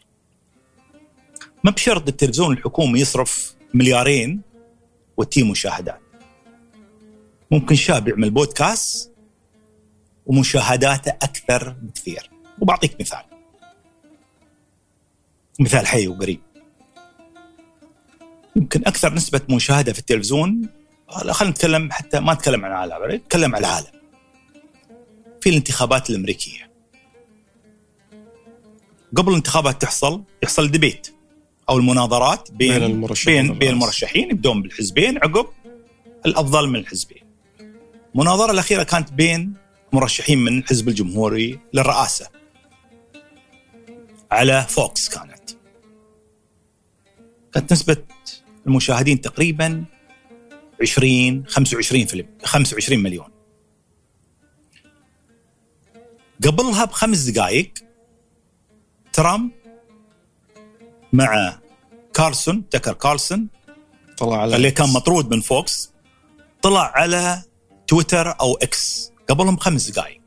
ما 1.64 1.72
بشرط 1.72 2.08
التلفزيون 2.08 2.54
الحكومي 2.58 3.00
يصرف 3.00 3.56
مليارين 3.74 4.42
وتي 5.18 5.44
مشاهدات. 5.44 6.05
ممكن 7.52 7.76
شاب 7.76 8.08
يعمل 8.08 8.30
بودكاست 8.30 9.12
ومشاهداته 10.26 11.12
أكثر 11.12 11.70
بكثير. 11.82 12.30
وبعطيك 12.62 13.02
مثال. 13.02 13.24
مثال 15.60 15.88
حي 15.88 16.08
وقريب. 16.08 16.40
يمكن 18.56 18.82
أكثر 18.88 19.14
نسبة 19.14 19.42
مشاهدة 19.50 19.94
في 19.94 20.00
التلفزيون 20.00 20.70
خلينا 21.10 21.52
نتكلم 21.52 21.92
حتى 21.92 22.20
ما 22.20 22.34
نتكلم 22.34 22.66
عن 22.66 22.72
العالم 22.72 23.16
نتكلم 23.16 23.56
عن 23.56 23.62
العالم 23.62 23.88
في 25.42 25.50
الانتخابات 25.50 26.10
الأمريكية 26.10 26.72
قبل 29.16 29.32
الانتخابات 29.32 29.82
تحصل 29.82 30.24
يحصل 30.44 30.72
ديبيت 30.72 31.08
أو 31.70 31.78
المناظرات 31.78 32.52
بين 32.52 32.80
بين 32.80 32.84
المرشحين 32.84 33.48
بين, 33.48 33.60
بين 33.60 33.70
المرشحين 33.70 34.30
يبدون 34.30 34.62
بالحزبين 34.62 35.18
عقب 35.18 35.48
الأفضل 36.26 36.70
من 36.70 36.76
الحزبين 36.76 37.25
المناظره 38.16 38.52
الأخيرة 38.52 38.84
كانت 38.84 39.14
بين 39.14 39.54
مرشحين 39.94 40.38
من 40.38 40.58
الحزب 40.58 40.88
الجمهوري 40.88 41.60
للرئاسة. 41.74 42.30
على 44.32 44.66
Fox 44.70 45.10
كانت. 45.10 45.50
كانت 47.54 47.72
نسبة 47.72 47.98
المشاهدين 48.68 49.22
تقريبا 49.22 49.86
20 50.82 51.46
25 51.48 52.06
فيلم 52.06 52.28
25 52.44 53.04
مليون. 53.04 53.28
قبلها 56.46 56.86
بخمس 56.86 57.20
دقائق 57.20 57.74
ترامب 59.14 59.52
مع 61.14 61.60
كارلسون 62.14 62.70
تكر 62.70 62.94
كارلسون 62.94 63.48
طلع 64.18 64.42
على 64.42 64.56
اللي 64.56 64.72
كان 64.72 64.90
مطرود 64.90 65.34
من 65.34 65.42
Fox 65.42 65.92
طلع 66.62 66.92
على 66.96 67.44
تويتر 67.88 68.40
أو 68.40 68.56
X. 68.56 69.12
قبلهم 69.30 69.56
بخمس 69.56 69.90
دقائق 69.90 70.22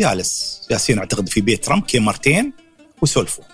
جالسين 0.00 0.98
أعتقد 0.98 1.28
في 1.28 1.40
بيت 1.40 1.64
ترامب 1.64 1.84
كيمرتين 1.84 2.52
وسولفوا. 3.02 3.44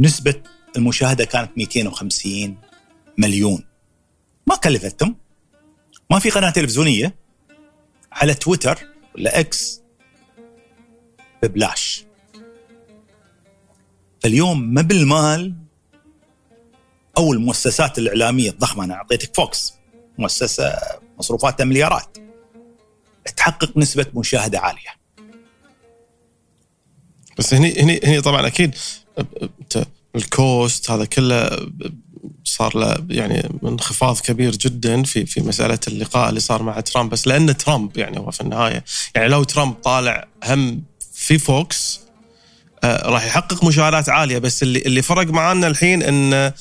نسبة 0.00 0.42
المشاهدة 0.76 1.24
كانت 1.24 1.58
250 1.58 2.58
مليون. 3.18 3.64
ما 4.46 4.56
كلفتهم. 4.56 5.16
ما 6.10 6.18
في 6.18 6.30
قناة 6.30 6.50
تلفزيونية 6.50 7.14
على 8.12 8.34
تويتر 8.34 8.78
ولا 9.14 9.40
X 9.40 9.82
ببلاش. 11.42 12.04
فاليوم 14.20 14.74
ما 14.74 14.82
بالمال 14.82 15.54
أو 17.18 17.32
المؤسسات 17.32 17.98
الإعلامية 17.98 18.50
الضخمة 18.50 18.84
أنا 18.84 18.94
أعطيتك 18.94 19.36
Fox. 19.36 19.75
مؤسسة 20.18 20.78
مصروفاتها 21.18 21.64
مليارات. 21.64 22.18
تحقق 23.36 23.76
نسبة 23.76 24.06
مشاهدة 24.14 24.58
عالية. 24.58 24.96
بس 27.38 27.54
هني 27.54 27.82
هني 27.82 28.00
هني 28.04 28.20
طبعا 28.20 28.46
أكيد 28.46 28.74
ال 30.16 30.31
cost 30.31 30.90
هذا 30.90 31.04
كله 31.04 31.68
صار 32.44 32.78
له 32.78 33.06
يعني 33.10 33.48
انخفاض 33.64 34.20
كبير 34.20 34.56
جدا 34.56 35.02
في 35.02 35.26
في 35.26 35.40
مسألة 35.40 35.78
اللقاء 35.88 36.28
اللي 36.28 36.40
صار 36.40 36.62
مع 36.62 36.80
ترامب. 36.80 37.10
بس 37.10 37.26
لأن 37.26 37.56
ترامب 37.56 37.96
يعني 37.96 38.18
هو 38.18 38.30
في 38.30 38.40
النهاية 38.40 38.84
يعني 39.14 39.28
لو 39.28 39.44
ترامب 39.44 39.74
طالع 39.74 40.28
هم 40.44 40.82
في 41.12 41.38
Fox 41.38 42.00
آه 42.84 43.08
راح 43.10 43.26
يحقق 43.26 43.64
مشاهدات 43.64 44.08
عالية. 44.08 44.38
بس 44.38 44.62
اللي 44.62 44.78
اللي 44.78 45.02
فرق 45.02 45.26
معانا 45.26 45.66
الحين 45.66 46.02
إن 46.02 46.52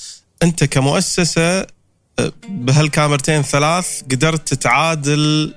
أنت 0.43 0.63
كمؤسسة 0.63 1.67
بهالكاميرتين 2.49 3.41
ثلاث 3.41 4.03
قدرت 4.03 4.53
تعادل 4.53 5.53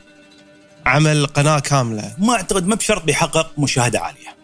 عمل 0.87 1.27
قناة 1.27 1.59
كاملة. 1.59 2.15
ما 2.19 2.33
أعتقد 2.35 2.67
ما 2.67 2.75
بشرط 2.75 3.05
بيحقق 3.05 3.59
مشاهدة 3.59 4.01
عالية. 4.01 4.37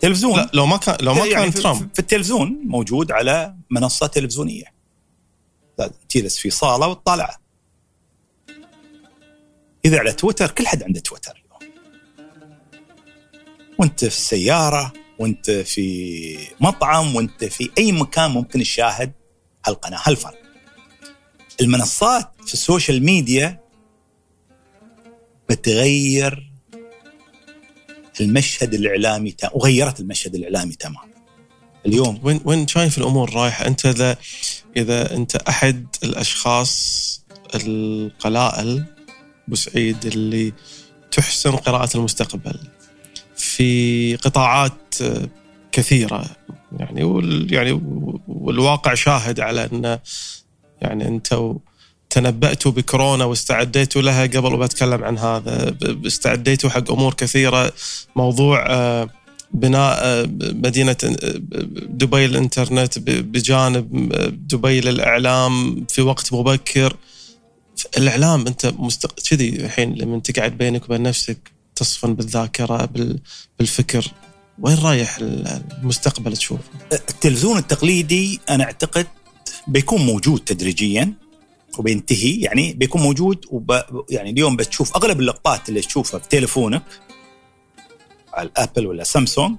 تلفزيون. 0.00 0.36
لا 0.36 0.50
لو 0.54 0.66
ما 0.66 0.76
كان 0.76 0.96
لو 1.00 1.14
ما 1.14 1.18
يعني 1.26 1.30
كان 1.30 1.50
في- 1.50 1.62
ترامب. 1.62 1.90
في 1.94 1.98
التلفزيون 1.98 2.60
موجود 2.64 3.12
على 3.12 3.54
منصة 3.70 4.06
تلفزيونية. 4.06 4.64
تجلس 6.08 6.38
في 6.38 6.50
صالة 6.50 6.86
وتطالعه 6.86 7.36
إذا 9.84 9.98
على 9.98 10.12
تويتر 10.12 10.50
كل 10.50 10.66
حد 10.66 10.82
عنده 10.82 11.00
تويتر 11.00 11.32
اليوم. 11.32 11.74
وأنت 13.78 14.00
في 14.04 14.16
السياره 14.16 14.92
وأنت 15.18 15.50
في 15.50 16.38
مطعم 16.60 17.16
وأنت 17.16 17.44
في 17.44 17.70
أي 17.78 17.92
مكان 17.92 18.30
ممكن 18.30 18.60
تشاهد 18.60 19.12
هالقناة 19.66 20.00
هالفرق. 20.04 20.39
المنصات 21.60 22.30
في 22.46 22.54
ال 22.54 22.61
social 22.61 23.04
media 23.04 23.60
بتغير 25.50 26.50
المشهد 28.20 28.74
الإعلامي 28.74 29.34
وغيرت 29.52 30.00
المشهد 30.00 30.34
الإعلامي 30.34 30.74
تماما. 30.74 31.10
اليوم. 31.86 32.20
وين 32.22 32.40
وين 32.44 32.68
شايف 32.68 32.98
الأمور 32.98 33.34
رايحة؟ 33.34 33.66
أنت 33.66 33.86
اذا 33.86 34.16
إذا 34.76 35.14
أنت 35.14 35.36
أحد 35.36 35.86
الأشخاص 36.04 37.24
القلائل 37.54 38.84
أبو 39.48 39.56
سعيد 39.56 40.06
اللي 40.06 40.52
تحسن 41.10 41.50
قراءة 41.50 41.96
المستقبل 41.96 42.58
في 43.36 44.16
قطاعات 44.16 44.94
كثيرة 45.72 46.24
يعني 46.78 47.04
وال 47.04 47.52
يعني 47.52 47.80
والواقع 48.28 48.94
شاهد 48.94 49.40
على 49.40 49.68
أن 49.72 49.98
يعني 50.82 51.08
أنتم 51.08 51.58
تنبأتوا 52.10 52.72
بكورونا 52.72 53.24
واستعديتوا 53.24 54.02
لها 54.02 54.22
قبل 54.22 54.54
وبتكلم 54.54 55.04
عن 55.04 55.18
هذا. 55.18 55.76
استعديتوا 56.06 56.70
حق 56.70 56.90
أمور 56.90 57.14
كثيرة. 57.14 57.72
موضوع 58.16 58.66
آه، 58.68 59.10
بناء 59.54 59.98
آه، 60.02 60.22
مدينة 60.40 60.96
آه، 61.04 61.40
دبي 61.88 62.24
الإنترنت 62.24 62.98
بجانب 62.98 64.12
دبي 64.48 64.80
للإعلام 64.80 65.84
في 65.88 66.02
وقت 66.02 66.32
مبكر. 66.32 66.96
الإعلام 67.98 68.46
أنت 68.46 68.66
مست... 68.66 69.06
كذي 69.06 69.48
الحين 69.48 69.94
لما 69.94 70.16
أنت 70.16 70.38
قاعد 70.38 70.58
بينك 70.58 70.84
وبين 70.84 71.02
نفسك 71.02 71.38
تصفن 71.76 72.14
بالذاكرة 72.14 72.84
بال... 72.84 73.18
بالفكر. 73.58 74.12
وين 74.58 74.78
رايح 74.78 75.18
المستقبل 75.20 76.36
تشوف؟ 76.36 76.60
التلفزيون 76.92 77.58
التقليدي 77.58 78.40
أنا 78.50 78.64
أعتقد 78.64 79.06
بيكون 79.66 80.06
موجود 80.06 80.40
تدريجيا 80.40 81.12
وبينتهي 81.78 82.40
يعني 82.40 82.72
بيكون 82.72 83.02
موجود 83.02 83.46
وب... 83.50 83.82
يعني 84.10 84.30
اليوم 84.30 84.56
بتشوف 84.56 84.96
أغلب 84.96 85.20
اللقطات 85.20 85.68
اللي 85.68 85.80
تشوفها 85.80 86.20
في 86.20 86.28
تليفونك 86.28 86.82
على 88.32 88.48
الأبل 88.48 88.86
ولا 88.86 89.04
سامسونج 89.04 89.56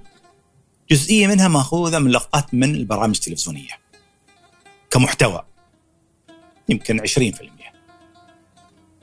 جزئية 0.90 1.26
منها 1.26 1.48
ماخوذة 1.48 1.98
من 1.98 2.10
لقطات 2.10 2.54
من 2.54 2.74
البرامج 2.74 3.16
التلفزيونية 3.16 3.78
كمحتوى 4.90 5.44
يمكن 6.68 7.00
20% 7.00 7.62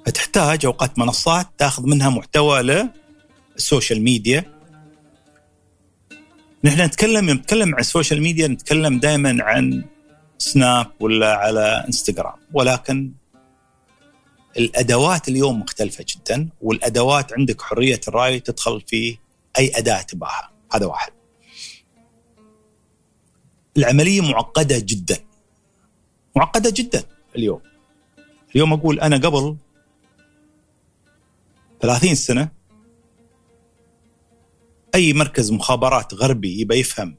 فتحتاج 0.05 0.65
أوقات 0.65 0.99
منصات 0.99 1.47
تاخذ 1.57 1.85
منها 1.85 2.09
محتوى 2.09 2.89
لل 3.55 3.67
social 3.67 4.01
media. 4.01 4.59
نحن 6.63 6.81
نتكلم 6.81 7.29
نتكلم 7.29 7.75
عن 7.75 7.79
ال 7.79 7.85
social 7.85 8.21
media 8.21 8.47
نتكلم 8.47 8.99
دائما 8.99 9.43
عن 9.43 9.83
سناب 10.39 10.91
ولا 10.99 11.33
على 11.33 11.83
إنستغرام. 11.87 12.39
ولكن 12.53 13.11
الأدوات 14.57 15.29
اليوم 15.29 15.59
مختلفة 15.59 16.05
جدا 16.07 16.49
والأدوات 16.61 17.33
عندك 17.33 17.61
حرية 17.61 17.99
الرأي 18.07 18.39
تدخل 18.39 18.81
في 18.81 19.17
أي 19.59 19.71
أداة 19.75 20.01
تباها. 20.01 20.51
هذا 20.73 20.85
واحد. 20.85 21.11
العملية 23.77 24.21
معقدة 24.21 24.79
جدا. 24.79 25.17
معقدة 26.35 26.69
جدا 26.69 27.03
اليوم. 27.35 27.61
اليوم 28.55 28.73
أقول 28.73 28.99
أنا 28.99 29.17
قبل 29.17 29.57
30 31.81 32.15
سنة 32.15 32.49
أي 34.95 35.13
مركز 35.13 35.51
مخابرات 35.51 36.13
غربي 36.13 36.61
يبى 36.61 36.75
يفهم 36.79 37.15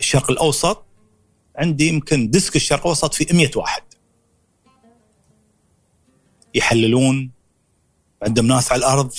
الشرق 0.00 0.30
الأوسط 0.30 0.85
عندي 1.56 1.88
يمكن 1.88 2.30
ديسك 2.30 2.56
الشرق 2.56 2.80
الأوسط 2.80 3.14
في 3.14 3.36
100 3.36 3.50
واحد. 3.56 3.82
يحللون 6.54 7.30
عندهم 8.22 8.46
ناس 8.46 8.72
على 8.72 8.78
الأرض 8.78 9.12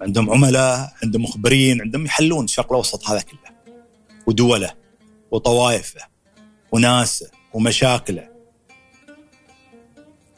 عندهم 0.00 0.30
عملاء 0.30 0.94
عندهم 1.02 1.22
مخبرين 1.22 1.80
عندهم 1.80 2.06
يحلون 2.06 2.44
الشرق 2.44 2.72
الأوسط 2.72 3.08
هذا 3.08 3.20
كله. 3.20 3.56
ودوله 4.26 4.74
وطوائفه 5.30 6.00
وناسه 6.72 7.30
ومشاكله. 7.52 8.28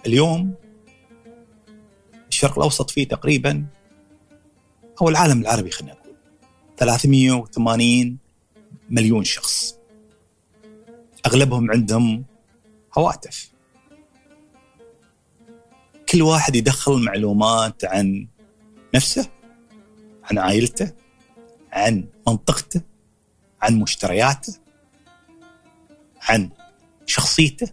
اليوم 0.06 0.54
الشرق 2.28 2.58
الأوسط 2.58 2.90
فيه 2.90 3.08
تقريبا 3.08 3.66
أو 5.02 5.08
العالم 5.08 5.40
العربي 5.40 5.70
خلينا 5.70 5.92
نقول 5.92 6.14
380 6.76 8.18
مليون 8.90 9.24
شخص. 9.24 9.77
أغلبهم 11.28 11.70
عندهم 11.70 12.24
هواتف. 12.98 13.50
كل 16.08 16.22
واحد 16.22 16.56
يدخل 16.56 16.92
معلومات 16.92 17.84
عن 17.84 18.26
نفسه 18.94 19.28
عن 20.24 20.38
عائلته 20.38 20.92
عن 21.72 22.04
منطقته 22.26 22.80
عن 23.62 23.74
مشترياته 23.74 24.54
عن 26.22 26.50
شخصيته. 27.06 27.68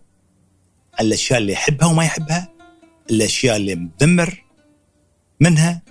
عن 0.99 1.05
الأشياء 1.05 1.39
اللي 1.39 1.53
يحبها 1.53 1.87
وما 1.87 2.03
يحبها 2.03 2.53
الأشياء 3.09 3.55
اللي 3.55 3.75
مدمر 3.75 4.45
منها 5.39 5.81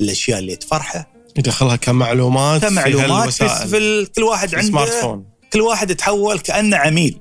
الأشياء 0.00 0.38
اللي 0.38 0.56
تفرحه. 0.56 1.12
يدخلها 1.38 1.76
كمعلومات 1.76 2.62
كمعلومات 2.62 3.32
في, 3.32 3.68
في 3.68 4.06
كل 4.16 4.22
واحد 4.22 4.54
عنده 4.54 4.68
سمارت 4.68 4.92
فون. 4.92 5.29
كل 5.52 5.60
واحد 5.60 5.90
يتحول 5.90 6.38
كأنه 6.38 6.76
عميل. 6.76 7.20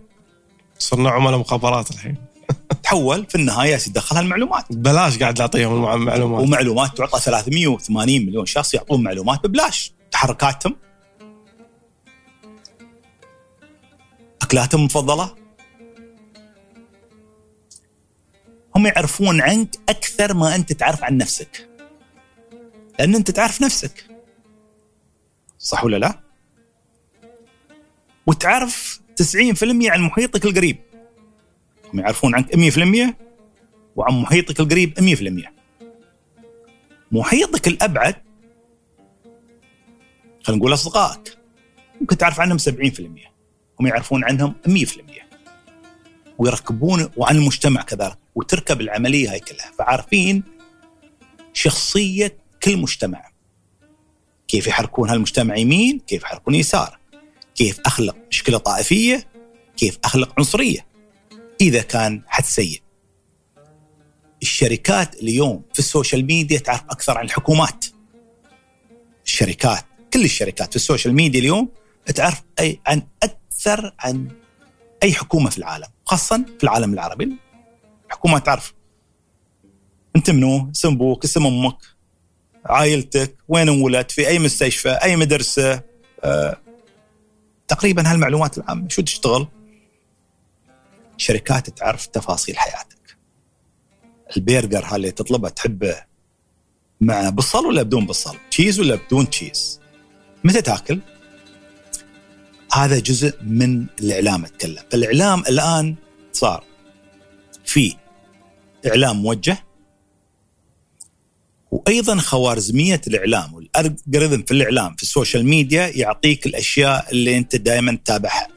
صرنا 0.79 1.09
عملاء 1.09 1.39
مخابرات 1.39 1.91
الحين. 1.91 2.15
تحول 2.83 3.25
في 3.25 3.35
النهاية 3.35 3.73
يدخلها 3.87 4.21
المعلومات 4.21 4.65
بلاش 4.69 5.19
قاعد 5.19 5.39
نعطيهم 5.39 5.73
المع- 5.75 5.93
المعلومات 5.93 6.41
ومعلومات 6.43 6.97
تعطى 6.97 7.19
380 7.19 8.25
مليون 8.25 8.45
شخص 8.45 8.73
يعطون 8.73 9.03
معلومات 9.03 9.47
ببلاش. 9.47 9.93
تحركاتهم. 10.11 10.75
أكلاتهم 14.41 14.79
المفضلة. 14.81 15.35
هم 18.75 18.87
يعرفون 18.87 19.41
عنك 19.41 19.75
أكثر 19.89 20.33
ما 20.33 20.55
أنت 20.55 20.73
تعرف 20.73 21.03
عن 21.03 21.17
نفسك. 21.17 21.69
لأن 22.99 23.15
أنت 23.15 23.31
تعرف 23.31 23.61
نفسك. 23.61 24.05
صح 25.59 25.83
ولا 25.85 25.97
لا؟ 25.97 26.19
وتعرف 28.27 28.99
90% 29.15 29.89
عن 29.89 30.01
محيطك 30.01 30.45
القريب. 30.45 30.77
هم 31.93 31.99
يعرفون 31.99 32.35
عنك 32.35 32.55
100% 32.55 33.15
وعن 33.95 34.13
محيطك 34.13 34.59
القريب 34.59 34.99
100% 34.99 35.49
محيطك 37.11 37.67
الأبعد 37.67 38.15
خلينا 40.43 40.59
نقول 40.59 40.73
أصدقائك 40.73 41.37
ممكن 42.01 42.17
تعرف 42.17 42.39
عنهم 42.39 42.57
70% 42.57 42.69
هم 43.79 43.87
يعرفون 43.87 44.23
عنهم 44.23 44.55
100% 44.67 45.29
ويركبون 46.37 47.09
وعن 47.17 47.35
المجتمع 47.35 47.81
كذلك 47.81 48.17
وتركب 48.35 48.81
العملية 48.81 49.31
هاي 49.31 49.39
كلها. 49.39 49.71
فعارفين 49.79 50.43
شخصية 51.53 52.37
كل 52.63 52.77
مجتمع. 52.77 53.31
كيف 54.47 54.67
يحركون 54.67 55.09
هالمجتمع 55.09 55.55
يمين 55.55 55.99
كيف 55.99 56.23
يحركون 56.23 56.55
يسار. 56.55 56.98
كيف 57.59 57.79
أخلق 57.85 58.15
مشكلة 58.31 58.57
طائفية 58.57 59.27
كيف 59.77 59.99
أخلق 60.03 60.33
عنصرية 60.37 60.85
إذا 61.61 61.81
كان 61.81 62.21
حد 62.27 62.43
سيء 62.43 62.81
الشركات 64.41 65.15
اليوم 65.15 65.63
في 65.73 65.79
ال 65.79 65.86
social 65.86 66.25
media 66.25 66.59
تعرف 66.59 66.83
أكثر 66.89 67.17
عن 67.17 67.25
الحكومات. 67.25 67.85
الشركات 69.25 69.85
كل 70.13 70.23
الشركات 70.23 70.69
في 70.69 70.75
ال 70.75 70.81
social 70.81 71.13
media 71.13 71.39
اليوم 71.39 71.69
تعرف 72.15 72.43
اي 72.59 72.79
عن 72.87 73.01
أكثر 73.23 73.93
عن 73.99 74.31
أي 75.03 75.13
حكومة 75.13 75.49
في 75.49 75.57
العالم، 75.57 75.87
خاصه 76.05 76.45
في 76.57 76.63
العالم 76.63 76.93
العربي. 76.93 77.37
الحكومات 78.07 78.45
تعرف 78.45 78.73
أنت 80.15 80.29
منو؟ 80.29 80.71
اسم 80.75 80.93
أبوك، 80.93 81.23
اسم 81.23 81.45
أمك، 81.45 81.77
عائلتك، 82.65 83.35
وين 83.47 83.69
انولدت، 83.69 84.11
في 84.11 84.27
أي 84.27 84.39
مستشفى، 84.39 84.89
أي 84.89 85.15
مدرسة، 85.15 85.81
آه، 86.23 86.68
تقريبا 87.69 88.11
هالمعلومات 88.11 88.57
العامة، 88.57 88.89
شو 88.89 89.01
تشتغل؟ 89.01 89.47
شركات 91.17 91.69
تعرف 91.69 92.05
تفاصيل 92.05 92.57
حياتك. 92.57 93.17
البرجر 94.37 94.85
هذا 94.85 94.95
اللي 94.95 95.11
تطلبه 95.11 95.49
تحبه 95.49 95.95
مع 97.01 97.29
بصل 97.29 97.65
ولا 97.65 97.83
بدون 97.83 98.05
بصل؟ 98.05 98.37
تشيز 98.51 98.79
ولا 98.79 98.95
بدون 98.95 99.29
تشيز؟ 99.29 99.79
متى 100.43 100.61
تاكل؟ 100.61 100.99
هذا 102.73 102.99
جزء 102.99 103.43
من 103.43 103.85
الإعلام 103.99 104.45
أتكلم، 104.45 104.83
فالاعلام 104.91 105.39
الآن 105.39 105.95
صار 106.33 106.63
في 107.65 107.95
إعلام 108.87 109.21
موجه 109.21 109.57
وأيضا 111.71 112.17
خوارزمية 112.17 113.01
الإعلام 113.07 113.55
وال 113.87 113.97
algorithm 113.97 114.43
في 114.43 114.51
الإعلام 114.51 114.95
في 114.95 115.03
ال 115.03 115.09
social 115.09 115.45
media 115.45 115.87
يعطيك 115.87 116.45
الأشياء 116.45 117.11
اللي 117.11 117.37
أنت 117.37 117.55
دائما 117.55 117.95
تتابعها 117.95 118.47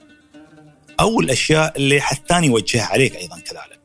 أو 1.01 1.20
الاشياء 1.20 1.77
اللي 1.77 2.01
حد 2.01 2.16
ثاني 2.28 2.47
يوجهها 2.47 2.85
عليك 2.85 3.16
أيضا 3.16 3.39
كذلك. 3.40 3.81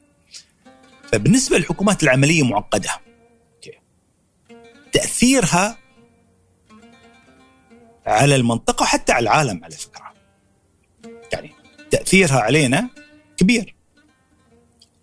فبالنسبة 1.11 1.57
للحكومات 1.57 2.03
العملية 2.03 2.43
معقدة. 2.43 2.89
تأثيرها 4.91 5.77
على 8.05 8.35
المنطقة 8.35 8.83
وحتى 8.83 9.11
على 9.11 9.23
العالم 9.23 9.63
على 9.63 9.75
فكرة. 9.75 10.13
يعني 11.33 11.51
تأثيرها 11.91 12.39
علينا 12.39 12.89
كبير. 13.37 13.75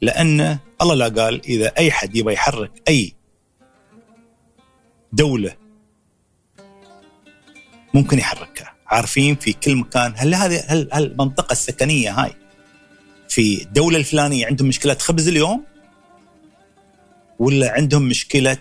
لأن 0.00 0.58
الله 0.82 0.94
لا 0.94 1.08
قال 1.08 1.46
إذا 1.46 1.72
أي 1.78 1.90
حد 1.90 2.16
يبغى 2.16 2.34
يحرك 2.34 2.72
أي 2.88 3.14
دولة 5.12 5.56
ممكن 7.94 8.18
يحركها، 8.18 8.72
عارفين 8.86 9.36
في 9.36 9.52
كل 9.52 9.76
مكان 9.76 10.12
هل 10.16 10.34
هذه 10.34 10.64
هل 10.66 10.88
هل 10.92 11.04
المنطقة 11.04 11.52
السكنية 11.52 12.12
هاي 12.12 12.32
في 13.28 13.62
الدولة 13.62 13.98
الفلانية 13.98 14.46
عندهم 14.46 14.68
مشكلة 14.68 14.94
خبز 14.94 15.28
اليوم؟ 15.28 15.64
ولا 17.38 17.72
عندهم 17.72 18.02
مشكلة 18.02 18.58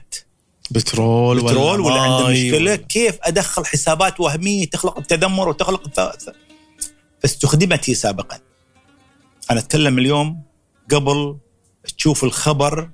بترول 0.72 1.44
بترول 1.44 1.80
ولا 1.80 2.02
عندهم 2.02 2.24
ماي 2.24 2.46
مشكلة؟ 2.52 2.58
ولا- 2.72 2.76
كيف 2.76 3.18
أدخل 3.24 3.66
حسابات 3.66 4.20
وهمية 4.20 4.66
تخلق 4.66 4.98
التذمر 4.98 5.50
وتخلق. 5.50 6.12
فاستخدمت 7.22 7.90
هي 7.90 7.94
سابقا. 7.96 8.40
أنا 9.52 9.60
أتكلم 9.60 10.00
اليوم 10.00 10.42
قبل 10.92 11.38
تشوف 11.98 12.24
الخبر 12.24 12.90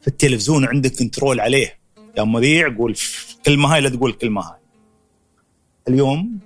في 0.00 0.08
التلفزيون 0.08 0.64
عندك 0.64 0.98
كنترول 0.98 1.40
عليه. 1.40 1.78
يا 2.18 2.22
مذيع 2.24 2.76
قول 2.76 2.96
كلمة 3.46 3.74
هاي 3.74 3.80
لا 3.80 3.88
تقول 3.88 4.12
كلمة 4.12 4.40
هاي. 4.42 4.61
اليوم 5.88 6.38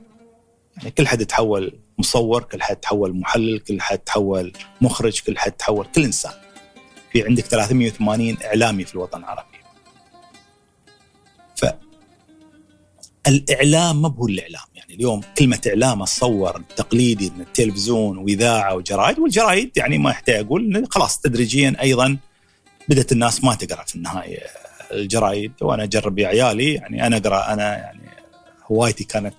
يعني 0.76 0.90
كل 0.90 1.06
حد 1.06 1.20
يتحول 1.20 1.78
مصور 1.98 2.42
كل 2.42 2.62
حد 2.62 2.76
يتحول 2.76 3.16
محلل 3.16 3.58
كل 3.58 3.80
حد 3.80 3.98
يتحول 3.98 4.52
مخرج 4.80 5.20
كل 5.20 5.38
حد 5.38 5.52
يتحول 5.52 5.86
كل 5.94 6.04
إنسان. 6.04 6.32
في 7.12 7.22
عندك 7.22 7.44
380 7.44 8.36
إعلامي 8.44 8.84
في 8.84 8.94
الوطن 8.94 9.18
العربي. 9.18 9.56
ف 11.56 11.64
الإعلام 13.26 14.02
ما 14.02 14.08
هو 14.08 14.26
الإعلام. 14.26 14.66
يعني 14.74 14.94
اليوم 14.94 15.20
كلمة 15.38 15.60
إعلام 15.66 16.02
اتصور 16.02 16.62
تقليدي 16.76 17.30
من 17.30 17.40
التلفزيون 17.40 18.18
وإذاعة 18.18 18.74
وجرايد 18.74 19.18
والجرايد 19.18 19.70
يعني 19.76 19.98
ما 19.98 20.10
يحتاج 20.10 20.44
أقول 20.44 20.76
إن 20.76 20.86
خلاص 20.90 21.20
تدريجيا 21.20 21.76
أيضا 21.80 22.16
بدأت 22.88 23.12
الناس 23.12 23.44
ما 23.44 23.54
تقرأ 23.54 23.84
في 23.84 23.96
النهاية 23.96 24.38
الجرايد. 24.92 25.52
وأنا 25.60 25.82
أجرب 25.82 26.18
يا 26.18 26.28
عيالي 26.28 26.74
يعني 26.74 27.06
أنا 27.06 27.16
أقرأ 27.16 27.52
أنا 27.52 27.76
يعني 27.76 28.05
هوايتي 28.72 29.04
كانت 29.04 29.34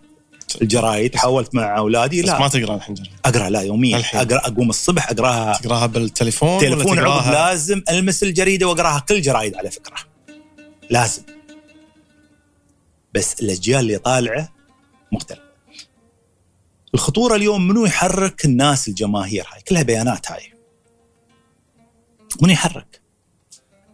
الجرايد 0.61 1.15
حاولت 1.15 1.55
مع 1.55 1.77
أولادي 1.77 2.21
بس 2.21 2.29
ما 2.29 2.37
لا 2.37 2.47
تقرأ 2.47 2.75
الحين 2.75 2.95
جرب. 2.95 3.07
أقرأ 3.25 3.49
لا 3.49 3.61
يوميا. 3.61 3.97
الحين. 3.97 4.19
أقرأ 4.19 4.47
أقوم 4.47 4.69
الصبح 4.69 5.09
أقرأها. 5.11 5.57
تقراها 5.57 5.85
بالتليفون 5.85 6.59
تليفون 6.59 6.99
عقب 6.99 7.31
لازم 7.31 7.83
ألمس 7.89 8.23
الجريدة 8.23 8.67
وأقرأها 8.67 8.99
كل 8.99 9.21
جرايد 9.21 9.55
على 9.55 9.71
فكرة. 9.71 9.95
لازم. 10.89 11.23
بس 13.13 13.41
الأجيال 13.41 13.79
اللي 13.79 13.97
طالعة 13.97 14.49
مختلفه 15.11 15.41
الخطورة 16.93 17.35
اليوم 17.35 17.67
منو 17.67 17.85
يحرك 17.85 18.45
الناس 18.45 18.87
الجماهير 18.87 19.47
هاي؟ 19.53 19.61
كلها 19.61 19.83
بيانات 19.83 20.31
هاي. 20.31 20.53
منو 22.41 22.53
يحرك؟ 22.53 23.01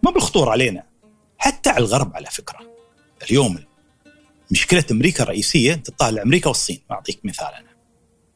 ما 0.03 0.11
بالخطورة 0.11 0.51
علينا. 0.51 0.84
حتى 1.38 1.69
على 1.69 1.80
الغرب 1.80 2.15
على 2.15 2.27
فكرة. 2.27 2.60
اليوم 3.30 3.57
مشكلة 4.52 4.84
أمريكا 4.91 5.24
الرئيسية 5.24 5.74
انت 5.74 5.90
تطالع 5.90 6.22
أمريكا 6.22 6.48
والصين. 6.48 6.82
أعطيك 6.91 7.20
مثال 7.24 7.48
أنا. 7.48 7.74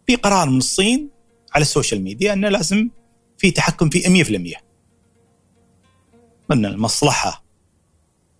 في 0.07 0.15
قرار 0.15 0.49
من 0.49 0.57
الصين 0.57 1.09
على 1.53 1.61
ال 1.61 1.67
social 1.67 2.01
media 2.01 2.33
أنه 2.33 2.49
لازم 2.49 2.89
في 3.37 3.51
تحكم 3.51 3.89
في 3.89 4.23
100% 4.23 4.61
من 6.49 6.65
المصلحة 6.65 7.43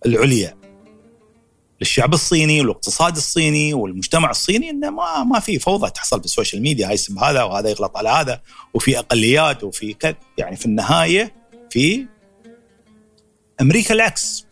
العليا 0.06 0.58
للشعب 1.80 2.14
الصيني 2.14 2.60
والاقتصاد 2.60 3.16
الصيني 3.16 3.74
والمجتمع 3.74 4.30
الصيني 4.30 4.70
أنه 4.70 4.90
ما 4.90 5.24
ما 5.24 5.40
في 5.40 5.58
فوضى 5.58 5.90
تحصل 5.90 6.18
في 6.18 6.24
ال 6.24 6.29
social 6.29 6.62
media. 6.62 6.88
هاي 6.88 6.94
يسب 6.94 7.18
هذا 7.18 7.42
وهذا 7.42 7.70
يغلط 7.70 7.96
على 7.96 8.08
هذا 8.08 8.42
وفي 8.74 8.98
أقليات 8.98 9.64
وفي 9.64 9.94
كذا 9.94 10.14
يعني 10.38 10.56
في 10.56 10.66
النهاية 10.66 11.34
في 11.70 12.06
أمريكا 13.60 13.94
العكس. 13.94 14.46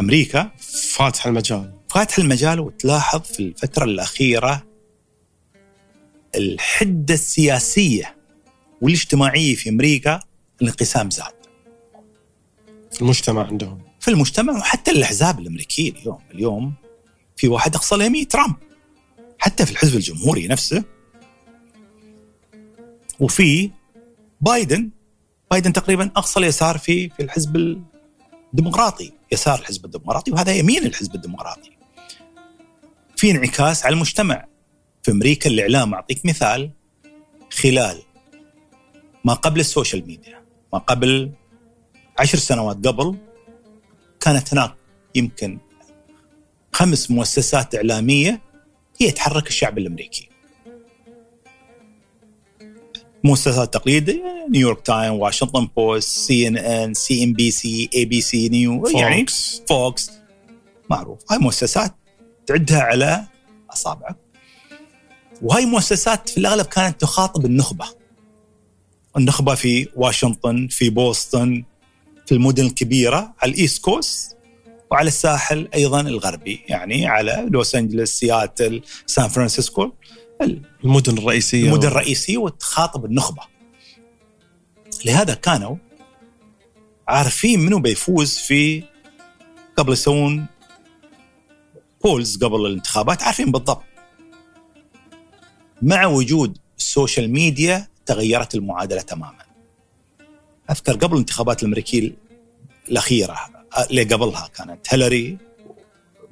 أمريكا. 0.00 0.50
فاتح 0.92 1.26
المجال. 1.26 1.72
فاتح 1.88 2.18
المجال 2.18 2.60
وتلاحظ 2.60 3.20
في 3.20 3.40
الفترة 3.40 3.84
الأخيرة 3.84 4.66
الحدة 6.34 7.14
السياسية 7.14 8.16
والاجتماعية 8.80 9.54
في 9.54 9.68
أمريكا 9.68 10.20
الانقسام 10.62 11.10
زاد. 11.10 11.32
في 12.92 13.02
المجتمع 13.02 13.46
عندهم. 13.46 13.82
في 14.00 14.08
المجتمع 14.08 14.52
وحتى 14.52 14.90
الأحزاب 14.90 15.38
الأمريكية 15.38 15.92
اليوم. 15.92 16.18
اليوم 16.30 16.74
في 17.36 17.48
واحد 17.48 17.74
أقصى 17.74 17.94
اليمين 17.94 18.28
ترامب. 18.28 18.54
حتى 19.38 19.66
في 19.66 19.72
الحزب 19.72 19.96
الجمهوري 19.96 20.48
نفسه. 20.48 20.84
وفي 23.20 23.70
بايدن. 24.40 24.90
بايدن 25.50 25.72
تقريبا 25.72 26.10
أقصى 26.16 26.40
اليسار 26.40 26.78
في 26.78 27.08
في 27.08 27.22
الحزب 27.22 27.82
الديمقراطي 28.50 29.12
يسار 29.32 29.58
الحزب 29.58 29.84
الديمقراطي 29.84 30.30
وهذا 30.30 30.52
يمين 30.52 30.86
الحزب 30.86 31.14
الديمقراطي. 31.14 31.70
في 33.16 33.30
انعكاس 33.30 33.86
على 33.86 33.92
المجتمع. 33.92 34.44
في 35.02 35.10
أمريكا 35.10 35.50
الإعلام 35.50 35.94
أعطيك 35.94 36.26
مثال. 36.26 36.70
خلال 37.50 38.02
ما 39.24 39.34
قبل 39.34 39.60
ال 39.60 39.67
social 39.67 40.06
media 40.06 40.42
ما 40.72 40.78
قبل 40.78 41.32
عشر 42.18 42.38
سنوات 42.38 42.86
قبل 42.86 43.16
كانت 44.20 44.54
هناك 44.54 44.74
يمكن 45.14 45.58
خمس 46.72 47.10
مؤسسات 47.10 47.74
إعلامية 47.74 48.40
هي 49.00 49.10
تحرك 49.10 49.48
الشعب 49.48 49.78
الأمريكي. 49.78 50.28
مؤسسات 53.24 53.74
تقليدية 53.74 54.46
New 54.50 54.65
York 54.65 54.86
Time 54.86 55.14
Washington 55.14 55.68
Post 55.76 56.08
CNN 56.18 56.94
CNBC 56.94 57.90
ABC 57.94 58.48
News 58.48 58.86
يعني 58.86 59.16
Fox 59.16 59.62
Fox 59.68 60.10
معروف. 60.90 61.18
هاي 61.30 61.38
مؤسسات 61.38 61.94
تعدها 62.46 62.80
على 62.80 63.26
أصابعك. 63.72 64.16
وهاي 65.42 65.66
مؤسسات 65.66 66.28
في 66.28 66.38
الأغلب 66.38 66.66
كانت 66.66 67.00
تخاطب 67.00 67.46
النخبة. 67.46 67.84
النخبة 69.16 69.54
في 69.54 69.88
واشنطن 69.96 70.68
في 70.70 70.90
بوسطن 70.90 71.64
في 72.26 72.32
المدن 72.34 72.66
الكبيرة 72.66 73.34
على 73.38 73.52
ال 73.52 73.58
East 73.58 73.82
Coast 73.82 74.36
وعلى 74.90 75.08
الساحل 75.08 75.68
أيضا 75.74 76.00
الغربي 76.00 76.60
يعني 76.68 77.06
على 77.06 77.48
لوس 77.50 77.74
انجلوس 77.74 78.08
سياتل 78.08 78.82
سان 79.06 79.28
فرانسيسكو 79.28 79.92
المدن 80.84 81.18
الرئيسية 81.18 81.68
المدن 81.68 81.88
الرئيسية 81.88 82.38
وتخاطب 82.38 83.04
النخبة. 83.04 83.42
لهذا 85.04 85.34
كانوا 85.34 85.76
عارفين 87.08 87.60
منو 87.60 87.78
بيفوز 87.78 88.38
في 88.38 88.82
قبل 89.76 89.92
يسوون 89.92 90.46
polls 92.04 92.44
قبل 92.44 92.66
الانتخابات 92.66 93.22
عارفين 93.22 93.52
بالضبط. 93.52 93.82
مع 95.82 96.06
وجود 96.06 96.58
ال 96.78 96.86
social 96.86 97.32
media 97.32 97.88
تغيرت 98.06 98.54
المعادلة 98.54 99.00
تماما. 99.00 99.48
أذكر 100.70 100.92
قبل 100.92 101.14
الانتخابات 101.14 101.62
الأمريكية 101.62 102.16
الأخيرة 102.88 103.38
اللي 103.90 104.02
قبلها 104.02 104.48
كانت 104.54 104.86
هيلاري 104.88 105.38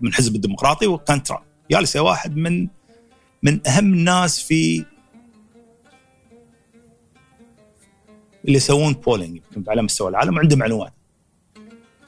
من 0.01 0.15
حزب 0.15 0.35
الديمقراطي 0.35 0.87
وكان 0.87 1.23
ترامب. 1.23 1.43
جالس 1.70 1.97
واحد 1.97 2.37
من 2.37 2.69
من 3.47 3.68
أهم 3.68 3.93
الناس 3.93 4.40
في 4.43 4.85
اللي 8.44 8.56
يسوون 8.56 8.93
polling 8.93 9.41
على 9.68 9.82
مستوى 9.82 10.09
العالم 10.09 10.36
وعنده 10.36 10.56
معلومات. 10.56 10.93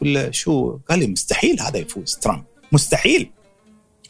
ولا 0.03 0.31
شو؟ 0.31 0.79
قال 0.89 0.99
لي 0.99 1.07
مستحيل 1.07 1.61
هذا 1.61 1.79
يفوز 1.79 2.17
ترامب. 2.17 2.45
مستحيل. 2.73 3.31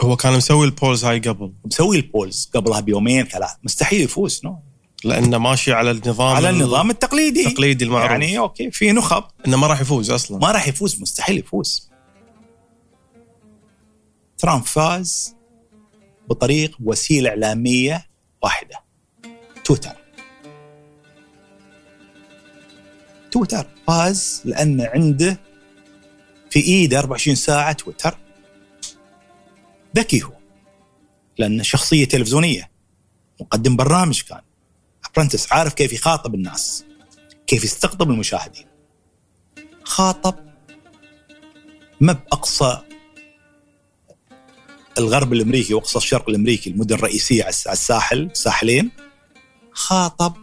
هو 0.01 0.17
كان 0.17 0.37
مسوي 0.37 0.67
ال 0.67 0.73
polls 0.73 1.05
هاي 1.05 1.19
قبل. 1.19 1.53
مسوي 1.65 1.97
ال 1.97 2.06
polls 2.06 2.51
قبلها 2.55 2.81
بيومين 2.81 3.25
ثلاث. 3.25 3.51
مستحيل 3.65 4.01
يفوز 4.01 4.41
no. 4.45 4.59
لأنه 5.05 5.39
ماشي 5.39 5.73
على 5.73 5.91
النظام 5.91 6.37
على 6.37 6.51
النظام 6.51 6.91
التقليدي. 6.91 7.47
التقليدي 7.47 7.85
المعروف. 7.85 8.11
يعني 8.11 8.39
okay 8.39 8.71
في 8.71 8.93
نخب. 8.93 9.25
إنه 9.47 9.57
ما 9.57 9.67
راح 9.67 9.81
يفوز 9.81 10.11
أصلا. 10.11 10.39
ما 10.39 10.53
راح 10.53 10.69
يفوز 10.69 11.03
مستحيل 11.03 11.39
يفوز. 11.39 11.91
ترامب 14.39 14.63
فاز. 14.63 15.38
بطريق 16.29 16.77
وسيلة 16.85 17.31
إعلامية 17.31 18.07
واحدة. 18.43 18.85
تويتر. 19.65 19.97
تويتر. 23.33 23.67
فاز 23.87 24.43
لأن 24.45 24.81
عنده 24.81 25.41
في 26.51 26.61
إيده 26.61 26.99
24 26.99 27.37
ساعة 27.37 27.73
تويتر. 27.73 28.19
ذكي 29.97 30.23
هو. 30.23 30.33
لأن 31.39 31.63
شخصية 31.63 32.05
تلفزيونية. 32.05 32.71
مقدم 33.41 33.77
برنامج 33.77 34.23
كان. 34.23 34.41
أبرنتس 35.05 35.53
عارف 35.53 35.75
كيف 35.75 35.93
يخاطب 35.93 36.35
الناس. 36.35 36.85
كيف 37.47 37.65
يستقطب 37.65 38.11
المشاهدين. 38.11 38.67
خاطب 39.85 40.35
ما 42.01 42.13
باقصى 42.13 42.79
الغرب 44.99 45.33
الأمريكي 45.33 45.75
واقصى 45.75 45.99
الشرق 45.99 46.29
الأمريكي 46.29 46.71
المدن 46.71 46.95
الرئيسية 46.95 47.43
على 47.43 47.53
الساحل 47.73 48.31
ساحلين 48.33 48.91
خاطب 49.73 50.37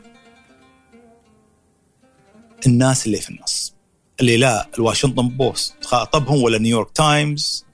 الناس 2.67 3.05
اللي 3.05 3.21
في 3.21 3.29
النص 3.29 3.73
اللي 4.19 4.37
لا 4.37 4.69
ال 4.77 4.82
Washington 4.82 5.27
Post 5.29 5.73
خاطبهم 5.85 6.43
ولا 6.43 6.57
New 6.57 6.72
York 6.72 6.91
Times 6.95 7.65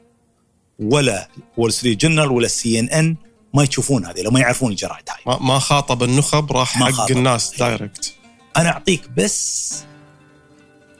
ولا 0.80 1.30
Wall 1.58 1.74
Street 1.74 2.02
Journal 2.02 2.32
ولا 2.32 2.46
ال 2.46 2.80
CNN 2.80 3.16
ما 3.54 3.64
يشوفون 3.64 4.06
هذه 4.06 4.22
لو 4.22 4.32
ما 4.32 4.40
يعرفون 4.40 4.72
الجرائد 4.72 5.10
هاي 5.10 5.38
ما 5.42 5.60
خاطب 5.60 6.04
النخب 6.04 6.52
راح 6.52 6.78
حق 6.78 6.92
خاطب. 6.92 7.12
الناس. 7.18 7.58
direct 7.60 8.14
أنا 8.58 8.70
أعطيك 8.70 9.10
بس 9.18 9.84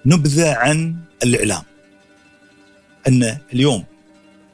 نبذة 0.06 0.54
عن 0.54 0.96
الإعلام 1.24 1.64
إن 3.08 3.38
اليوم 3.54 3.84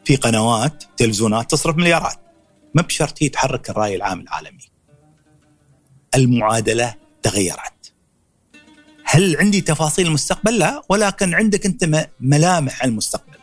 في 0.07 0.15
قنوات 0.15 0.83
تلفزيونات 0.97 1.51
تصرف 1.51 1.75
مليارات. 1.75 2.15
ما 2.75 2.81
بشرط 2.81 3.23
هي 3.23 3.29
تحرك 3.29 3.69
الرأي 3.69 3.95
العام 3.95 4.19
العالمي. 4.19 4.63
المعادلة 6.15 6.95
تغيرت. 7.23 7.93
هل 9.03 9.37
عندي 9.37 9.61
تفاصيل 9.61 10.07
المستقبل؟ 10.07 10.57
لا 10.59 10.81
ولكن 10.89 11.33
عندك 11.33 11.65
أنت 11.65 11.83
م- 11.83 12.03
ملامح 12.19 12.83
المستقبل. 12.83 13.37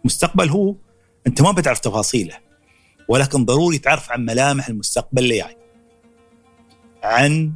المستقبل 0.00 0.48
هو 0.48 0.74
أنت 1.26 1.42
ما 1.42 1.50
بتعرف 1.52 1.78
تفاصيله 1.78 2.38
ولكن 3.08 3.44
ضروري 3.44 3.78
تعرف 3.78 4.10
عن 4.12 4.24
ملامح 4.24 4.68
المستقبل 4.68 5.22
اللي 5.22 5.36
جاي. 5.36 5.56
عن 7.02 7.52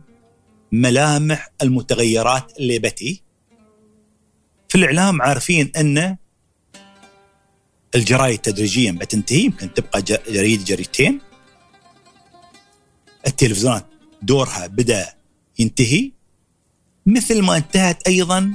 ملامح 0.72 1.48
المتغيرات 1.62 2.58
اللي 2.58 2.78
بتي. 2.78 3.22
في 4.68 4.74
الإعلام 4.78 5.22
عارفين 5.22 5.72
أن 5.76 6.16
الجرايد 7.94 8.38
تدريجيا 8.38 8.92
بتنتهي 8.92 9.40
يمكن 9.40 9.74
تبقى 9.74 10.02
جريدة 10.02 10.64
جريدتين. 10.64 11.20
التلفزيونات 13.26 13.86
دورها 14.22 14.66
بدأ 14.66 15.14
ينتهي. 15.58 16.12
مثل 17.06 17.42
ما 17.42 17.56
انتهت 17.56 18.08
أيضا 18.08 18.54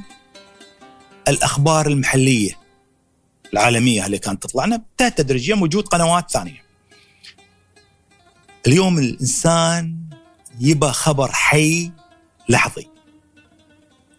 الأخبار 1.28 1.88
المحلية 1.88 2.58
العالمية 3.54 4.06
اللي 4.06 4.18
كانت 4.18 4.44
تطلعنا 4.44 4.76
انتهت 4.76 5.18
تدريجيا 5.18 5.56
وجود 5.56 5.88
قنوات 5.88 6.32
ثانية. 6.32 6.64
اليوم 8.68 9.00
الإنسان 9.00 9.96
يبى 10.60 10.88
خبر 10.88 11.32
حي 11.32 11.92
لحظي. 12.50 12.88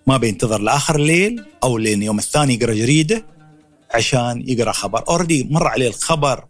ما 0.07 0.17
بينتظر 0.17 0.61
لآخر 0.61 0.97
الليل 0.97 1.45
أو 1.63 1.79
لين 1.79 2.03
يوم 2.03 2.19
الثاني 2.19 2.55
يقرأ 2.55 2.75
جريدة. 2.75 3.38
عشان 3.95 4.49
يقرأ 4.49 4.73
خبر. 4.73 5.09
اوريدي 5.09 5.45
مر 5.45 5.67
عليه 5.67 5.89
الخبر. 5.89 6.49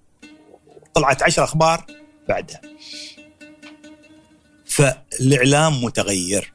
طلعت 0.94 1.23
عشر 1.23 1.44
أخبار 1.44 1.86
بعدها. 2.28 2.60
فالإعلام 4.66 5.85
متغير. 5.85 6.52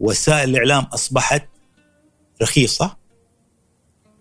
وسائل 0.00 0.50
الإعلام 0.50 0.84
أصبحت 0.84 1.48
رخيصة. 2.42 2.96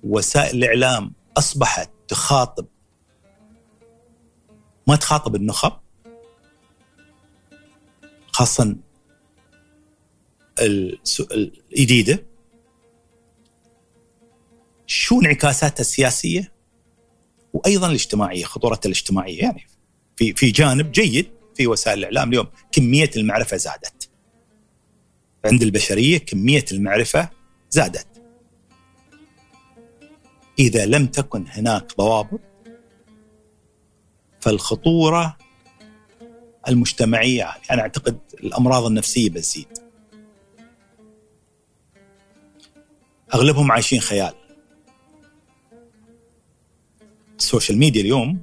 وسائل 0.03 0.57
الإعلام 0.57 1.14
أصبحت 1.38 1.90
تخاطب. 2.07 2.65
ما 4.88 4.95
تخاطب 4.95 5.36
النخب. 5.36 5.73
خاصه 8.27 8.76
الجديدة. 11.32 12.26
شو 14.88 15.22
انعكاساتها 15.22 15.82
السياسية 15.82 16.52
وأيضا 17.53 17.88
الاجتماعية 17.88 18.44
خطورتها 18.44 18.88
الاجتماعية. 18.90 19.41
يعني 19.41 19.68
في 20.16 20.34
في 20.34 20.52
جانب 20.52 20.91
جيد 20.91 21.32
في 21.56 21.68
وسائل 21.68 21.99
الإعلام 21.99 22.30
اليوم 22.30 22.48
كمية 22.72 23.10
المعرفة 23.18 23.57
زادت. 23.57 24.10
عند 25.45 25.62
البشرية 25.62 26.18
كمية 26.18 26.66
المعرفة 26.72 27.30
زادت. 27.70 28.07
إذا 30.60 30.86
لم 30.86 31.07
تكن 31.07 31.45
هناك 31.48 31.98
ضوابط 31.98 32.41
فالخطورة 34.41 35.38
المجتمعية 36.68 37.44
عالية. 37.44 37.64
أنا 37.72 37.82
أعتقد 37.82 38.20
الأمراض 38.44 38.86
النفسية 38.86 39.30
بتزيد. 39.30 39.68
أغلبهم 43.34 43.72
عايشين 43.72 44.02
خيال. 44.02 44.45
السوشيال 47.40 47.78
ميديا 47.78 48.02
اليوم. 48.02 48.40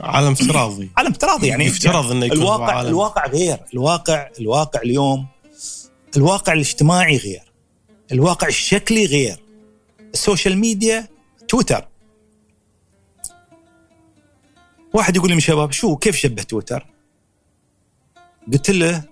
عالم 0.00 0.32
افتراضي. 0.32 0.90
عالم 0.96 1.10
افتراضي 1.10 1.46
يعني 1.46 1.64
يفترض 1.64 2.10
إنه 2.10 2.26
يكون 2.26 2.38
الواقع 2.38 2.74
عالم 2.74 2.88
الواقع 2.88 3.26
غير. 3.26 3.58
الواقع 3.74 4.28
الواقع 4.40 4.80
اليوم 4.82 5.26
الواقع 6.16 6.52
الاجتماعي 6.52 7.16
غير. 7.16 7.52
الواقع 8.12 8.48
الشكلي 8.48 9.06
غير. 9.06 9.40
ال 10.14 10.20
social 10.20 10.58
media 10.58 11.08
Twitter. 11.48 11.88
واحد 14.94 15.16
يقول 15.16 15.28
لي 15.28 15.34
من 15.34 15.40
شباب 15.40 15.72
شو 15.72 15.96
كيف 15.96 16.16
شبه 16.16 16.42
تويتر؟ 16.42 16.86
قلت 18.52 18.70
له 18.70 19.02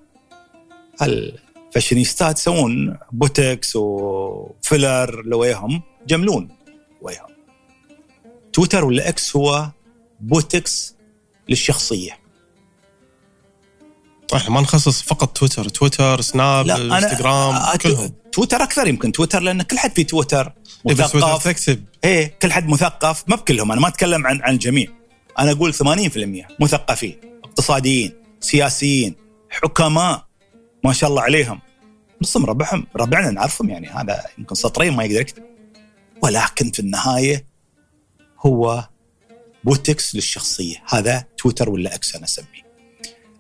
الفاشينيستات 1.03 2.39
يسوون 2.39 2.99
botox 3.13 3.77
و 3.77 3.98
filler 3.98 5.23
لويهم 5.25 5.83
يجملون 6.07 6.49
ويهم 7.03 7.38
تويتر 8.59 8.85
ولا 8.85 9.09
X 9.09 9.37
هو 9.37 9.71
بوتكس 10.21 10.95
للشخصية. 11.49 12.19
إحنا 14.35 14.51
ما 14.51 14.61
نخصص 14.61 15.03
فقط 15.03 15.37
تويتر. 15.39 15.69
تويتر 15.69 16.21
سناب 16.21 16.69
إنستغرام 16.69 17.55
أنا 17.55 17.77
كلهم 17.77 18.13
تويتر 18.33 18.63
أكثر 18.63 18.89
يمكن. 18.89 19.13
تويتر 19.13 19.41
لأن 19.41 19.63
كل 19.63 19.79
حد 19.79 19.95
في 19.95 20.05
تويتر 20.05 20.53
مثقف. 20.85 21.45
تكتب 21.45 21.85
إيه 22.05 22.39
كل 22.43 22.53
حد 22.53 22.69
مثقف. 22.69 23.25
ما 23.27 23.37
بكلهم 23.37 23.73
أنا 23.73 23.81
ما 23.81 23.89
أتكلم 23.89 24.27
عن 24.27 24.43
عن 24.43 24.55
الجميع. 24.55 24.87
أنا 25.39 25.53
أقول 25.53 25.75
80% 25.75 26.47
مثقفين 26.61 27.21
اقتصاديين 27.45 28.13
سياسيين 28.41 29.15
حكماء. 29.51 30.27
ما 30.85 30.93
شاء 30.93 31.11
الله 31.11 31.23
عليهم. 31.23 31.61
نصهم 32.23 32.47
ربعهم 32.47 32.87
ربعنا 32.97 33.31
نعرفهم 33.31 33.71
يعني. 33.71 33.89
هذا 33.89 34.25
يمكن 34.39 34.55
سطرين 34.55 34.97
ما 34.97 35.05
يقدر 35.05 35.21
يكتب. 35.21 35.43
ولكن 36.23 36.71
في 36.71 36.81
النهاية 36.81 37.48
هو 38.41 38.89
بوتكس 39.65 40.15
للشخصية. 40.15 40.77
هذا 40.89 41.25
تويتر 41.39 41.71
ولا 41.71 41.95
X 41.95 42.17
أنا 42.17 42.25
أسميه. 42.25 42.69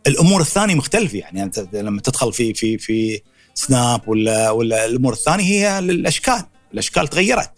الأمور 0.06 0.40
الثانية 0.40 0.74
مختلفة. 0.74 1.18
يعني 1.18 1.42
أنت 1.42 1.68
لما 1.72 2.00
تدخل 2.00 2.32
في 2.32 2.54
في 2.54 2.78
في 2.78 3.22
Snap 3.54 4.08
ولا 4.08 4.50
ولا 4.50 4.84
الأمور 4.84 5.12
الثانية 5.12 5.44
هي 5.44 5.80
للاشكال 5.80 6.44
الأشكال 6.72 7.08
تغيرت. 7.08 7.50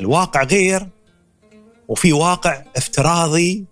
الواقع 0.00 0.42
غير. 0.42 0.88
وفي 1.88 2.12
واقع 2.12 2.64
افتراضي 2.76 3.64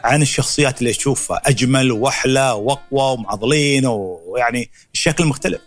عن 0.00 0.22
الشخصيات 0.22 0.78
اللي 0.78 0.92
تشوفها 0.92 1.42
أجمل 1.44 1.92
وأحلى 1.92 2.50
وأقوى 2.50 3.12
ومعضلين 3.12 3.86
ويعني 3.86 4.70
الشكل 4.94 5.24
مختلف. 5.24 5.60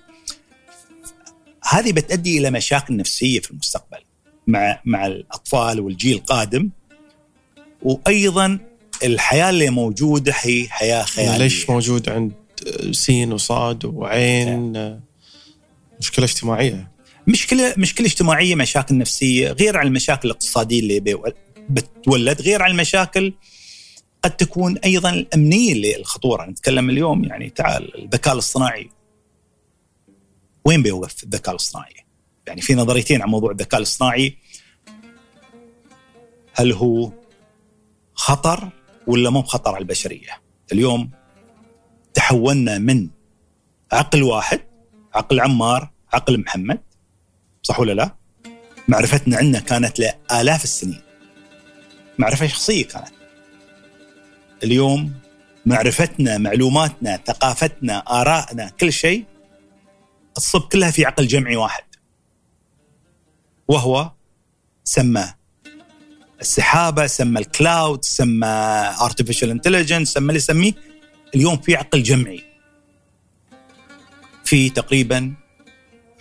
هذه 1.69 1.91
بتؤدي 1.91 2.38
إلى 2.38 2.52
مشاكل 2.52 2.97
نفسية 2.97 3.39
في 3.39 3.52
المستقبل. 3.52 4.05
مع 4.47 4.81
مع 4.85 5.07
الأطفال 5.07 5.80
والجيل 5.80 6.15
القادم. 6.17 6.69
وأيضا 7.81 8.59
الحياة 9.03 9.49
اللي 9.49 9.69
موجودة 9.69 10.34
هي 10.35 10.67
حياة 10.69 11.03
خيالية. 11.03 11.38
ليش 11.38 11.69
موجود 11.69 12.09
عند 12.09 12.31
سين 12.91 13.34
وصاد 13.34 13.85
وعين؟ 13.85 14.99
مشكلة 15.99 16.26
اجتماعية. 16.26 16.91
مشكلة 17.27 17.73
مشكلة 17.77 18.07
اجتماعية 18.07 18.55
مشاكل 18.55 18.97
نفسية 18.97 19.51
غير 19.51 19.77
عن 19.77 19.88
المشاكل 19.88 20.27
الاقتصادية 20.27 20.80
اللي 20.80 21.22
بتولد 21.69 22.41
غير 22.41 22.61
عن 22.61 22.72
المشاكل 22.72 23.34
قد 24.23 24.38
تكون 24.38 24.77
أيضا 24.77 25.09
الأمنية 25.09 25.73
اللي 25.73 25.95
الخطورة. 25.95 26.45
نتكلم 26.45 26.89
اليوم 26.89 27.23
يعني 27.23 27.49
تعال 27.49 28.03
الذكاء 28.03 28.34
الاصطناعي. 28.34 28.89
وين 30.65 30.84
بيوقف 30.84 31.23
الذكاء 31.23 31.51
الاصطناعي؟ 31.51 32.05
يعني 32.47 32.61
في 32.61 32.76
نظريتين 32.76 33.22
عن 33.22 33.30
موضوع 33.30 33.51
الذكاء 33.51 33.77
الاصطناعي 33.77 34.38
هل 36.53 36.72
هو 36.72 37.11
خطر 38.13 38.69
ولا 39.07 39.30
مو 39.30 39.43
خطر 39.43 39.72
على 39.72 39.81
البشرية؟ 39.81 40.41
اليوم 40.72 41.11
تحولنا 42.13 42.77
من 42.77 43.09
عقل 43.91 44.23
واحد 44.23 44.61
عقل 45.13 45.39
عمار 45.39 45.91
عقل 46.13 46.39
محمد 46.39 46.81
صح 47.63 47.80
ولا 47.80 47.91
لا؟ 47.91 48.15
معرفتنا 48.88 49.38
عنه 49.38 49.59
كانت 49.59 49.99
لآلاف 49.99 50.63
السنين 50.63 51.01
معرفة 52.17 52.47
شخصية 52.47 52.85
كانت 52.85 53.11
اليوم 54.63 55.13
معرفتنا 55.65 56.38
معلوماتنا 56.38 57.19
ثقافتنا 57.26 57.97
آرائنا 57.97 58.69
كل 58.69 58.93
شيء 58.93 59.26
تصب 60.35 60.61
كلها 60.61 60.91
في 60.91 61.05
عقل 61.05 61.27
جمعي 61.27 61.55
واحد 61.55 61.84
وهو 63.67 64.11
سمى. 64.83 65.33
السحابة 66.41 67.07
سمى 67.07 67.39
ال 67.39 67.51
cloud 67.51 68.05
سمى 68.05 68.93
artificial 68.97 69.49
intelligence 69.57 70.03
سمى 70.03 70.27
اللي 70.27 70.35
يسميه. 70.35 70.73
اليوم 71.35 71.57
في 71.57 71.75
عقل 71.75 72.03
جمعي. 72.03 72.43
في 74.45 74.69
تقريبا 74.69 75.33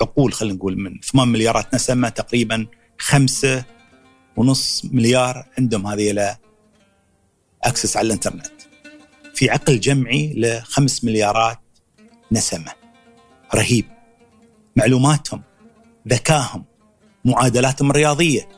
عقول 0.01 0.33
خلينا 0.33 0.55
نقول 0.55 0.79
من 0.79 1.01
8 1.01 1.33
مليارات 1.33 1.75
نسمة 1.75 2.09
تقريبا 2.09 2.67
خمسة 2.99 3.65
ونص 4.37 4.85
مليار 4.85 5.47
عندهم 5.59 5.87
هذه 5.87 6.13
له 6.13 6.37
access 7.63 7.97
على 7.97 8.07
الإنترنت. 8.07 8.53
في 9.35 9.51
عقل 9.51 9.81
جمعي 9.81 10.35
لخمس 10.37 11.05
مليارات 11.05 11.59
نسمة. 12.33 12.73
رهيب. 13.55 13.87
معلوماتهم 14.77 15.43
ذكائهم 16.09 16.65
معادلاتهم 17.25 17.91
الرياضية. 17.91 18.49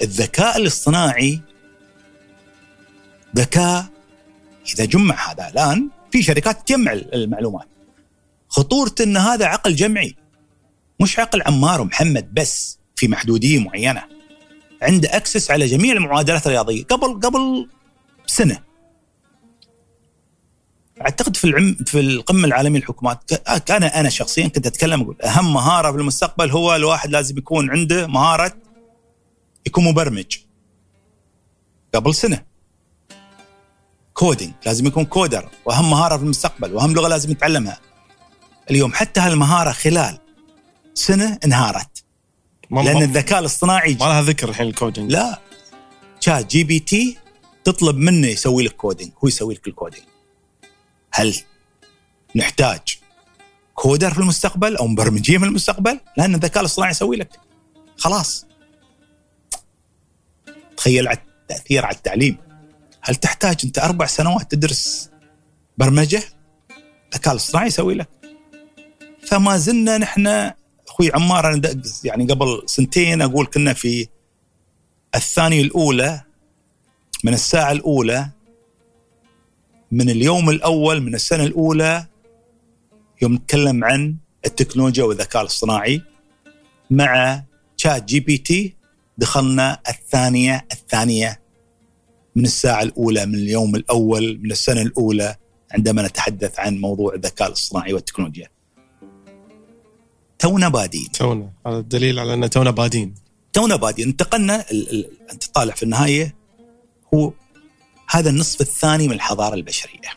فالذكاء 0.00 0.56
الاصطناعي 0.56 1.40
ذكاء 3.36 3.86
إذا 4.74 4.84
جمع 4.84 5.32
هذا 5.32 5.48
الآن 5.48 5.88
في 6.12 6.22
شركات 6.22 6.68
تجمع 6.68 6.92
المعلومات. 6.92 7.68
خطورة 8.48 8.94
أن 9.00 9.16
هذا 9.16 9.46
عقل 9.46 9.74
جمعي 9.74 10.16
مش 11.00 11.18
عقل 11.18 11.42
عمار 11.42 11.80
ومحمد 11.80 12.34
بس 12.34 12.78
في 12.96 13.08
محدودية 13.08 13.58
معينة. 13.58 14.02
عنده 14.82 15.16
access 15.16 15.50
على 15.50 15.66
جميع 15.66 15.92
المعادلات 15.92 16.46
الرياضية. 16.46 16.84
قبل 16.84 17.20
قبل 17.20 17.68
سنة. 18.26 18.73
أعتقد 21.04 21.36
في 21.36 21.44
العم 21.44 21.74
في 21.86 22.00
القمة 22.00 22.44
العالمية 22.46 22.78
للحكومات 22.80 23.34
ك- 23.34 23.70
أنا 23.70 24.00
أنا 24.00 24.08
شخصيا 24.08 24.48
كنت 24.48 24.66
أتكلم 24.66 25.00
أقول 25.02 25.16
أهم 25.22 25.52
مهارة 25.54 25.92
في 25.92 25.98
المستقبل 25.98 26.50
هو 26.50 26.74
الواحد 26.76 27.10
لازم 27.10 27.38
يكون 27.38 27.70
عنده 27.70 28.06
مهارة 28.06 28.52
يكون 29.66 29.84
مبرمج. 29.84 30.36
قبل 31.94 32.14
سنة. 32.14 32.44
coding 34.14 34.52
لازم 34.66 34.86
يكون 34.86 35.04
coder 35.04 35.48
وأهم 35.64 35.90
مهارة 35.90 36.16
في 36.16 36.22
المستقبل 36.22 36.72
وأهم 36.74 36.94
لغة 36.94 37.08
لازم 37.08 37.30
يتعلمها. 37.30 37.80
اليوم 38.70 38.92
حتى 38.92 39.20
هالمهارة 39.20 39.72
خلال 39.72 40.18
سنة 40.94 41.38
انهارت. 41.44 42.04
لأن 42.70 43.02
الذكاء 43.02 43.38
الاصطناعي 43.38 43.94
ما 43.94 43.98
لها 44.04 44.22
ذكر 44.22 44.48
الحين 44.48 44.66
ال 44.66 44.73
coding 44.73 45.12
لا. 45.12 45.40
ChatGPT 46.20 47.18
تطلب 47.64 47.96
منه 47.96 48.26
يسوي 48.26 48.64
لك 48.64 48.72
coding 48.76 49.10
هو 49.24 49.28
يسوي 49.28 49.54
لك 49.54 49.66
ال 49.68 49.73
coding 49.73 50.04
هل 51.14 51.34
نحتاج 52.36 52.80
coder 53.74 54.14
في 54.14 54.18
المستقبل 54.18 54.76
أو 54.76 54.86
مبرمجين 54.86 55.38
في 55.40 55.46
المستقبل؟ 55.46 56.00
لأن 56.16 56.34
الذكاء 56.34 56.60
الاصطناعي 56.60 56.90
يسوي 56.90 57.16
لك. 57.16 57.40
خلاص. 57.96 58.46
تخيل 60.76 61.08
على 61.08 61.18
التأثير 61.18 61.86
على 61.86 61.96
التعليم. 61.96 62.36
هل 63.02 63.14
تحتاج 63.14 63.56
أنت 63.64 63.78
أربع 63.78 64.06
سنوات 64.06 64.50
تدرس 64.50 65.10
برمجة؟ 65.78 66.22
الذكاء 67.12 67.32
الاصطناعي 67.32 67.66
يسوي 67.66 67.94
لك. 67.94 68.08
فما 69.26 69.56
زلنا 69.56 69.98
نحن 69.98 70.52
أخوي 70.88 71.10
عمار 71.14 71.54
أنا 71.54 71.82
يعني 72.04 72.26
قبل 72.26 72.62
سنتين 72.66 73.22
أقول 73.22 73.46
كنا 73.46 73.72
في 73.72 74.08
الثانية 75.14 75.62
الأولى 75.62 76.20
من 77.24 77.34
الساعة 77.34 77.72
الأولى 77.72 78.30
من 79.94 80.10
اليوم 80.10 80.50
الأول 80.50 81.00
من 81.00 81.14
السنة 81.14 81.44
الأولى 81.44 82.06
يوم 83.22 83.34
نتكلم 83.34 83.84
عن 83.84 84.16
التكنولوجيا 84.46 85.04
والذكاء 85.04 85.42
الاصطناعي 85.42 86.02
مع 86.90 87.42
ChatGPT 87.76 88.74
دخلنا 89.18 89.80
الثانية 89.88 90.66
الثانية 90.72 91.40
من 92.36 92.44
الساعة 92.44 92.82
الأولى 92.82 93.26
من 93.26 93.34
اليوم 93.34 93.76
الأول 93.76 94.40
من 94.42 94.50
السنة 94.50 94.82
الأولى 94.82 95.36
عندما 95.70 96.02
نتحدث 96.02 96.60
عن 96.60 96.78
موضوع 96.78 97.14
الذكاء 97.14 97.48
الاصطناعي 97.48 97.92
والتكنولوجيا. 97.92 98.48
تونا 100.38 100.68
بادين. 100.68 101.08
تونا. 101.12 101.50
هذا 101.66 101.78
الدليل 101.78 102.18
على 102.18 102.34
أن 102.34 102.50
تونا 102.50 102.70
بادين. 102.70 103.14
تونا 103.52 103.76
بادين. 103.76 104.08
انتقلنا 104.08 104.70
ال... 104.70 104.90
ال... 104.90 105.10
انت 105.32 105.44
طالع 105.44 105.74
في 105.74 105.82
النهاية 105.82 106.34
هو 107.14 107.32
هذا 108.10 108.30
النصف 108.30 108.60
الثاني 108.60 109.08
من 109.08 109.14
الحضارة 109.14 109.54
البشرية. 109.54 110.10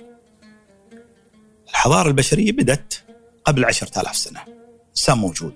الحضارة 1.69 2.07
البشرية 2.07 2.51
بدت 2.51 3.03
قبل 3.45 3.65
عشرة 3.65 4.01
آلاف 4.01 4.15
سنة. 4.15 4.43
الانسان 4.87 5.17
موجود 5.17 5.53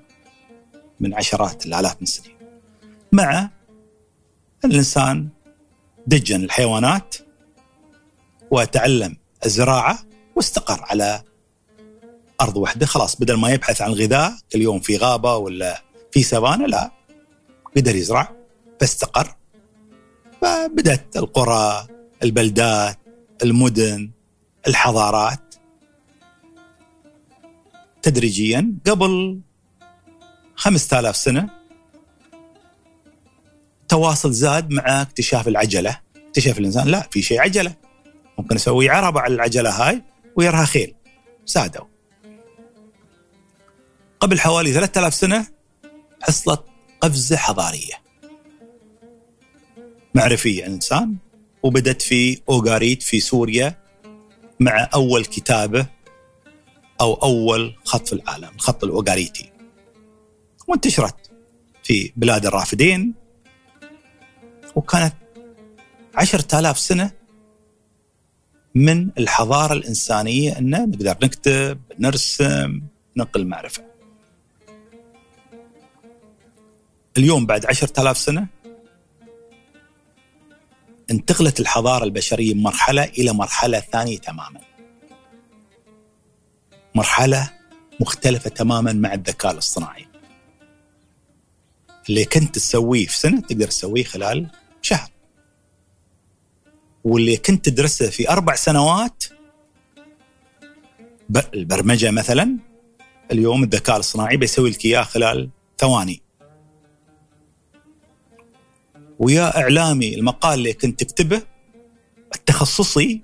من 1.00 1.14
عشرات 1.14 1.66
الآلاف 1.66 1.96
من 1.96 2.04
السنين. 2.04 2.38
مع 3.12 3.50
الإنسان 4.66 5.30
دجن 6.08 6.44
الحيوانات 6.44 7.16
وتعلم 8.52 9.18
الزراعة 9.46 10.00
واستقر 10.36 10.82
على 10.84 11.24
أرض 12.42 12.58
واحدة 12.58 12.86
خلاص 12.86 13.16
بدل 13.16 13.34
ما 13.34 13.50
يبحث 13.50 13.82
عن 13.82 13.90
الغذاء 13.92 14.34
كل 14.52 14.62
يوم 14.62 14.80
في 14.80 14.98
غابة 14.98 15.36
ولا 15.36 15.84
في 16.12 16.24
سفانه 16.24 16.68
لا 16.68 16.92
قدر 17.76 17.96
يزرع 17.96 18.32
فاستقر 18.80 19.36
فبدت 20.42 21.18
القرى 21.18 21.88
البلدات 22.24 23.00
المدن 23.44 24.12
الحضارات. 24.68 25.56
تدريجيا 28.02 28.74
قبل 28.88 29.40
خمسة 30.56 31.00
آلاف 31.00 31.16
سنة 31.16 31.50
التواصل 33.82 34.32
زاد 34.32 34.72
مع 34.72 35.02
اكتشاف 35.02 35.48
العجلة. 35.48 36.00
اكتشف 36.28 36.60
الإنسان 36.60 36.88
لا 36.88 37.08
في 37.12 37.22
شيء 37.22 37.42
عجلة. 37.42 37.76
ممكن 38.38 38.56
أسوي 38.56 38.90
عربة 38.90 39.20
على 39.20 39.36
العجلة 39.36 39.70
هاي 39.70 40.04
ويرها 40.36 40.66
خيل. 40.66 40.96
سادوا. 41.46 41.86
قبل 44.20 44.40
حوالي 44.40 44.74
3000 44.74 45.14
سنة 45.14 45.48
حصلت 46.22 46.64
قفزة 47.02 47.38
حضارية. 47.38 47.94
معرفية 50.16 50.66
الإنسان. 50.66 51.16
وبدت 51.64 52.02
في 52.02 52.42
أوغاريت 52.50 53.04
في 53.04 53.20
سوريا 53.20 53.78
مع 54.60 54.90
أول 54.94 55.26
كتابة 55.26 55.86
أو 57.02 57.14
أول 57.14 57.76
خط 57.86 58.08
في 58.08 58.14
العالم 58.14 58.50
الخط 58.56 58.84
الأوغاريتي. 58.84 59.52
وانتشرت 60.68 61.32
في 61.84 62.14
بلاد 62.16 62.46
الرافدين. 62.46 63.14
وكانت 64.76 65.14
عشرة 66.16 66.60
آلاف 66.60 66.80
سنة 66.80 67.12
من 68.76 69.10
الحضارة 69.18 69.74
الإنسانية 69.74 70.58
أن 70.58 70.70
نقدر 70.70 71.18
نكتب 71.24 71.82
نرسم 72.00 72.82
ننقل 73.18 73.48
معرفة. 73.48 73.84
اليوم 77.18 77.46
بعد 77.46 77.66
عشرة 77.66 78.02
آلاف 78.02 78.18
سنة 78.18 78.48
انتقلت 81.12 81.60
الحضارة 81.60 82.04
البشرية 82.04 82.54
من 82.54 82.64
مرحلة 82.64 83.04
إلى 83.04 83.34
مرحلة 83.34 83.80
ثانية 83.80 84.18
تماما. 84.18 84.62
مرحلة 86.96 87.50
مختلفة 88.00 88.50
تماما 88.50 88.94
مع 88.94 89.14
الذكاء 89.14 89.52
الاصطناعي. 89.52 90.08
اللي 92.10 92.26
كنت 92.26 92.56
تسويه 92.56 93.08
في 93.08 93.18
سنة 93.18 93.42
تقدر 93.42 93.68
تسويه 93.68 94.04
خلال 94.04 94.48
شهر. 94.82 95.10
واللي 97.04 97.38
كنت 97.38 97.70
تدرسه 97.70 98.10
في 98.10 98.30
أربع 98.30 98.56
سنوات 98.56 99.24
البرمجة 101.54 102.12
مثلا 102.12 102.58
اليوم 103.32 103.64
الذكاء 103.64 103.96
الاصطناعي 103.96 104.38
بيسوي 104.38 104.70
لك 104.70 104.86
إياه 104.86 105.04
خلال 105.04 105.50
ثواني. 105.78 106.22
ويا 109.22 109.58
إعلامي 109.58 110.16
المقال 110.16 110.60
اللي 110.60 110.74
كنت 110.74 111.04
تكتبه 111.04 111.42
التخصصي 112.36 113.22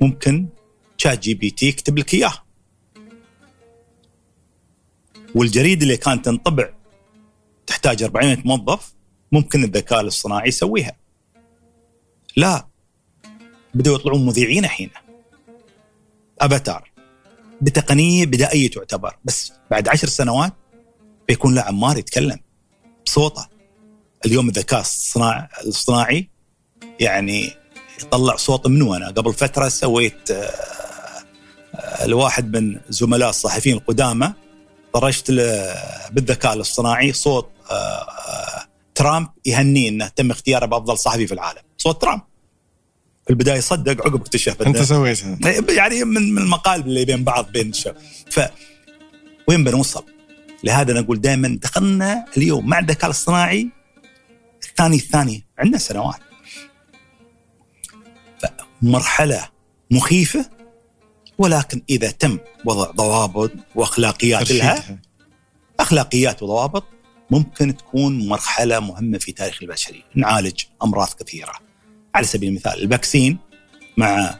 ممكن 0.00 0.48
ChatGPT 0.96 1.66
يكتب 1.66 1.98
لك 1.98 2.14
إياه. 2.14 2.32
والجريدة 5.34 5.82
اللي 5.82 5.96
كانت 5.96 6.24
تنطبع 6.24 6.70
تحتاج 7.66 8.02
400 8.02 8.38
موظف 8.44 8.94
ممكن 9.32 9.64
الذكاء 9.64 10.00
الاصطناعي 10.00 10.48
يسويها. 10.48 10.96
لا 12.36 12.68
بدأوا 13.74 13.96
يطلعون 13.96 14.26
مذيعين 14.26 14.64
الحين. 14.64 14.90
أفاتار 16.40 16.90
بتقنية 17.60 18.26
بدائية 18.26 18.70
تعتبر 18.70 19.18
بس 19.24 19.52
بعد 19.70 19.88
عشر 19.88 20.08
سنوات 20.08 20.52
بيكون 21.28 21.54
له 21.54 21.62
عمار 21.62 21.98
يتكلم 21.98 22.40
بصوته. 23.06 23.57
اليوم 24.26 24.48
الذكاء 24.48 24.84
الاصطناعي 25.64 26.28
يعني 27.00 27.52
يطلع 28.02 28.36
صوت 28.36 28.66
منو 28.66 28.94
أنا؟ 28.94 29.08
قبل 29.10 29.34
فترة 29.34 29.68
سويت 29.68 30.30
الواحد 32.04 32.56
آه، 32.56 32.60
من 32.60 32.80
زملاء 32.88 33.30
الصحفيين 33.30 33.76
القدامى 33.76 34.32
طرشت 34.92 35.30
بالذكاء 36.12 36.54
الاصطناعي 36.54 37.12
صوت 37.12 37.50
آه، 37.70 37.74
آه، 37.74 38.64
ترامب 38.94 39.28
يهنيه 39.46 39.88
إنه 39.88 40.08
تم 40.08 40.30
اختياره 40.30 40.66
بأفضل 40.66 40.98
صحفي 40.98 41.26
في 41.26 41.34
العالم. 41.34 41.60
صوت 41.78 42.02
ترامب. 42.02 42.20
في 43.24 43.30
البداية 43.30 43.60
صدق 43.60 44.06
عقب 44.06 44.20
اكتشف 44.20 44.62
أنت 44.62 44.82
سويتها 44.82 45.38
يعني 45.68 46.04
من 46.04 46.34
من 46.34 46.42
المقال 46.42 46.80
اللي 46.80 47.04
بين 47.04 47.24
بعض 47.24 47.52
بين 47.52 47.70
الشباب 47.70 47.96
ف 48.30 48.40
وين 49.48 49.64
بنوصل؟ 49.64 50.04
لهذا 50.64 51.00
نقول 51.00 51.20
دائما 51.20 51.58
دخلنا 51.62 52.24
اليوم 52.36 52.68
مع 52.68 52.78
الذكاء 52.78 53.06
الاصطناعي 53.06 53.68
الثاني 54.78 54.96
الثاني 54.96 55.44
عندنا 55.58 55.78
سنوات. 55.78 56.20
مرحلة 58.82 59.48
مخيفة 59.90 60.50
ولكن 61.38 61.82
إذا 61.90 62.10
تم 62.10 62.38
وضع 62.64 62.90
ضوابط 62.90 63.52
وأخلاقيات 63.74 64.50
لها 64.50 64.98
أخلاقيات 65.80 66.42
وضوابط 66.42 66.84
ممكن 67.30 67.76
تكون 67.76 68.28
مرحلة 68.28 68.80
مهمة 68.80 69.18
في 69.18 69.32
تاريخ 69.32 69.58
البشرية. 69.62 70.02
نعالج 70.14 70.62
أمراض 70.82 71.08
كثيرة. 71.08 71.52
على 72.14 72.26
سبيل 72.26 72.48
المثال 72.48 72.82
الفاكسين 72.82 73.38
مع 73.96 74.38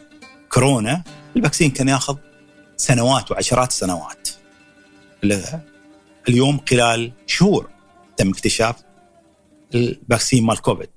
كورونا 0.53 1.05
ال 1.37 1.41
vaccine 1.41 1.71
كان 1.71 1.89
ياخذ 1.89 2.17
سنوات 2.77 3.31
وعشرات 3.31 3.71
السنوات 3.71 4.29
اليوم 6.29 6.61
خلال 6.71 7.13
شهور 7.27 7.71
تم 8.17 8.29
اكتشاف 8.29 8.88
ال 9.75 9.83
vaccine 9.83 10.45
مال 10.47 10.61
كوفيد 10.63 10.89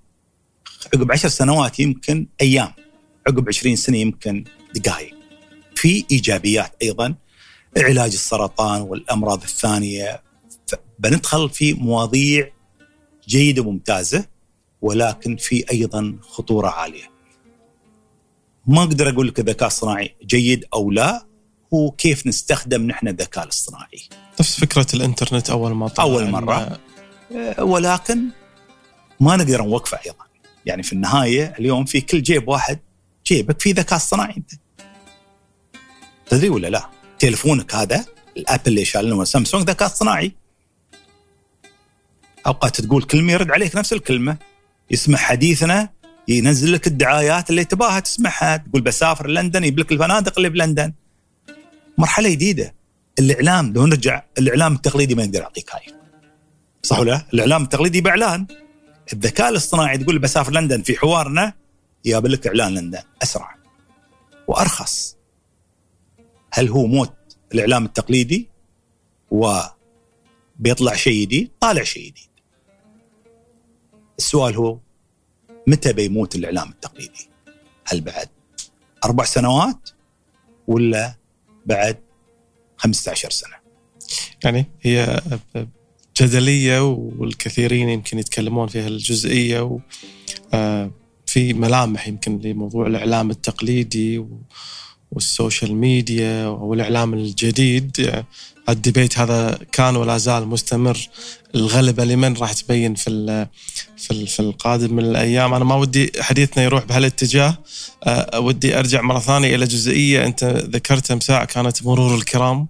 عقب 0.93 1.11
عشر 1.11 1.29
سنوات 1.29 1.79
يمكن 1.79 2.27
أيام 2.41 2.71
عقب 3.27 3.47
20 3.47 3.75
سنة 3.75 3.97
يمكن 3.97 4.43
دقائق 4.75 5.15
في 5.75 6.05
إيجابيات 6.11 6.75
أيضا 6.81 7.15
علاج 7.77 8.13
السرطان 8.13 8.81
والأمراض 8.81 9.41
الثانية 9.43 10.23
بندخل 10.99 11.49
في 11.49 11.73
مواضيع 11.73 12.51
جيدة 13.27 13.61
وممتازة 13.61 14.25
ولكن 14.81 15.35
في 15.35 15.71
أيضا 15.71 16.17
خطورة 16.21 16.67
عالية. 16.67 17.11
ما 18.67 18.83
أقدر 18.83 19.09
أقول 19.09 19.27
لك 19.27 19.39
الذكاء 19.39 19.67
الصناعي 19.67 20.15
جيد 20.25 20.65
أو 20.73 20.91
لا 20.91 21.25
هو 21.73 21.91
كيف 21.91 22.27
نستخدم 22.27 22.87
نحن 22.87 23.07
الذكاء 23.07 23.43
الاصطناعي. 23.43 24.09
نفس 24.39 24.59
فكرة 24.59 24.87
الإنترنت 24.93 25.49
أول 25.49 25.71
ما 25.71 25.87
طلع 25.87 26.03
اول 26.03 26.29
مرة 26.29 26.79
ولكن 27.59 28.21
ما 29.21 29.35
نقدر 29.35 29.61
نوقفه 29.61 29.99
أيضا. 30.05 30.25
يعني 30.65 30.83
في 30.83 30.93
النهاية 30.93 31.53
اليوم 31.59 31.85
في 31.85 32.01
كل 32.01 32.21
جيب 32.21 32.47
واحد 32.47 32.79
جيبك 33.25 33.61
في 33.61 33.71
ذكاء 33.71 33.95
اصطناعي 33.95 34.37
أنت. 34.37 34.51
تدري 36.29 36.49
ولا 36.49 36.67
لا؟ 36.67 36.89
تليفونك 37.19 37.75
هذا 37.75 38.05
الابل 38.37 38.61
اللي 38.67 38.85
شالنه 38.85 39.23
سامسونج 39.23 39.69
ذكاء 39.69 39.87
اصطناعي. 39.87 40.31
أوقات 42.47 42.81
تقول 42.81 43.03
كلمة 43.03 43.33
يرد 43.33 43.51
عليك 43.51 43.75
نفس 43.75 43.93
الكلمة. 43.93 44.37
يسمع 44.91 45.17
حديثنا 45.17 45.89
ينزل 46.27 46.73
لك 46.73 46.87
الدعايات 46.87 47.49
اللي 47.49 47.65
تباها 47.65 47.99
تسمعها. 47.99 48.57
تقول 48.57 48.81
بسافر 48.81 49.27
لندن 49.27 49.63
يجيب 49.63 49.79
لك 49.79 49.91
الفنادق 49.91 50.33
اللي 50.37 50.49
بلندن. 50.49 50.93
مرحلة 51.97 52.29
جديدة. 52.29 52.75
الإعلام 53.19 53.73
لو 53.73 53.85
نرجع 53.85 54.23
الإعلام 54.37 54.73
التقليدي 54.73 55.15
ما 55.15 55.23
يقدر 55.23 55.39
يعطيك 55.39 55.75
هاي. 55.75 55.81
صح 56.83 56.99
ولا 56.99 57.25
الإعلام 57.33 57.63
التقليدي 57.63 58.01
بإعلان. 58.01 58.47
الذكاء 59.13 59.49
الاصطناعي 59.49 59.97
تقول 59.97 60.19
بسافر 60.19 60.51
لندن 60.51 60.81
في 60.81 60.97
حوارنا 60.97 61.53
يجاب 62.05 62.27
لك 62.27 62.47
إعلان 62.47 62.73
لندن. 62.73 63.01
أسرع. 63.23 63.55
وأرخص. 64.47 65.17
هل 66.51 66.69
هو 66.69 66.85
موت 66.85 67.13
الإعلام 67.53 67.85
التقليدي؟ 67.85 68.49
وبيطلع 69.31 70.95
شيء 70.95 71.21
جديد؟ 71.21 71.51
طالع 71.59 71.83
شيء 71.83 72.11
جديد. 72.11 72.29
السؤال 74.19 74.55
هو 74.55 74.77
متى 75.67 75.93
بيموت 75.93 76.35
الإعلام 76.35 76.69
التقليدي؟ 76.69 77.29
هل 77.85 78.01
بعد 78.01 78.29
أربع 79.05 79.23
سنوات 79.23 79.89
ولا 80.67 81.15
بعد 81.65 81.99
15 82.77 83.29
سنة؟ 83.29 83.55
يعني 84.43 84.65
هي 84.81 85.21
جدلية 86.21 86.83
والكثيرين 86.83 87.89
يمكن 87.89 88.19
يتكلمون 88.19 88.67
في 88.67 88.79
هالجزئيه 88.79 89.61
و 89.61 89.79
آه، 90.53 90.91
في 91.25 91.53
ملامح 91.53 92.07
يمكن 92.07 92.39
لموضوع 92.39 92.87
الإعلام 92.87 93.31
التقليدي 93.31 94.25
وال 95.11 95.27
social 95.27 95.75
media 95.75 96.47
والإعلام 96.47 97.13
الجديد. 97.13 98.23
ال 98.69 98.76
debate 98.76 99.17
هذا 99.17 99.59
كان 99.71 99.95
ولا 99.95 100.17
زال 100.17 100.47
مستمر. 100.47 101.09
الغلبة 101.55 102.03
لمن 102.05 102.33
راح 102.33 102.53
تبين 102.53 102.95
في 102.95 103.47
في 103.97 104.25
في 104.25 104.39
القادم 104.39 104.93
من 104.93 105.05
الأيام. 105.05 105.53
أنا 105.53 105.65
ما 105.65 105.75
ودي 105.75 106.11
حديثنا 106.19 106.63
يروح 106.63 106.85
بهالاتجاه. 106.85 107.57
أه 108.03 108.39
ودي 108.39 108.79
أرجع 108.79 109.01
مرة 109.01 109.19
ثانية 109.19 109.55
إلى 109.55 109.65
جزئية 109.65 110.25
أنت 110.25 110.43
ذكرتها 110.43 111.15
مساعة 111.15 111.45
كانت 111.45 111.83
مرور 111.83 112.15
الكرام. 112.15 112.67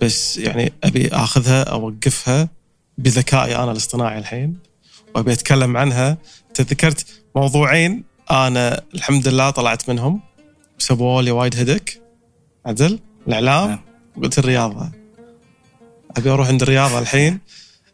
بس 0.00 0.38
يعني 0.38 0.72
أبي 0.84 1.08
آخذها 1.08 1.62
أوقفها 1.62 2.48
بذكائي 2.98 3.56
أنا 3.56 3.72
الاصطناعي 3.72 4.18
الحين 4.18 4.58
وأبي 5.14 5.32
أتكلم 5.32 5.76
عنها. 5.76 6.18
أنت 6.48 6.60
ذكرت 6.60 7.06
موضوعين 7.36 8.04
أنا 8.30 8.82
الحمد 8.94 9.28
لله 9.28 9.50
طلعت 9.50 9.88
منهم. 9.88 10.20
سبوا 10.78 11.22
لي 11.22 11.30
وايد 11.30 11.56
هدك. 11.56 12.00
عدل 12.66 12.98
الإعلام 13.28 13.68
نعم. 13.68 13.80
قلت 14.22 14.38
الرياضة. 14.38 14.90
أبي 16.16 16.30
أروح 16.30 16.48
عند 16.48 16.62
الرياضة 16.62 16.98
الحين. 16.98 17.40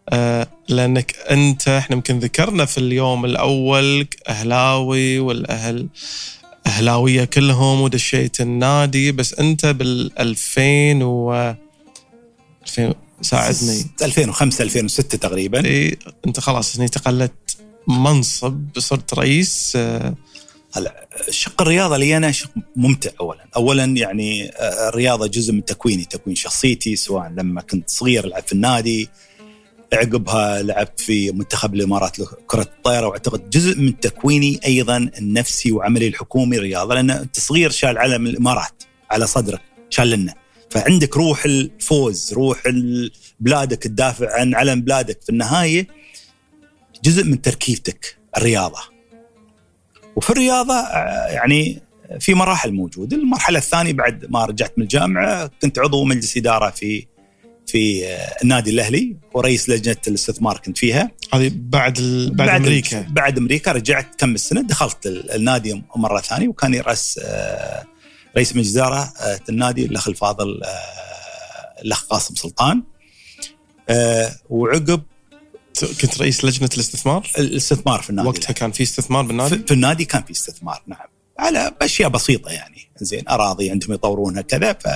آه 0.08 0.46
لأنك 0.68 1.16
أنت 1.30 1.68
إحنا 1.68 1.96
يمكن 1.96 2.18
ذكرنا 2.18 2.64
في 2.64 2.78
اليوم 2.78 3.24
الأول 3.24 4.06
أهلاوي 4.28 5.18
والأهل 5.18 5.88
أهلاوية 6.66 7.24
كلهم 7.24 7.80
ودشيت 7.80 8.40
النادي 8.40 9.12
بس 9.12 9.34
أنت 9.34 9.66
بال 9.66 10.18
2000 10.18 11.04
و 11.04 11.54
2000 12.62 12.94
ساعدني 13.22 13.84
2005 14.02 14.62
2006 14.62 15.18
تقريبا. 15.18 15.64
إي 15.64 15.98
أنت 16.26 16.40
خلاص 16.40 16.72
تقلت 16.72 17.56
منصب 17.88 18.78
صرت 18.78 19.14
رئيس 19.14 19.72
آه 19.76 20.14
هلا 20.74 21.08
شق 21.30 21.62
الرياضة 21.62 21.96
لي 21.96 22.16
أنا 22.16 22.30
شق 22.30 22.50
ممتع 22.76 23.10
اولا، 23.20 23.46
اولا 23.56 23.84
يعني 23.84 24.48
آه، 24.48 24.88
الرياضة 24.88 25.26
جزء 25.26 25.52
من 25.52 25.64
تكويني، 25.64 26.04
تكوين 26.04 26.36
شخصيتي 26.36 26.96
سواء 26.96 27.28
لما 27.28 27.60
كنت 27.60 27.90
صغير 27.90 28.24
ألعب 28.24 28.42
في 28.42 28.52
النادي 28.52 29.08
عقبها 29.92 30.62
لعبت 30.62 31.00
في 31.00 31.32
منتخب 31.32 31.74
الإمارات 31.74 32.16
كره 32.46 32.62
الطائره 32.62 33.06
وأعتقد 33.06 33.50
جزء 33.50 33.78
من 33.78 34.00
تكويني 34.00 34.60
أيضا 34.66 35.10
النفسي 35.18 35.72
وعملي 35.72 36.08
الحكومي 36.08 36.58
رياضه 36.58 36.94
لأن 36.94 37.10
أنت 37.10 37.40
صغير 37.40 37.70
شال 37.70 37.98
علم 37.98 38.26
الإمارات 38.26 38.82
على 39.10 39.26
صدرك 39.26 39.60
شال 39.90 40.10
لنا. 40.10 40.34
فعندك 40.72 41.16
روح 41.16 41.44
الفوز 41.44 42.32
روح 42.32 42.62
بلادك 43.40 43.82
تدافع 43.82 44.40
عن 44.40 44.54
علم 44.54 44.80
بلادك. 44.80 45.22
في 45.22 45.28
النهاية 45.28 45.86
جزء 47.04 47.24
من 47.24 47.42
تركيبتك 47.42 48.16
الرياضة. 48.36 48.80
وفي 50.16 50.30
الرياضة 50.30 50.74
آه، 50.74 51.26
يعني 51.26 51.82
في 52.20 52.34
مراحل 52.34 52.72
موجودة، 52.72 53.16
المرحلة 53.16 53.58
الثانية 53.58 53.92
بعد 53.92 54.26
ما 54.30 54.44
رجعت 54.44 54.72
من 54.76 54.82
الجامعة 54.82 55.50
كنت 55.62 55.78
عضو 55.78 56.04
مجلس 56.04 56.36
إدارة 56.36 56.70
في 56.70 57.06
في 57.66 58.06
آه، 58.06 58.36
النادي 58.42 58.70
الأهلي 58.70 59.16
ورئيس 59.34 59.68
لجنة 59.68 59.96
الاستثمار 60.08 60.58
كنت 60.58 60.78
فيها. 60.78 61.10
هذه 61.34 61.52
بعد 61.54 61.98
ال... 61.98 62.34
بعد, 62.34 62.48
بعد 62.48 62.60
أمريكا. 62.60 63.06
بعد 63.10 63.38
أمريكا 63.38 63.72
رجعت 63.72 64.14
كم 64.18 64.34
السنة 64.34 64.62
دخلت 64.62 65.06
النادي 65.06 65.82
مرة 65.96 66.20
ثانية 66.20 66.48
وكان 66.48 66.74
يرأس 66.74 67.20
آه، 67.24 67.84
رئيس 68.36 68.56
مجلس 68.56 68.76
اداره 68.76 69.12
النادي 69.48 69.84
الأخ 69.84 70.08
الفاضل 70.08 70.60
الأخ 71.84 72.04
قاسم 72.04 72.34
سلطان. 72.34 72.82
وعقب 74.50 75.02
كنت 75.80 76.20
رئيس 76.20 76.44
لجنة 76.44 76.70
الاستثمار؟ 76.74 77.30
الاستثمار 77.38 78.02
في 78.02 78.10
النادي 78.10 78.28
وقتها 78.28 78.52
كان 78.52 78.72
في 78.72 78.82
استثمار 78.82 79.24
بالنادي؟ 79.24 79.58
في 79.66 79.74
النادي 79.74 80.04
كان 80.04 80.22
في 80.22 80.30
استثمار 80.30 80.82
نعم 80.86 81.06
على 81.38 81.74
أشياء 81.82 82.08
بسيطة 82.08 82.50
يعني 82.50 82.88
زين 82.96 83.28
أراضي 83.28 83.70
عندهم 83.70 83.92
يطورونها 83.92 84.42
كذا 84.42 84.72
ف 84.72 84.88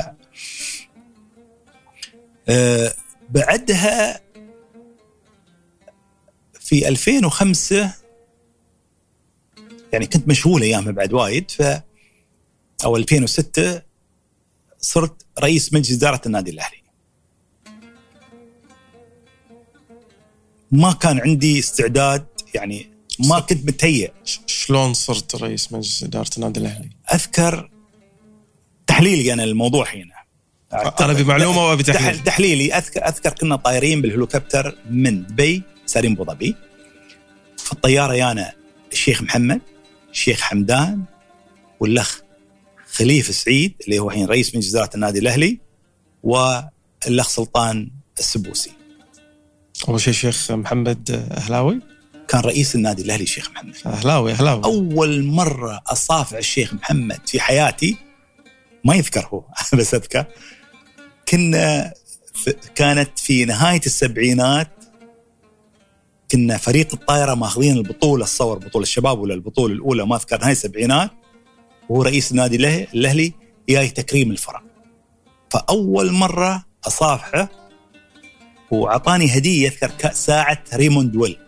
أه 2.48 2.94
بعدها 3.30 4.20
في 6.60 6.88
2005 6.88 7.92
يعني 9.92 10.06
كنت 10.06 10.28
مشغول 10.28 10.62
أيامها 10.62 10.92
بعد 10.92 11.12
وايد 11.12 11.50
ف 11.50 11.62
أو 12.85 12.97
2006 12.97 13.82
صرت 14.81 15.27
رئيس 15.39 15.73
مجلس 15.73 15.93
إدارة 15.93 16.20
النادي 16.27 16.51
الأهلي. 16.51 16.82
ما 20.70 20.93
كان 20.93 21.20
عندي 21.20 21.59
استعداد 21.59 22.27
يعني 22.55 22.90
ما 23.19 23.40
كنت 23.40 23.66
متهيئ 23.66 24.11
شلون 24.47 24.94
صرت 24.94 25.35
رئيس 25.35 25.73
مجلس 25.73 26.03
إدارة 26.03 26.31
النادي 26.36 26.61
الأهلي؟ 26.61 26.90
أذكر 27.15 27.70
تحليلي 28.86 29.32
أنا 29.32 29.44
الموضوع 29.44 29.86
هنا 29.94 30.16
أنا 31.01 31.12
بمعلومة 31.12 31.66
وأبي 31.66 31.82
تحليل 31.82 32.24
تحليلي 32.24 32.74
اذكر 32.74 33.09
أذكر 33.09 33.31
كنا 33.31 33.57
طايرين 33.57 34.03
بالهليكوبتر 34.03 34.78
من 34.90 35.27
دبي 35.27 35.62
سارين 35.86 36.12
أبو 36.12 36.24
ظبي 36.24 36.55
في 37.59 37.73
الطيارة 37.73 38.15
يانا 38.15 38.53
الشيخ 38.93 39.23
محمد 39.23 39.61
الشيخ 40.11 40.40
حمدان 40.40 41.03
والأخ 41.81 42.23
خليفة 42.97 43.32
سعيد 43.32 43.74
اللي 43.85 43.98
هو 43.98 44.09
الحين 44.09 44.27
رئيس 44.27 44.56
مجلس 44.56 44.74
إدارة 44.74 44.90
النادي 44.94 45.18
الأهلي 45.18 45.59
والأخ 46.23 47.28
سلطان 47.28 47.90
السبوسي. 48.18 48.70
أول 49.89 50.01
شيء 50.01 50.12
شيخ 50.12 50.51
محمد 50.51 51.10
أهلاوي. 51.31 51.81
كان 52.28 52.40
رئيس 52.40 52.74
النادي 52.74 53.02
الأهلي 53.02 53.23
الشيخ 53.23 53.51
محمد. 53.51 53.74
أهلاوي 53.86 54.32
أهلاوي. 54.32 54.64
أول 54.64 55.24
مرة 55.24 55.82
أصافع 55.86 56.39
الشيخ 56.39 56.74
محمد 56.74 57.20
في 57.27 57.40
حياتي 57.40 57.97
ما 58.85 58.94
يذكر 58.94 59.28
هو 59.32 59.44
بس 59.78 59.94
أذكر. 59.94 60.24
كنا 61.28 61.93
كانت 62.74 63.18
في 63.18 63.44
نهاية 63.44 63.81
السبعينات 63.86 64.70
كنا 66.31 66.56
فريق 66.56 66.94
الطائره 66.94 67.35
ماخذين 67.35 67.77
البطولة 67.77 68.24
الصور 68.24 68.59
بطولة 68.59 68.82
الشباب 68.82 69.18
ولا 69.18 69.35
البطولة 69.35 69.74
الأولى 69.74 70.06
ما 70.06 70.16
أذكر 70.16 70.40
نهاية 70.40 70.52
السبعينات. 70.52 71.10
وهو 71.88 72.02
رئيس 72.02 72.30
النادي 72.30 72.56
الأهلي 72.94 73.32
جاي 73.68 73.88
تكريم 73.88 74.30
الفرق. 74.30 74.62
فأول 75.50 76.12
مرة 76.12 76.64
أصافحه 76.86 77.48
واعطاني 78.70 79.38
هدية 79.38 79.68
اذكر 79.68 80.10
ساعة 80.12 80.64
Raymond 80.74 81.16
Weil. 81.16 81.39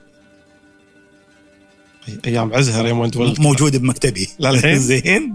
أيام 2.26 2.54
عزها 2.54 2.82
Raymond 2.82 3.16
Weil. 3.16 3.36
موجوده 3.38 3.78
بمكتبي. 3.78 4.28
للحين 4.40 4.78
زين. 4.78 5.34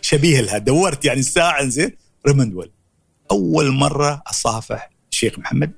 شبيه 0.00 0.40
لها. 0.40 0.58
دورت 0.58 1.04
يعني 1.04 1.20
الساعة 1.20 1.64
زين 1.64 1.90
ريموند 2.26 2.54
ويل. 2.54 2.70
أول 3.30 3.72
مرة 3.72 4.22
أصافح 4.26 4.90
الشيخ 5.12 5.38
محمد. 5.38 5.72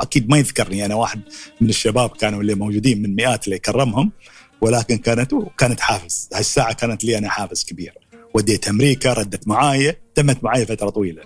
أكيد 0.00 0.30
ما 0.30 0.38
يذكرني 0.38 0.84
أنا 0.84 0.94
واحد 0.94 1.20
من 1.60 1.68
الشباب 1.68 2.10
كانوا 2.10 2.40
اللي 2.40 2.54
موجودين 2.54 3.02
من 3.02 3.14
مئات 3.14 3.44
اللي 3.44 3.58
كرمهم 3.58 4.12
ولكن 4.60 4.98
كانت 4.98 5.34
كانت 5.58 5.80
حافز. 5.80 6.28
هالساعة 6.34 6.72
كانت 6.72 7.04
لي 7.04 7.18
أنا 7.18 7.28
حافز 7.28 7.64
كبير. 7.64 8.01
وديت 8.34 8.68
أمريكا 8.68 9.12
ردت 9.12 9.48
معايا 9.48 9.96
تمت 10.14 10.44
معايا 10.44 10.64
فترة 10.64 10.90
طويلة. 10.90 11.22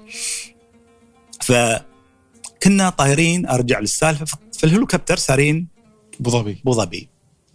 ف 1.40 1.52
كنا 2.62 2.90
طايرين 2.90 3.46
أرجع 3.46 3.78
للسالفة 3.78 4.38
في 4.52 4.64
الهليكوبتر 4.64 5.16
سارين 5.16 5.68
أبو 6.20 6.30
ظبي. 6.30 6.58
أبو 6.62 6.72
ظبي. 6.72 7.08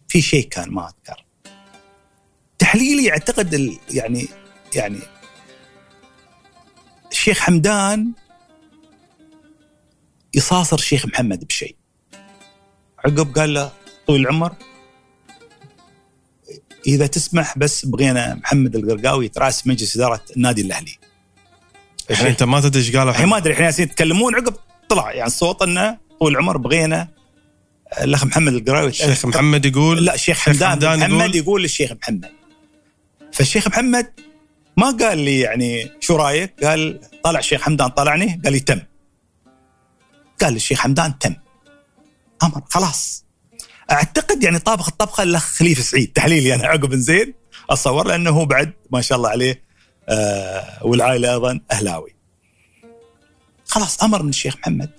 في 0.07 0.21
شيء 0.21 0.47
كان 0.47 0.71
ما 0.71 0.87
أذكر. 0.87 1.25
تحليلي 2.59 3.11
أعتقد 3.11 3.77
يعني 3.91 4.27
يعني 4.75 4.99
الشيخ 7.11 7.39
حمدان 7.39 8.11
يصاصر 10.33 10.75
الشيخ 10.75 11.05
محمد 11.05 11.47
بشيء. 11.47 11.75
عقب 13.05 13.35
قال 13.37 13.53
له 13.53 13.71
طويل 14.07 14.21
العمر 14.21 14.55
إذا 16.87 17.07
تسمح 17.07 17.57
بس 17.57 17.85
بغينا 17.85 18.35
محمد 18.35 18.75
القرقاوي 18.75 19.25
يتراس 19.25 19.67
مجلس 19.67 19.95
إدارة 19.95 20.21
النادي 20.37 20.61
الأهلي. 20.61 20.97
الحين 22.11 22.27
أنت 22.27 22.43
ما 22.43 22.61
تدري 22.61 22.83
إيش 22.83 22.95
قالوا 22.95 23.11
الحين 23.11 23.27
ما 23.27 23.37
أدري 23.37 23.53
الحين 23.53 23.85
يتكلمون 23.85 24.35
عقب 24.35 24.55
طلع 24.89 25.11
يعني 25.11 25.27
الصوت 25.27 25.61
إنه 25.61 25.97
طول 26.19 26.31
العمر 26.31 26.57
بغينا 26.57 27.07
الأخ 28.01 28.23
محمد 28.25 28.53
القراوي 28.53 28.87
الشيخ 28.87 29.25
محمد 29.25 29.65
يقول 29.65 30.05
لا 30.05 30.15
الشيخ 30.15 30.39
حمدان 30.39 30.99
محمد 30.99 31.11
يقول, 31.11 31.35
يقول 31.35 31.61
للشيخ 31.61 31.91
محمد. 31.91 32.29
فالشيخ 33.33 33.67
محمد 33.67 34.13
ما 34.77 34.91
قال 34.91 35.17
لي 35.17 35.39
يعني 35.39 35.91
شو 35.99 36.15
رأيك؟ 36.15 36.63
قال 36.63 36.99
طلع 37.23 37.39
الشيخ 37.39 37.61
حمدان 37.61 37.87
طلعني 37.87 38.41
قال 38.43 38.53
لي 38.53 38.59
تم. 38.59 38.79
قال 40.41 40.55
الشيخ 40.55 40.79
حمدان 40.79 41.19
تم. 41.19 41.35
أمر 42.43 42.61
خلاص. 42.69 43.25
أعتقد 43.91 44.43
يعني 44.43 44.59
طابخ 44.59 44.87
الطبخة 44.87 45.23
الاخ 45.23 45.45
خليفة 45.45 45.81
سعيد. 45.81 46.11
تحليلي 46.13 46.55
أنا 46.55 46.67
عقب 46.67 46.95
زين 46.95 47.33
اتصور 47.69 48.07
لأنه 48.07 48.29
هو 48.29 48.45
بعد 48.45 48.73
ما 48.91 49.01
شاء 49.01 49.17
الله 49.17 49.29
عليه 49.29 49.63
آه 50.09 50.85
والعائلة 50.85 51.33
أيضا 51.33 51.59
أهلاوي. 51.71 52.15
خلاص 53.65 54.03
أمر 54.03 54.23
من 54.23 54.29
الشيخ 54.29 54.57
محمد. 54.57 54.89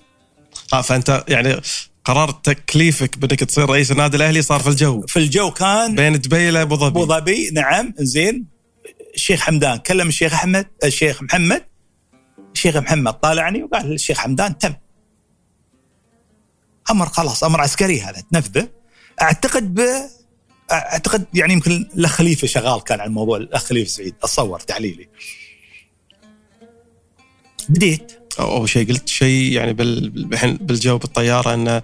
آه 0.73 0.83
فأنت 0.83 1.25
يعني 1.29 1.61
قرار 2.05 2.31
تكليفك 2.31 3.19
بانك 3.19 3.41
تصير 3.41 3.71
رئيس 3.71 3.91
النادي 3.91 4.17
الأهلي 4.17 4.43
صار 4.43 4.61
في 4.61 4.69
الجو. 4.69 5.07
في 5.07 5.19
الجو 5.19 5.51
كان 5.51 5.95
بين 5.95 6.21
دبي 6.21 6.49
إلى 6.49 6.63
أبو 6.63 6.77
ظبي. 6.77 6.87
أبو 6.87 7.07
ظبي. 7.07 7.51
نعم 7.51 7.95
زين 7.99 8.47
الشيخ 9.15 9.41
حمدان 9.41 9.79
كلم 9.79 10.09
الشيخ 10.09 10.33
أحمد 10.33 10.67
الشيخ 10.85 11.23
محمد. 11.23 11.65
الشيخ 12.55 12.77
محمد 12.77 13.13
طالعني 13.13 13.63
وقال 13.63 13.87
للشيخ 13.87 14.19
حمدان 14.19 14.59
تم. 14.59 14.75
أمر 16.91 17.09
خلاص 17.09 17.45
أمر 17.45 17.61
عسكري 17.61 18.01
هذا 18.01 18.23
تنفذه. 18.33 18.82
أعتقد 19.23 19.75
ب 19.75 19.81
أعتقد 20.73 21.25
يعني 21.35 21.53
يمكن 21.53 21.87
الأخ 21.97 22.13
خليفة 22.13 22.47
شغال 22.47 22.85
كان 22.85 23.01
على 23.01 23.09
الموضوع 23.09 23.37
الأخ 23.37 23.65
خليفة 23.65 23.91
سعيد 23.91 24.15
أتصور 24.23 24.61
تعليلي. 24.61 25.09
بديت. 27.69 28.13
أول 28.41 28.69
شيء 28.69 28.89
قلت 28.89 29.09
شيء 29.09 29.53
يعني 29.53 29.83
الحين 29.83 30.57
بالجو 30.57 30.99
بالطيارة 30.99 31.55
انه 31.55 31.83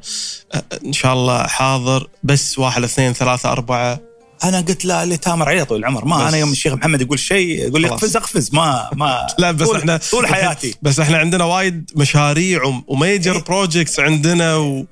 إن 0.84 0.92
شاء 0.92 1.12
الله 1.12 1.46
حاضر 1.46 2.08
بس 2.22 2.58
واحد 2.58 2.84
اثنين 2.84 3.12
ثلاثة 3.12 3.52
أربعة. 3.52 4.00
أنا 4.44 4.60
قلت 4.60 4.84
لا 4.84 5.02
اللي 5.02 5.16
تامر 5.16 5.48
عليه 5.48 5.62
طول 5.62 5.78
العمر. 5.78 6.04
ما 6.04 6.28
أنا 6.28 6.36
يوم 6.36 6.52
الشيخ 6.52 6.72
محمد 6.72 7.00
يقول 7.00 7.18
شيء 7.18 7.66
يقول 7.68 7.80
لي 7.80 7.88
اقفز 7.88 8.16
اقفز. 8.16 8.54
ما 8.54 8.90
ما 8.92 9.26
لا 9.38 9.50
بس 9.50 9.66
طول 9.66 9.76
إحنا 9.76 10.00
طول 10.10 10.26
حياتي. 10.26 10.74
بس 10.82 11.00
إحنا 11.00 11.18
عندنا 11.18 11.44
وايد 11.44 11.90
مشاريع 11.96 12.82
و 12.86 12.94
major 12.94 13.36
إيه. 13.36 13.42
projects 13.44 14.00
عندنا 14.00 14.56
و... 14.56 14.86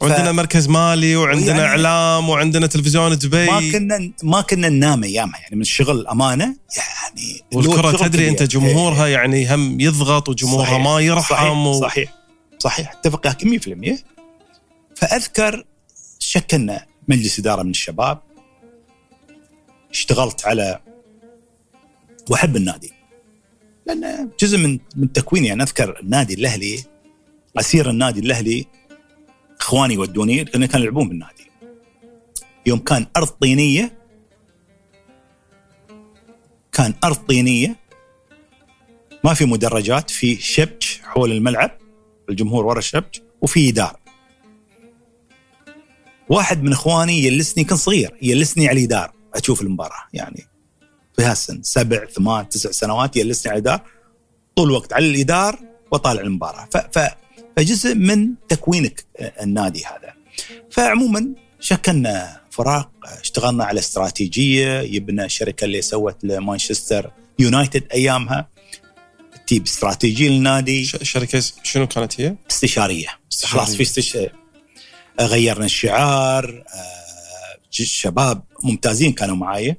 وعندنا 0.00 0.32
ف- 0.32 0.34
مركز 0.34 0.68
مالي 0.68 1.16
وعندنا 1.16 1.48
يعني- 1.48 1.62
إعلام 1.62 2.28
وعندنا 2.28 2.66
تلفزيون 2.66 3.18
دبي. 3.18 3.46
ما 3.46 3.60
كنا 3.72 4.12
ما 4.22 4.40
كنا 4.40 4.68
ننام 4.68 5.04
أيامها 5.04 5.40
يعني 5.40 5.56
من 5.56 5.62
الشغل 5.62 6.06
امانه 6.06 6.56
يعني 6.76 7.40
والكرة 7.54 7.96
تدري 8.08 8.28
أنت. 8.28 8.42
جمهورها 8.42 9.06
يعني 9.06 9.54
هم 9.54 9.80
يضغط 9.80 10.28
وجمهورها 10.28 10.64
صحيح. 10.66 10.80
ما 10.84 11.00
يرحم 11.00 11.34
صحيح 11.34 11.56
و... 11.66 11.80
صحيح 11.80 12.14
صحيح. 12.58 12.92
أتفق 12.92 13.26
وياك 13.26 13.44
100% 13.44 14.04
فأذكر 14.96 15.64
شكلنا 16.18 16.86
مجلس 17.08 17.38
إدارة 17.38 17.62
من 17.62 17.70
الشباب. 17.70 18.18
اشتغلت 19.90 20.46
على 20.46 20.80
واحب 22.30 22.56
النادي. 22.56 22.92
لأن 23.86 24.30
جزء 24.40 24.58
من 24.58 24.78
من 24.96 25.12
تكويني 25.12 25.52
أنا 25.52 25.64
أذكر 25.64 26.00
النادي 26.02 26.34
الأهلي 26.34 26.84
أسير 27.58 27.90
النادي 27.90 28.20
الأهلي 28.20 28.66
اخواني 29.60 29.98
ودوني 29.98 30.44
لأن 30.44 30.66
كانوا 30.66 30.86
يلعبون 30.86 31.08
بالنادي. 31.08 31.50
يوم 32.66 32.78
كان 32.78 33.06
أرض 33.16 33.26
طينية 33.26 33.98
كان 36.72 36.94
أرض 37.04 37.16
طينية 37.16 37.76
ما 39.24 39.34
في 39.34 39.44
مدرجات 39.44 40.10
في 40.10 40.36
شبك 40.36 40.84
حول 41.02 41.32
الملعب 41.32 41.70
الجمهور 42.30 42.66
ورا 42.66 42.78
الشبك 42.78 43.22
وفي 43.42 43.70
دار. 43.70 43.96
واحد 46.28 46.62
من 46.62 46.72
اخواني 46.72 47.24
يلسني 47.24 47.64
كان 47.64 47.76
صغير 47.76 48.16
يلسني 48.22 48.68
على 48.68 48.82
الدار 48.82 49.12
أشوف 49.34 49.62
المباراة 49.62 50.08
يعني 50.12 50.46
في 51.16 51.22
هالسن 51.24 51.62
سبع 51.62 52.04
ثمان 52.04 52.48
تسع 52.48 52.70
سنوات 52.70 53.16
يلسني 53.16 53.50
على 53.50 53.58
الدار 53.58 53.80
طول 54.56 54.68
الوقت 54.68 54.92
على 54.92 55.10
الإدار 55.10 55.58
وطالع 55.90 56.20
المباراة. 56.20 56.68
ف 56.72 56.76
ف 56.76 56.98
فجزء 57.58 57.94
من 57.94 58.34
تكوينك 58.48 59.04
النادي 59.42 59.84
هذا. 59.84 60.14
فعموما 60.70 61.34
شكلنا 61.60 62.40
فراق 62.50 62.90
اشتغلنا 63.04 63.64
على 63.64 63.78
استراتيجية 63.80 64.80
يبنى 64.80 65.24
الشركة 65.24 65.64
اللي 65.64 65.82
سوت 65.82 66.24
لمانشستر 66.24 67.10
يونايتد 67.38 67.84
أيامها. 67.94 68.48
تجيب 69.46 69.62
استراتيجية 69.62 70.28
للنادي. 70.28 70.84
شركة 70.84 71.42
شنو 71.62 71.86
كانت 71.86 72.20
هي؟ 72.20 72.36
استشارية. 72.50 73.08
استشارية. 73.32 73.64
خلاص 73.64 73.76
في 73.76 73.82
استش... 73.82 74.18
غيرنا 75.20 75.64
الشعار 75.64 76.64
آه، 76.74 77.58
شباب 77.70 78.42
ممتازين 78.62 79.12
كانوا 79.12 79.36
معايا. 79.36 79.76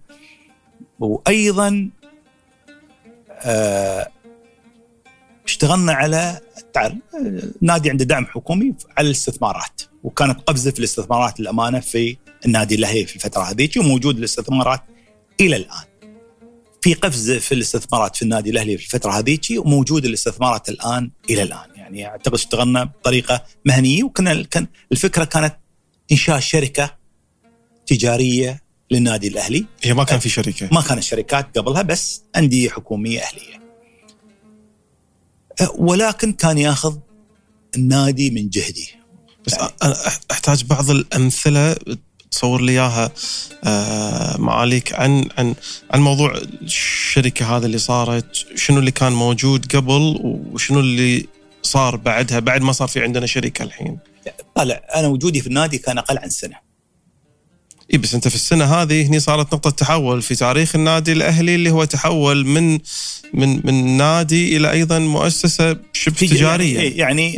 وأيضا 1.00 1.90
آه، 3.32 4.12
اشتغلنا 5.50 5.94
على 5.94 6.40
تعرف 6.74 6.94
نادي 7.62 7.90
عنده 7.90 8.06
دعم 8.06 8.26
حكومي 8.26 8.74
على 8.98 9.06
الاستثمارات 9.06 9.82
وكانت 10.04 10.40
قفزه 10.42 10.72
في 10.72 10.80
الاستثمارات 10.80 11.40
للأمانة 11.40 11.80
في 11.80 12.18
النادي 12.46 12.76
الأهلي 12.76 13.06
في 13.06 13.16
الفترة 13.16 13.42
هذيك 13.42 13.78
وموجود 13.78 14.18
الاستثمارات 14.18 14.82
إلى 15.42 15.56
الآن. 15.56 15.84
في 16.82 16.94
قفزه 16.94 17.40
في 17.40 17.52
الاستثمارات 17.52 18.16
في 18.16 18.22
النادي 18.22 18.50
الأهلي 18.50 18.78
في 18.78 18.86
الفترة 18.86 19.12
هذيك 19.12 19.46
وموجود 19.58 20.06
الاستثمارات 20.06 20.70
الآن 20.70 21.12
إلى 21.30 21.44
الآن 21.44 21.68
يعني 21.76 22.08
أعتقد 22.08 22.34
اشتغلنا 22.34 22.84
بطريقة 22.84 23.44
مهنية 23.66 24.04
وكنا 24.04 24.44
كان 24.44 24.68
الفكرة 24.92 25.24
كانت 25.24 25.56
إنشاء 26.12 26.40
شركة 26.40 26.96
تجارية 27.88 28.62
للنادي 28.92 29.28
الأهلي 29.28 29.66
هي 29.84 29.94
ما 29.94 30.04
كان 30.04 30.20
في 30.20 30.30
شركة 30.30 30.70
ما 30.72 30.82
كانت 30.82 31.04
شركات 31.04 31.58
قبلها 31.58 31.82
بس 31.82 32.24
أندية 32.38 32.70
حكومية 32.70 33.20
أهلية. 33.22 33.60
أه، 35.62 35.72
ولكن 35.78 36.34
كان 36.34 36.58
ياخذ 36.58 36.98
النادي 37.76 38.30
من 38.30 38.50
جهدي. 38.50 38.90
بس 39.48 39.54
أنا 39.54 39.94
أح- 39.94 40.20
أحتاج 40.32 40.64
بعض 40.64 40.90
الأمثلة 40.90 41.76
تصور 42.32 42.62
لي 42.62 42.72
إياها 42.72 43.12
آه، 43.64 44.38
معاليك 44.38 44.94
عن 44.94 45.30
عن 45.38 45.56
عن 45.92 46.02
موضوع 46.02 46.38
الشركة 46.62 47.58
هذه 47.58 47.66
اللي 47.66 47.78
صارت 47.78 48.26
شنو 48.56 48.80
اللي 48.80 48.92
كان 48.92 49.12
موجود 49.12 49.76
قبل 49.76 50.20
وشنو 50.24 50.80
اللي 50.80 51.28
صار 51.64 51.96
بعدها 51.96 52.40
بعد 52.40 52.62
ما 52.62 52.72
صار 52.72 52.88
في 52.88 53.04
عندنا 53.04 53.26
شركة 53.26 53.64
الحين 53.64 53.98
طالع 54.56 54.82
أنا 54.96 55.08
وجودي 55.08 55.42
في 55.42 55.48
النادي 55.48 55.78
كان 55.78 55.98
أقل 55.98 56.18
عن 56.18 56.30
سنة. 56.30 56.69
إي 57.94 57.98
بس 57.98 58.14
أنت 58.14 58.28
في 58.28 58.36
السنة 58.36 58.66
هذه 58.66 59.08
هني 59.08 59.20
صارت 59.20 59.54
نقطة 59.54 59.70
تحول 59.70 60.22
في 60.22 60.36
تاريخ 60.36 60.76
النادي 60.76 61.12
الأهلي 61.12 61.56
اللي 61.56 61.72
هو 61.72 61.84
تحول 61.84 62.46
من 62.46 62.80
من 63.34 63.62
من 63.66 63.98
نادي 63.98 64.58
إلى 64.58 64.72
أيضا 64.72 65.00
مؤسسة 65.00 65.78
شبه 65.94 66.16
تجارية 66.18 66.80
يعني, 66.80 66.98
يعني 66.98 67.32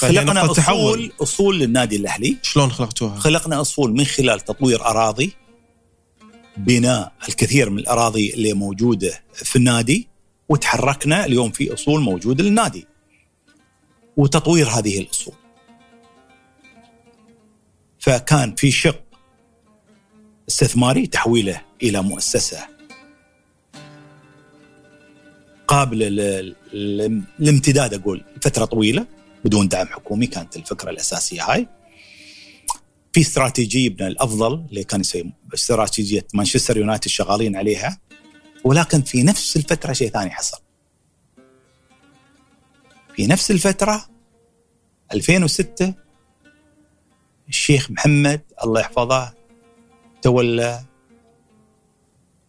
فهي 0.00 0.12
خلقنا 0.12 0.32
نقطة 0.32 0.54
تحول. 0.54 0.92
أصول 0.92 1.12
أصول 1.22 1.58
للنادي 1.58 1.96
الأهلي 1.96 2.36
شلون 2.42 2.70
خلقتوها؟ 2.70 3.18
خلقنا 3.18 3.60
أصول 3.60 3.92
من 3.92 4.04
خلال 4.04 4.40
تطوير 4.40 4.84
أراضي 4.84 5.32
بناء 6.56 7.12
الكثير 7.28 7.70
من 7.70 7.78
الأراضي 7.78 8.34
اللي 8.34 8.52
موجودة 8.52 9.22
في 9.34 9.56
النادي 9.56 10.08
وتحركنا 10.48 11.26
اليوم 11.26 11.50
في 11.50 11.74
أصول 11.74 12.00
موجودة 12.00 12.44
للنادي 12.44 12.86
وتطوير 14.16 14.68
هذه 14.68 14.98
الأصول 14.98 15.34
فكان 17.98 18.54
في 18.54 18.70
شق 18.70 19.07
استثماري 20.48 21.06
تحويله 21.06 21.60
إلى 21.82 22.02
مؤسسة 22.02 22.66
قابلة 25.68 26.08
لل- 26.08 26.56
لل- 26.72 27.22
للامتداد 27.38 27.94
أقول 27.94 28.24
فترة 28.42 28.64
طويلة 28.64 29.06
بدون 29.44 29.68
دعم 29.68 29.86
حكومي 29.86 30.26
كانت 30.26 30.56
الفكرة 30.56 30.90
الأساسية 30.90 31.42
هاي 31.52 31.66
في 33.12 33.20
استراتيجية 33.20 33.88
ابن 33.88 34.06
الأفضل 34.06 34.66
اللي 34.70 34.84
كان 34.84 35.00
يسوي 35.00 35.32
استراتيجية 35.54 36.26
مانشستر 36.34 36.76
يونايتد 36.76 37.08
شغالين 37.08 37.56
عليها 37.56 37.98
ولكن 38.64 39.02
في 39.02 39.22
نفس 39.22 39.56
الفترة 39.56 39.92
شيء 39.92 40.10
ثاني 40.10 40.30
حصل. 40.30 40.58
في 43.16 43.26
نفس 43.26 43.50
الفترة 43.50 44.08
2006 45.12 45.94
الشيخ 47.48 47.90
محمد 47.90 48.40
الله 48.64 48.80
يحفظه 48.80 49.34
تولى 50.22 50.84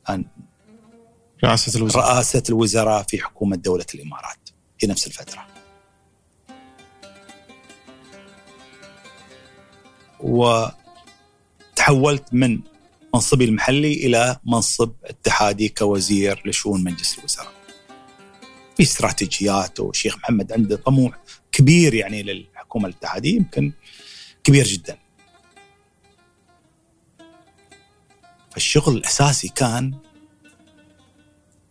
عن 0.07 0.25
رئاسة 1.43 1.77
الوزراء 1.77 2.05
رئاسة 2.05 2.43
الوزراء 2.49 3.03
في 3.03 3.19
حكومة 3.19 3.55
دولة 3.55 3.85
الإمارات 3.95 4.49
في 4.79 4.87
نفس 4.87 5.07
الفترة. 5.07 5.47
وتحولت 10.19 10.73
من 12.33 12.59
منصبي 13.13 13.45
المحلي 13.45 13.93
إلى 13.93 14.39
منصب 14.45 14.91
اتحادي 15.05 15.69
كوزير 15.69 16.41
لشؤون 16.45 16.83
مجلس 16.83 17.19
الوزراء. 17.19 17.51
في 18.77 18.83
استراتيجيات 18.83 19.79
والشيخ 19.79 20.17
محمد 20.17 20.51
عنده 20.51 20.75
طموح 20.75 21.19
كبير 21.51 21.93
يعني 21.93 22.23
للحكومة 22.23 22.87
الاتحادية 22.87 23.35
يمكن 23.35 23.71
كبير 24.43 24.67
جدا. 24.67 24.97
فالشغل 28.59 28.97
الأساسي 28.97 29.47
كان 29.47 29.93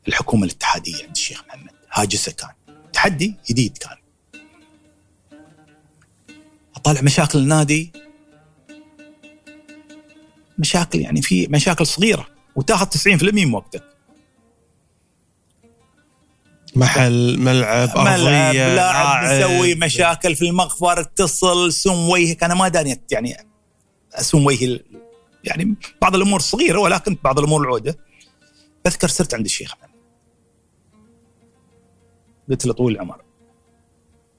الحكومة 0.09 0.45
الاتحادية 0.45 1.03
عند 1.03 1.17
الشيخ 1.17 1.45
محمد. 1.49 1.71
هاجسة 1.93 2.33
كان. 2.33 2.51
تحدي 2.93 3.35
جديد 3.51 3.79
كان. 3.79 3.97
أطالع 6.77 7.01
مشاكل 7.01 7.39
النادي. 7.39 7.93
مشاكل 10.59 11.01
يعني 11.01 11.23
في 11.23 11.47
مشاكل 11.47 11.87
صغيرة. 11.87 12.27
وتاخذ 12.57 12.87
90% 12.87 13.45
من 13.45 13.55
وقتك. 13.55 13.85
محل 16.77 17.39
ملعب 17.39 17.89
ملعب 17.99 18.21
أرضية 18.21 18.75
لاعب. 18.75 19.25
مسوي 19.25 19.75
مشاكل 19.75 20.37
في 20.37 20.49
المغفر 20.49 21.01
اتصل 21.01 21.73
سم 21.73 22.09
وجهك. 22.09 22.43
أنا 22.43 22.55
ما 22.55 22.69
داني 22.69 23.03
يعني 23.11 23.49
أسوم 24.15 24.47
وجهي 24.47 24.81
يعني 25.49 25.75
بعض 26.03 26.15
الأمور 26.17 26.41
صغيرة 26.41 26.79
ولكن 26.79 27.17
بعض 27.25 27.39
الأمور 27.39 27.63
العودة. 27.63 27.99
أذكر 28.87 29.09
صرت 29.09 29.35
عند 29.35 29.45
الشيخ 29.45 29.75
محمد 29.77 29.99
قلت 32.51 32.67
له 32.67 32.73
طويل 32.73 32.95
العمر 32.95 33.25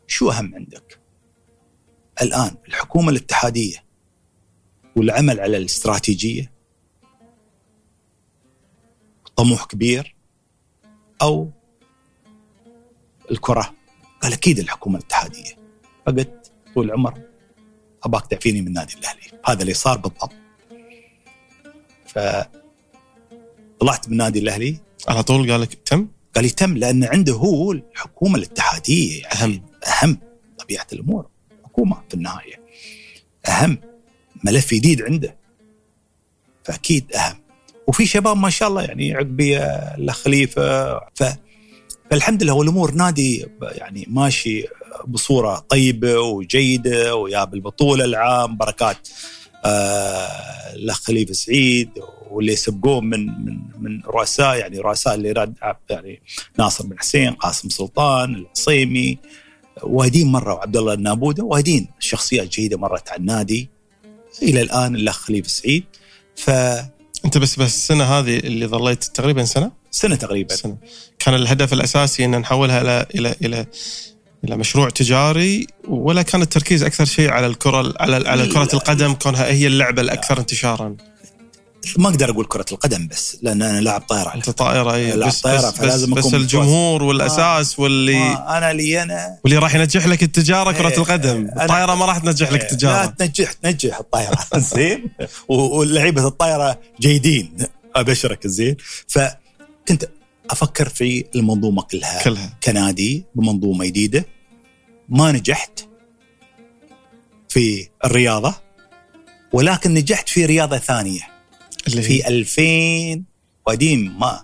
شو 0.07 0.31
أهم 0.31 0.55
عندك؟ 0.55 0.99
الآن 2.21 2.55
الحكومة 2.67 3.09
الاتحادية 3.09 3.83
والعمل 4.95 5.39
على 5.39 5.57
الاستراتيجية؟ 5.57 6.51
طموح 9.35 9.65
كبير 9.65 10.15
أو 11.21 11.49
الكرة؟ 13.31 13.73
قال 14.21 14.33
أكيد 14.33 14.59
الحكومة 14.59 14.97
الاتحادية. 14.97 15.57
فقلت 16.05 16.51
طول 16.75 16.85
العمر 16.85 17.21
أباك 18.03 18.27
تعفيني 18.27 18.61
من 18.61 18.67
النادي 18.67 18.93
الأهلي. 18.93 19.41
هذا 19.45 19.61
اللي 19.61 19.73
صار 19.73 19.97
بالضبط. 19.97 20.48
ف 22.13 22.19
طلعت 23.79 24.07
من 24.07 24.13
النادي 24.13 24.39
الأهلي. 24.39 24.77
على 25.07 25.23
طول 25.23 25.51
قال 25.51 25.61
لك 25.61 25.73
تم؟ 25.73 26.07
قال 26.35 26.43
لي 26.43 26.49
تم 26.49 26.77
لأن 26.77 27.03
عنده 27.03 27.33
هو 27.33 27.71
الحكومة 27.71 28.35
الاتحادية 28.37 29.21
يعني. 29.21 29.35
أهم. 29.43 29.61
أهم. 30.03 30.17
طبيعة 30.59 30.87
الأمور. 30.93 31.27
حكومة 31.63 32.01
في 32.09 32.13
النهاية. 32.13 32.55
أهم. 33.47 33.77
ملف 34.43 34.73
جديد 34.73 35.01
عنده. 35.01 35.35
فأكيد 36.63 37.13
أهم. 37.15 37.35
وفي 37.87 38.05
شباب 38.05 38.37
ما 38.37 38.49
شاء 38.49 38.69
الله 38.69 38.81
يعني 38.83 39.15
عقبيه 39.15 39.63
الأخ 39.97 40.17
خليفة. 40.17 40.97
ف 40.99 41.23
فالحمد 42.11 42.43
لله 42.43 42.53
والامور 42.53 42.91
نادي 42.91 43.45
يعني 43.61 44.05
ماشي 44.09 44.65
بصورة 45.07 45.59
طيبة 45.59 46.19
وجيدة 46.19 47.15
ويا 47.15 47.43
بالبطولة 47.43 48.05
العام 48.05 48.57
بركات. 48.57 49.07
الأخ 49.65 51.01
خليفة 51.01 51.33
سعيد 51.33 51.89
واللي 52.29 52.55
سبقوه 52.55 53.01
من 53.01 53.25
من 53.25 53.59
من 53.79 54.01
رؤساء 54.05 54.57
يعني 54.57 54.79
رؤساء 54.79 55.15
اللي 55.15 55.31
راد 55.31 55.53
يعني 55.89 56.21
ناصر 56.57 56.87
بن 56.87 56.99
حسين 56.99 57.33
قاسم 57.33 57.69
سلطان 57.69 58.35
العصيمي 58.35 59.17
وايدين 59.83 60.27
مرة 60.27 60.53
وعبد 60.53 60.77
الله 60.77 60.93
النابوده 60.93 61.43
وايدين 61.43 61.87
شخصيات 61.99 62.47
جيده 62.47 62.77
مرت 62.77 63.09
على 63.09 63.19
النادي. 63.19 63.69
إلى 64.43 64.61
الآن 64.61 64.95
الأخ 64.95 65.17
خليفة 65.17 65.49
سعيد. 65.49 65.83
فسنه 66.35 66.89
أنت 67.25 67.37
بس 67.37 67.59
بس 67.59 67.75
السنة 67.75 68.03
هذه 68.03 68.37
اللي 68.37 68.67
ظليت 68.67 69.03
تقريبا 69.03 69.45
سنة 69.91 70.15
تقريبا. 70.15 70.55
سنة. 70.55 70.77
كان 71.19 71.35
الهدف 71.35 71.73
الأساسي 71.73 72.25
إن 72.25 72.39
نحولها 72.39 72.81
إلى 72.81 73.05
إلى 73.15 73.35
إلى 73.41 73.65
إلى 74.43 74.57
مشروع 74.57 74.89
تجاري 74.89 75.67
ولا 75.87 76.21
كان 76.21 76.41
التركيز 76.41 76.83
أكثر 76.83 77.05
شيء 77.05 77.29
على 77.31 77.47
الكرة 77.47 77.93
على 77.99 78.29
على 78.29 78.47
كرة 78.47 78.63
لا. 78.63 78.73
القدم 78.73 79.13
كونها 79.13 79.45
هي 79.45 79.67
اللعبة 79.67 80.01
الأكثر 80.01 80.39
انتشارا؟ 80.39 80.95
ما 81.97 82.09
أقدر 82.09 82.31
أقول 82.31 82.45
كرة 82.45 82.65
القدم 82.71 83.07
بس 83.07 83.37
لأن 83.41 83.61
أنا 83.61 83.81
لاعب 83.81 84.01
طائرة 84.01 84.35
أنت 84.35 84.49
طائرة 84.49 84.93
اي 84.95 85.11
لا، 85.11 85.27
بس 85.27 85.41
طائرة، 85.41 85.57
بس, 85.57 85.65
بس, 85.65 85.77
فلازم 85.77 86.13
بس 86.13 86.33
الجمهور 86.33 87.03
والأساس 87.03 87.79
واللي 87.79 88.17
آه 88.17 88.57
أنا 88.57 88.73
لي 88.73 89.03
أنا. 89.03 89.37
واللي 89.43 89.57
راح 89.59 89.75
ينجح 89.75 90.07
لك 90.07 90.23
التجارة 90.23 90.71
كرة 90.71 90.89
إيه، 90.89 90.97
القدم. 90.97 91.47
أنا- 91.47 91.61
الطائرة 91.61 91.95
ما 91.95 92.05
راح 92.05 92.17
تنجح 92.17 92.51
لك 92.51 92.59
لا 92.61 92.71
التجارة. 92.71 93.05
تنجح 93.05 93.51
تنجح 93.51 93.99
الطائرة. 93.99 94.37
زين. 94.75 95.09
ولعيبه 95.47 96.27
الطائرة 96.27 96.79
جيدين 97.01 97.53
أبشرك 97.95 98.47
زين. 98.47 98.75
فكنت 99.07 100.09
أفكر 100.49 100.89
في 100.89 101.25
المنظومة 101.35 101.81
كلها. 101.81 102.23
كلها. 102.23 102.57
كنادي 102.63 103.25
بمنظومة 103.35 103.85
جديدة. 103.85 104.25
ما 105.09 105.31
نجحت 105.31 105.87
في 107.49 107.89
الرياضة 108.05 108.55
ولكن 109.53 109.93
نجحت 109.93 110.29
في 110.29 110.45
رياضة 110.45 110.77
ثانية. 110.77 111.21
اللي 111.87 112.01
في 112.01 112.27
2000 112.27 113.23
قديم 113.65 114.19
ما. 114.19 114.41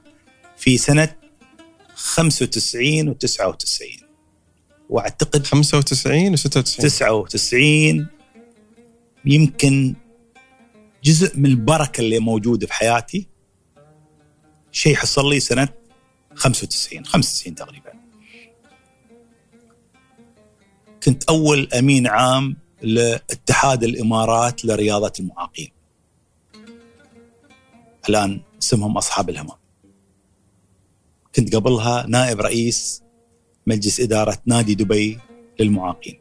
في 0.57 0.77
سنة 0.77 1.15
95 1.95 3.13
و99 3.13 4.03
وأعتقد 4.89 5.45
95 5.45 6.37
و96 6.37 6.63
99 6.77 8.07
يمكن 9.25 9.95
جزء 11.03 11.37
من 11.37 11.45
البركة 11.45 12.01
اللي 12.01 12.19
موجودة 12.19 12.67
في 12.67 12.73
حياتي. 12.73 13.27
شيء 14.71 14.95
حصل 14.95 15.29
لي 15.29 15.39
سنة 15.39 15.69
95 16.35 17.05
95 17.05 17.55
تقريبا. 17.55 17.93
كنت 21.03 21.23
أول 21.23 21.69
أمين 21.73 22.07
عام 22.07 22.57
لاتحاد 22.81 23.83
الإمارات 23.83 24.65
لرياضة 24.65 25.13
المعاقين. 25.19 25.71
الآن 28.09 28.41
اسمهم 28.61 28.97
أصحاب 28.97 29.29
الهمم 29.29 29.57
كنت 31.35 31.55
قبلها 31.55 32.05
نائب 32.07 32.41
رئيس 32.41 33.03
مجلس 33.67 33.99
إدارة 33.99 34.37
نادي 34.45 34.75
دبي 34.75 35.19
للمعاقين. 35.59 36.19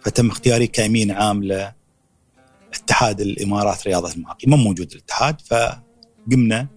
فتم 0.00 0.28
اختياري 0.28 0.66
كأمين 0.66 1.10
عام 1.10 1.42
لاتحاد 1.42 3.20
الإمارات 3.20 3.86
رياضة 3.86 4.12
المعاقين. 4.12 4.50
ما 4.50 4.56
موجود 4.56 4.92
الاتحاد 4.92 5.40
فقمنا 5.40 6.68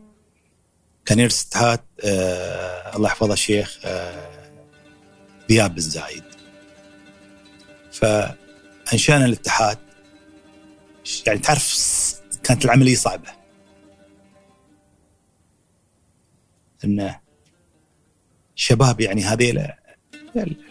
كان 1.07 1.19
اتحاد 1.19 1.79
آه 2.03 2.95
الله 2.95 3.09
يحفظه 3.09 3.33
الشيخ 3.33 3.79
آه 3.85 4.51
ذياب 5.49 5.75
بن 5.75 5.81
زايد. 5.81 6.23
فأنشأنا 7.91 9.25
الاتحاد. 9.25 9.77
يعني 11.27 11.39
تعرف 11.39 11.77
كانت 12.43 12.65
العملية 12.65 12.95
صعبة. 12.95 13.29
انه 16.83 17.19
شباب 18.55 19.01
يعني 19.01 19.23
هذيلا 19.23 19.77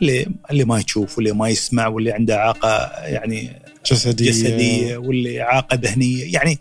اللي 0.01 0.27
اللي 0.51 0.65
ما 0.65 0.79
يشوف 0.79 1.17
واللي 1.19 1.33
ما 1.33 1.49
يسمع 1.49 1.87
واللي 1.87 2.13
عنده 2.13 2.37
اعاقه 2.37 3.05
يعني 3.07 3.63
جسدية. 3.87 4.31
جسدية 4.31 4.97
واللي 4.97 5.43
اعاقه 5.43 5.75
ذهنية. 5.75 6.33
يعني 6.35 6.59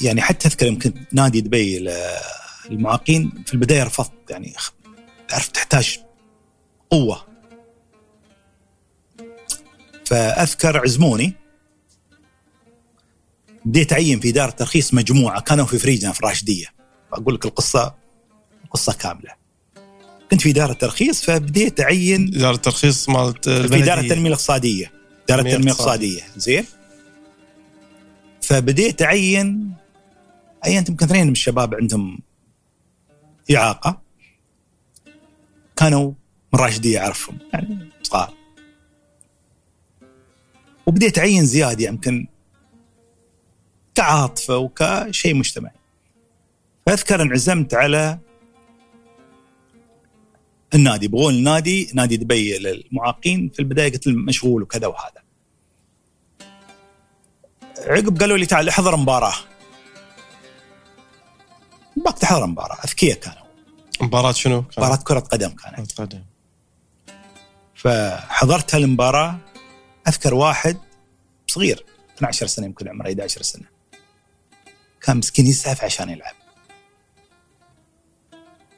يعني 0.00 0.22
حتى 0.22 0.48
أذكر 0.48 0.66
يمكن 0.66 0.92
نادي 1.12 1.40
دبي 1.40 1.88
للمعاقين 2.70 3.42
في 3.46 3.54
البداية 3.54 3.82
رفضت 3.82 4.12
يعني 4.30 4.54
تعرف 5.28 5.48
تحتاج 5.48 5.98
قوة. 6.90 7.26
فأذكر 10.06 10.78
عزموني 10.78 11.34
بديت 13.64 13.92
أعين 13.92 14.20
في 14.20 14.28
إدارة 14.28 14.50
ترخيص 14.50 14.94
مجموعة 14.94 15.40
كانوا 15.40 15.66
في 15.66 15.78
فريجنا 15.78 16.12
في 16.12 16.20
الراشدية. 16.20 16.66
أقول 17.12 17.34
لك 17.34 17.44
القصة 17.44 17.94
قصة 18.70 18.92
كاملة. 18.92 19.32
كنت 20.30 20.40
في 20.40 20.50
إدارة 20.50 20.72
ترخيص 20.72 21.22
فبديت 21.22 21.80
أعين 21.80 22.34
إدارة 22.34 22.54
الترخيص 22.54 23.08
مالت 23.08 23.48
في. 23.48 23.82
إدارة 23.82 24.00
التنميه 24.00 24.28
الاقتصادية. 24.28 24.92
إدارة 25.24 25.40
التنميه. 25.40 25.64
الاقتصاديه 25.64 26.22
زين؟ 26.36 26.64
فبديت 28.42 29.02
أعين 29.02 29.72
عينت 30.64 30.88
يمكن 30.88 31.06
اثنين 31.06 31.26
من 31.26 31.32
الشباب 31.32 31.74
عندهم 31.74 32.18
إعاقة. 33.56 34.00
كانوا 35.76 36.12
من 36.52 36.60
راشديه 36.60 36.98
اعرفهم 36.98 37.38
يعني 37.52 37.78
صغار. 38.02 38.34
وبديت 40.86 41.18
أعين 41.18 41.46
زيادة 41.46 41.84
يمكن 41.84 42.26
كعاطفة 43.94 44.56
وكشيء 44.56 45.34
مجتمعي. 45.34 45.74
فأذكر 46.86 47.22
انعزمت 47.22 47.74
على 47.74 48.18
النادي. 50.74 51.08
بغول 51.08 51.34
النادي 51.34 51.90
نادي 51.94 52.16
دبي 52.16 52.58
للمعاقين. 52.58 53.48
في 53.48 53.58
البداية 53.58 53.92
قلت 53.92 54.06
لهم 54.06 54.24
مشغول 54.24 54.62
وكذا 54.62 54.86
وهذا. 54.86 55.22
عقب 57.78 58.20
قالوا 58.20 58.36
لي 58.36 58.46
تعال 58.46 58.68
احضر 58.68 58.96
مباراة. 58.96 59.34
باك 62.08 62.18
تحضر 62.18 62.46
مباراة. 62.46 62.78
أذكياء 62.84 63.18
كانوا. 63.18 63.42
مباراة 64.00 64.32
شنو؟ 64.32 64.64
مباراة 64.78 64.96
كرة 64.96 65.20
قدم 65.20 65.48
كانت. 65.48 65.92
كرة 65.92 66.04
قدم. 66.04 66.24
فحضرت 67.74 68.74
هالمباراة 68.74 69.38
أذكر 70.08 70.34
واحد 70.34 70.76
صغير 71.46 71.84
12 72.16 72.46
سنة 72.46 72.66
يمكن 72.66 72.88
عمره 72.88 73.08
11 73.08 73.42
سنة. 73.42 73.64
كان 75.00 75.16
مسكين 75.16 75.46
يزحف 75.46 75.84
عشان 75.84 76.10
يلعب. 76.10 76.34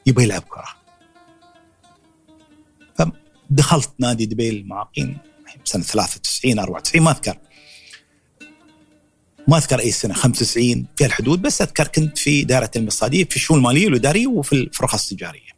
يبغى 0.05 0.23
يلعب 0.23 0.41
كرة. 0.41 0.67
فدخلت 2.95 3.89
نادي 3.99 4.25
دبي 4.25 4.49
المعاقين 4.49 5.17
سنة 5.63 5.83
93 5.83 6.59
94 6.59 7.03
ما 7.03 7.11
أذكر. 7.11 7.37
ما 9.47 9.57
أذكر 9.57 9.79
أي 9.79 9.91
سنة 9.91 10.13
95 10.13 10.85
في 10.95 11.05
الحدود 11.05 11.41
بس 11.41 11.61
أذكر 11.61 11.87
كنت 11.87 12.17
في 12.17 12.43
دائرة 12.43 12.71
المصاديه 12.75 13.23
في 13.23 13.35
الشؤون 13.35 13.59
المالية 13.59 13.85
والاداريه 13.85 14.27
وفي 14.27 14.69
الرخص 14.79 15.11
التجارية. 15.11 15.51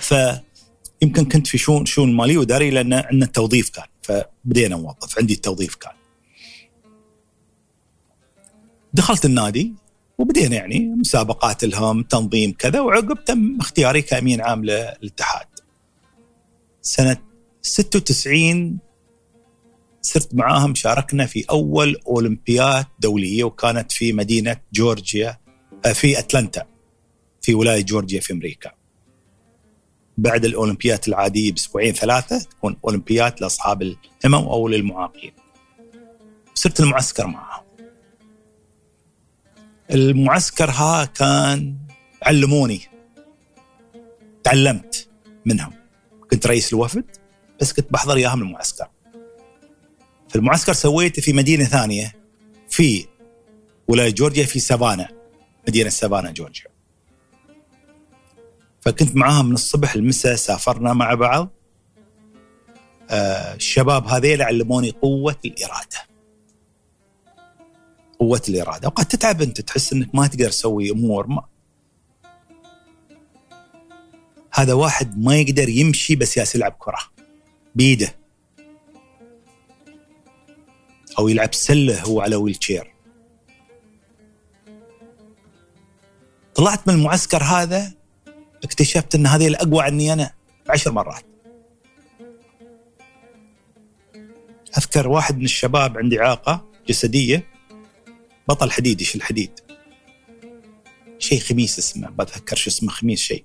فيمكن 0.00 1.24
كنت 1.24 1.46
في 1.46 1.58
شؤون 1.58 1.86
شؤون 1.86 2.16
مالية 2.16 2.38
وإدارية 2.38 2.70
لأن 2.70 2.92
عندنا 2.92 3.24
التوظيف 3.24 3.70
كان 3.70 3.86
فبدينا 4.02 4.76
نوظف 4.76 5.18
عندي 5.18 5.34
التوظيف 5.34 5.74
كان. 5.74 5.92
دخلت 8.94 9.24
النادي 9.24 9.72
وبدينا 10.18 10.56
يعني 10.56 10.78
مسابقات 10.80 11.64
لهم 11.64 12.02
تنظيم 12.02 12.52
كذا 12.52 12.80
وعقب 12.80 13.24
تم 13.24 13.58
اختياري 13.60 14.02
كأمين 14.02 14.40
عام 14.40 14.64
للاتحاد. 14.64 15.46
سنة 16.82 17.16
96 17.62 18.78
صرت 20.08 20.34
معاهم 20.34 20.74
شاركنا 20.74 21.26
في 21.26 21.44
أول 21.50 21.96
أولمبياد 22.06 22.86
دولية 23.00 23.44
وكانت 23.44 23.92
في 23.92 24.12
مدينة 24.12 24.56
جورجيا 24.72 25.38
آه، 25.86 25.92
في 25.92 26.18
أتلانتا 26.18 26.66
في 27.42 27.54
ولاية 27.54 27.82
جورجيا 27.82 28.20
في 28.20 28.32
أمريكا. 28.32 28.70
بعد 30.18 30.44
الأولمبياد 30.44 31.00
العادية 31.08 31.52
بأسبوعين 31.52 31.92
ثلاثة 31.92 32.38
تكون 32.38 32.76
أولمبياد 32.84 33.40
لأصحاب 33.40 33.82
الهمم 33.82 34.48
أو 34.48 34.68
للمعاقين. 34.68 35.32
صرت 36.54 36.80
المعسكر 36.80 37.26
معهم. 37.26 37.64
المعسكر 39.90 40.70
ها 40.70 41.04
كان 41.04 41.76
علموني 42.22 42.80
تعلمت 44.44 45.08
منهم 45.46 45.72
كنت 46.30 46.46
رئيس 46.46 46.72
الوفد 46.72 47.04
بس 47.60 47.72
كنت 47.72 47.92
بحضر 47.92 48.16
إياهم 48.16 48.42
المعسكر 48.42 48.88
في 50.28 50.36
المعسكر 50.36 50.72
سويته 50.72 51.22
في 51.22 51.32
مدينة 51.32 51.64
ثانية 51.64 52.14
في 52.68 53.06
ولاية 53.88 54.10
جورجيا 54.10 54.44
في 54.44 54.60
سافانا 54.60 55.08
مدينة 55.68 55.88
سافانا 55.88 56.30
جورجيا. 56.30 56.66
فكنت 58.80 59.16
معاهم 59.16 59.46
من 59.46 59.54
الصبح 59.54 59.94
المساء 59.94 60.34
سافرنا 60.36 60.92
مع 60.92 61.14
بعض. 61.14 61.50
آه 63.10 63.54
الشباب 63.54 64.06
هذيل 64.06 64.42
علموني 64.42 64.90
قوة 64.90 65.36
الإرادة. 65.44 66.08
قوة 68.18 68.42
الإرادة. 68.48 68.88
وقد 68.88 69.04
تتعب 69.04 69.42
أنت 69.42 69.60
تحس 69.60 69.92
أنك 69.92 70.14
ما 70.14 70.26
تقدر 70.26 70.50
تسوي 70.50 70.90
أمور 70.90 71.26
ما. 71.26 71.44
هذا 74.52 74.72
واحد 74.72 75.18
ما 75.18 75.36
يقدر 75.36 75.68
يمشي 75.68 76.16
بس 76.16 76.36
ياس 76.36 76.54
يلعب 76.54 76.76
كرة. 76.78 76.98
بيده. 77.74 78.14
أو 81.18 81.28
يلعب 81.28 81.54
سلة 81.54 82.02
هو 82.02 82.20
على 82.20 82.36
ويل 82.36 82.54
تشير 82.54 82.94
طلعت 86.54 86.88
من 86.88 86.94
المعسكر 86.94 87.42
هذا 87.42 87.92
اكتشفت 88.64 89.14
إن 89.14 89.26
هذه 89.26 89.48
الأقوى 89.48 89.82
عني 89.82 90.12
أنا 90.12 90.32
عشر 90.68 90.92
مرات. 90.92 91.24
أذكر 94.78 95.08
واحد 95.08 95.38
من 95.38 95.44
الشباب 95.44 95.98
عندي 95.98 96.20
اعاقه 96.20 96.64
جسدية 96.88 97.46
بطل 98.48 98.70
حديد 98.70 99.00
يشيل 99.00 99.20
الحديد 99.20 99.60
شيء 101.18 101.40
خميس 101.40 101.78
اسمه 101.78 102.10
بتذكر 102.10 102.56
شو 102.56 102.70
اسمه 102.70 102.90
خميس 102.90 103.20
شيء. 103.20 103.44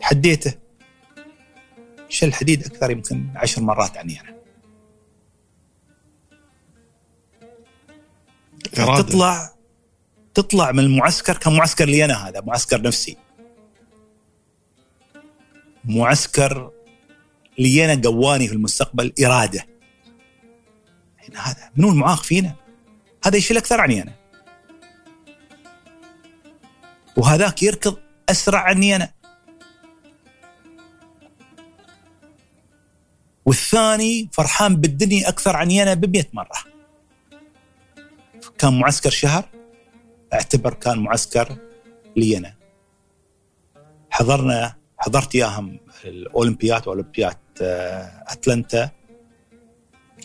حديته. 0.00 0.54
شل 2.08 2.26
الحديد 2.26 2.64
أكثر 2.64 2.90
يمكن 2.90 3.30
عشر 3.36 3.62
مرات 3.62 3.96
عني 3.96 4.20
أنا. 4.20 4.39
تطلع 8.72 9.50
تطلع 10.34 10.72
من 10.72 10.78
المعسكر 10.78 11.36
كمعسكر 11.36 11.84
لي 11.84 12.04
أنا 12.04 12.28
هذا 12.28 12.40
معسكر 12.40 12.82
نفسي. 12.82 13.16
معسكر 15.84 16.70
لي 17.58 17.84
أنا 17.84 18.02
قواني 18.08 18.48
في 18.48 18.54
المستقبل 18.54 19.12
إرادة. 19.24 19.66
يعني 21.18 21.36
هذا 21.36 21.70
منو 21.76 21.88
المعاق 21.88 22.22
فينا؟ 22.22 22.54
هذا 23.24 23.36
يشيل 23.36 23.56
أكثر 23.56 23.80
عني 23.80 24.02
أنا. 24.02 24.12
وهذاك 27.16 27.62
يركض 27.62 27.96
أسرع 28.28 28.60
عني 28.60 28.96
أنا. 28.96 29.12
والثاني 33.46 34.28
فرحان 34.32 34.76
بالدنيا 34.76 35.28
أكثر 35.28 35.56
عني 35.56 35.82
أنا 35.82 35.94
ب 35.94 36.24
مرة. 36.32 36.69
كان 38.60 38.78
معسكر 38.78 39.10
شهر؟ 39.10 39.48
اعتبر 40.32 40.74
كان 40.74 40.98
معسكر 40.98 41.56
لي 42.16 42.36
انا 42.36 42.54
حضرنا 44.10 44.76
حضرت 44.98 45.34
إياهم 45.34 45.80
الأولمبياد 46.04 46.88
وأولمبياد 46.88 47.36
آه، 47.62 48.24
أتلانتا. 48.28 48.90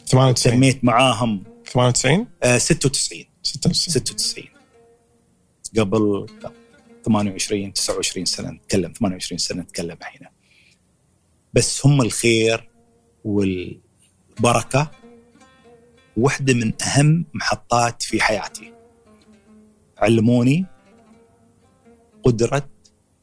98 0.08 0.36
سميت 0.36 0.84
معاهم 0.84 1.44
98 1.66 2.28
آه 2.44 2.58
96 2.58 3.26
96 3.44 3.94
96 3.94 4.46
قبل 5.78 6.28
28 7.06 7.74
29 7.74 8.26
سنة 8.26 8.50
نتكلم 8.52 8.92
28 8.92 9.38
سنة 9.38 9.62
نتكلم 9.62 9.98
هنا 10.02 10.30
بس 11.54 11.86
هم 11.86 12.02
الخير 12.02 12.70
والبركة 13.26 14.92
واحدة 16.18 16.54
من 16.54 16.74
أهم 16.82 17.26
محطات 17.34 18.04
في 18.04 18.22
حياتي. 18.22 18.74
علموني 19.98 20.66
قدرة 22.24 22.70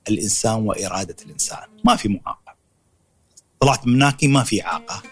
الإنسان 0.08 0.54
وإرادة 0.54 1.16
الإنسان. 1.24 1.68
ما 1.84 1.96
في 1.96 2.08
معاقة. 2.08 2.54
طلعت 3.60 3.86
من 3.86 3.94
هناك 3.94 4.24
ما 4.24 4.42
في 4.42 4.64
إعاقة. 4.66 5.02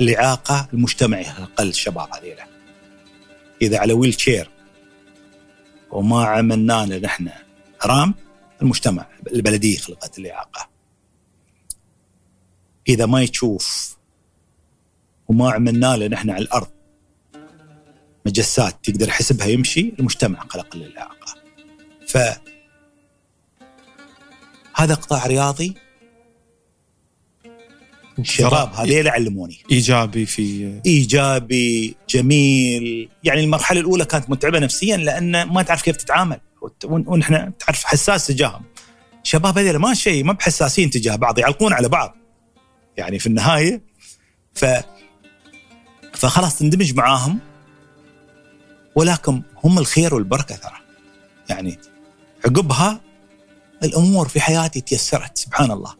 الإعاقة 0.00 0.68
المجتمع 0.72 1.20
يقل 1.20 1.68
الشباب 1.68 2.14
هذيلا 2.14 2.46
إذا 3.62 3.78
على 3.78 3.92
ويل 3.92 4.14
تشير 4.14 4.50
وما 5.90 6.24
عملنا 6.24 6.84
نحن 6.84 7.30
رام 7.86 8.14
المجتمع 8.62 9.06
البلدية 9.32 9.78
خلقت 9.78 10.18
الإعاقة. 10.18 10.68
إذا 12.88 13.06
ما 13.06 13.22
يشوف 13.22 13.93
وما 15.34 15.50
عملنا 15.52 15.96
له 15.96 16.06
نحن 16.06 16.30
على 16.30 16.42
الأرض. 16.44 16.68
مجسات 18.26 18.76
تقدر 18.82 19.10
حسبها 19.10 19.46
يمشي 19.46 19.94
المجتمع 19.98 20.46
خلق 20.48 20.76
للإعاقة. 20.76 21.34
ف 22.08 22.18
هذا 24.76 24.94
قطاع 24.94 25.26
رياضي. 25.26 25.74
الشباب 28.18 28.74
هذيل 28.74 29.08
علموني. 29.08 29.58
إيجابي 29.70 30.26
في 30.26 30.80
إيجابي 30.86 31.96
جميل. 32.08 33.08
يعني 33.24 33.44
المرحلة 33.44 33.80
الأولى 33.80 34.04
كانت 34.04 34.30
متعبة 34.30 34.58
نفسيا 34.58 34.96
لأن 34.96 35.42
ما 35.42 35.62
تعرف 35.62 35.82
كيف 35.82 35.96
تتعامل. 35.96 36.40
ونحن 36.84 37.58
تعرف 37.58 37.84
حساس 37.84 38.26
تجاههم. 38.26 38.62
الشباب 39.22 39.58
هذول 39.58 39.76
ما 39.76 39.94
شيء 39.94 40.24
ما 40.24 40.32
بحساسين 40.32 40.90
تجاه 40.90 41.16
بعض 41.16 41.38
يعلقون 41.38 41.72
على 41.72 41.88
بعض. 41.88 42.16
يعني 42.96 43.18
في 43.18 43.26
النهاية 43.26 43.82
ف 44.54 44.64
فخلاص 46.24 46.58
تندمج 46.58 46.94
معاهم. 46.94 47.40
ولكن 48.94 49.42
هم 49.64 49.78
الخير 49.78 50.14
والبركة 50.14 50.56
ترى. 50.56 50.76
يعني 51.50 51.78
عقبها 52.44 53.00
الأمور 53.82 54.28
في 54.28 54.40
حياتي 54.40 54.80
تيسرت 54.80 55.38
سبحان 55.38 55.70
الله. 55.70 55.96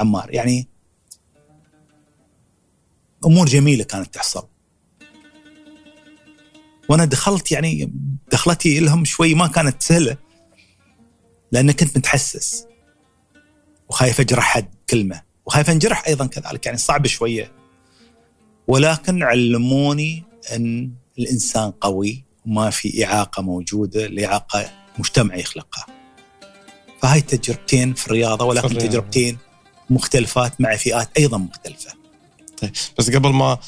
عمار 0.00 0.34
يعني 0.34 0.68
أمور 3.24 3.46
جميلة 3.46 3.84
كانت 3.84 4.14
تحصل. 4.14 4.48
وأنا 6.88 7.04
دخلت 7.04 7.52
يعني 7.52 7.92
دخلتي 8.32 8.80
لهم 8.80 9.04
شوي 9.04 9.34
ما 9.34 9.46
كانت 9.46 9.82
سهلة. 9.82 10.16
لأن 11.52 11.72
كنت 11.72 11.96
متحسس. 11.96 12.66
وخايف 13.88 14.20
أجرح 14.20 14.44
حد 14.44 14.74
كلمة. 14.90 15.22
وخايف 15.46 15.70
أنجرح 15.70 16.06
أيضا 16.06 16.26
كذلك 16.26 16.66
يعني 16.66 16.78
صعب 16.78 17.06
شوية. 17.06 17.59
ولكن 18.70 19.22
علموني 19.22 20.24
أن 20.52 20.92
الإنسان 21.18 21.70
قوي 21.70 22.24
وما 22.46 22.70
في 22.70 23.04
إعاقة 23.04 23.42
موجودة، 23.42 24.06
الاعاقه 24.06 24.70
مجتمع 24.98 25.36
يخلقها. 25.36 25.86
فهاي 27.02 27.20
تجربتين 27.20 27.94
في 27.94 28.06
الرياضة 28.06 28.44
ولكن 28.44 28.66
الرياضة. 28.66 28.86
تجربتين 28.86 29.38
مختلفات 29.90 30.60
مع 30.60 30.76
فئات 30.76 31.08
أيضا 31.18 31.38
مختلفة. 31.38 31.92
طيب 32.62 32.70
بس 32.98 33.10
قبل 33.10 33.28
ما 33.28 33.58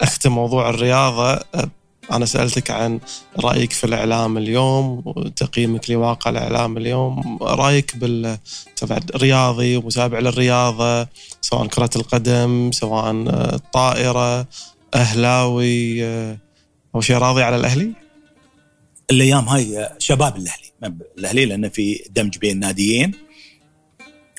أختم 0.00 0.32
موضوع 0.32 0.70
الرياضة 0.70 1.44
أنا 2.12 2.26
سألتك 2.26 2.70
عن 2.70 3.00
رأيك 3.38 3.72
في 3.72 3.84
الإعلام 3.84 4.38
اليوم 4.38 5.02
وتقييمك 5.04 5.90
لواقع 5.90 6.30
الإعلام 6.30 6.76
اليوم 6.76 7.38
رأيك 7.42 7.96
بال 7.96 8.38
تبع 8.76 9.00
الرياضي 9.14 9.76
ومتابع 9.76 10.18
للرياضة 10.18 11.08
سواء 11.40 11.66
كرة 11.66 11.90
القدم 11.96 12.72
سواء 12.72 13.10
الطائرة 13.54 14.46
أهلاوي 14.94 16.04
اول 16.94 17.04
شيء 17.04 17.16
راضي 17.16 17.42
على 17.42 17.56
الأهلي؟ 17.56 17.92
الأيام 19.10 19.48
هاي 19.48 19.88
شباب 19.98 20.36
الأهلي 20.36 20.94
الأهلي 21.18 21.44
لأنه 21.44 21.68
في 21.68 22.04
دمج 22.10 22.38
بين 22.38 22.58
ناديين 22.58 23.12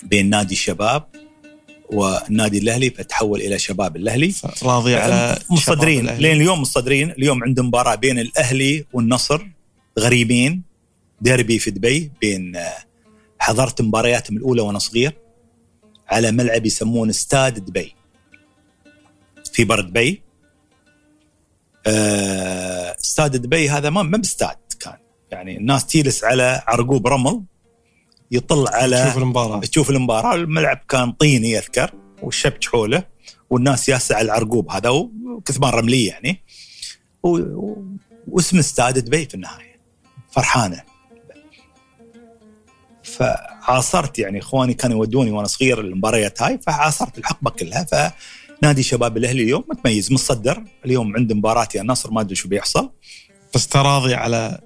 بين 0.04 0.30
نادي 0.30 0.54
الشباب 0.54 1.04
والنادي 1.90 2.58
الأهلي 2.58 2.90
فتحول 2.90 3.42
إلى 3.42 3.60
شباب 3.60 3.96
الأهلي. 3.96 4.34
راضي 4.64 4.96
على 4.96 5.40
مصدرين 5.50 6.06
لين 6.06 6.42
اليوم 6.42 6.62
مصدرين 6.62 7.12
اليوم 7.12 7.44
عندهم 7.44 7.68
مباراة 7.68 7.96
بين 7.96 8.20
الأهلي 8.20 8.86
والنصر 8.94 9.48
غريبين. 10.00 10.64
ديربي 11.22 11.60
في 11.60 11.72
دبي 11.72 12.12
بين 12.22 12.58
حضرت 13.40 13.82
مبارياتهم 13.82 14.38
الأولى 14.38 14.62
وأنا 14.62 14.80
صغير. 14.80 15.14
على 16.08 16.32
ملعب 16.32 16.66
يسمونه 16.66 17.12
استاد 17.12 17.66
دبي. 17.66 17.96
في 19.54 19.64
بر 19.64 19.82
دبي. 19.82 20.22
آه، 21.88 22.96
استاد 23.02 23.36
دبي 23.38 23.70
هذا 23.70 23.90
ما 23.90 24.04
ما 24.04 24.18
باستاد 24.18 24.58
كان. 24.80 24.98
يعني 25.32 25.58
الناس 25.58 25.86
تجلس 25.86 26.24
على 26.24 26.64
عرقوب 26.68 27.08
رمل. 27.08 27.44
يطل 28.32 28.68
على 28.68 29.04
تشوف 29.04 29.18
المباراة. 29.18 29.60
تشوف 29.60 29.90
المباراة. 29.90 30.36
الملعب 30.36 30.80
كان 30.90 31.12
طيني 31.12 31.52
يذكر. 31.52 31.92
والشبك 32.22 32.66
حوله. 32.66 33.04
والناس 33.50 33.90
ياسع 33.90 34.16
على 34.16 34.26
العرقوب. 34.26 34.72
هذا 34.72 34.90
وكثبان 34.90 35.72
رمليه 35.72 36.10
يعني. 36.10 36.44
واسم 38.28 38.60
استاد 38.60 39.00
دبي 39.00 39.26
في 39.26 39.36
النهاية. 39.36 39.80
فرحانة. 40.32 40.84
فعاصرت 43.04 44.20
يعني. 44.20 44.40
إخواني 44.40 44.74
كانوا 44.74 44.98
يودوني 44.98 45.32
وأنا 45.32 45.48
صغير 45.48 45.80
المباريات 45.80 46.42
هاي. 46.42 46.60
فعاصرت 46.68 47.18
الحقبه 47.18 47.52
كلها 47.52 48.12
فنادي 48.62 48.84
شباب 48.84 49.18
الأهلي 49.18 49.44
اليوم 49.44 49.64
متميز 49.70 50.12
متصدر. 50.12 50.64
اليوم 50.86 51.16
عنده 51.16 51.36
مباراة 51.36 51.68
يا 51.76 51.82
النصر 51.82 52.12
ما 52.12 52.22
أدري 52.22 52.36
شو 52.36 52.48
بيحصل. 52.50 52.92
بس 53.56 53.68
تراضي 53.68 54.14
على 54.14 54.62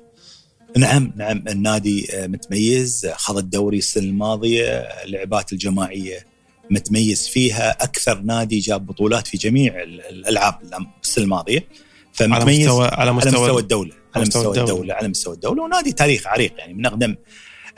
نعم 0.78 1.14
نعم. 1.16 1.44
النادي 1.48 2.08
آه، 2.14 2.28
متميز. 2.28 3.08
خذ 3.16 3.38
الدوري 3.38 3.78
السنة 3.78 4.04
الماضية 4.04 4.68
اللعبات 4.80 5.54
الجماعية 5.54 6.26
متميز 6.72 7.28
فيها. 7.28 7.72
أكثر 7.84 8.20
نادي 8.22 8.60
جاب 8.60 8.86
بطولات 8.86 9.28
في 9.28 9.38
جميع 9.38 9.84
الألعاب 9.84 10.60
السنة 11.04 11.24
الماضية. 11.24 11.68
فمتميز 12.14 12.68
على 12.68 12.82
مستوى 12.82 12.88
على 12.88 13.12
مستوى, 13.12 13.32
على 13.32 13.42
مستوى 13.42 13.62
الدولة 13.62 13.92
على 14.16 14.26
مستوى 14.26 14.46
الدولة. 14.48 14.62
الدولة 14.72 14.94
على 14.94 15.08
مستوى 15.08 15.34
الدولة. 15.34 15.64
ونادي 15.64 15.92
تاريخ 15.92 16.28
عريق 16.28 16.54
يعني 16.58 16.74
من 16.74 16.86
أقدم 16.86 17.16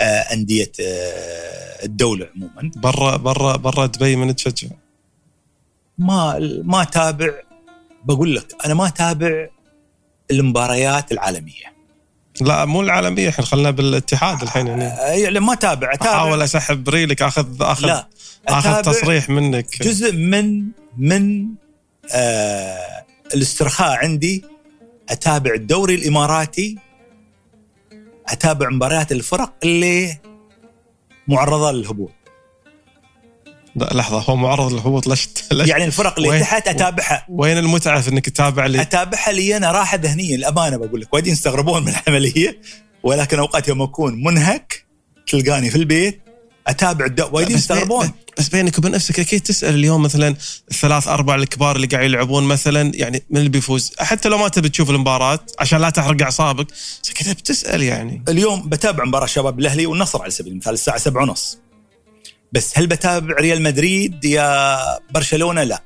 آه، 0.02 0.04
أندية 0.04 0.72
آه، 0.82 1.86
الدولة 1.86 2.28
عموما. 2.36 2.72
برا 2.76 3.18
برا 3.18 3.58
برا 3.58 3.86
دبي 3.86 4.16
من 4.16 4.36
تشجع؟ 4.36 4.68
ما 5.98 6.40
ما 6.64 6.84
تابع. 6.84 7.34
بقول 8.06 8.36
لك 8.36 8.56
أنا 8.66 8.74
ما 8.74 8.90
تابع 8.90 9.48
المباريات 10.32 11.12
العالمية. 11.12 11.71
لا 12.42 12.66
مو 12.66 12.82
العالمية 12.82 13.30
إحنا 13.30 13.46
خلنا 13.46 13.72
بالاتحاد 13.72 14.42
الحين 14.42 14.68
يعني. 14.68 14.84
يعني 15.22 15.40
ما 15.40 15.56
تابع 15.56 15.94
أتابع. 15.94 16.12
أحاول 16.12 16.42
أسحب 16.42 16.90
ريلك 16.90 17.22
اخذ 17.22 17.62
اخذ 17.62 17.88
لا 17.88 18.08
آخذ 18.48 18.82
تصريح 18.82 19.30
منك. 19.30 19.84
جزء 19.84 20.14
من 20.16 20.66
من 20.98 21.48
آه 22.12 23.06
الاسترخاء 23.34 23.98
عندي. 23.98 24.46
أتابع 25.10 25.54
الدوري 25.54 25.96
الإماراتي 25.96 26.78
أتابع 28.28 28.70
مباريات 28.70 29.12
الفرق 29.12 29.54
اللي 29.64 30.18
معرضة 31.28 31.72
للهبوط. 31.72 32.12
لحظة 33.76 34.20
هو 34.20 34.36
معرض 34.36 34.74
للهبوط 34.74 35.08
ليش 35.08 35.30
يعني 35.52 35.86
الفرق 35.86 36.20
اللي 36.20 36.40
تحت 36.40 36.68
أتابعها. 36.68 37.26
وين 37.30 37.58
المتعة 37.58 38.02
في 38.02 38.10
إنك 38.10 38.30
تتابع 38.30 38.66
لي؟ 38.66 38.82
أتابعها 38.82 39.32
لي 39.32 39.58
أنا 39.58 39.72
راحه 39.72 39.98
ذهنيه 39.98 40.36
الأمانة 40.36 40.78
بقول 40.78 41.02
لك. 41.02 41.14
وايدين 41.14 41.34
يستغربون 41.34 41.84
من 41.84 41.94
العملية 42.08 42.62
ولكن 43.04 43.40
أوقات 43.40 43.68
يوم 43.68 43.82
أكون 43.82 44.24
منهك 44.24 44.86
تلقاني 45.28 45.70
في 45.70 45.76
البيت 45.76 46.22
أتابع 46.68 47.26
وايدين 47.32 47.58
يستغربون. 47.58 48.12
بس 48.38 48.48
بينك 48.50 48.78
وبين 48.78 48.92
نفسك 48.92 49.20
أكيد 49.20 49.42
تسأل 49.42 49.76
اليوم 49.76 50.02
مثلا 50.04 50.36
الثلاث 50.72 51.08
أربع 51.08 51.36
الكبار 51.36 51.76
اللي 51.76 51.88
قاعد 51.88 52.06
يلعبون 52.06 52.44
مثلا 52.44 52.92
يعني 52.96 53.24
من 53.30 53.38
اللي 53.38 53.50
بيفوز؟ 53.50 53.92
حتى 54.00 54.30
لو 54.30 54.38
ما 54.38 54.48
تبي 54.48 54.70
تشوف 54.70 54.90
المباراة 54.90 55.40
عشان 55.60 55.82
لا 55.82 55.90
تحرق 55.90 56.22
أعصابك 56.22 56.68
بس 57.04 57.12
كذا 57.16 57.34
بتسأل 57.34 57.84
يعني. 57.84 58.24
اليوم 58.30 58.70
بتابع 58.70 59.06
مباراة 59.06 59.26
شباب 59.26 59.60
الأهلي 59.60 59.86
والنصر 59.86 60.22
على 60.22 60.32
سبيل 60.32 60.52
المثال 60.52 60.74
الساعة 60.74 60.98
7 60.98 61.24
ونص. 61.24 61.58
بس 62.52 62.78
هل 62.78 62.88
بتابع 62.88 63.36
ريال 63.36 63.62
مدريد 63.62 64.26
يا 64.26 64.78
برشلونة؟ 65.12 65.64
لا. 65.64 65.82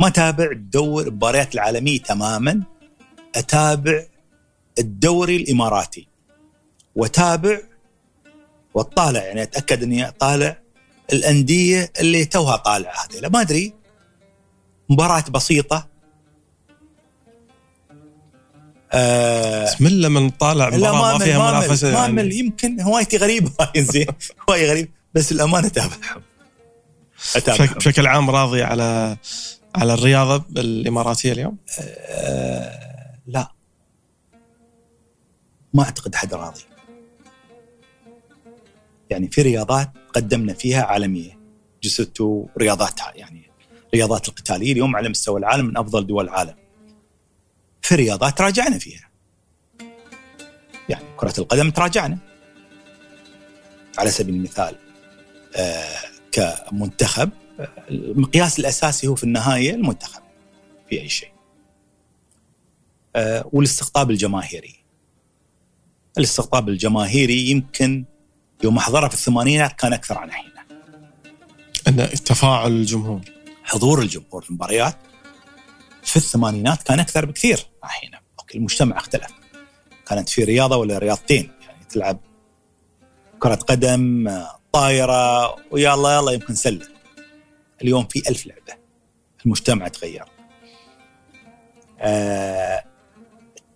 ما 0.00 0.08
تابع 0.08 0.50
الدور 0.52 1.02
المباريات 1.02 1.54
العالمية 1.54 2.00
تماما. 2.00 2.62
أتابع 3.34 4.04
الدوري 4.78 5.36
الإماراتي. 5.36 6.08
وأتابع 6.96 7.60
وأطالع 8.74 9.22
يعني 9.22 9.42
أتأكد 9.42 9.82
إني 9.82 10.08
أطالع 10.08 10.58
الأندية 11.12 11.92
اللي 12.00 12.24
توها 12.24 12.56
طالعه 12.56 12.92
هذه. 12.92 13.28
ما 13.28 13.40
أدري. 13.40 13.72
مباراة 14.88 15.24
بسيطة. 15.30 15.88
آه 18.92 19.76
من 19.80 20.00
لما 20.00 20.30
طالع 20.38 20.70
مباراة؟ 20.70 20.92
ما, 20.92 21.12
ما 21.12 21.18
فيها 21.18 21.50
منافسة 21.50 21.92
ما 21.92 22.22
يعني. 22.22 22.34
يمكن 22.34 22.80
هوايتي 22.80 23.16
غريبة. 23.16 23.50
زين 23.76 24.06
هواي 24.48 24.70
غريب 24.70 24.90
بس 25.16 25.32
الامانه 25.32 25.66
أتابعهم. 25.66 26.22
أتابعهم. 27.36 27.74
بشكل 27.74 28.06
عام 28.06 28.30
راضي 28.30 28.62
على 28.62 29.16
على 29.74 29.94
الرياضة 29.94 30.60
الاماراتيه 30.60 31.32
اليوم؟ 31.32 31.56
أه 31.78 33.18
لا. 33.26 33.52
ما 35.74 35.82
أعتقد 35.82 36.14
حد 36.14 36.34
راضي. 36.34 36.60
يعني 39.10 39.28
في 39.28 39.42
رياضات 39.42 39.90
قدمنا 40.14 40.54
فيها 40.54 40.82
عالمية. 40.82 41.38
جسدتو 41.82 42.46
رياضاتها 42.58 43.12
يعني 43.14 43.50
رياضات 43.94 44.28
القتالية. 44.28 44.72
اليوم 44.72 44.96
على 44.96 45.08
مستوى 45.08 45.40
العالم 45.40 45.66
من 45.66 45.76
أفضل 45.76 46.06
دول 46.06 46.24
العالم. 46.24 46.54
في 47.82 47.94
رياضات 47.94 48.38
تراجعنا 48.38 48.78
فيها. 48.78 49.10
يعني 50.88 51.04
كرة 51.16 51.34
القدم 51.38 51.70
تراجعنا. 51.70 52.18
على 53.98 54.10
سبيل 54.10 54.34
المثال 54.34 54.85
كمنتخب 56.32 57.30
المقياس 57.90 58.58
الأساسي 58.58 59.06
هو 59.06 59.14
في 59.14 59.24
النهاية 59.24 59.74
المنتخب 59.74 60.22
في 60.88 61.00
أي 61.00 61.08
شيء. 61.08 61.30
آه، 63.16 63.50
والاستقطاب 63.52 64.10
الجماهيري. 64.10 64.76
الاستقطاب 66.18 66.68
الجماهيري 66.68 67.50
يمكن 67.50 68.04
يوم 68.64 68.76
احضره 68.76 69.08
في 69.08 69.14
الثمانينات 69.14 69.72
كان 69.72 69.92
أكثر 69.92 70.18
عن 70.18 70.28
الحين. 70.28 70.50
أن 71.88 71.96
تفاعل 72.08 72.72
الجمهور 72.72 73.20
حضور 73.64 74.02
الجمهور 74.02 74.42
في 74.42 74.50
المباريات 74.50 74.96
في 76.02 76.16
الثمانينات 76.16 76.82
كان 76.82 77.00
أكثر 77.00 77.24
بكثير 77.24 77.66
الحين. 77.84 78.10
أوكي 78.38 78.58
المجتمع 78.58 78.98
اختلف. 78.98 79.30
كانت 80.06 80.28
في 80.28 80.44
رياضة 80.44 80.76
ولا 80.76 80.98
رياضتين 80.98 81.50
يعني 81.62 81.84
تلعب 81.84 82.18
كرة 83.38 83.54
قدم 83.54 84.28
طايرة 84.76 85.56
ويلا 85.70 86.16
يلا 86.16 86.32
يمكن 86.32 86.54
سلة. 86.54 86.88
اليوم 87.82 88.06
في 88.06 88.28
ألف 88.28 88.46
لعبة. 88.46 88.80
المجتمع 89.46 89.88
تغير. 89.88 90.24
آه 92.00 92.84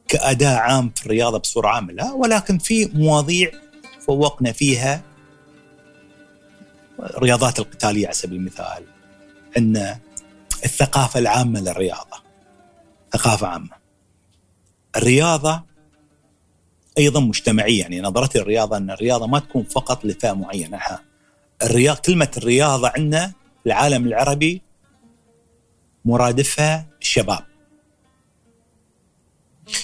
كأداء 0.08 0.58
عام 0.58 0.90
في 0.96 1.06
الرياضة 1.06 1.38
بصورة 1.38 1.68
عامة 1.68 1.92
لا 1.92 2.12
ولكن 2.12 2.58
في 2.58 2.90
مواضيع 2.94 3.50
فوقنا 4.06 4.52
فيها. 4.52 5.02
الرياضات 7.00 7.58
القتالية 7.58 8.06
على 8.06 8.14
سبيل 8.14 8.38
المثال 8.38 8.84
أن 9.56 9.96
الثقافة 10.64 11.20
العامة 11.20 11.60
للرياضة. 11.60 12.22
ثقافة 13.12 13.46
عامة. 13.46 13.76
الرياضة 14.96 15.62
أيضا 17.00 17.20
مجتمعيه 17.20 17.80
يعني 17.80 18.00
نظرتي 18.00 18.38
للرياضة 18.38 18.76
أن 18.76 18.90
الرياضة 18.90 19.26
ما 19.26 19.38
تكون 19.38 19.62
فقط 19.62 20.04
لفئة 20.04 20.32
معينة. 20.32 20.78
الرياض 21.62 21.96
كلمة 21.96 22.30
الرياضة 22.36 22.92
عندنا 22.96 23.32
العالم 23.66 24.06
العربي 24.06 24.62
مرادفها 26.04 26.86
الشباب 27.00 27.44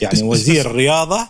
يعني 0.01 0.23
وزير 0.23 0.71
الرياضة 0.71 1.29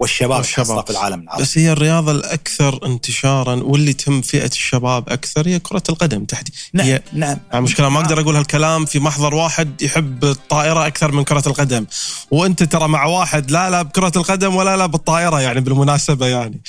والشباب 0.00 0.38
والشباب. 0.38 0.84
في 0.84 0.90
العالم 0.90 1.20
العربي. 1.22 1.42
بس 1.42 1.58
هي 1.58 1.72
الرياضة 1.72 2.12
الأكثر 2.12 2.86
انتشارا 2.86 3.54
واللي 3.54 3.92
تهم 3.92 4.20
فئة 4.22 4.46
الشباب 4.46 5.08
أكثر 5.08 5.48
هي 5.48 5.58
كرة 5.58 5.82
القدم 5.88 6.24
تحديدا 6.24 6.56
نعم 6.72 6.86
هي 6.86 7.02
نعم. 7.12 7.38
المشكلة 7.54 7.88
ما 7.88 8.00
أقدر 8.00 8.20
أقول 8.20 8.36
هالكلام 8.36 8.84
في 8.84 8.98
محضر 8.98 9.34
واحد 9.34 9.82
يحب 9.82 10.24
الطائرة 10.24 10.86
أكثر 10.86 11.12
من 11.12 11.24
كرة 11.24 11.42
القدم. 11.46 11.86
وأنت 12.30 12.62
ترى 12.62 12.88
مع 12.88 13.04
واحد 13.04 13.50
لا 13.50 13.70
لا 13.70 13.82
بكرة 13.82 14.12
القدم 14.16 14.54
ولا 14.54 14.76
لا 14.76 14.86
بالطائرة 14.86 15.40
يعني 15.40 15.60
بالمناسبة 15.60 16.26
يعني. 16.26 16.60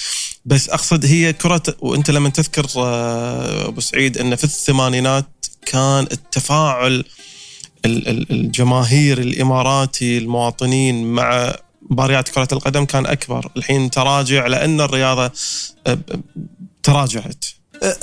بس 0.45 0.69
أقصد 0.69 1.06
هي 1.06 1.33
كرة 1.33 1.64
وأنت 1.80 2.11
لما 2.11 2.30
تذكر 2.30 2.65
آه، 2.77 3.67
أبو 3.67 3.81
سعيد 3.81 4.17
أن 4.17 4.35
في 4.35 4.43
الثمانينات 4.43 5.25
كان 5.65 6.03
التفاعل 6.11 7.03
ال- 7.85 8.07
ال- 8.07 8.31
الجماهير 8.31 9.17
الإماراتي 9.17 10.17
المواطنين 10.17 11.11
مع 11.11 11.56
مباريات 11.90 12.30
كرة 12.30 12.48
القدم 12.51 12.85
كان 12.85 13.06
أكبر. 13.06 13.51
الحين 13.57 13.90
تراجع 13.91 14.48
لأن 14.48 14.82
الرياضة 14.82 15.32
آه، 15.88 15.98
تراجعت. 16.83 17.45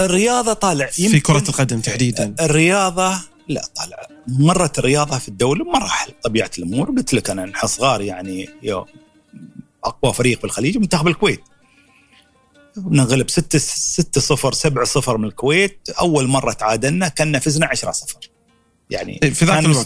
الرياضة 0.00 0.52
طالع 0.52 0.86
في 0.86 1.20
كرة 1.20 1.44
القدم 1.48 1.80
تحديدا. 1.80 2.34
الرياضة 2.40 3.20
لا 3.48 3.62
طالع. 3.76 4.08
مرت 4.28 4.78
الرياضة 4.78 5.18
في 5.18 5.28
الدولة 5.28 5.64
بمراحل 5.64 6.12
طبيعة 6.22 6.50
الأمور. 6.58 6.90
قلت 6.90 7.14
لك 7.14 7.30
أنا 7.30 7.44
نحن 7.44 7.66
صغار 7.66 8.00
يعني 8.00 8.48
يو 8.62 8.86
أقوى 9.84 10.12
فريق 10.12 10.38
في 10.38 10.44
الخليج 10.44 10.78
منتخب 10.78 11.08
الكويت. 11.08 11.40
نغلب 12.76 13.30
6 13.30 13.58
6 13.58 14.20
0 14.20 14.52
7 14.52 14.84
0 14.84 15.18
من 15.18 15.24
الكويت. 15.24 15.90
أول 16.00 16.26
مرة 16.28 16.52
تعادلنا 16.52 17.08
كنا 17.08 17.38
فزنا 17.38 17.66
10 17.66 17.92
0 17.92 18.30
يعني 18.90 19.18
في 19.22 19.44
ذاك 19.44 19.54
كان 19.54 19.64
الوقت. 19.64 19.78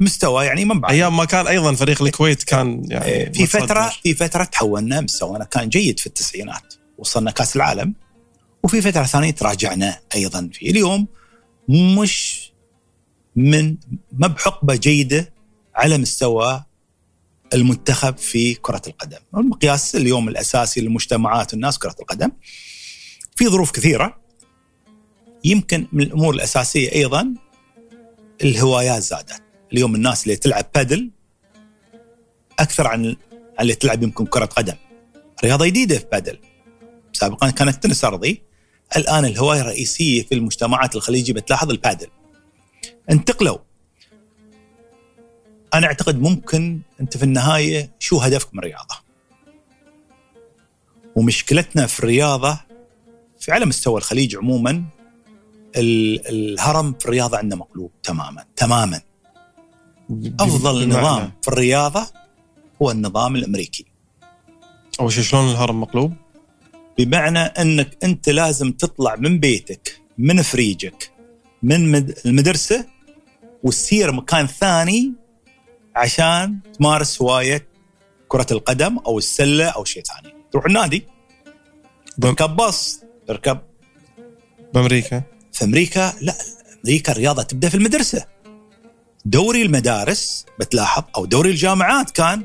مستوى 0.00 0.44
يعني 0.44 0.64
من 0.64 0.80
بعد. 0.80 0.92
أيام 0.92 1.16
ما 1.16 1.24
كان 1.24 1.46
أيضا 1.46 1.74
فريق 1.74 2.02
الكويت 2.02 2.42
كان 2.42 2.82
يعني 2.86 3.04
إيه، 3.04 3.32
في 3.32 3.42
متصدر. 3.42 3.66
فتره 3.66 3.92
في 4.02 4.14
فترة 4.14 4.44
تحولنا 4.44 5.00
مستوانا 5.00 5.44
كان 5.44 5.68
جيد 5.68 6.00
في 6.00 6.06
التسعينات. 6.06 6.74
وصلنا 6.98 7.30
كأس 7.30 7.56
العالم. 7.56 7.94
وفي 8.62 8.82
فترة 8.82 9.02
ثانية 9.04 9.30
تراجعنا 9.30 10.00
أيضا. 10.14 10.50
في 10.52 10.70
اليوم 10.70 11.08
مش 11.68 12.48
من 13.36 13.76
ما 14.12 14.26
بحقبة 14.26 14.74
جيدة 14.74 15.32
على 15.74 15.98
مستوى 15.98 16.64
المنتخب 17.54 18.18
في 18.18 18.54
كرة 18.54 18.82
القدم. 18.86 19.18
المقياس 19.36 19.96
اليوم 19.96 20.28
الأساسي 20.28 20.80
للمجتمعات 20.80 21.52
والناس 21.52 21.78
كرة 21.78 21.96
القدم. 22.00 22.30
في 23.36 23.48
ظروف 23.48 23.70
كثيرة. 23.70 24.20
يمكن 25.44 25.86
من 25.92 26.02
الأمور 26.02 26.34
الأساسية 26.34 26.92
أيضا 26.92 27.34
الهوايات 28.42 29.02
زادت. 29.02 29.42
اليوم 29.72 29.94
الناس 29.94 30.24
اللي 30.24 30.36
تلعب 30.36 30.66
بادل 30.74 31.10
أكثر 32.58 32.86
عن 32.86 33.16
اللي 33.60 33.74
تلعب 33.74 34.02
يمكن 34.02 34.26
كرة 34.26 34.44
قدم. 34.44 34.74
رياضة 35.44 35.66
جديدة 35.66 35.98
في 35.98 36.06
بادل. 36.12 36.38
سابقا 37.12 37.50
كانت 37.50 37.82
تنس 37.82 38.04
ارضي 38.04 38.42
الآن 38.96 39.24
الهواية 39.24 39.60
الرئيسية 39.60 40.22
في 40.22 40.34
المجتمعات 40.34 40.96
الخليجية 40.96 41.32
بتلاحظ 41.32 41.70
البادل. 41.70 42.08
انتقلوا. 43.10 43.58
أنا 45.74 45.86
أعتقد 45.86 46.20
ممكن 46.20 46.80
أنت 47.00 47.16
في 47.16 47.22
النهاية 47.22 47.90
شو 47.98 48.18
هدفك 48.18 48.54
من 48.54 48.58
الرياضة؟ 48.60 48.94
ومشكلتنا 51.16 51.86
في 51.86 51.98
الرياضة 52.00 52.60
في 53.40 53.52
على 53.52 53.66
مستوى 53.66 53.98
الخليج 53.98 54.36
عموما 54.36 54.84
ال- 55.76 56.28
الهرم 56.28 56.92
في 56.92 57.06
الرياضة 57.06 57.38
عندنا 57.38 57.56
مقلوب 57.56 57.90
تماما 58.02 58.44
تماما 58.56 59.00
أفضل 60.40 60.88
نظام 60.88 61.32
في 61.42 61.48
الرياضة 61.48 62.06
هو 62.82 62.90
النظام 62.90 63.36
الأمريكي. 63.36 63.84
اول 65.00 65.12
شيء 65.12 65.22
شلون 65.22 65.50
الهرم 65.50 65.80
مقلوب؟ 65.80 66.12
بمعنى 66.98 67.38
إنك 67.38 67.96
أنت 68.04 68.28
لازم 68.28 68.72
تطلع 68.72 69.16
من 69.16 69.40
بيتك 69.40 70.00
من 70.18 70.42
فريجك 70.42 71.10
من 71.62 71.92
مد- 71.92 72.18
المدرسة 72.26 72.84
وتسير 73.62 74.12
مكان 74.12 74.46
ثاني 74.46 75.12
عشان 75.96 76.58
تمارس 76.78 77.22
هواية 77.22 77.68
كرة 78.28 78.46
القدم 78.50 78.98
أو 78.98 79.18
السلة 79.18 79.64
أو 79.68 79.84
شيء 79.84 80.02
ثاني. 80.02 80.34
تروح 80.52 80.64
النادي 80.66 81.04
تركب 82.22 82.56
باص 82.56 83.00
تركب. 83.28 83.58
بأمريكا؟ 84.74 85.22
في 85.52 85.64
أمريكا؟ 85.64 86.12
لا 86.20 86.34
أمريكا 86.84 87.12
الرياضة 87.12 87.42
تبدأ 87.42 87.68
في 87.68 87.74
المدرسة. 87.74 88.24
دوري 89.28 89.62
المدارس 89.62 90.46
بتلاحظ 90.60 91.02
أو 91.16 91.24
دوري 91.24 91.50
الجامعات 91.50 92.10
كان 92.10 92.42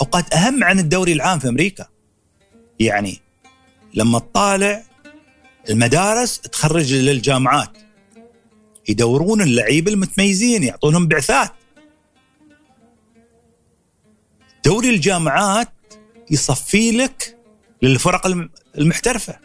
أوقات 0.00 0.34
أهم 0.34 0.64
عن 0.64 0.78
الدوري 0.78 1.12
العام 1.12 1.38
في 1.38 1.48
أمريكا. 1.48 1.86
يعني 2.80 3.20
لما 3.94 4.18
تطالع 4.18 4.82
المدارس 5.70 6.40
تخرج 6.40 6.94
للجامعات. 6.94 7.78
يدورون 8.88 9.42
اللعيبه 9.42 9.92
المتميزين 9.92 10.62
يعطونهم 10.62 11.06
بعثات. 11.08 11.50
دوري 14.64 14.90
الجامعات 14.90 15.72
يصفي 16.30 16.90
لك 16.90 17.38
للفرق 17.82 18.26
الم- 18.26 18.50
المحترفة. 18.78 19.38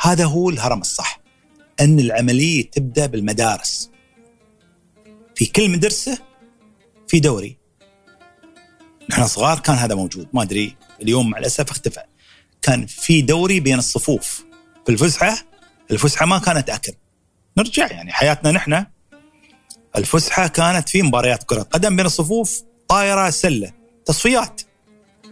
هذا 0.00 0.24
هو 0.24 0.50
الهرم 0.50 0.80
الصح 0.80 1.20
أن 1.80 1.98
العملية 1.98 2.70
تبدأ 2.70 3.06
بالمدارس. 3.06 3.90
في 5.36 5.46
كل 5.46 5.70
مدرسة 5.70 6.18
في 7.08 7.20
دوري. 7.20 7.58
نحن 9.10 9.26
صغار 9.26 9.58
كان 9.58 9.76
هذا 9.76 9.94
موجود. 9.94 10.28
ما 10.32 10.42
أدري 10.42 10.76
اليوم 11.02 11.30
مع 11.30 11.38
الأسف 11.38 11.70
اختفى. 11.70 12.00
كان 12.62 12.86
في 12.86 13.22
دوري 13.22 13.60
بين 13.60 13.78
الصفوف. 13.78 14.44
في 14.86 14.92
الفسحة 14.92 15.38
الفسحة 15.90 16.26
ما 16.26 16.38
كانت 16.38 16.70
أكل. 16.70 16.92
نرجع 17.58 17.86
يعني 17.86 18.12
حياتنا 18.12 18.50
نحن. 18.50 18.86
الفسحة 19.96 20.46
كانت 20.46 20.88
في 20.88 21.02
مباريات 21.02 21.42
كرة 21.42 21.62
قدم 21.62 21.96
بين 21.96 22.06
الصفوف 22.06 22.62
طايره 22.88 23.30
سلة. 23.30 23.72
تصفيات. 24.04 24.62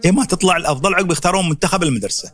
إيه 0.05 0.11
ما 0.11 0.25
تطلع 0.25 0.57
الأفضل 0.57 0.93
عقب 0.93 1.11
يختارون 1.11 1.49
منتخب 1.49 1.83
المدرسة. 1.83 2.33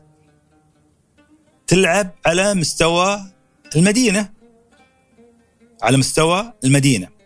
تلعب 1.67 2.11
على 2.25 2.53
مستوى 2.53 3.31
المدينة. 3.75 4.29
على 5.81 5.97
مستوى 5.97 6.53
المدينة. 6.63 7.20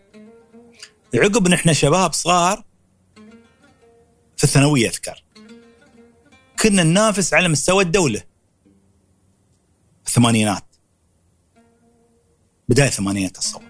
عقب 1.20 1.48
نحن 1.48 1.74
شباب 1.74 2.14
صغار 2.14 2.64
في 4.38 4.44
الثانوية 4.44 4.90
أذكر. 4.90 5.24
كنا 6.62 6.84
ننافس 6.84 7.34
على 7.34 7.48
مستوى 7.48 7.84
الدولة. 7.84 8.24
الثمانينات. 10.08 10.64
بداية 12.70 12.88
الثمانينات 12.88 13.38
اتصور 13.38 13.64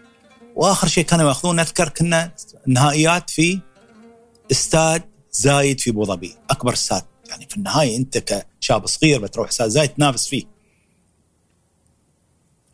وآخر 0.56 0.88
شيء 0.88 1.04
كانوا 1.06 1.28
يأخذون 1.28 1.60
أذكر 1.60 1.90
كنا 1.90 2.36
نهائيات 2.68 3.30
في 3.30 3.62
استاد 4.52 5.04
زايد 5.32 5.80
في 5.80 5.90
أبو 5.90 6.06
ظبي. 6.06 6.36
أكبر 6.50 6.74
استاد 6.74 7.04
يعني 7.30 7.48
في 7.50 7.58
النهاية 7.58 7.98
أنت 7.98 8.18
كشاب 8.62 8.88
صغير 8.88 9.22
بتروح 9.22 9.48
استاد 9.48 9.70
زايد 9.70 9.90
تنافس 9.90 10.28
فيه. 10.28 10.44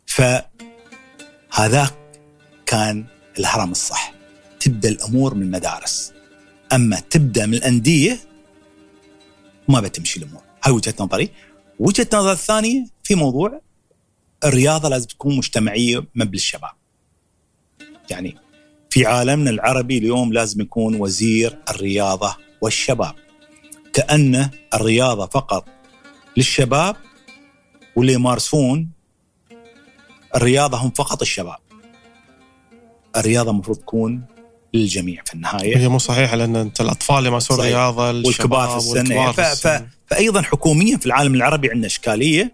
فهذاك 0.06 1.94
كان 2.66 3.06
الهرم 3.38 3.70
الصح. 3.70 4.11
تبدأ 4.64 4.88
الأمور 4.88 5.34
من 5.34 5.42
المدارس. 5.42 6.12
أما 6.72 7.00
تبدأ 7.00 7.46
من 7.46 7.54
الأندية 7.54 8.18
ما 9.68 9.80
بتمشي 9.80 10.20
الأمور. 10.20 10.42
هاي 10.64 10.72
وجهة 10.72 10.94
نظري. 11.00 11.30
وجهة 11.78 12.06
نظر 12.14 12.32
الثانية 12.32 12.86
في 13.02 13.14
موضوع 13.14 13.60
الرياضة 14.44 14.88
لازم 14.88 15.06
تكون 15.06 15.36
مجتمعية 15.36 16.06
مبل 16.14 16.34
الشباب. 16.34 16.70
يعني 18.10 18.36
في 18.90 19.06
عالمنا 19.06 19.50
العربي 19.50 19.98
اليوم 19.98 20.32
لازم 20.32 20.60
يكون 20.60 21.00
وزير 21.00 21.58
الرياضة 21.70 22.36
والشباب. 22.60 23.14
كأن 23.92 24.50
الرياضة 24.74 25.26
فقط 25.26 25.64
للشباب 26.36 26.96
واللي 27.96 28.12
يمارسون 28.12 28.90
الرياضة 30.36 30.78
هم 30.78 30.90
فقط 30.90 31.20
الشباب. 31.22 31.58
الرياضة 33.16 33.50
المفروض 33.50 33.78
تكون 33.78 34.31
للجميع 34.74 35.22
في 35.26 35.34
النهاية 35.34 35.76
هي 35.76 35.88
مو 35.88 35.98
صحيحة 35.98 36.36
لأن 36.36 36.56
أنت 36.56 36.80
الأطفال 36.80 37.26
يمارسون 37.26 37.56
صحيح. 37.56 37.68
رياضة 37.68 38.06
والكبار 38.06 38.68
في 38.68 38.76
السن 38.76 38.98
والكبار. 38.98 39.32
في 39.32 39.42
ف... 39.42 39.46
السن. 39.46 39.86
فايضا 40.06 40.42
حكوميا 40.42 40.96
في 40.96 41.06
العالم 41.06 41.34
العربي 41.34 41.70
عندنا 41.70 41.86
إشكالية 41.86 42.52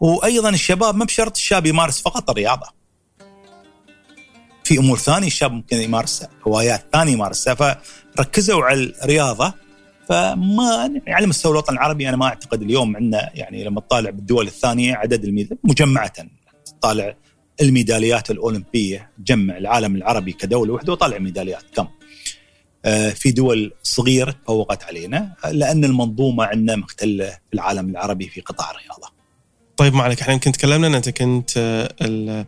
وأيضا 0.00 0.50
الشباب 0.50 0.94
ما 0.96 1.04
بشرط 1.04 1.36
الشاب 1.36 1.66
يمارس 1.66 2.00
فقط 2.00 2.30
الرياضة 2.30 2.66
في 4.64 4.78
أمور 4.78 4.98
ثانية 4.98 5.26
الشاب 5.26 5.52
ممكن 5.52 5.76
يمارسها 5.76 6.28
هوايات 6.46 6.84
ثانية 6.92 7.12
يمارسها 7.12 7.80
فركزوا 8.16 8.64
على 8.64 8.92
الرياضة 9.02 9.54
فما 10.08 10.90
يعني 11.06 11.14
على 11.14 11.26
مستوى 11.26 11.52
الوطن 11.52 11.72
العربي 11.72 12.08
أنا 12.08 12.16
ما 12.16 12.26
أعتقد 12.26 12.62
اليوم 12.62 12.96
عندنا 12.96 13.30
يعني 13.34 13.64
لما 13.64 13.80
تطالع 13.80 14.10
بالدول 14.10 14.46
الثانية 14.46 14.94
عدد 14.94 15.24
الميداليات 15.24 15.60
مجمعة 15.64 16.12
تطالع 16.64 17.14
الميداليات 17.60 18.30
الأولمبية 18.30 19.10
جمع 19.18 19.56
العالم 19.58 19.96
العربي 19.96 20.32
كدولة 20.32 20.72
وحدة 20.72 20.92
وطالع 20.92 21.18
ميداليات. 21.18 21.64
كم؟ 21.74 21.86
آه، 22.84 23.10
في 23.10 23.30
دول 23.32 23.72
صغيرة 23.82 24.30
تفوقت 24.30 24.84
علينا 24.84 25.32
لأن 25.52 25.84
المنظومة 25.84 26.44
عندنا 26.44 26.76
مختلة 26.76 27.30
في 27.30 27.54
العالم 27.54 27.90
العربي 27.90 28.28
في 28.28 28.40
قطاع 28.40 28.70
الرياضة. 28.70 29.08
طيب 29.76 29.94
ما 29.94 30.02
عليك. 30.02 30.20
إحنا 30.20 30.32
يمكن 30.32 30.52
تكلمنا 30.52 30.86
ان 30.86 30.94
انت 30.94 31.08
كنت 31.08 31.50
آه، 31.56 32.46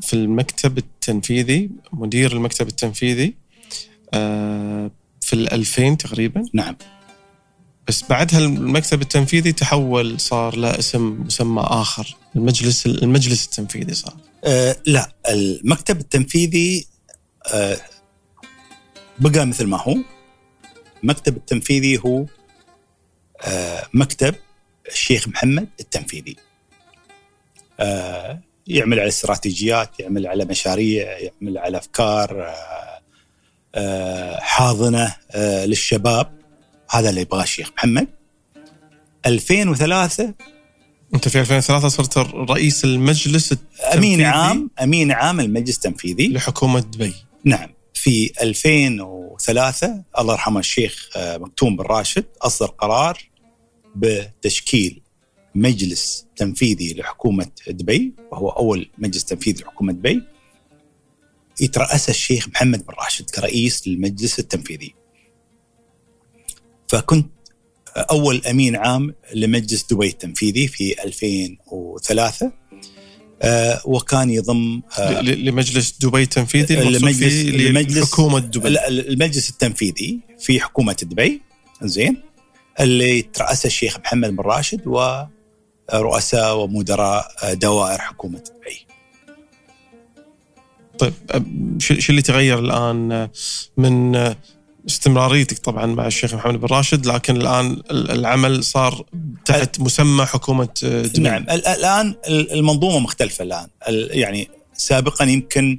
في 0.00 0.14
المكتب 0.14 0.78
التنفيذي 0.78 1.70
مدير 1.92 2.32
المكتب 2.32 2.68
التنفيذي 2.68 3.34
آه، 4.14 4.90
في 5.20 5.32
ال 5.32 5.52
2000 5.52 5.96
تقريبا. 5.96 6.42
نعم. 6.54 6.76
بس 7.88 8.04
بعدها 8.10 8.38
المكتب 8.38 9.02
التنفيذي 9.02 9.52
تحول 9.52 10.20
صار 10.20 10.56
له 10.56 10.78
اسم 10.78 11.22
مسمى 11.26 11.62
آخر. 11.62 12.16
المجلس 12.36 12.86
المجلس 12.86 13.44
التنفيذي 13.44 13.94
صار 13.94 14.14
آه 14.44 14.76
لا 14.86 15.12
المكتب 15.28 16.00
التنفيذي 16.00 16.86
آه 17.54 17.76
بقى 19.18 19.46
مثل 19.46 19.66
ما 19.66 19.82
هو. 19.82 19.96
المكتب 21.02 21.36
التنفيذي 21.36 21.98
هو 21.98 22.26
آه 23.42 23.86
مكتب 23.94 24.34
الشيخ 24.88 25.28
محمد 25.28 25.68
التنفيذي. 25.80 26.36
آه 27.80 28.40
يعمل 28.66 29.00
على 29.00 29.08
استراتيجيات 29.08 30.00
يعمل 30.00 30.26
على 30.26 30.44
مشاريع 30.44 31.18
يعمل 31.18 31.58
على 31.58 31.78
أفكار 31.78 32.42
آه 32.42 33.00
آه 33.74 34.40
حاضنة 34.40 35.14
آه 35.30 35.64
للشباب. 35.66 36.32
هذا 36.90 37.10
اللي 37.10 37.20
يبغاه 37.20 37.42
الشيخ 37.42 37.70
محمد. 37.76 38.08
2003 39.26 40.34
أنت 41.14 41.28
في 41.28 41.40
2003 41.40 41.88
صرت 41.88 42.18
رئيس 42.34 42.84
المجلس 42.84 43.52
أمين 43.52 44.20
التنفيذي 44.20 44.24
عام 44.24 44.70
أمين 44.82 45.12
عام 45.12 45.40
المجلس 45.40 45.76
التنفيذي. 45.76 46.28
لحكومة 46.28 46.80
دبي. 46.80 47.14
نعم. 47.44 47.68
في 47.94 48.32
2003 48.42 50.02
الله 50.18 50.32
يرحمه 50.34 50.60
الشيخ 50.60 51.10
آه، 51.16 51.36
مكتوم 51.38 51.76
بن 51.76 51.84
راشد 51.84 52.24
أصدر 52.42 52.66
قرار 52.66 53.18
بتشكيل 53.96 55.02
مجلس 55.54 56.26
تنفيذي 56.36 56.94
لحكومة 56.94 57.46
دبي 57.68 58.14
وهو 58.32 58.48
أول 58.48 58.90
مجلس 58.98 59.24
تنفيذي 59.24 59.62
لحكومة 59.62 59.92
دبي. 59.92 60.22
يترأسه 61.60 62.10
الشيخ 62.10 62.48
محمد 62.48 62.86
بن 62.86 62.94
راشد 62.94 63.30
كرئيس 63.30 63.88
للمجلس 63.88 64.38
التنفيذي. 64.38 64.94
فكنت 66.88 67.30
أول 67.96 68.42
أمين 68.50 68.76
عام 68.76 69.14
لمجلس 69.34 69.86
دبي 69.90 70.06
التنفيذي 70.08 70.68
في 70.68 71.04
2003 71.04 72.52
آه، 73.42 73.80
وكان 73.84 74.30
يضم 74.30 74.82
آه، 74.98 75.20
لمجلس 75.20 75.98
دبي 76.00 76.22
التنفيذي 76.22 76.66
فيه 76.66 76.82
المجلس- 77.68 77.98
لحكومه 78.02 78.38
دبي. 78.38 78.68
ال- 78.68 78.78
ال- 78.78 79.08
المجلس 79.08 79.50
التنفيذي 79.50 80.20
في 80.38 80.60
حكومة 80.60 80.96
دبي. 81.02 81.42
زين. 81.82 82.22
اللي 82.80 83.22
ترأسه 83.22 83.66
الشيخ 83.66 83.98
محمد 84.00 84.36
بن 84.36 84.42
راشد 84.42 84.80
ورؤساء 84.86 86.56
ومدراء 86.58 87.54
دوائر 87.54 87.98
حكومة 87.98 88.38
دبي. 88.38 88.86
طيب 90.98 91.12
شو 91.78 92.10
اللي 92.10 92.22
تغير 92.22 92.58
الآن 92.58 93.28
من 93.76 94.12
استمراريتك 94.86 95.58
طبعا 95.58 95.86
مع 95.86 96.06
الشيخ 96.06 96.34
محمد 96.34 96.60
بن 96.60 96.66
راشد 96.66 97.06
لكن 97.06 97.36
الآن 97.36 97.70
ال- 97.90 98.10
العمل 98.10 98.64
صار 98.64 99.04
تحت 99.44 99.80
مسمى 99.80 100.24
حكومة 100.24 100.68
دبي 100.82 101.20
نعم 101.20 101.42
ال- 101.50 101.66
الآن 101.66 102.14
ال- 102.28 102.52
المنظومة 102.52 102.98
مختلفة 102.98 103.42
الآن 103.44 103.68
ال- 103.88 104.18
يعني 104.18 104.48
سابقا 104.74 105.24
يمكن 105.24 105.78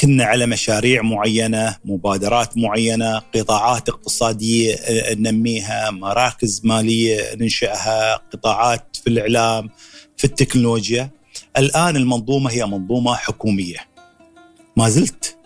كنا 0.00 0.24
على 0.24 0.46
مشاريع 0.46 1.02
معينة، 1.02 1.76
مبادرات 1.84 2.56
معينة، 2.58 3.18
قطاعات 3.18 3.88
اقتصادية 3.88 4.74
آه، 4.74 5.14
ننميها، 5.14 5.90
مراكز 5.90 6.60
مالية 6.64 7.34
ننشئها، 7.34 8.14
قطاعات 8.16 8.96
في 9.04 9.10
الإعلام، 9.10 9.70
في 10.16 10.24
التكنولوجيا. 10.24 11.10
الآن 11.56 11.96
المنظومة 11.96 12.50
هي 12.50 12.66
منظومة 12.66 13.14
حكومية. 13.14 13.76
ما 14.76 14.88
زلت 14.88 15.36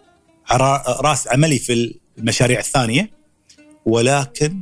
راس 0.89 1.29
عملي 1.29 1.59
في 1.59 1.95
المشاريع 2.19 2.59
الثانية 2.59 3.11
ولكن 3.86 4.61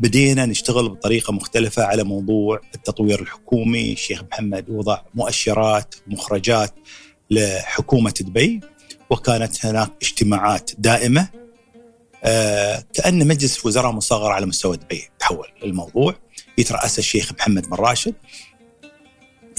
بدينا 0.00 0.46
نشتغل 0.46 0.88
بطريقة 0.88 1.32
مختلفة 1.32 1.84
على 1.84 2.04
موضوع 2.04 2.60
التطوير 2.74 3.20
الحكومي. 3.20 3.92
الشيخ 3.92 4.22
محمد 4.22 4.70
وضع 4.70 5.02
مؤشرات 5.14 5.94
مخرجات 6.06 6.74
لحكومة 7.30 8.14
دبي 8.20 8.60
وكانت 9.10 9.66
هناك 9.66 9.90
اجتماعات 10.02 10.70
دائمة. 10.78 11.28
آه 12.24 12.84
كأن 12.92 13.28
مجلس 13.28 13.66
وزراء 13.66 13.92
مصغر 13.92 14.30
على 14.32 14.46
مستوى 14.46 14.76
دبي. 14.76 15.08
تحول 15.18 15.48
الموضوع. 15.62 16.14
يترأس 16.58 16.98
الشيخ 16.98 17.32
محمد 17.32 17.66
بن 17.70 17.76
راشد. 17.76 18.14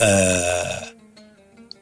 آه 0.01 1.00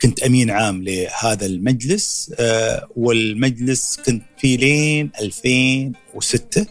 كنت 0.01 0.23
أمين 0.23 0.51
عام 0.51 0.83
لهذا 0.83 1.45
المجلس 1.45 2.33
آه 2.39 2.87
والمجلس 2.95 3.99
كنت 4.05 4.23
فيه 4.37 4.57
لين 4.57 5.11
2006 5.21 6.65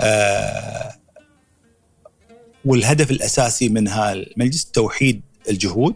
آه، 0.00 0.94
والهدف 2.64 3.10
الأساسي 3.10 3.68
من 3.68 3.88
هذا 3.88 4.12
المجلس 4.12 4.64
توحيد 4.64 5.22
الجهود 5.48 5.94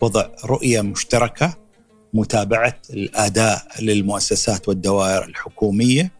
وضع 0.00 0.28
رؤية 0.44 0.80
مشتركة 0.80 1.56
متابعة 2.14 2.82
الأداء 2.90 3.66
للمؤسسات 3.80 4.68
والدوائر 4.68 5.24
الحكومية 5.24 6.12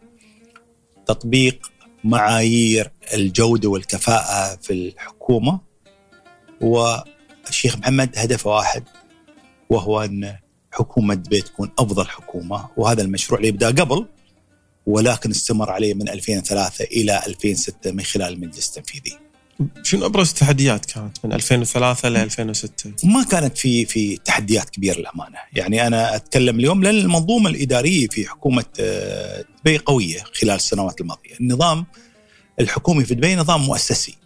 تطبيق 1.05 1.71
معايير 2.03 2.91
الجودة 3.13 3.69
والكفاءة 3.69 4.55
في 4.61 4.73
الحكومة 4.73 5.59
والشيخ 7.47 7.77
محمد 7.77 8.09
هدفه 8.17 8.49
واحد 8.49 8.83
وهو 9.69 10.03
أن 10.03 10.35
حكومة 10.71 11.13
دبي 11.13 11.41
تكون 11.41 11.71
أفضل 11.79 12.07
حكومة 12.07 12.69
وهذا 12.77 13.01
المشروع 13.01 13.39
اللي 13.39 13.51
بدا 13.51 13.67
قبل 13.67 14.05
ولكن 14.85 15.29
استمر 15.29 15.71
عليه 15.71 15.93
من 15.93 16.09
2003 16.09 16.85
إلى 16.85 17.21
2006 17.27 17.91
من 17.91 18.03
خلال 18.03 18.33
المجلس 18.33 18.67
التنفيذي. 18.67 19.17
شنو 19.83 20.05
أبرز 20.05 20.29
التحديات 20.29 20.85
كانت 20.85 21.25
من 21.25 21.33
2003 21.33 22.09
ل 22.09 22.17
2006 22.17 22.91
ما 23.03 23.23
كانت 23.23 23.57
في 23.57 23.85
في 23.85 24.17
تحديات 24.17 24.69
كبيرة 24.69 24.99
للأمانة، 24.99 25.37
يعني 25.53 25.87
أنا 25.87 26.15
أتكلم 26.15 26.59
اليوم 26.59 26.83
لأن 26.83 26.95
المنظومة 26.95 27.49
الإدارية 27.49 28.07
في 28.07 28.27
حكومة 28.27 28.65
آه، 28.79 29.45
دبي 29.59 29.77
قوية 29.77 30.23
خلال 30.41 30.55
السنوات 30.55 31.01
الماضية، 31.01 31.33
النظام 31.41 31.85
الحكومي 32.59 33.05
في 33.05 33.15
دبي 33.15 33.35
نظام 33.35 33.61
مؤسسي. 33.61 34.17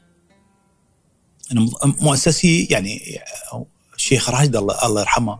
مؤسسي 1.84 2.68
يعني 2.70 3.20
الشيخ 3.96 4.30
راشد 4.30 4.56
الله 4.56 4.86
الله 4.86 5.02
يرحمه 5.02 5.40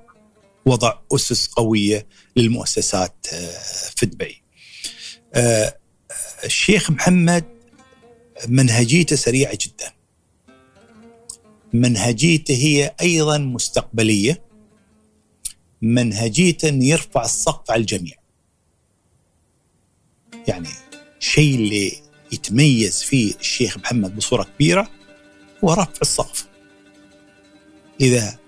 وضع 0.66 0.94
أسس 1.16 1.48
قوية 1.48 2.08
للمؤسسات 2.36 3.28
آه، 3.34 3.60
في 3.96 4.06
دبي. 4.06 4.42
آه، 5.34 5.78
الشيخ 6.44 6.92
محمد 6.92 7.46
منهجيته 8.48 9.16
سريعة 9.16 9.58
جدا. 9.62 9.92
منهجيته 11.74 12.54
هي 12.54 12.96
أيضا 13.02 13.38
مستقبلية. 13.38 14.42
منهجيته 15.82 16.70
انه 16.70 16.86
يرفع 16.86 17.26
السقف 17.26 17.72
على 17.72 17.82
الجميع. 17.82 18.16
يعني 20.48 20.70
الشيء 21.20 21.56
اللي 21.56 21.92
يتميز 22.32 23.04
فيه 23.04 23.34
الشيخ 23.40 23.78
محمد 23.78 24.16
بصورة 24.16 24.44
كبيرة 24.44 24.90
هو 25.64 25.74
رفع 25.74 26.02
السقف. 26.02 26.48
إذا 28.02 28.40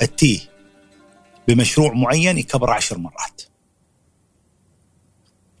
اتيه 0.00 0.40
بمشروع 1.48 1.92
معين 1.92 2.38
يكبر 2.38 2.70
عشر 2.70 2.98
مرات. 2.98 3.42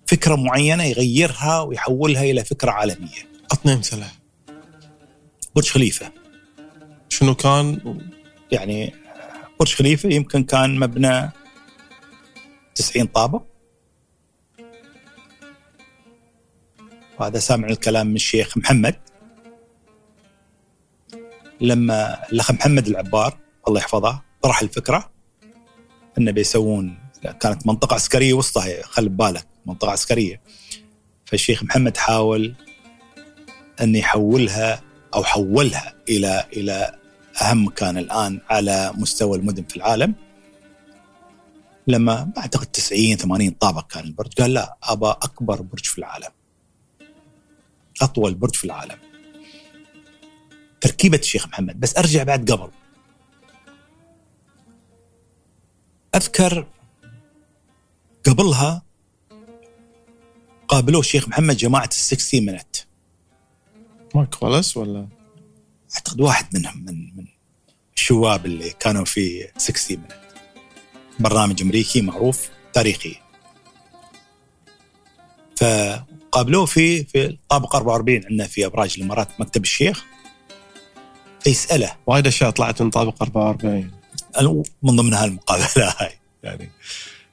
فكرة 0.06 0.34
معينة 0.34 0.84
يغيرها 0.84 1.60
ويحولها 1.60 2.22
إلى 2.22 2.44
فكرة 2.44 2.70
عالمية. 2.70 3.36
عطني 3.52 3.72
امثلة 3.72 4.10
برج 5.56 5.68
خليفة 5.68 6.12
شنو 7.08 7.34
كان 7.34 7.98
يعني 8.52 8.94
برج 9.60 9.74
خليفة 9.74 10.08
يمكن 10.08 10.44
كان 10.44 10.78
مبنى 10.78 11.30
90 12.74 13.06
طابق 13.06 13.42
وهذا 17.18 17.38
سامع 17.38 17.68
الكلام 17.68 18.06
من 18.06 18.14
الشيخ 18.14 18.58
محمد 18.58 18.96
لما 21.60 22.28
الأخ 22.32 22.50
محمد 22.50 22.86
العبار 22.86 23.38
الله 23.68 23.80
يحفظه 23.80 24.22
طرح 24.42 24.62
الفكرة 24.62 25.10
إنه 26.18 26.30
بيسوون 26.30 26.98
كانت 27.40 27.66
منطقة 27.66 27.94
عسكرية 27.94 28.32
وسطها 28.32 28.82
خلي 28.82 29.08
ببالك 29.08 29.46
منطقة 29.66 29.90
عسكرية. 29.90 30.40
فالشيخ 31.24 31.62
محمد 31.62 31.96
حاول 31.96 32.54
أن 33.80 33.96
يحولها 33.96 34.82
أو 35.14 35.24
حولها 35.24 35.94
إلى 36.08 36.44
إلى 36.52 36.98
أهم 37.42 37.66
مكان 37.66 37.98
الآن 37.98 38.40
على 38.50 38.92
مستوى 38.94 39.38
المدن 39.38 39.64
في 39.64 39.76
العالم. 39.76 40.14
لما 41.86 42.30
أعتقد 42.38 42.66
90 42.66 43.16
80 43.16 43.50
طابق 43.50 43.86
كان 43.86 44.04
البرج 44.04 44.32
قال 44.32 44.54
لا 44.54 44.76
أبي 44.82 45.06
أكبر 45.06 45.62
برج 45.62 45.84
في 45.84 45.98
العالم 45.98 46.30
أطول 48.02 48.34
برج 48.34 48.54
في 48.54 48.64
العالم. 48.64 49.05
تركيبة 50.80 51.18
الشيخ 51.18 51.48
محمد 51.48 51.80
بس 51.80 51.96
أرجع 51.96 52.22
بعد 52.22 52.50
قبل. 52.50 52.70
أذكر 56.14 56.66
قبلها 58.26 58.82
قابلوه 60.68 61.00
الشيخ 61.00 61.28
محمد 61.28 61.56
جماعة 61.56 61.86
السكستي 61.86 62.40
منت 62.40 62.76
مايك 64.14 64.42
والاس 64.42 64.76
ولا؟ 64.76 65.08
أعتقد 65.94 66.20
واحد 66.20 66.56
منهم 66.56 66.84
من 66.84 67.16
من 67.16 67.26
الشباب 67.96 68.46
اللي 68.46 68.70
كانوا 68.70 69.04
في 69.04 69.48
60 69.56 69.98
منت 69.98 70.12
برنامج 71.18 71.62
أمريكي 71.62 72.00
معروف 72.00 72.48
تاريخي. 72.72 73.16
فقابلوه 75.56 76.66
في 76.66 77.04
في 77.04 77.26
الطابق 77.26 77.76
44 77.76 78.24
عندنا 78.24 78.46
في 78.46 78.66
أبراج 78.66 78.94
الإمارات 78.98 79.40
مكتب 79.40 79.62
الشيخ. 79.62 80.04
فيساله 81.46 81.96
وايد 82.06 82.26
أشياء 82.26 82.50
طلعت 82.50 82.82
من 82.82 82.90
طابق 82.90 83.22
44 83.22 83.90
من 84.82 84.96
ضمنها 84.96 85.24
المقابلة 85.24 85.94
هاي 85.98 86.18
يعني 86.42 86.70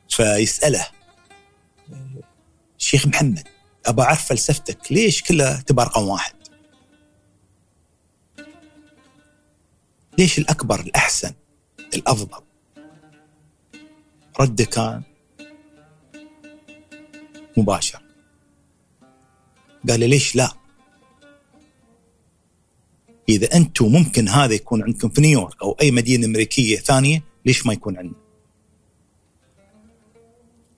فيسأله 0.10 0.88
الشيخ 2.80 3.08
محمد 3.08 3.48
ابى 3.86 4.02
أعرف 4.02 4.28
فلسفتك 4.28 4.92
ليش 4.92 5.24
كلها 5.24 5.62
تبقى 5.62 5.86
رقم 5.86 6.08
واحد؟ 6.08 6.34
ليش 10.18 10.38
الأكبر 10.38 10.80
الأحسن 10.80 11.34
الأفضل؟ 11.94 12.44
رده 14.40 14.66
كان 14.66 15.04
مباشر 17.58 18.02
قال 19.90 20.00
لي 20.00 20.08
ليش 20.08 20.36
لا؟ 20.36 20.63
إذا 23.30 23.56
أنتم 23.56 23.86
ممكن 23.86 24.30
هذا 24.30 24.54
يكون 24.54 24.84
عندكم 24.84 25.10
في 25.10 25.22
نيويورك 25.22 25.62
أو 25.62 25.78
أي 25.82 25.92
مدينة 25.92 26.26
أمريكية 26.26 26.78
ثانية 26.78 27.24
ليش 27.46 27.66
ما 27.66 27.74
يكون 27.74 27.98
عندنا؟ 27.98 28.24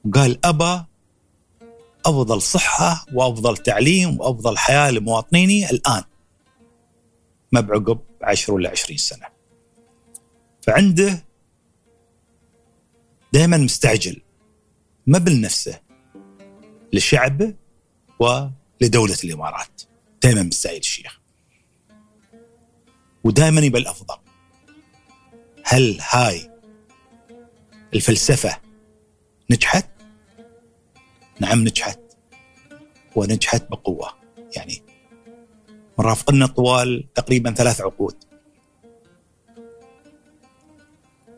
وقال 0.06 0.46
ابى 0.46 0.86
أفضل 2.06 2.42
صحة 2.42 3.06
وأفضل 3.14 3.58
تعليم 3.58 4.20
وأفضل 4.20 4.58
حياة 4.58 4.92
لمواطنيني 4.92 5.70
الآن 5.70 6.04
ما 7.52 7.62
بعقب 7.62 8.00
10 8.22 8.54
ولا 8.54 8.70
20 8.70 8.98
سنة. 8.98 9.26
فعنده 10.62 11.26
دائما 13.34 13.58
مستعجل 13.58 14.22
ما 15.08 15.18
بلنفسه 15.18 15.82
لشعبه 16.94 17.54
ولدولة 18.20 19.18
الإمارات. 19.24 19.82
دائما 20.24 20.44
مستعجل 20.44 20.80
الشيخ. 20.80 21.25
ودائما 23.26 23.62
يبقى 23.62 23.82
الأفضل. 23.82 24.16
هل 25.64 25.98
هاي 26.10 26.52
الفلسفة 27.94 28.58
نجحت؟ 29.50 29.90
نعم 31.40 31.60
نجحت. 31.60 32.00
ونجحت 33.16 33.70
بقوة. 33.72 34.10
يعني 34.56 34.84
مرافقنا 35.98 36.48
طوال 36.48 37.08
تقريبا 37.16 37.52
ثلاث 37.54 37.82
عقود. 37.82 38.16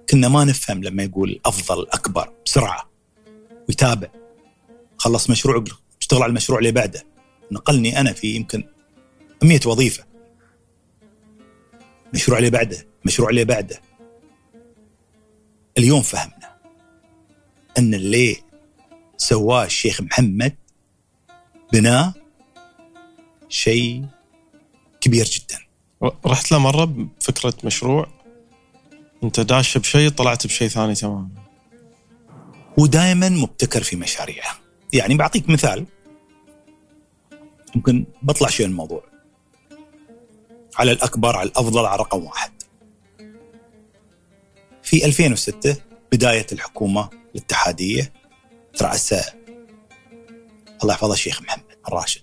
كنا 0.09 0.27
ما 0.27 0.43
نفهم 0.43 0.83
لما 0.83 1.03
يقول 1.03 1.39
أفضل 1.45 1.87
أكبر 1.89 2.33
بسرعة 2.45 2.89
ويتابع. 3.69 4.07
خلص 4.97 5.29
مشروع 5.29 5.63
اشتغل 6.01 6.23
على 6.23 6.29
المشروع 6.29 6.59
اللي 6.59 6.71
بعده. 6.71 7.03
نقلني 7.51 7.99
أنا 7.99 8.13
في 8.13 8.27
يمكن 8.27 8.63
100 9.43 9.59
وظيفة. 9.65 10.06
مشروع 12.13 12.37
اللي 12.37 12.49
بعده 12.49 12.87
مشروع 13.05 13.29
اللي 13.29 13.45
بعده. 13.45 13.81
اليوم 15.77 16.01
فهمنا 16.01 16.57
أن 17.77 17.93
اللي 17.93 18.37
سواه 19.17 19.65
الشيخ 19.65 20.01
محمد 20.01 20.55
بناء 21.73 22.13
شيء 23.49 24.05
كبير 25.01 25.25
جدا. 25.25 25.59
رحت 26.25 26.51
له 26.51 26.57
مرة 26.59 26.85
بفكرة 26.85 27.53
مشروع. 27.63 28.07
أنت 29.23 29.39
داش 29.39 29.77
بشيء 29.77 30.09
طلعت 30.09 30.47
بشيء 30.47 30.67
ثاني 30.67 30.95
تماما. 30.95 31.29
هو 32.79 32.85
دائما 32.85 33.29
مبتكر 33.29 33.83
في 33.83 33.95
مشاريعه. 33.95 34.59
يعني 34.93 35.15
بعطيك 35.15 35.49
مثال. 35.49 35.85
يمكن 37.75 38.05
بطلع 38.21 38.49
شيء 38.49 38.65
من 38.65 38.71
الموضوع. 38.71 39.16
على 40.77 40.91
الأكبر 40.91 41.35
على 41.35 41.49
الأفضل 41.49 41.85
على 41.85 41.99
رقم 41.99 42.23
واحد. 42.23 42.51
في 44.83 45.05
2006 45.05 45.75
بداية 46.11 46.45
الحكومة 46.51 47.09
الاتحادية 47.35 48.13
رأسها 48.81 49.33
الله 50.83 50.93
يحفظه 50.93 51.13
الشيخ 51.13 51.41
محمد 51.41 51.63
الراشد 51.87 52.21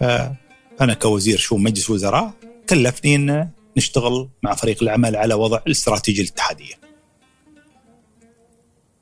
فأنا 0.00 0.94
كوزير 0.94 1.38
شؤون 1.38 1.62
مجلس 1.62 1.90
وزراء 1.90 2.32
كلفني 2.68 3.14
أن 3.14 3.50
نشتغل 3.76 4.28
مع 4.42 4.54
فريق 4.54 4.82
العمل 4.82 5.16
على 5.16 5.34
وضع 5.34 5.60
الاستراتيجية 5.66 6.22
الاتحادية. 6.22 6.74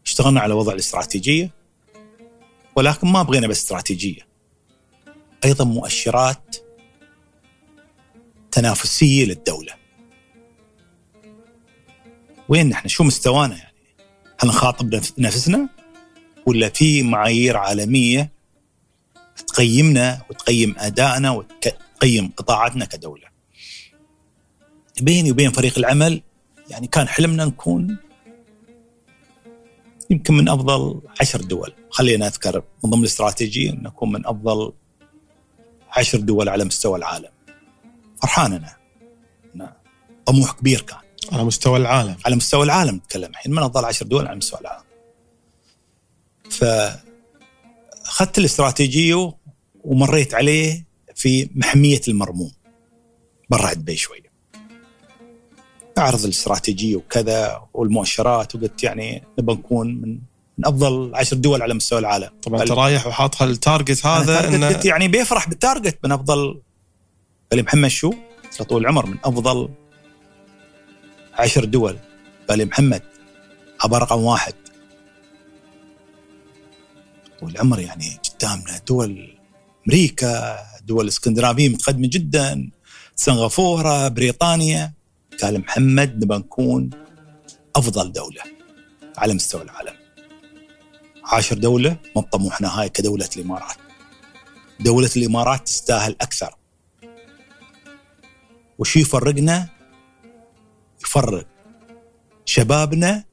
اشتغلنا 0.07 0.41
على 0.41 0.55
وضع 0.55 0.73
الاستراتيجية 0.73 1.51
ولكن 2.76 3.09
ما 3.09 3.23
بغينا 3.23 3.47
بس 3.47 3.59
استراتيجية. 3.59 4.26
أيضا 5.44 5.65
مؤشرات 5.65 6.56
تنافسية 8.50 9.24
للدولة. 9.24 9.74
وين 12.48 12.68
نحن؟ 12.68 12.89
شو 12.89 13.05
مستوانا 13.05 13.56
يعني؟ 13.56 13.76
هل 14.40 14.48
نخاطب 14.48 14.94
نفسنا 15.18 15.68
ولا 16.47 16.68
في 16.68 17.02
معايير 17.02 17.56
عالمية 17.56 18.32
تقيمنا 19.47 20.23
وتقيم 20.31 20.74
أدائنا 20.78 21.31
وتقيم 21.31 22.32
قطاعاتنا 22.36 22.84
كدولة. 22.84 23.26
بيني 25.00 25.31
وبين 25.31 25.50
فريق 25.50 25.78
العمل 25.78 26.23
يعني 26.70 26.86
كان 26.86 27.08
حلمنا 27.08 27.44
نكون 27.44 27.98
يمكن 30.10 30.34
من 30.34 30.48
أفضل 30.48 31.00
عشر 31.20 31.40
دول، 31.40 31.73
خلينا 31.90 32.26
أذكر 32.26 32.62
من 32.84 32.90
ضمن 32.90 33.00
الاستراتيجية 33.00 33.70
إن 33.70 33.82
نكون 33.82 34.12
من 34.12 34.26
أفضل 34.26 34.73
عشر 35.90 36.18
دول 36.20 36.48
على 36.48 36.65
مستوى 36.65 36.98
العالم. 36.98 37.31
فرحان 38.23 38.52
أنا. 38.52 38.76
طموح 40.26 40.52
كبير 40.52 40.81
كان. 40.81 40.98
على 41.32 41.44
مستوى 41.44 41.78
العالم 41.78 42.16
على 42.26 42.36
مستوى 42.36 42.65
العالم 42.65 42.94
نتكلم 42.97 43.31
الحين 43.31 43.52
من 43.52 43.58
افضل 43.58 43.84
عشر 43.84 44.06
دول 44.06 44.26
على 44.26 44.36
مستوى 44.36 44.60
العالم 44.60 44.84
فاخذت 46.50 48.39
الاستراتيجية 48.39 49.32
ومريت 49.84 50.34
عليه 50.34 50.84
في 51.15 51.50
محمية 51.55 52.00
المرموم 52.08 52.52
برا 53.50 53.73
دبي 53.73 53.97
شوي 53.97 54.23
أعرض 55.98 56.24
الاستراتيجية 56.24 56.97
وكذا 56.97 57.62
والمؤشرات 57.74 58.55
وقلت 58.55 58.82
يعني 58.84 59.23
نبى 59.39 59.52
نكون 59.52 59.94
من 59.94 60.18
من 60.59 60.67
أفضل 60.67 61.15
عشر 61.15 61.36
دول 61.36 61.62
على 61.62 61.75
مستوى 61.75 61.99
العالم. 61.99 62.31
طبعا 62.43 62.62
انت 62.62 62.70
رايح 62.70 63.07
وحاط 63.07 63.43
هال 63.42 63.58
target 63.58 64.06
هذا 64.07 64.49
إنه 64.49 64.81
يعني 64.85 65.09
بيفرح 65.09 65.49
بال 65.48 65.61
target 65.61 65.98
من 66.05 66.12
افضل 66.12 66.60
قال 67.52 67.62
محمد 67.62 67.89
شو؟ 67.89 68.12
طول 68.68 68.83
العمر 68.83 69.07
من 69.07 69.17
أفضل 69.25 69.68
عشر 71.35 71.65
دول. 71.65 71.99
قال 72.49 72.67
محمد 72.67 73.02
أبي 73.81 73.97
رقم 73.97 74.20
واحد. 74.20 74.55
والعمر 77.43 77.81
يعني 77.81 78.18
قدامنا 78.31 78.81
دول 78.89 79.36
أمريكا 79.86 80.59
دول 80.85 81.09
اسكندنافية 81.09 81.68
متقدمة 81.68 82.09
جدا 82.09 82.70
سنغافورة 83.17 84.09
بريطانيا. 84.09 84.93
قال 85.43 85.59
محمد 85.60 86.25
نبي 86.24 86.34
نكون 86.35 86.91
أفضل 87.76 88.12
دولة 88.12 88.43
على 89.18 89.35
مستوى 89.35 89.62
العالم. 89.62 90.06
عاشر 91.26 91.58
دولة 91.58 91.96
من 92.16 92.22
طموحنا 92.22 92.80
هاي 92.80 92.88
كدولة 92.88 93.28
الإمارات. 93.36 93.76
دولة 94.80 95.10
الإمارات 95.16 95.66
تستاهل 95.66 96.16
أكثر. 96.20 96.55
وش 98.78 98.96
يفرقنا؟ 98.96 99.68
يفرق 101.02 101.46
شبابنا 102.44 103.24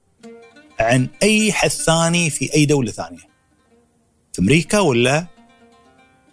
عن 0.80 1.08
أي 1.24 1.54
حد 1.54 1.70
ثاني 1.70 2.30
في 2.30 2.54
أي 2.54 2.66
دولة 2.66 2.92
ثانية. 2.92 3.34
في 4.34 4.42
أمريكا 4.42 4.80
ولا 4.80 5.28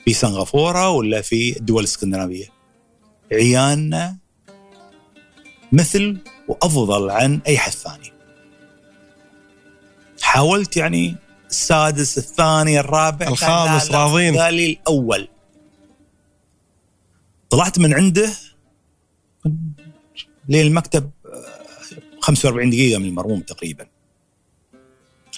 في 0.05 0.13
سنغافورة 0.13 0.91
ولا 0.91 1.21
في 1.21 1.57
الدول 1.57 1.83
الإسكندنافية. 1.83 2.49
عيالنا 3.33 4.17
مثل 5.73 6.19
وأفضل 6.49 7.11
عن 7.11 7.41
أي 7.47 7.59
حد 7.59 7.73
ثاني. 7.73 8.13
حاولت 10.23 10.77
يعني 10.77 11.17
السادس 11.51 12.19
الثاني 12.19 12.81
الرابع 12.81 13.29
الخامس 13.29 13.91
راضين. 13.91 14.39
قال 14.39 14.55
لي 14.55 14.73
الأول. 14.73 15.29
طلعت 17.51 17.79
من 17.79 17.95
عنده 17.95 18.31
للمكتب 20.49 21.11
آه، 21.27 22.21
45 22.21 22.71
دقيقة 22.71 22.99
من 22.99 23.07
المرموم 23.07 23.41
تقريبا. 23.41 23.87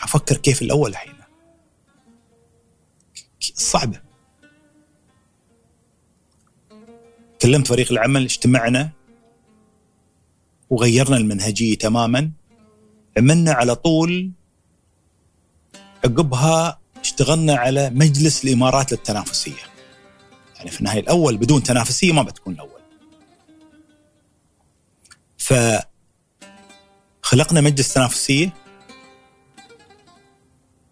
أفكر 0.02 0.36
كيف 0.36 0.62
الأول 0.62 0.90
الحين. 0.90 1.14
صعبة. 3.40 4.00
كلمت 7.42 7.66
فريق 7.66 7.92
العمل 7.92 8.22
اجتمعنا 8.24 8.90
وغيرنا 10.70 11.16
المنهجية 11.16 11.78
تماما. 11.78 12.30
عملنا 13.18 13.52
على 13.52 13.74
طول 13.74 14.30
عقبها 16.04 16.78
اشتغلنا 17.00 17.54
على 17.54 17.90
مجلس 17.90 18.44
الإمارات 18.44 18.92
للتنافسية. 18.92 19.72
يعني 20.56 20.70
في 20.70 20.80
النهاية 20.80 21.00
الأول 21.00 21.36
بدون 21.36 21.62
تنافسية 21.62 22.12
ما 22.12 22.22
بتكون 22.22 22.54
الأول. 22.54 22.80
ف 25.38 25.54
خلقنا 27.22 27.60
مجلس 27.60 27.94
تنافسية 27.94 28.54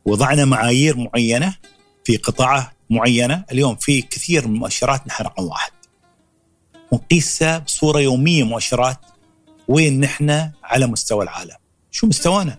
وضعنا 0.05 0.45
معايير 0.45 0.97
معينة 0.97 1.57
في 2.05 2.17
قطاعات 2.17 2.71
معينة، 2.91 3.45
اليوم 3.53 3.77
في 3.77 4.03
كثير 4.03 4.49
من 4.49 4.55
المؤشرات 4.55 5.07
نحن 5.07 5.25
رقم 5.25 5.45
واحد. 5.45 5.73
ونقيسها 6.91 7.59
بصورة 7.59 8.01
يومية 8.01 8.45
مؤشرات 8.45 8.99
وين 9.69 10.01
نحن 10.01 10.51
على 10.65 10.87
مستوى 10.87 11.25
العالم. 11.25 11.57
شو 11.91 12.07
مستوانا؟ 12.07 12.59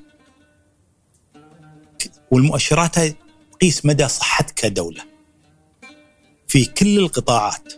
والمؤشرات 2.31 2.95
تقيس 3.51 3.85
مدى 3.85 4.07
صحتك 4.07 4.53
كدولة. 4.53 5.03
في 6.47 6.65
كل 6.65 6.99
القطاعات. 6.99 7.73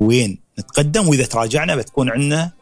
وين 0.00 0.38
نتقدم 0.58 1.08
وإذا 1.08 1.24
تراجعنا 1.24 1.76
بتكون 1.76 2.10
عندنا 2.10 2.52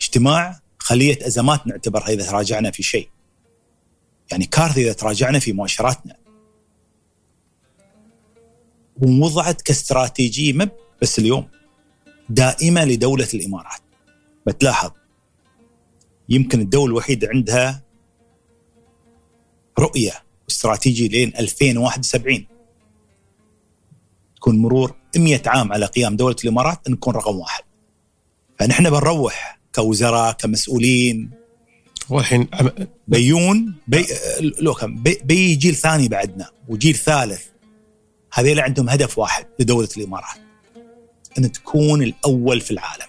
اجتماع 0.00 0.60
خلية 0.78 1.26
أزمات 1.26 1.66
نعتبرها 1.66 2.08
إذا 2.08 2.26
تراجعنا 2.26 2.70
في 2.70 2.82
شيء. 2.82 3.08
يعني 4.32 4.46
كارثة 4.46 4.80
إذا 4.80 4.92
تراجعنا 4.92 5.38
في 5.38 5.52
مؤشراتنا. 5.52 6.16
ووضعت 9.02 9.62
كاستراتيجية 9.62 10.52
ما 10.52 10.68
بس 11.02 11.18
اليوم 11.18 11.48
دائمة 12.28 12.84
لدولة 12.84 13.28
الإمارات. 13.34 13.80
بتلاحظ 14.46 14.90
يمكن 16.28 16.60
الدولة 16.60 16.86
الوحيدة 16.86 17.28
عندها 17.28 17.89
رؤية 19.80 20.12
واستراتيجي 20.44 21.08
لين 21.08 21.32
2071 21.38 22.46
تكون 24.36 24.58
مرور 24.58 24.94
100 25.16 25.42
عام 25.46 25.72
على 25.72 25.86
قيام 25.86 26.16
دولة 26.16 26.36
الإمارات 26.44 26.80
أن 26.88 26.92
نكون 26.92 27.14
رقم 27.14 27.36
واحد. 27.36 27.64
فنحن 28.58 28.90
بنروح 28.90 29.60
كوزراء 29.74 30.32
كمسؤولين. 30.32 31.30
والحين 32.08 32.48
بيون 33.08 33.74
بي 33.88 34.06
لو 34.40 34.74
كان 34.74 35.02
بي, 35.02 35.20
بي 35.24 35.54
جيل 35.54 35.74
ثاني 35.74 36.08
بعدنا 36.08 36.50
وجيل 36.68 36.94
ثالث. 36.94 37.42
هذيل 38.32 38.60
عندهم 38.60 38.88
هدف 38.88 39.18
واحد 39.18 39.46
لدولة 39.58 39.88
الإمارات. 39.96 40.38
أن 41.38 41.52
تكون 41.52 42.02
الأول 42.02 42.60
في 42.60 42.70
العالم 42.70 43.06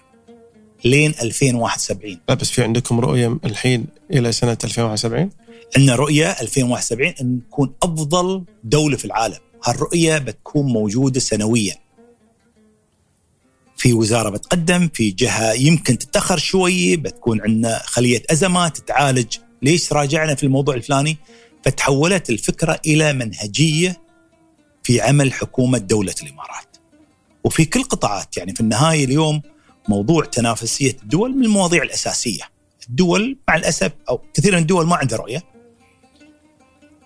لين 0.84 1.14
2071 1.22 2.18
لا 2.28 2.34
بس 2.34 2.50
في 2.50 2.62
عندكم 2.62 3.00
رؤية 3.00 3.38
الحين 3.44 3.86
إلى 4.10 4.32
سنة 4.32 4.58
2071 4.64 5.30
عندنا 5.76 5.96
رؤية 5.96 6.30
2071 6.30 7.14
أن 7.20 7.36
نكون 7.36 7.74
أفضل 7.82 8.44
دولة 8.64 8.96
في 8.96 9.04
العالم. 9.04 9.38
هالرؤية 9.64 10.18
بتكون 10.18 10.72
موجودة 10.72 11.20
سنويا. 11.20 11.74
في 13.76 13.92
وزارة 13.92 14.30
بتقدم 14.30 14.88
في 14.94 15.10
جهة 15.10 15.52
يمكن 15.52 15.98
تتأخر 15.98 16.38
شوي 16.38 16.96
بتكون 16.96 17.40
عندنا 17.40 17.82
خلية 17.84 18.22
أزمات 18.30 18.78
تعالج 18.78 19.36
ليش 19.62 19.92
راجعنا 19.92 20.34
في 20.34 20.44
الموضوع 20.44 20.74
الفلاني؟ 20.74 21.16
فتحولت 21.64 22.30
الفكرة 22.30 22.80
إلى 22.86 23.12
منهجية 23.12 24.00
في 24.82 25.00
عمل 25.00 25.32
حكومة 25.32 25.78
دولة 25.78 26.14
الإمارات. 26.22 26.76
وفي 27.44 27.64
كل 27.64 27.82
قطاعات 27.82 28.36
يعني 28.36 28.54
في 28.54 28.60
النهاية 28.60 29.04
اليوم 29.04 29.42
موضوع 29.88 30.24
تنافسية 30.24 30.96
الدول 31.02 31.36
من 31.36 31.44
المواضيع 31.44 31.82
الأساسية. 31.82 32.42
الدول 32.88 33.38
مع 33.48 33.56
الأسف 33.56 33.92
أو 34.08 34.20
كثير 34.34 34.52
من 34.52 34.58
الدول 34.58 34.86
ما 34.86 34.96
عندها 34.96 35.18
رؤية. 35.18 35.51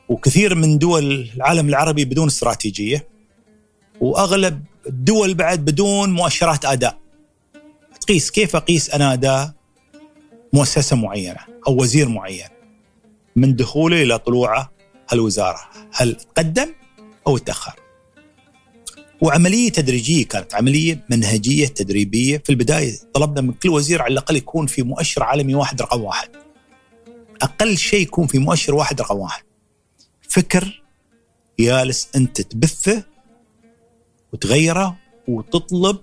وكثير 0.09 0.55
من 0.55 0.79
دول 0.79 1.31
العالم 1.37 1.69
العربي 1.69 2.05
بدون 2.05 2.27
استراتيجية 2.27 3.09
وأغلب 4.01 4.65
الدول 4.87 5.35
بعد 5.35 5.65
بدون 5.65 6.11
مؤشرات 6.11 6.65
أداء. 6.65 6.99
تقيس 8.01 8.31
كيف 8.31 8.57
أقيس 8.57 8.91
أنا 8.91 9.13
أداء 9.13 9.53
مؤسسة 10.53 10.97
معينة 10.97 11.41
أو 11.69 11.83
وزير 11.83 12.09
معين 12.09 12.49
من 13.37 13.57
دخوله 13.57 14.03
إلى 14.03 14.19
طلوعه 14.19 14.73
هالوزارة 15.11 15.61
هل 15.93 16.15
تقدم 16.15 16.75
أو 17.27 17.39
تأخر. 17.39 17.73
وعملية 19.21 19.71
تدريجية 19.71 20.27
كانت 20.27 20.55
عملية 20.55 21.05
منهجية 21.11 21.67
تدريبية. 21.67 22.43
في 22.45 22.51
البداية 22.51 22.93
طلبنا 23.15 23.41
من 23.41 23.53
كل 23.53 23.69
وزير 23.69 24.03
على 24.03 24.13
الأقل 24.13 24.37
يكون 24.37 24.67
في 24.67 24.83
مؤشر 24.83 25.23
عالمي 25.23 25.55
واحد 25.55 25.83
رقم 25.83 26.03
واحد. 26.03 26.29
أقل 27.43 27.79
شيء 27.79 28.01
يكون 28.01 28.27
في 28.27 28.39
مؤشر 28.39 28.75
واحد 28.75 29.01
رقم 29.01 29.17
واحد. 29.17 29.46
فكر 30.29 30.83
جالس 31.61 32.09
أنت 32.17 32.41
تبثه 32.41 33.05
وتغيره 34.33 34.99
وتطلب 35.29 36.01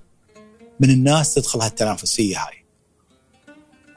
من 0.79 0.89
الناس 0.89 1.33
تدخل 1.33 1.61
هالتنافسية 1.61 2.37
هاي. 2.37 2.63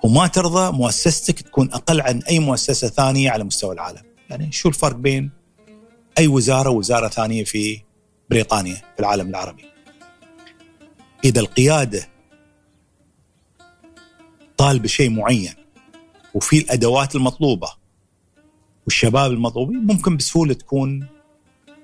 وما 0.05 0.27
ترضى 0.27 0.73
مؤسستك 0.73 1.41
تكون 1.41 1.73
أقل 1.73 2.01
عن 2.01 2.23
أي 2.23 2.39
مؤسسة 2.39 2.89
ثانية 2.89 3.31
على 3.31 3.45
مستوى 3.45 3.75
العالم. 3.75 4.03
يعني 4.31 4.53
شو 4.53 4.69
الفرق 4.69 4.97
بين 4.97 5.31
أي 6.19 6.27
وزارة 6.27 6.71
ووزارة 6.71 7.09
ثانية 7.09 7.45
في 7.45 7.81
بريطانيا 8.31 8.75
في 8.75 9.01
العالم 9.01 9.29
العربي؟ 9.29 9.65
إذا 11.25 11.41
القيادة 11.41 12.09
طالبة 14.57 14.89
شيء 14.89 15.11
معين 15.11 15.55
وفي 16.35 16.59
الأدوات 16.59 17.15
المطلوبة 17.15 17.69
والشباب 18.87 19.31
المطلوبين 19.31 19.87
ممكن 19.87 20.17
بسهولة 20.17 20.55
تكون 20.55 21.09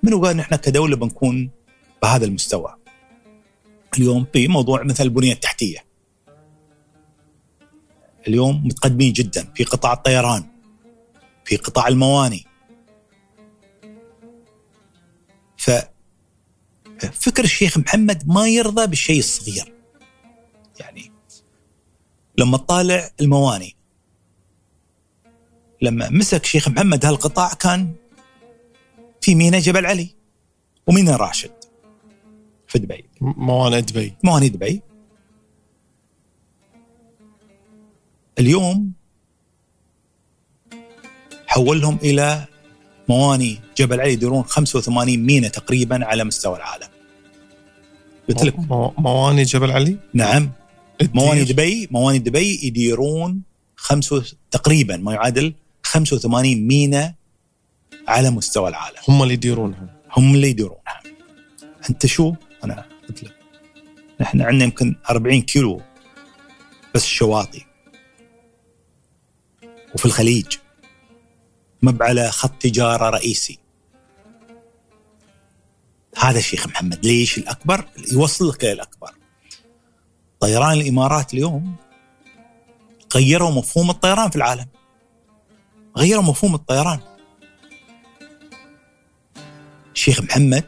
منو 0.03 0.25
قال 0.25 0.37
نحن 0.37 0.57
كدولة 0.57 0.97
بنكون 0.97 1.51
بهذا 2.03 2.25
المستوى. 2.25 2.75
اليوم 3.99 4.27
في 4.33 4.49
موضوع 4.49 4.83
مثل 4.83 5.05
البنية 5.05 5.33
التحتية. 5.33 5.79
اليوم 8.29 8.67
متقدمين 8.67 9.13
جدا. 9.13 9.53
في 9.55 9.65
قطاع 9.65 9.93
الطيران 9.93 10.45
في 11.45 11.57
قطاع 11.57 11.89
المواني. 11.89 12.47
ف 15.57 15.71
فكر 17.13 17.45
الشيخ 17.45 17.79
محمد 17.79 18.29
ما 18.29 18.49
يرضى 18.49 18.87
بالشيء 18.87 19.19
الصغير. 19.19 19.75
يعني 20.81 21.13
لما 22.39 22.59
تطالع 22.59 23.11
المواني 23.21 23.77
لما 25.83 26.11
مسك 26.11 26.45
شيخ 26.47 26.69
محمد 26.69 27.05
هالقطاع 27.07 27.55
كان 27.55 27.93
في 29.21 29.35
مينا 29.35 29.59
جبل 29.59 29.87
علي 29.87 30.09
ومينا 30.87 31.17
راشد. 31.17 31.51
في 32.69 32.79
دبي. 32.79 33.05
موانئ 33.21 33.81
دبي. 33.81 34.15
مواني 34.25 34.49
دبي. 34.49 34.83
اليوم 38.39 38.93
حولهم 41.47 41.99
إلى 42.03 42.45
مواني 43.09 43.61
جبل 43.77 44.01
علي 44.01 44.13
يديرون 44.13 44.43
85 44.45 45.17
مينا 45.27 45.49
تقريبا 45.49 46.05
على 46.07 46.25
مستوى 46.25 46.57
العالم. 46.57 46.89
قلت 48.29 48.45
لك 48.45 48.59
مو- 48.59 48.95
مواني 48.99 49.43
جبل 49.43 49.71
علي؟ 49.71 49.97
نعم؟ 50.15 50.51
مواني 51.15 51.45
دبي 51.45 51.89
مواني 51.91 52.19
دبي 52.19 52.61
يديرون 52.63 53.43
خمسة 53.77 54.25
تقريبا 54.51 54.97
ما 54.97 55.13
يعادل 55.15 55.55
85 55.93 56.67
مينا 56.67 57.15
على 58.09 58.31
مستوى 58.31 58.69
العالم. 58.69 58.97
هم 59.09 59.23
اللي 59.23 59.35
يديرونها. 59.35 60.01
هم 60.17 60.35
اللي 60.35 60.49
يديرونها. 60.49 61.03
أنت 61.91 62.07
شو؟ 62.07 62.35
أنا 62.65 62.85
قلت 63.09 63.25
لك. 63.25 63.35
نحن 64.21 64.43
عندنا 64.43 64.65
يمكن 64.65 64.97
40 65.11 65.43
كيلو 65.43 65.83
بس 66.95 67.05
شواطئ. 67.05 67.63
وفي 69.95 70.05
الخليج 70.07 70.57
مب 71.83 72.03
على 72.03 72.31
خط 72.31 72.53
تجارة 72.63 73.11
رئيسي. 73.11 73.59
هذا 76.19 76.41
شيخ 76.41 76.67
محمد 76.67 77.07
ليش 77.07 77.39
الأكبر؟ 77.39 77.89
يوصل 78.13 78.49
لك 78.49 78.65
الأكبر. 78.65 79.11
طيران 80.41 80.73
الإمارات 80.73 81.35
اليوم 81.35 81.77
غيروا 83.15 83.51
مفهوم 83.51 83.91
الطيران 83.91 84.31
في 84.31 84.37
العالم. 84.37 84.67
غيروا 85.97 86.23
مفهوم 86.23 86.55
الطيران 86.55 87.01
الشيخ 89.95 90.21
محمد 90.21 90.65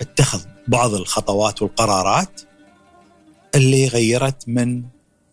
اتخذ 0.00 0.42
بعض 0.68 0.94
الخطوات 0.94 1.62
والقرارات 1.62 2.40
اللي 3.54 3.88
غيرت 3.88 4.48
من 4.48 4.82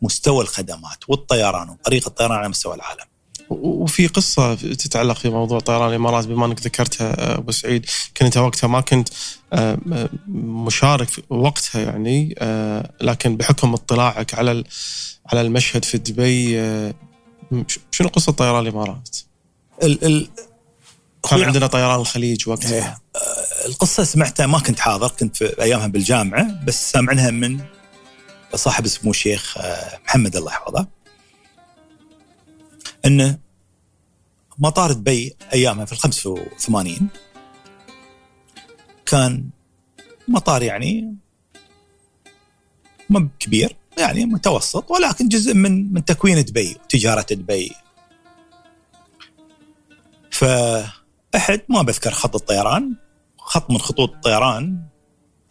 مستوى 0.01 0.43
الخدمات 0.43 1.09
والطيران 1.09 1.69
وطريقة 1.69 2.07
الطيران 2.07 2.37
على 2.37 2.49
مستوى 2.49 2.75
العالم. 2.75 3.05
وفي 3.49 4.07
قصة 4.07 4.55
تتعلق 4.55 5.15
في 5.15 5.29
موضوع 5.29 5.59
طيران 5.59 5.89
الإمارات 5.89 6.27
بما 6.27 6.45
أنك 6.45 6.61
ذكرتها 6.61 7.37
أبو 7.37 7.51
سعيد 7.51 7.85
كنت 8.17 8.37
وقتها 8.37 8.67
ما 8.67 8.81
كنت 8.81 9.09
آه، 9.53 9.77
مشارك 10.37 11.09
وقتها 11.29 11.81
يعني 11.81 12.35
آه، 12.39 12.91
لكن 13.01 13.37
بحكم 13.37 13.73
اطلاعك 13.73 14.33
على 14.33 14.63
على 15.25 15.41
المشهد 15.41 15.85
في 15.85 15.97
دبي 15.97 16.59
آه، 16.59 16.93
شنو 17.91 18.07
قصة 18.07 18.31
طيران 18.31 18.67
الإمارات؟ 18.67 19.17
ال 19.83 20.05
ال 20.05 20.29
كان 21.29 21.43
عندنا 21.43 21.67
طيران 21.67 21.99
الخليج 21.99 22.49
وقتها 22.49 22.73
إيه. 22.75 22.97
القصة 23.65 24.03
سمعتها 24.03 24.47
ما 24.47 24.59
كنت 24.59 24.79
حاضر 24.79 25.07
كنت 25.07 25.37
في 25.37 25.61
أيامها 25.61 25.87
بالجامعة 25.87 26.65
بس 26.65 26.91
سامعنها 26.91 27.31
من 27.31 27.59
صاحب 28.55 28.87
سمو 28.87 29.11
الشيخ 29.11 29.57
محمد 30.05 30.35
الله 30.35 30.51
يحفظه 30.51 30.87
إنه 33.05 33.37
مطار 34.57 34.91
دبي 34.91 35.35
أيامها 35.53 35.85
في 35.85 35.91
ال 35.91 35.97
85 35.97 37.09
كان 39.05 39.49
مطار 40.27 40.63
يعني 40.63 41.15
ما 43.09 43.29
كبير 43.39 43.75
يعني 43.97 44.25
متوسط 44.25 44.91
ولكن 44.91 45.27
جزء 45.27 45.53
من 45.53 45.93
من 45.93 46.05
تكوين 46.05 46.43
دبي 46.43 46.77
وتجارة 46.83 47.25
دبي. 47.31 47.71
فأحد 50.31 51.61
ما 51.69 51.81
بذكر 51.81 52.11
خط 52.11 52.35
الطيران. 52.35 52.95
خط 53.37 53.71
من 53.71 53.77
خطوط 53.77 54.13
الطيران 54.13 54.83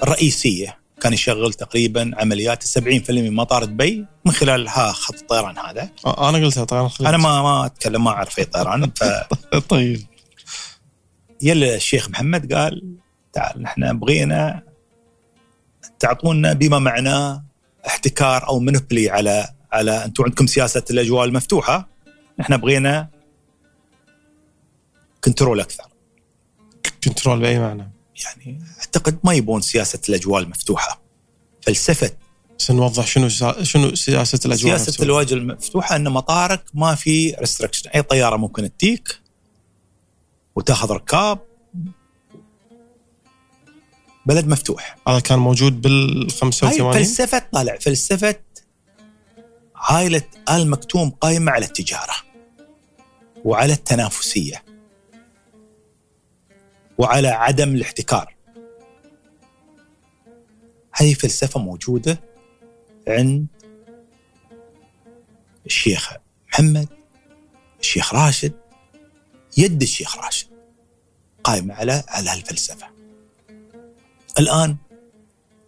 الرئيسية 0.02 0.78
كان 1.00 1.12
يشغل 1.12 1.54
تقريبا 1.54 2.10
عمليات 2.14 2.64
70% 2.64 2.78
من 3.10 3.34
مطار 3.34 3.64
دبي 3.64 4.06
من 4.24 4.32
خلال 4.32 4.68
ها 4.68 4.92
خط 4.92 5.14
الطيران 5.14 5.58
هذا. 5.58 5.90
أنا 6.06 6.38
قلتها 6.38 6.64
طيران 6.64 6.88
خليج. 6.88 7.08
أنا 7.08 7.16
ما 7.16 7.42
ما 7.42 7.66
أتكلم 7.66 8.04
ما 8.04 8.10
أعرف 8.10 8.38
أي 8.38 8.44
طيران 8.44 8.90
ف 8.90 9.04
طيب. 9.68 10.06
يلا 11.42 11.74
الشيخ 11.74 12.10
محمد 12.10 12.52
قال 12.52 12.96
تعال 13.32 13.62
نحن 13.62 13.98
بغينا 13.98 14.62
تعطونا 15.98 16.52
بما 16.52 16.78
معناه 16.78 17.45
احتكار 17.86 18.48
أو 18.48 18.58
منبلي 18.58 19.10
على 19.10 19.48
على 19.72 20.04
أنتم 20.04 20.24
عندكم 20.24 20.46
سياسة 20.46 20.84
الاجواء 20.90 21.24
المفتوحه 21.24 21.88
نحن 22.38 22.56
بغينا 22.56 23.08
control 25.24 25.60
أكثر. 25.60 25.84
control 27.04 27.40
بأي 27.40 27.58
معنى؟ 27.58 27.92
يعني 28.24 28.64
أعتقد 28.78 29.18
ما 29.24 29.34
يبون 29.34 29.60
سياسة 29.60 30.00
الاجواء 30.08 30.42
المفتوحه 30.42 31.02
فلسفة. 31.62 32.10
سنوضح 32.58 33.06
شنو 33.06 33.28
شنو 33.62 33.94
سياسة 33.94 34.40
الاجواء 34.46 34.76
سياسة 34.76 35.02
الاجواء 35.04 35.32
المفتوحه 35.32 35.96
إن 35.96 36.08
مطارك 36.08 36.62
ما 36.74 36.94
في 36.94 37.30
restriction 37.30 37.90
أي 37.90 38.02
طيارة 38.02 38.36
ممكن 38.36 38.76
تجيك 38.76 39.20
وتاخذ 40.56 40.90
ركاب 40.90 41.38
بلد 44.26 44.46
مفتوح. 44.46 44.96
هذا 45.08 45.20
كان 45.20 45.38
موجود 45.38 45.80
بال 45.80 46.30
85 46.30 46.92
فلسفة 46.92 47.42
طالع. 47.52 47.78
فلسفة 47.78 48.40
عائله 49.76 50.22
آل 50.50 50.70
مكتوم 50.70 51.10
قائمه 51.10 51.52
على 51.52 51.64
التجارة 51.64 52.14
وعلى 53.44 53.72
التنافسية 53.72 54.64
وعلى 56.98 57.28
عدم 57.28 57.74
الاحتكار. 57.74 58.36
هذه 60.92 61.14
فلسفة 61.14 61.60
موجودة 61.60 62.20
عند 63.08 63.46
الشيخ 65.66 66.12
محمد 66.48 66.88
الشيخ 67.80 68.14
راشد 68.14 68.52
يد 69.56 69.82
الشيخ 69.82 70.18
راشد 70.18 70.48
قائمة 71.44 71.74
على 71.74 72.02
على 72.08 72.30
هالفلسفة. 72.30 72.95
الآن 74.38 74.76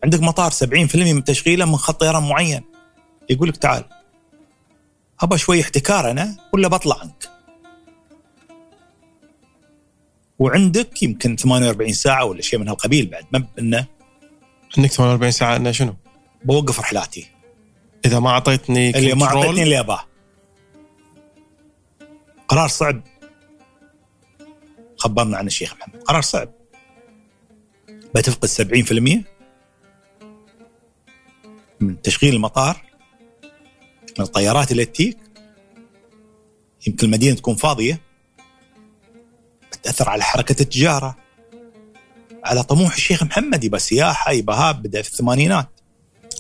عندك 0.05 0.21
مطار 0.21 0.51
70% 0.51 1.15
من 1.15 1.25
تشغيله 1.25 1.65
من 1.65 1.77
خط 1.77 2.01
طيران 2.01 2.29
معين. 2.29 2.65
يقول 3.31 3.49
لك 3.49 3.57
تعال. 3.57 3.85
أبى 5.21 5.39
شوي 5.39 5.61
احتكار 5.61 6.11
أنا 6.11 6.37
ولا 6.53 6.69
بطلع 6.69 7.01
عنك. 7.01 7.31
وعندك 10.39 11.03
يمكن 11.03 11.37
48 11.37 11.93
ساعة 11.93 12.25
ولا 12.25 12.43
شيء 12.43 12.59
من 12.59 12.69
هالقبيل 12.69 13.07
بعد. 13.07 13.25
ما 13.33 13.47
انه 13.59 13.87
عندك 14.79 14.93
48 14.93 15.31
ساعة 15.31 15.57
إنه 15.57 15.73
شنو؟ 15.73 15.97
بوقف 16.45 16.81
رحلاتي. 16.81 17.31
إذا 18.05 18.19
ما 18.19 18.31
أعطيتني 18.31 18.99
اللي 18.99 19.15
ما 19.15 19.27
أعطيتني 19.27 19.63
اللي 19.63 19.81
أباه. 19.81 20.05
قرار 22.49 22.69
صعب. 22.69 23.01
خبرنا 24.97 25.37
عن 25.37 25.47
الشيخ 25.47 25.75
محمد. 25.75 26.03
قرار 26.03 26.23
صعب. 26.23 26.58
بتفقد 28.19 28.49
70% 28.49 29.25
من 31.81 32.03
تشغيل 32.03 32.35
المطار 32.35 32.83
من 34.19 34.25
الطيارات 34.25 34.73
اللي 34.73 34.85
تجيك 34.85 35.19
يمكن 36.87 37.07
المدينة 37.07 37.37
تكون 37.37 37.55
فاضية. 37.57 38.01
تاثر 39.83 40.09
على 40.09 40.23
حركة 40.23 40.63
التجارة 40.63 41.17
على 42.45 42.63
طموح 42.63 42.95
الشيخ 42.95 43.23
محمد 43.23 43.65
يبقى 43.65 43.81
سياحة 43.81 44.33
يبقى 44.33 44.57
هاب 44.57 44.83
بدأ 44.83 45.03
في 45.03 45.09
الثمانينات. 45.09 45.69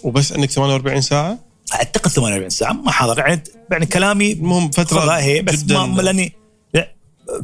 وبس 0.02 0.32
عندك 0.32 0.50
48 0.50 1.00
ساعة؟ 1.00 1.38
أعتقد 1.74 2.10
48 2.10 2.50
ساعة 2.50 2.72
ما 2.72 2.90
حاضر. 2.90 3.18
يعني 3.70 3.86
كلامي 3.86 4.32
المهم 4.32 4.70
فترة 4.70 5.10
هي 5.18 5.42
بس 5.42 5.62
جداً. 5.62 5.86
ما 5.86 6.02
لأني 6.02 6.32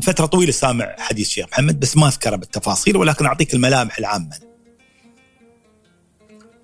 فترة 0.02 0.26
طويلة 0.26 0.52
سامع 0.52 0.96
حديث 0.98 1.26
الشيخ 1.26 1.46
محمد 1.52 1.80
بس 1.80 1.96
ما 1.96 2.08
أذكره 2.08 2.36
بالتفاصيل 2.36 2.96
ولكن 2.96 3.26
أعطيك 3.26 3.54
الملامح 3.54 3.98
العامة. 3.98 4.38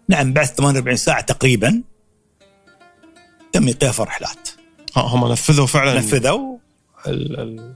نعم 0.09 0.33
بعد 0.33 0.47
48 0.47 0.97
ساعة 0.97 1.21
تقريبا. 1.21 1.83
تم 3.53 3.67
إيقاف 3.67 4.01
الرحلات. 4.01 4.49
هم 4.97 5.33
نفذوا 5.33 5.67
فعلا. 5.67 5.99
نفذوا 5.99 6.59
ال 7.07 7.41
ال 7.41 7.75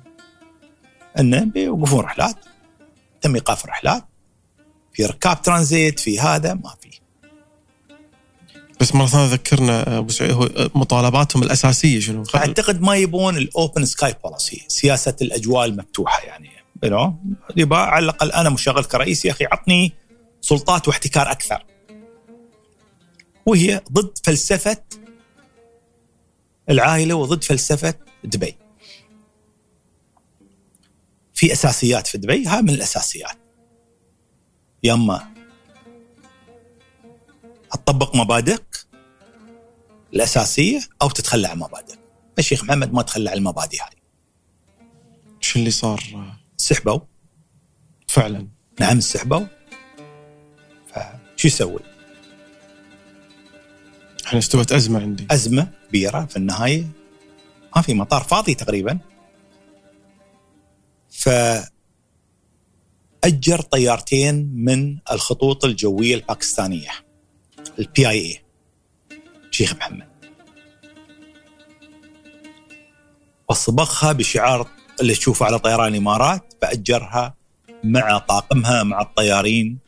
انه 1.19 1.45
بيوقفون 1.45 2.01
رحلات 2.01 2.37
تم 3.21 3.35
إيقاف 3.35 3.65
الرحلات. 3.65 4.05
في 4.93 5.07
ركاب 5.07 5.43
ترانزيت 5.43 6.01
في 6.01 6.21
هذا 6.21 6.55
ما 6.55 6.75
في. 6.81 6.84
بس 8.81 8.95
مرة 8.95 9.07
ثانية 9.07 9.33
ذكرنا 9.33 9.99
أبو 9.99 10.09
سعيد 10.13 10.33
هو 10.33 10.49
مطالباتهم 10.75 11.43
الأساسية 11.43 12.01
شنو؟ 12.01 12.25
أعتقد 12.35 12.83
ما 12.83 12.97
يبون 12.97 13.37
ال 13.37 13.46
open 13.46 13.85
sky 13.85 14.15
policy 14.25 14.65
سياسة 14.69 15.17
الاجواء 15.23 15.65
المفتوحه 15.65 16.23
يعني 16.23 16.51
you 17.57 17.75
على 17.75 18.05
الأقل 18.05 18.33
أنا 18.33 18.51
مشغل 18.51 18.85
كرئيس 18.85 19.25
يا 19.25 19.31
أخي 19.31 19.45
عطني 19.45 19.93
سلطات 20.41 20.89
واحتكار 20.89 21.31
أكثر. 21.31 21.65
وهي 23.47 23.81
ضد 23.93 24.19
فلسفة 24.25 24.83
العائلة 26.71 27.15
وضد 27.15 27.45
فلسفة 27.45 27.95
دبي. 28.25 28.57
في 31.35 31.53
أساسيات 31.53 32.07
في 32.07 32.19
دبي 32.19 32.47
هاي 32.47 32.63
من 32.63 32.71
الأساسيات. 32.71 33.39
يا 34.83 34.95
تطبق 37.77 38.17
مبادئك 38.17 38.87
الأساسية 40.15 40.81
أو 41.03 41.11
تتخلى 41.11 41.49
عن 41.49 41.59
مبادئك. 41.59 41.99
الشيخ 42.39 42.65
محمد 42.65 42.93
ما 42.93 43.03
تخلى 43.03 43.31
عن 43.31 43.37
المبادئ 43.37 43.81
هاي 43.81 43.97
شو 45.41 45.59
اللي 45.59 45.71
صار؟ 45.71 46.33
سحبوا. 46.57 47.01
فعلا. 48.09 48.49
نعم 48.81 49.01
سحبوا. 49.01 49.47
فشو 50.87 51.49
يسوي؟ 51.49 51.81
إحنا 54.27 54.39
استوت 54.39 54.73
أزمة 54.73 55.01
عندي. 55.01 55.27
أزمة 55.31 55.73
كبيرة 55.89 56.25
في 56.25 56.37
النهاية. 56.37 56.89
ما 57.77 57.83
في 57.83 57.95
مطار 57.95 58.23
فاضي 58.23 58.55
تقريبا. 58.55 58.99
فأجر 61.11 61.71
طيارتين 63.71 64.53
من 64.55 64.99
الخطوط 65.13 65.65
الجوية 65.65 66.15
الباكستانية. 66.15 66.91
البي 67.79 68.09
آي 68.09 68.21
إي. 68.21 68.43
شيخ 69.51 69.75
محمد. 69.75 70.09
وصبغها 73.49 74.13
بشعار 74.13 74.69
اللي 75.01 75.15
تشوفه 75.15 75.47
على 75.47 75.59
طيران 75.59 75.89
الإمارات 75.89 76.55
فأجرها 76.63 77.35
مع 77.85 78.19
طاقمها 78.19 78.83
مع 78.83 79.01
الطيارين 79.01 79.79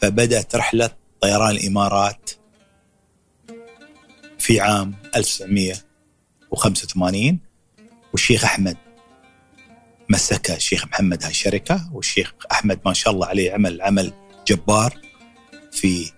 فبدأت 0.00 0.56
رحلة 0.56 0.90
طيران 1.20 1.50
الإمارات 1.50 2.30
في 4.38 4.60
عام 4.60 4.94
1900 5.16 5.74
و85 6.54 7.34
والشيخ 8.12 8.44
أحمد 8.44 8.76
مسك 10.08 10.50
الشيخ 10.50 10.86
محمد 10.86 11.22
هاي 11.22 11.30
الشركة 11.30 11.90
والشيخ 11.92 12.34
أحمد 12.52 12.80
ما 12.86 12.92
شاء 12.92 13.12
الله 13.12 13.26
عليه 13.26 13.52
عمل 13.52 13.82
عمل 13.82 14.12
جبار 14.46 14.98
في 15.72 16.12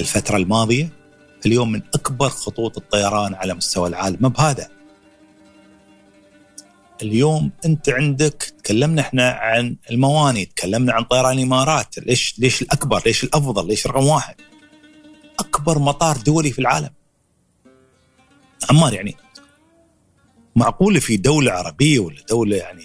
الفترة 0.00 0.36
الماضية 0.36 0.88
اليوم 1.46 1.72
من 1.72 1.82
أكبر 1.94 2.28
خطوط 2.28 2.76
الطيران 2.76 3.34
على 3.34 3.54
مستوى 3.54 3.88
العالم. 3.88 4.16
ما 4.20 4.28
بهذا. 4.28 4.68
اليوم 7.02 7.50
أنت 7.64 7.88
عندك 7.88 8.54
تكلمنا 8.62 9.02
إحنا 9.02 9.30
عن 9.30 9.76
المواني 9.90 10.44
تكلمنا 10.44 10.92
عن 10.92 11.04
طيران 11.04 11.38
الإمارات. 11.38 11.98
ليش 11.98 12.34
ليش 12.38 12.62
الأكبر؟ 12.62 13.02
ليش 13.06 13.24
الأفضل؟ 13.24 13.66
ليش 13.66 13.86
رقم 13.86 14.06
واحد؟ 14.06 14.34
أكبر 15.38 15.78
مطار 15.78 16.16
دولي 16.16 16.50
في 16.50 16.58
العالم. 16.58 16.90
عمار 18.70 18.94
يعني 18.94 19.16
معقول 20.56 21.00
في 21.00 21.16
دولة 21.16 21.52
عربية 21.52 21.98
ولا 21.98 22.22
دولة 22.28 22.56
يعني 22.56 22.84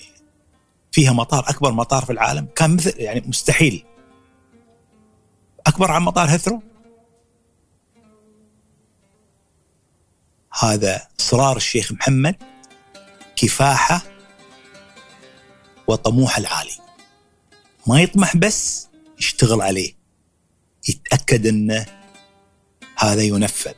فيها 0.92 1.14
مطار 1.14 1.50
أكبر 1.50 1.72
مطار 1.72 2.06
في 2.06 2.12
العالم؟ 2.12 2.48
كان 2.56 2.76
مثل 2.76 2.94
يعني 2.98 3.24
مستحيل. 3.28 3.86
أكبر 5.68 5.92
عن 5.92 6.02
مطار 6.02 6.36
هثرو 6.36 6.62
هذا 10.60 11.08
اصرار 11.20 11.58
الشيخ 11.58 11.92
محمد 11.92 12.36
كفاحة 13.36 14.02
وطموح 15.88 16.38
العالي. 16.38 16.76
ما 17.88 18.02
يطمح 18.02 18.38
بس 18.38 18.88
يشتغل 19.20 19.62
عليه 19.62 19.94
يتأكد 20.90 21.48
إنه 21.48 21.86
هذا 22.98 23.24
ينفذ. 23.24 23.74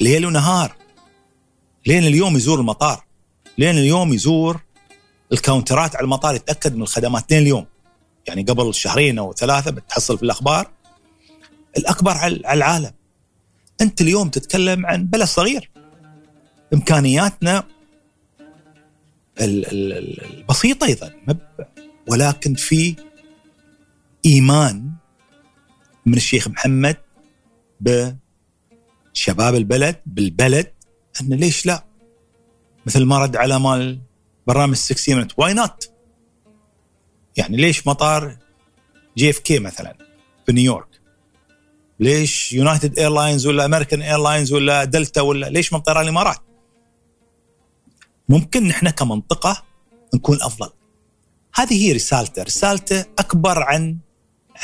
ليل 0.00 0.26
ونهار 0.26 0.76
لين 1.86 2.04
اليوم 2.04 2.36
يزور 2.36 2.60
المطار 2.60 3.04
لين 3.58 3.78
اليوم 3.78 4.12
يزور 4.12 4.60
الكاونترات 5.32 5.96
على 5.96 6.04
المطار 6.04 6.34
يتأكد 6.34 6.74
من 6.74 6.82
الخدمات. 6.82 7.32
لين 7.32 7.42
اليوم 7.42 7.66
يعني 8.26 8.42
قبل 8.42 8.74
شهرين 8.74 9.18
أو 9.18 9.32
ثلاثة 9.32 9.70
بتحصل 9.70 10.16
في 10.16 10.22
الأخبار. 10.22 10.70
الأكبر 11.78 12.16
على 12.16 12.36
العالم. 12.52 12.92
أنت 13.80 14.00
اليوم 14.00 14.28
تتكلم 14.28 14.86
عن 14.86 15.06
بلد 15.06 15.24
صغير. 15.24 15.70
إمكانياتنا 16.74 17.64
البسيطة 19.40 20.86
أيضا 20.86 21.12
ولكن 22.08 22.54
في 22.54 22.96
إيمان 24.26 24.90
من 26.06 26.14
الشيخ 26.14 26.48
محمد 26.48 26.96
بشباب 27.80 29.54
البلد 29.54 29.96
بالبلد 30.06 30.72
أن 31.20 31.34
ليش 31.34 31.66
لا؟ 31.66 31.84
مثل 32.86 33.04
ما 33.04 33.18
رد 33.18 33.36
على 33.36 33.60
مال 33.60 34.00
برنامج 34.46 34.74
60 34.74 35.16
Minutes 35.16 35.32
why 35.36 35.54
not؟ 35.54 35.90
يعني 37.36 37.56
ليش 37.56 37.86
مطار 37.86 38.36
JFK 39.16 39.58
مثلا 39.58 39.96
في 40.46 40.52
نيويورك؟ 40.52 41.00
ليش 42.00 42.52
United 42.52 42.98
Airlines 42.98 43.46
ولا 43.46 43.64
American 43.64 44.02
Airlines 44.02 44.52
ولا 44.52 44.84
دلتا 44.84 45.20
ولا 45.20 45.46
ليش 45.46 45.70
طيران 45.70 46.02
الإمارات؟ 46.04 46.43
ممكن 48.28 48.68
نحن 48.68 48.90
كمنطقة 48.90 49.62
نكون 50.14 50.42
أفضل. 50.42 50.70
هذه 51.54 51.86
هي 51.86 51.92
رسالته، 51.92 52.42
رسالته 52.42 53.04
أكبر 53.18 53.62
عن 53.62 53.98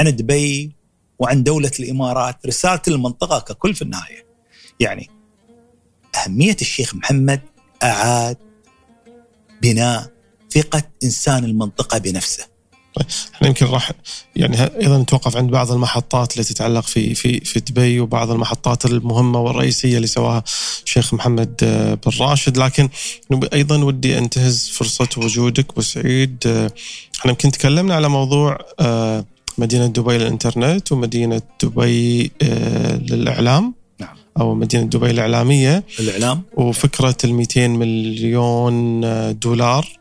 عن 0.01 0.17
دبي 0.17 0.73
وعن 1.19 1.43
دولة 1.43 1.71
الإمارات، 1.81 2.47
رسالة 2.47 2.83
المنطقة 2.89 3.39
ككل 3.39 3.75
في 3.75 3.83
النهاية. 3.83 4.27
يعني 4.81 5.11
أهمية 6.17 6.57
الشيخ 6.61 6.95
محمد 6.95 7.41
أعاد 7.83 8.37
بناء 9.63 10.11
ثقة 10.51 10.83
إنسان 11.05 11.45
المنطقة 11.45 11.99
بنفسه. 11.99 12.50
طيب 12.95 13.07
إحنا 13.35 13.49
يمكن 13.49 13.67
راح 13.67 13.93
يعني 14.37 14.63
أيضا 14.63 14.99
نتوقف 14.99 15.37
عند 15.37 15.51
بعض 15.51 15.73
المحطات 15.73 16.33
اللي 16.33 16.45
تتعلق 16.45 16.81
في 16.81 17.15
في 17.15 17.41
في 17.41 17.61
دبي 17.61 18.01
وبعض 18.01 18.31
المحطات 18.31 18.85
المهمة 18.85 19.41
والرئيسية 19.41 19.97
اللي 19.97 20.07
سواها 20.07 20.43
الشيخ 20.85 21.15
محمد 21.15 21.55
آه، 21.63 21.95
بن 21.95 22.13
راشد. 22.21 22.59
لكن 22.59 22.89
أيضا 23.53 23.85
ودي 23.85 24.19
أنتهز 24.19 24.71
فرصة 24.75 25.09
وجودك 25.17 25.71
أبو 25.71 25.81
سعيد. 25.81 26.37
آه، 26.47 26.71
إحنا 27.21 27.31
يمكن 27.31 27.51
تكلمنا 27.51 27.95
على 27.95 28.09
موضوع 28.09 28.59
آه، 28.81 29.25
مدينة 29.59 29.87
دبي 29.87 30.19
للإنترنت 30.19 30.93
ومدينة 30.93 31.43
دبي 31.63 32.31
للإعلام. 33.11 33.75
نعم. 34.01 34.17
أو 34.41 34.55
مدينة 34.55 34.85
دبي 34.85 35.11
الإعلامية. 35.11 35.85
الإعلام. 36.01 36.43
وفكرة 36.57 37.17
ال 37.25 37.35
200 37.35 37.69
مليون 37.69 39.01
دولار. 39.39 40.00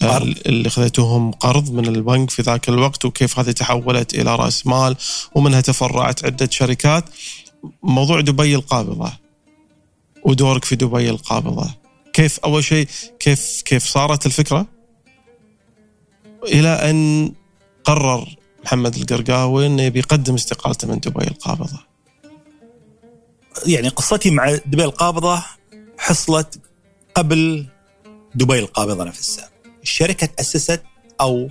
قرض. 0.00 0.34
اللي 0.46 0.70
خذيتوهم 0.70 1.30
قرض 1.30 1.70
من 1.70 1.86
البنك 1.86 2.30
في 2.30 2.42
ذاك 2.42 2.68
الوقت 2.68 3.04
وكيف 3.04 3.38
هذه 3.38 3.50
تحولت 3.50 4.14
إلى 4.14 4.36
رأس 4.36 4.66
مال 4.66 4.96
ومنها 5.34 5.60
تفرعت 5.60 6.24
عدة 6.24 6.48
شركات. 6.50 7.04
موضوع 7.82 8.20
دبي 8.20 8.54
القابضة 8.54 9.12
ودورك 10.24 10.64
في 10.64 10.76
دبي 10.76 11.10
القابضة. 11.10 11.74
كيف 12.12 12.38
أول 12.38 12.64
شيء 12.64 12.88
كيف 13.20 13.62
كيف 13.62 13.84
صارت 13.84 14.26
الفكرة؟ 14.26 14.66
إلى 16.44 16.68
أن 16.68 17.32
قرر 17.84 18.36
محمد 18.64 18.94
القرقاوي 18.94 19.66
إنه 19.66 19.82
يبي 19.82 19.98
يقدم 19.98 20.34
استقالته 20.34 20.88
من 20.88 20.98
دبي 20.98 21.24
القابضة. 21.24 21.78
يعني 23.66 23.88
قصتي 23.88 24.30
مع 24.30 24.54
دبي 24.54 24.84
القابضة 24.84 25.42
حصلت 25.98 26.60
قبل 27.14 27.66
دبي 28.34 28.58
القابضة 28.58 29.04
نفسها. 29.04 29.50
الشركة 29.88 30.26
تاسست 30.26 30.82
أو 31.20 31.50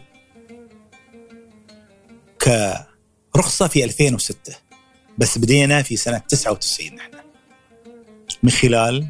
كرخصة 3.34 3.68
في 3.68 3.84
2006 3.84 4.56
بس 5.18 5.38
بدينا 5.38 5.82
في 5.82 5.96
سنة 5.96 6.18
99 6.18 6.96
نحن 6.96 7.12
من 8.44 8.50
خلال 8.50 9.08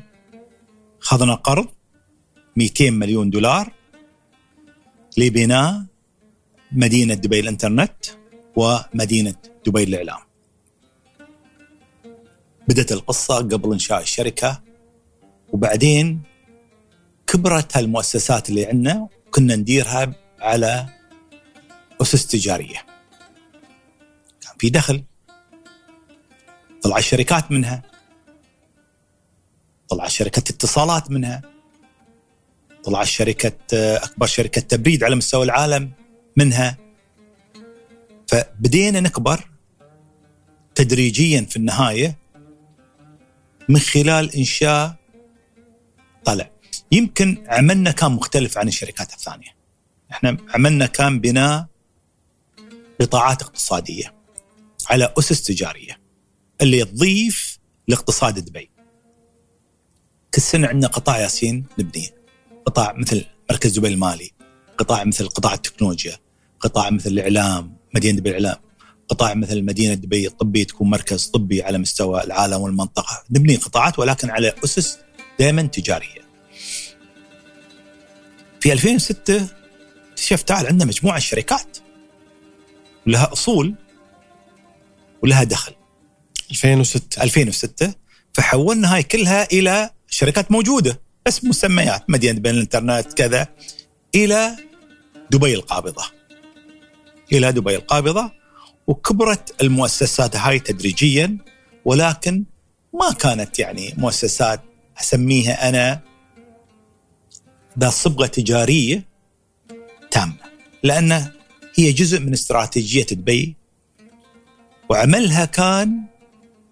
خذنا 1.00 1.36
قرض 1.36 1.68
200 2.56 2.90
مليون 2.90 3.30
دولار 3.30 3.72
لبناء 5.18 5.86
مدينة 6.72 7.14
دبي 7.14 7.40
الإنترنت 7.40 8.06
ومدينة 8.56 9.36
دبي 9.66 9.84
الإعلام. 9.84 10.20
بدت 12.68 12.92
القصة 12.92 13.36
قبل 13.36 13.74
إنشاء 13.74 14.02
الشركة 14.02 14.62
وبعدين 15.50 16.22
كبرت 17.28 17.78
هالمؤسسات 17.78 18.50
اللي 18.50 18.66
عندنا 18.66 19.08
كنا 19.32 19.56
نديرها 19.56 20.14
على 20.40 20.86
أسس 22.02 22.28
تجارية. 22.28 22.86
كان 24.42 24.54
في 24.60 24.70
دخل. 24.70 25.04
طلع 26.82 26.98
الشركات 26.98 27.52
منها. 27.52 27.84
طلع 29.90 30.08
شركة 30.08 30.40
اتصالات 30.40 31.12
منها. 31.12 31.42
طلع 32.84 33.04
شركة 33.04 33.58
أكبر 33.74 34.26
شركة 34.26 34.62
تبريد 34.62 35.04
على 35.04 35.16
مستوى 35.16 35.44
العالم 35.46 35.92
منها. 36.36 36.78
فبدينا 38.28 39.00
نكبر 39.00 39.50
تدريجيا 40.76 41.42
في 41.42 41.58
النهاية 41.58 42.18
من 43.70 43.80
خلال 43.80 44.36
إنشاء 44.36 44.96
طلع. 46.26 46.50
يمكن 46.92 47.44
عملنا 47.48 47.92
كان 47.92 48.12
مختلف 48.12 48.58
عن 48.58 48.68
الشركات 48.68 49.14
الثانية. 49.14 49.56
إحنا 50.12 50.38
عملنا 50.50 50.86
كان 50.86 51.20
بناء 51.20 51.68
قطاعات 53.02 53.42
اقتصادية 53.42 54.14
على 54.90 55.14
أسس 55.20 55.44
تجارية 55.44 56.00
اللي 56.62 56.86
تضيف 56.86 57.60
لاقتصاد 57.88 58.40
دبي. 58.40 58.70
كل 60.34 60.42
سنة 60.42 60.68
عندنا 60.68 60.88
قطاع 60.88 61.20
ياسين 61.20 61.66
نبنيه. 61.80 62.16
قطاع 62.66 62.94
مثل 62.94 63.26
مركز 63.52 63.80
دبي 63.80 63.88
المالي، 63.88 64.32
قطاع 64.78 65.04
مثل 65.04 65.28
قطاع 65.28 65.54
التكنولوجيا، 65.54 66.18
قطاع 66.60 66.90
مثل 66.90 67.10
الإعلام، 67.10 67.78
مدينة 67.96 68.20
دبي 68.20 68.30
الإعلام، 68.30 68.58
قطاع 69.10 69.34
مثل 69.34 69.64
مدينة 69.64 69.94
دبي 69.94 70.28
الطبي 70.28 70.66
تكون 70.66 70.90
مركز 70.90 71.26
طبي 71.28 71.64
على 71.64 71.78
مستوى 71.78 72.24
العالم 72.24 72.62
والمنطقة، 72.62 73.24
نبني 73.32 73.56
قطاعات 73.56 74.00
ولكن 74.00 74.30
على 74.30 74.54
أسس 74.64 75.00
دائما 75.40 75.62
تجارية. 75.62 76.27
في 78.60 78.74
2006 78.74 79.48
اكتشفت 80.12 80.48
تعال 80.48 80.68
عندنا 80.68 80.86
مجموعة 80.86 81.20
شركات 81.20 81.78
ولها 83.08 83.34
أصول 83.34 83.76
ولها 85.24 85.44
دخل. 85.44 85.74
2006 86.52 87.24
2006 87.24 87.94
فحولنا 88.34 88.96
هاي 88.96 89.04
كلها 89.04 89.48
إلى 89.52 89.90
شركات 90.10 90.52
موجودة. 90.52 91.02
بس 91.26 91.46
مسميات. 91.46 92.10
مدينة 92.10 92.40
بين 92.40 92.54
الإنترنت 92.54 93.14
كذا. 93.14 93.48
إلى 94.16 94.56
دبي 95.32 95.54
القابضة. 95.54 96.04
إلى 97.34 97.52
دبي 97.52 97.76
القابضة. 97.76 98.32
وكبرت 98.88 99.62
المؤسسات 99.62 100.36
هاي 100.36 100.60
تدريجيا. 100.60 101.38
ولكن 101.86 102.44
ما 102.94 103.12
كانت 103.14 103.60
يعني 103.60 103.94
مؤسسات 103.98 104.62
أسميها 105.00 105.70
أنا 105.70 106.02
ذا 107.80 107.90
صبغة 107.90 108.26
تجارية 108.26 109.06
تامة 110.12 110.34
لأن 110.84 111.32
هي 111.76 111.92
جزء 111.92 112.20
من 112.20 112.34
استراتيجية 112.34 113.06
دبي 113.12 113.56
وعملها 114.90 115.46
كان 115.46 116.02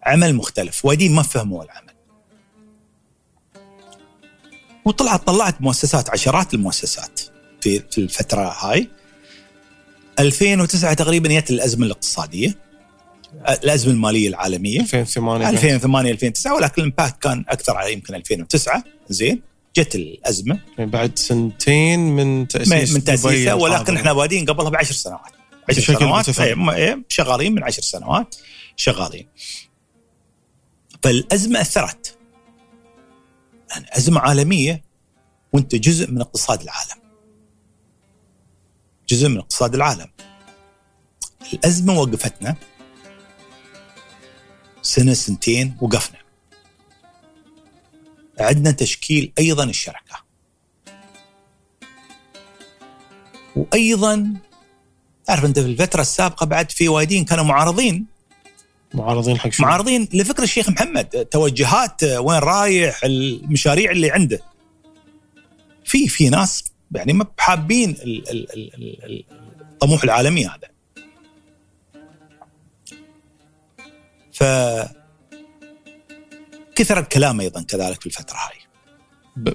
عمل 0.03 0.35
مختلف 0.35 0.85
وادين 0.85 1.15
ما 1.15 1.21
فهموا 1.21 1.63
العمل. 1.63 1.85
وطلعت 4.85 5.27
طلعت 5.27 5.61
مؤسسات 5.61 6.09
عشرات 6.09 6.53
المؤسسات 6.53 7.21
في 7.61 7.79
في 7.91 7.97
الفترة 7.97 8.55
هاي. 8.59 8.89
2009 10.19 10.93
تقريبا 10.93 11.39
جت 11.39 11.49
الأزمة 11.49 11.85
الاقتصادية 11.85 12.55
الأزمة 13.49 13.93
المالية 13.93 14.27
العالمية. 14.27 14.81
2008 14.81 15.49
2008 15.49 16.11
2009 16.11 16.55
ولكن 16.55 16.81
الإمباكت 16.81 17.21
كان 17.23 17.45
أكثر 17.49 17.77
على 17.77 17.93
يمكن 17.93 18.15
2009 18.15 18.83
زين. 19.09 19.41
جت 19.77 19.95
الأزمة. 19.95 20.59
يعني 20.77 20.91
بعد 20.91 21.17
سنتين 21.19 21.99
من 21.99 22.47
تأسيس 22.47 22.93
من 22.93 23.03
تاسيسها 23.03 23.53
ولكن. 23.53 23.97
إحنا 23.97 24.13
بادين 24.13 24.45
قبلها 24.45 24.69
بعشر 24.69 24.93
سنوات. 24.93 25.31
عشر 25.69 25.81
سنوات. 25.81 26.39
إيه، 26.39 26.71
إيه، 26.71 27.05
شغالين 27.09 27.55
من 27.55 27.63
عشر 27.63 27.81
سنوات 27.81 28.35
شغالين. 28.75 29.27
فالأزمة 31.03 31.61
أثرت. 31.61 32.17
يعني 33.69 33.85
أزمة 33.97 34.19
عالمية 34.19 34.83
وأنت 35.53 35.75
جزء 35.75 36.11
من 36.11 36.21
اقتصاد 36.21 36.61
العالم. 36.61 37.01
جزء 39.09 39.27
من 39.27 39.37
اقتصاد 39.37 39.75
العالم. 39.75 40.07
الأزمة 41.53 41.99
وقفتنا. 41.99 42.55
سنة 44.81 45.13
سنتين 45.13 45.77
وقفنا. 45.81 46.24
عندنا 48.39 48.71
تشكيل 48.71 49.31
أيضا 49.39 49.63
الشركة. 49.63 50.25
وأيضا 53.55 54.33
تعرف 55.25 55.45
أنت 55.45 55.59
في 55.59 55.65
الفترة 55.65 56.01
السابقة 56.01 56.45
بعد 56.45 56.71
في 56.71 56.87
وايدين 56.89 57.25
كانوا 57.25 57.43
معارضين. 57.43 58.05
معارضين 58.93 59.39
حق 59.39 59.49
شو؟ 59.49 59.63
معارضين 59.63 60.07
لفكر 60.13 60.43
الشيخ 60.43 60.69
محمد 60.69 61.05
توجهات 61.31 62.03
وين 62.03 62.39
رايح 62.39 63.03
المشاريع 63.03 63.91
اللي 63.91 64.11
عنده. 64.11 64.39
في 65.85 66.07
في 66.07 66.29
ناس 66.29 66.63
يعني 66.91 67.13
ما 67.13 67.25
حابين 67.37 67.89
ال- 67.89 68.29
ال- 68.29 68.51
ال- 68.53 68.73
ال- 68.75 69.03
ال- 69.05 69.25
الطموح 69.61 70.03
العالمي 70.03 70.45
هذا. 70.47 70.69
ف 74.33 74.43
كثر 76.75 76.99
الكلام 76.99 77.41
أيضا 77.41 77.61
كذلك 77.61 77.99
في 77.99 78.05
الفترة 78.05 78.37
هاي. 78.37 78.57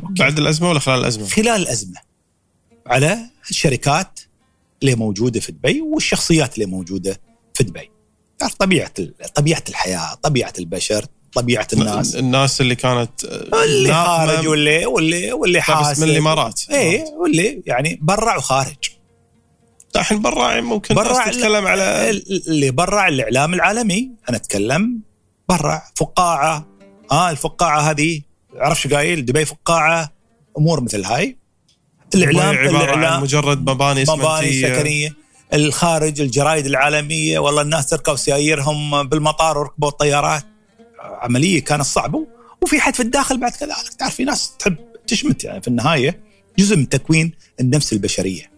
بعد 0.02 0.38
الأزمة 0.38 0.70
ولا 0.70 0.80
خلال 0.80 1.00
الأزمة؟ 1.00 1.26
خلال 1.26 1.62
الأزمة. 1.62 2.00
على 2.86 3.18
الشركات 3.50 4.20
اللي 4.82 4.94
موجودة 4.94 5.40
في 5.40 5.52
دبي 5.52 5.80
والشخصيات 5.80 6.54
اللي 6.54 6.66
موجودة 6.66 7.20
في 7.54 7.64
دبي. 7.64 7.90
تعرف 8.38 8.54
طبيعة 8.54 8.92
طبيعة 9.34 9.64
الحياة، 9.68 10.14
طبيعة 10.14 10.52
البشر، 10.58 11.06
طبيعة 11.32 11.66
الناس. 11.72 12.16
الناس 12.16 12.60
اللي 12.60 12.74
كانت 12.74 13.24
اللي 13.24 13.88
ناقمة 13.88 14.26
خارج 14.26 14.48
واللي 14.48 14.86
واللي 14.86 15.32
واللي 15.32 15.58
بس 15.58 15.64
حاسب. 15.64 16.02
من 16.02 16.10
الإمارات. 16.10 16.62
إيه 16.70 17.04
واللي 17.04 17.62
يعني 17.66 17.98
برع 18.02 18.36
وخارج. 18.36 18.76
الحين 19.96 20.22
برا 20.22 20.60
ممكن 20.60 20.94
برا 20.94 21.12
برا 21.12 21.30
تتكلم 21.30 21.66
على 21.66 22.10
اللي 22.10 22.70
برع 22.70 23.08
الإعلام 23.08 23.54
العالمي. 23.54 24.10
أنا 24.28 24.36
أتكلم 24.36 25.00
برع 25.48 25.90
فقاعة 25.96 26.66
آه 27.12 27.30
الفقاعة 27.30 27.80
هذه 27.80 28.20
عرفت 28.54 28.80
شو 28.80 28.88
قايل؟ 28.88 29.24
دبي 29.24 29.44
فقاعة 29.44 30.12
أمور 30.58 30.80
مثل 30.80 31.04
هاي. 31.04 31.36
الإعلام 32.14 32.56
عبارة 32.56 32.78
عن 32.78 32.98
الإعلام 32.98 33.22
مجرد 33.22 33.70
مباني 33.70 34.04
مباني 34.08 34.62
سكنية. 34.62 35.16
الخارج 35.54 36.20
الجرايد 36.20 36.66
العالمية 36.66 37.38
والله 37.38 37.62
الناس 37.62 37.86
تركب 37.86 38.16
سياييرهم 38.16 39.08
بالمطار 39.08 39.58
وركبوا 39.58 39.88
الطيارات. 39.88 40.44
عملية 41.00 41.64
كانت 41.64 41.82
صعبة 41.82 42.26
وفي 42.62 42.80
حد 42.80 42.94
في 42.94 43.02
الداخل 43.02 43.40
بعد 43.40 43.52
كذلك 43.52 43.94
تعرف 43.98 44.14
في 44.14 44.24
ناس 44.24 44.56
تحب 44.58 44.76
تشمت 45.06 45.44
يعني 45.44 45.62
في 45.62 45.68
النهاية 45.68 46.20
جزء 46.58 46.76
من 46.76 46.88
تكوين 46.88 47.32
النفس 47.60 47.92
البشرية. 47.92 48.50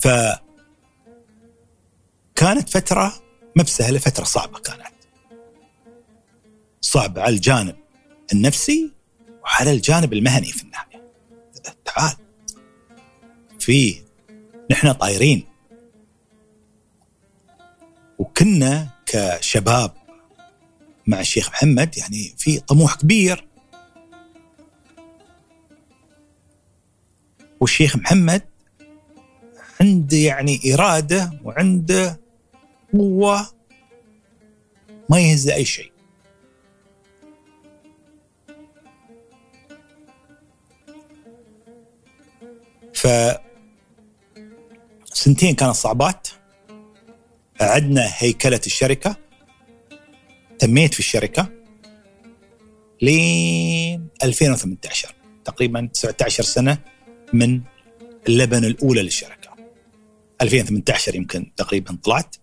ف 0.00 0.08
كانت 2.36 2.68
فترة 2.68 3.14
ما 3.56 3.62
بسهله 3.62 3.98
فترة 3.98 4.24
صعبة 4.24 4.58
كانت. 4.58 4.97
صعبه 6.88 7.22
على 7.22 7.34
الجانب 7.34 7.76
النفسي 8.32 8.92
وعلى 9.42 9.72
الجانب 9.72 10.12
المهني 10.12 10.46
في 10.46 10.62
النهاية. 10.62 11.12
تعال. 11.84 12.16
في 13.58 14.02
نحن 14.70 14.92
طايرين. 14.92 15.44
وكنا 18.18 18.88
كشباب 19.06 19.92
مع 21.06 21.20
الشيخ 21.20 21.48
محمد 21.48 21.98
يعني 21.98 22.34
في 22.38 22.60
طموح 22.60 22.94
كبير. 22.94 23.48
والشيخ 27.60 27.96
محمد 27.96 28.42
عنده 29.80 30.16
يعني 30.16 30.74
إرادة 30.74 31.40
وعنده 31.44 32.20
قوة 32.92 33.46
ما 35.10 35.20
يهز 35.20 35.48
أي 35.48 35.64
شيء. 35.64 35.97
ف 42.98 43.06
سنتين 45.04 45.54
كانت 45.54 45.74
صعبات. 45.74 46.28
أعدنا 47.60 48.10
هيكلة 48.16 48.60
الشركة. 48.66 49.16
تميت 50.58 50.94
في 50.94 51.00
الشركة. 51.00 51.48
لين 53.02 54.08
2018 54.24 55.14
تقريبا 55.44 55.88
19 55.92 56.42
سنة 56.42 56.78
من 57.32 57.60
اللبنة 58.28 58.64
الأولى 58.64 59.02
للشركة. 59.02 59.50
2018 60.40 61.14
يمكن 61.14 61.52
تقريبا 61.56 61.98
طلعت. 62.04 62.36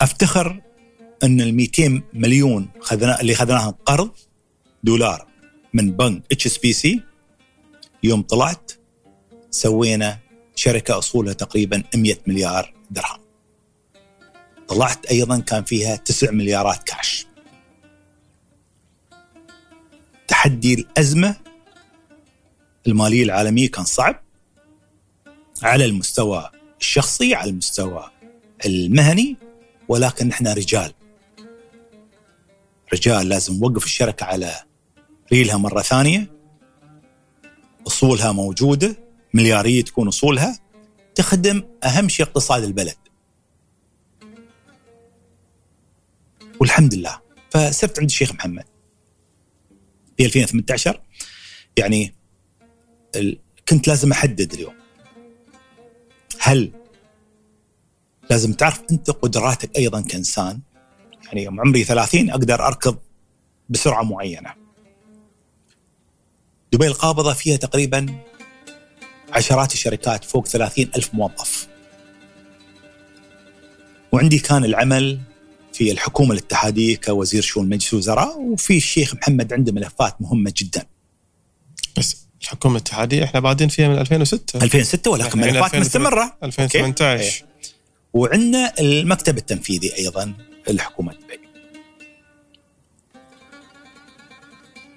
أفتخر 0.00 0.62
أن 1.22 1.40
ال 1.40 1.54
200 1.54 2.02
مليون 2.12 2.68
خذنا 2.80 3.20
اللي 3.20 3.34
خذناها 3.34 3.70
قرض 3.70 4.10
دولار 4.84 5.26
من 5.74 5.92
بنك 5.92 6.22
HSBC 6.32 7.02
يوم 8.02 8.22
طلعت 8.22 8.72
سوينا 9.50 10.18
شركة 10.54 10.98
أصولها 10.98 11.32
تقريبا 11.32 11.82
100 11.94 12.16
مليار 12.26 12.74
درهم. 12.90 13.20
طلعت 14.68 15.06
أيضا 15.06 15.38
كان 15.38 15.64
فيها 15.64 15.96
9 15.96 16.30
مليارات 16.30 16.82
كاش. 16.82 17.26
تحدي 20.28 20.74
الأزمة 20.74 21.36
المالية 22.86 23.22
العالمية 23.22 23.70
كان 23.70 23.84
صعب 23.84 24.22
على 25.62 25.84
المستوى 25.84 26.50
الشخصي 26.80 27.34
على 27.34 27.50
المستوى 27.50 28.10
المهني 28.66 29.36
ولكن 29.88 30.30
إحنا 30.30 30.52
رجال. 30.52 30.92
رجال 32.92 33.28
لازم 33.28 33.54
نوقف 33.54 33.84
الشركة 33.84 34.24
على 34.26 34.54
ريلها 35.32 35.56
مرة 35.56 35.82
ثانية. 35.82 36.35
أصولها 37.86 38.32
موجودة 38.32 38.96
مليارية 39.34 39.84
تكون 39.84 40.08
أصولها 40.08 40.58
تخدم 41.14 41.62
أهم 41.84 42.08
شيء 42.08 42.26
اقتصاد 42.26 42.62
البلد. 42.62 42.96
والحمد 46.60 46.94
لله. 46.94 47.20
فصرت 47.50 47.98
عند 47.98 48.10
الشيخ 48.10 48.32
محمد. 48.32 48.64
في 50.16 50.24
2018 50.24 51.00
يعني 51.76 52.14
ال... 53.16 53.38
كنت 53.68 53.88
لازم 53.88 54.12
أحدد 54.12 54.52
اليوم. 54.52 54.74
هل 56.40 56.72
لازم 58.30 58.52
تعرف 58.52 58.82
أنت 58.90 59.10
قدراتك 59.10 59.78
أيضا 59.78 60.00
كإنسان؟ 60.00 60.60
يعني 61.26 61.44
يوم 61.44 61.60
عمري 61.60 61.84
30 61.84 62.30
أقدر 62.30 62.66
أركض 62.66 62.98
بسرعة 63.68 64.02
معينة. 64.02 64.65
دبي 66.76 66.86
القابضة 66.86 67.32
فيها 67.32 67.56
تقريبا 67.56 68.06
عشرات 69.32 69.72
الشركات 69.72 70.24
فوق 70.24 70.46
30 70.46 70.90
ألف 70.96 71.14
موظف. 71.14 71.68
وعندي 74.12 74.38
كان 74.38 74.64
العمل 74.64 75.20
في 75.72 75.92
الحكومة 75.92 76.32
الاتحادية 76.32 76.96
كوزير 76.96 77.42
شؤون 77.42 77.68
مجلس 77.68 77.92
الوزراء 77.92 78.40
وفي 78.40 78.76
الشيخ 78.76 79.14
محمد 79.14 79.52
عنده 79.52 79.72
ملفات 79.72 80.16
مهمة 80.20 80.52
جدا. 80.56 80.86
بس 81.96 82.16
الحكومة 82.42 82.76
الاتحادية 82.76 83.24
إحنا 83.24 83.40
بادين 83.40 83.68
فيها 83.68 83.88
من 83.88 83.98
2006 83.98 84.56
2006 84.56 85.10
ولكن 85.10 85.38
ملفات 85.38 85.74
2008 85.74 85.80
مستمرة. 85.80 86.36
2018 86.42 87.44
وعندنا 88.14 88.72
المكتب 88.80 89.38
التنفيذي 89.38 89.96
أيضا 89.96 90.34
لحكومة 90.68 91.12
دبي. 91.12 91.40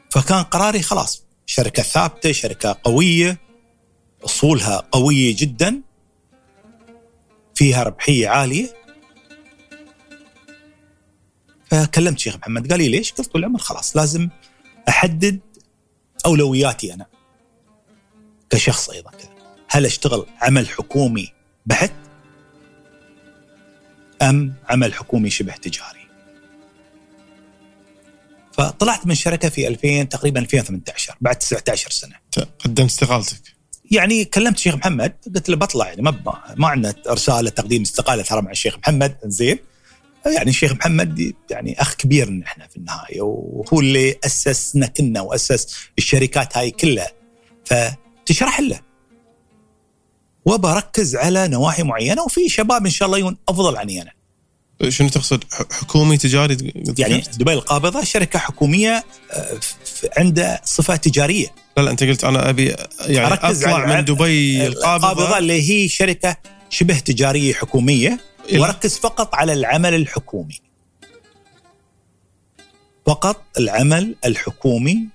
فكان 0.09 0.43
قراري 0.43 0.81
خلاص. 0.81 1.28
شركة 1.49 1.83
ثابتة 1.83 2.31
شركة 2.31 2.79
قوية 2.83 3.37
أصولها 4.23 4.77
قوية 4.91 5.35
جدا 5.37 5.81
فيها 7.55 7.83
ربحية 7.83 8.27
عالية. 8.27 8.73
فكلمت 11.65 12.19
شيخ 12.19 12.35
محمد 12.35 12.71
قال 12.71 12.79
لي 12.79 12.89
ليش؟ 12.89 13.13
قلت 13.13 13.27
له 13.27 13.35
العمر 13.35 13.59
خلاص 13.59 13.97
لازم 13.97 14.29
أحدد 14.89 15.39
أولوياتي 16.25 16.93
أنا 16.93 17.05
كشخص 18.49 18.89
أيضا 18.89 19.11
كذا. 19.11 19.29
هل 19.67 19.85
أشتغل 19.85 20.25
عمل 20.41 20.69
حكومي 20.69 21.33
بحت 21.65 21.93
أم 24.21 24.53
عمل 24.69 24.93
حكومي 24.93 25.29
شبه 25.29 25.53
تجاري؟ 25.53 25.98
فطلعت 28.59 29.05
من 29.05 29.11
الشركة 29.11 29.49
في 29.49 29.67
2000 29.67 30.03
تقريبا 30.03 30.39
2018 30.39 31.15
بعد 31.21 31.35
19 31.35 31.91
سنة. 31.91 32.15
قدمت 32.59 32.89
استقالتك. 32.89 33.41
يعني 33.91 34.25
كلمت 34.25 34.57
الشيخ 34.57 34.75
محمد 34.75 35.13
قلت 35.35 35.49
له 35.49 35.55
بطلع 35.55 35.87
يعني 35.87 36.01
ما 36.01 36.41
ما 36.55 36.67
عندنا 36.67 36.93
رساله 37.07 37.49
تقديم 37.49 37.81
استقالة 37.81 38.23
ترى 38.23 38.41
مع 38.41 38.51
الشيخ 38.51 38.77
محمد 38.77 39.17
زين 39.23 39.59
يعني 40.25 40.49
الشيخ 40.49 40.71
محمد 40.71 41.33
يعني 41.51 41.81
أخ 41.81 41.95
كبير 41.95 42.41
إحنا 42.45 42.67
في 42.67 42.77
النهاية 42.77 43.21
وهو 43.21 43.79
اللي 43.79 44.15
أسسنا 44.25 44.87
كنا 44.87 45.21
وأسس 45.21 45.75
الشركات 45.97 46.57
هاي 46.57 46.71
كلها. 46.71 47.11
فتشرح 47.65 48.59
له. 48.59 48.79
وبركز 50.45 51.15
على 51.15 51.47
نواحي 51.47 51.83
معينة 51.83 52.23
وفي 52.23 52.49
شباب 52.49 52.85
إن 52.85 52.91
شاء 52.91 53.05
الله 53.05 53.17
يكون 53.17 53.37
أفضل 53.49 53.77
عني 53.77 54.01
أنا. 54.01 54.18
شنو 54.87 55.09
تقصد؟ 55.09 55.43
حكومي 55.71 56.17
تجاري؟ 56.17 56.57
يعني 56.97 57.23
دبي 57.37 57.53
القابضة 57.53 58.03
شركة 58.03 58.39
حكومية 58.39 59.03
آه، 59.31 59.59
عندها 60.17 60.61
صفة 60.65 60.95
تجارية. 60.95 61.47
لا 61.77 61.81
لا 61.81 61.91
انت 61.91 62.03
قلت 62.03 62.23
أنا 62.23 62.49
أبي 62.49 62.75
يعني 62.99 63.33
أطلع 63.33 63.85
من 63.85 64.05
دبي 64.05 64.67
القابضة. 64.67 65.11
القابضة 65.11 65.37
اللي 65.37 65.69
هي 65.71 65.87
شركة 65.87 66.37
شبه 66.69 66.99
تجارية 66.99 67.53
حكومية 67.53 68.19
وركز 68.53 68.97
فقط 68.97 69.35
على 69.35 69.53
العمل 69.53 69.93
الحكومي. 69.93 70.59
فقط 73.05 73.43
العمل 73.57 74.15
الحكومي 74.25 75.07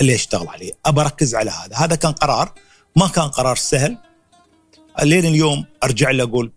اللي 0.00 0.14
اشتغل 0.14 0.48
عليه. 0.48 0.72
أبى 0.86 1.00
أركز 1.00 1.34
على 1.34 1.50
هذا. 1.50 1.76
هذا 1.76 1.96
كان 1.96 2.12
قرار 2.12 2.52
ما 2.96 3.08
كان 3.08 3.28
قرار 3.28 3.56
سهل. 3.56 3.98
لين 5.02 5.24
اليوم 5.24 5.64
أرجع 5.84 6.10
له 6.10 6.24
أقول 6.24 6.52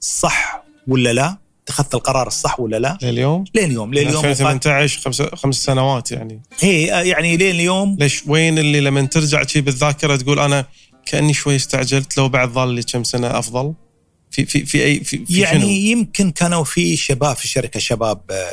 صح 0.00 0.64
ولا 0.88 1.12
لا؟ 1.12 1.43
اتخذت 1.64 1.94
القرار 1.94 2.26
الصح 2.26 2.60
ولا 2.60 2.76
لا؟ 2.76 2.98
لليوم؟ 3.02 3.44
لين 3.54 3.64
اليوم 3.64 3.94
2018 3.94 5.00
خمس 5.00 5.22
خمس 5.22 5.54
سنوات 5.54 6.12
يعني. 6.12 6.42
هي 6.60 6.86
يعني 6.86 7.36
لين 7.36 7.54
اليوم. 7.54 7.96
ليش؟ 8.00 8.22
وين 8.26 8.58
اللي 8.58 8.80
لما 8.80 9.02
ترجع 9.02 9.46
شي 9.46 9.60
بالذاكرة 9.60 10.16
تقول 10.16 10.38
أنا 10.38 10.66
كأني 11.06 11.34
شوي 11.34 11.56
استعجلت 11.56 12.16
لو 12.16 12.28
بعد 12.28 12.48
ظل 12.48 12.74
لي 12.74 12.82
كم 12.82 13.04
سنة 13.04 13.38
أفضل؟ 13.38 13.74
في 14.30 14.44
في 14.44 14.66
في 14.66 14.84
أي 14.84 15.04
في, 15.04 15.26
في 15.26 15.40
يعني 15.40 15.60
شنو؟ 15.60 15.68
يمكن 15.68 16.30
كانوا 16.30 16.64
في 16.64 16.96
شباب 16.96 17.36
في 17.36 17.44
الشركة 17.44 17.80
شباب 17.80 18.20
آه، 18.30 18.50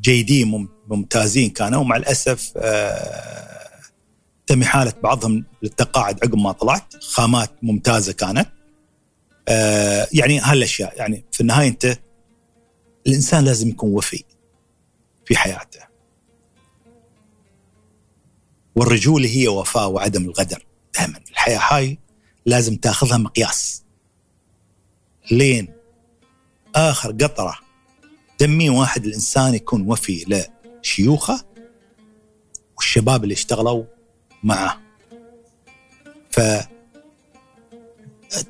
جيدين 0.00 0.68
ممتازين 0.88 1.50
كانوا. 1.50 1.80
ومع 1.80 1.96
الأسف 1.96 2.52
آه، 2.56 3.60
تم 4.46 4.64
حاله 4.64 4.92
بعضهم 5.02 5.44
للتقاعد 5.62 6.24
عقب 6.24 6.38
ما 6.38 6.52
طلعت. 6.52 6.94
خامات 7.00 7.50
ممتازة 7.62 8.12
كانت. 8.12 8.48
آه، 9.48 10.08
يعني 10.12 10.38
هالأشياء 10.40 10.92
يعني 10.96 11.24
في 11.32 11.40
النهاية 11.40 11.68
أنت 11.68 11.98
الإنسان 13.10 13.44
لازم 13.44 13.68
يكون 13.68 13.92
وفي 13.92 14.24
في 15.24 15.36
حياته. 15.36 15.80
والرجوله 18.76 19.28
هي 19.28 19.48
وفاء 19.48 19.90
وعدم 19.90 20.24
الغدر 20.24 20.66
دائما. 20.94 21.20
الحياة 21.30 21.60
هاي 21.70 21.98
لازم 22.46 22.76
تأخذها 22.76 23.16
مقياس. 23.16 23.82
لين 25.30 25.72
آخر 26.74 27.12
قطرة 27.12 27.58
دمي 28.40 28.70
واحد 28.70 29.04
الإنسان 29.04 29.54
يكون 29.54 29.90
وفي 29.90 30.46
لشيوخه 30.82 31.44
والشباب 32.76 33.24
اللي 33.24 33.32
اشتغلوا 33.34 33.84
معه. 34.42 34.80
ف 36.30 36.40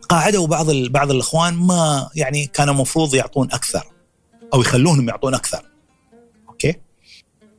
قاعدوا 0.08 0.46
بعض 0.46 0.70
بعض 0.70 1.10
الإخوان 1.10 1.54
ما 1.54 2.10
يعني 2.14 2.46
كانوا 2.46 2.74
المفروض 2.74 3.14
يعطون 3.14 3.52
أكثر. 3.52 3.99
أو 4.54 4.60
يخلونهم 4.60 5.08
يعطون 5.08 5.34
أكثر. 5.34 5.62
أوكي؟ 6.48 6.74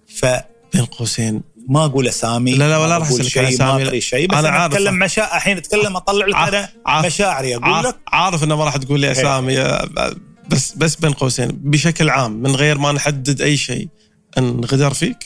ف 0.08 0.26
بين 0.74 0.86
قوسين. 0.86 1.42
ما 1.68 1.86
أقول 1.86 2.08
اسامي 2.08 2.52
لا 2.54 2.70
لا 2.70 2.78
ولا 2.78 2.98
راح 2.98 3.08
أسألك 3.08 3.28
شيء 3.28 3.60
ما 3.60 3.76
أدري 3.82 4.02
شيء 4.02 4.28
بس 4.28 4.38
أنا, 4.38 4.50
أنا 4.50 4.66
أتكلم 4.66 5.00
مشاعر 5.00 5.38
الحين 5.38 5.58
أتكلم 5.58 5.96
أطلع 5.96 6.26
لك 6.26 6.36
أنا 6.36 6.70
مشاعري 7.06 7.56
أقول 7.56 7.84
لك. 7.84 7.96
عارف 8.08 8.44
إنه 8.44 8.56
ما 8.56 8.66
راح 8.66 8.78
تقول 8.78 9.00
لي. 9.00 9.12
اسامي 9.12 9.56
بس 10.50 10.74
بس 10.74 10.96
بين 10.96 11.12
قوسين. 11.14 11.48
بشكل 11.52 12.10
عام 12.10 12.32
من 12.32 12.56
غير 12.56 12.78
ما 12.78 12.92
نحدد 12.92 13.42
أي 13.42 13.58
شيء 13.58 13.90
انغدر 14.38 14.94
فيك؟ 14.94 15.18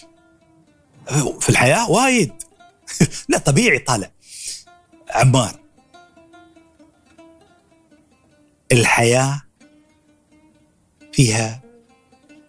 في 1.39 1.49
الحياة 1.49 1.91
وايد. 1.91 2.31
لا 3.29 3.37
طبيعي 3.37 3.79
طالع. 3.79 4.11
عمار. 5.09 5.51
الحياة 8.71 9.41
فيها 11.15 11.61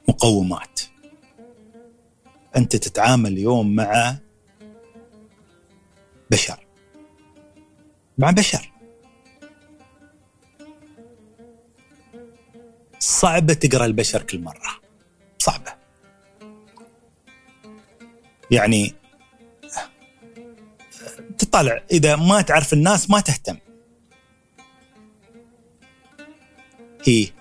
مقومات. 0.08 0.80
أنت 2.56 2.76
تتعامل 2.76 3.32
اليوم 3.32 3.74
مع 3.74 4.16
بشر. 6.30 6.66
مع 8.18 8.30
بشر. 8.30 8.72
صعبة 12.98 13.54
تقرأ 13.54 13.86
البشر 13.86 14.22
كل 14.22 14.40
مرة. 14.40 14.80
صعبة. 15.38 15.74
يعني 18.50 18.94
تطالع 21.38 21.82
إذا 21.92 22.16
ما 22.16 22.40
تعرف 22.40 22.72
الناس 22.72 23.10
ما 23.10 23.20
تهتم. 23.20 23.58
هي 27.04 27.35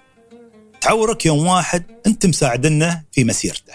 تعورك 0.86 1.26
يوم 1.26 1.48
واحد 1.48 1.84
انت 2.08 2.26
مساعدنا 2.26 3.04
في 3.12 3.24
مسيرته. 3.24 3.74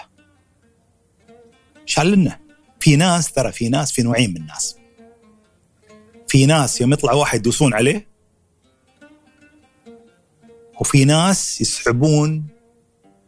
شال 1.85 2.31
في 2.79 2.95
ناس 2.95 3.31
ترى 3.31 3.51
في 3.51 3.69
ناس 3.69 3.91
في 3.91 4.01
نوعين 4.01 4.29
من 4.29 4.37
الناس. 4.37 4.75
في 6.27 6.45
ناس 6.45 6.81
يوم 6.81 6.93
يطلع 6.93 7.13
واحد 7.13 7.39
يدوسون 7.39 7.73
عليه 7.73 8.07
وفي 10.79 11.05
ناس 11.05 11.61
يسحبون 11.61 12.47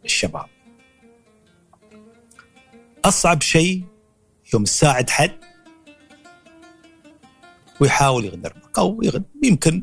الشباب. 0.04 0.46
أصعب 3.04 3.42
شيء 3.42 3.84
يوم 4.54 4.64
تساعد 4.64 5.10
حد 5.10 5.38
ويحاول 7.80 8.24
يغدر 8.24 8.52
أو 8.78 9.02
يغدر 9.02 9.24
يمكن 9.42 9.82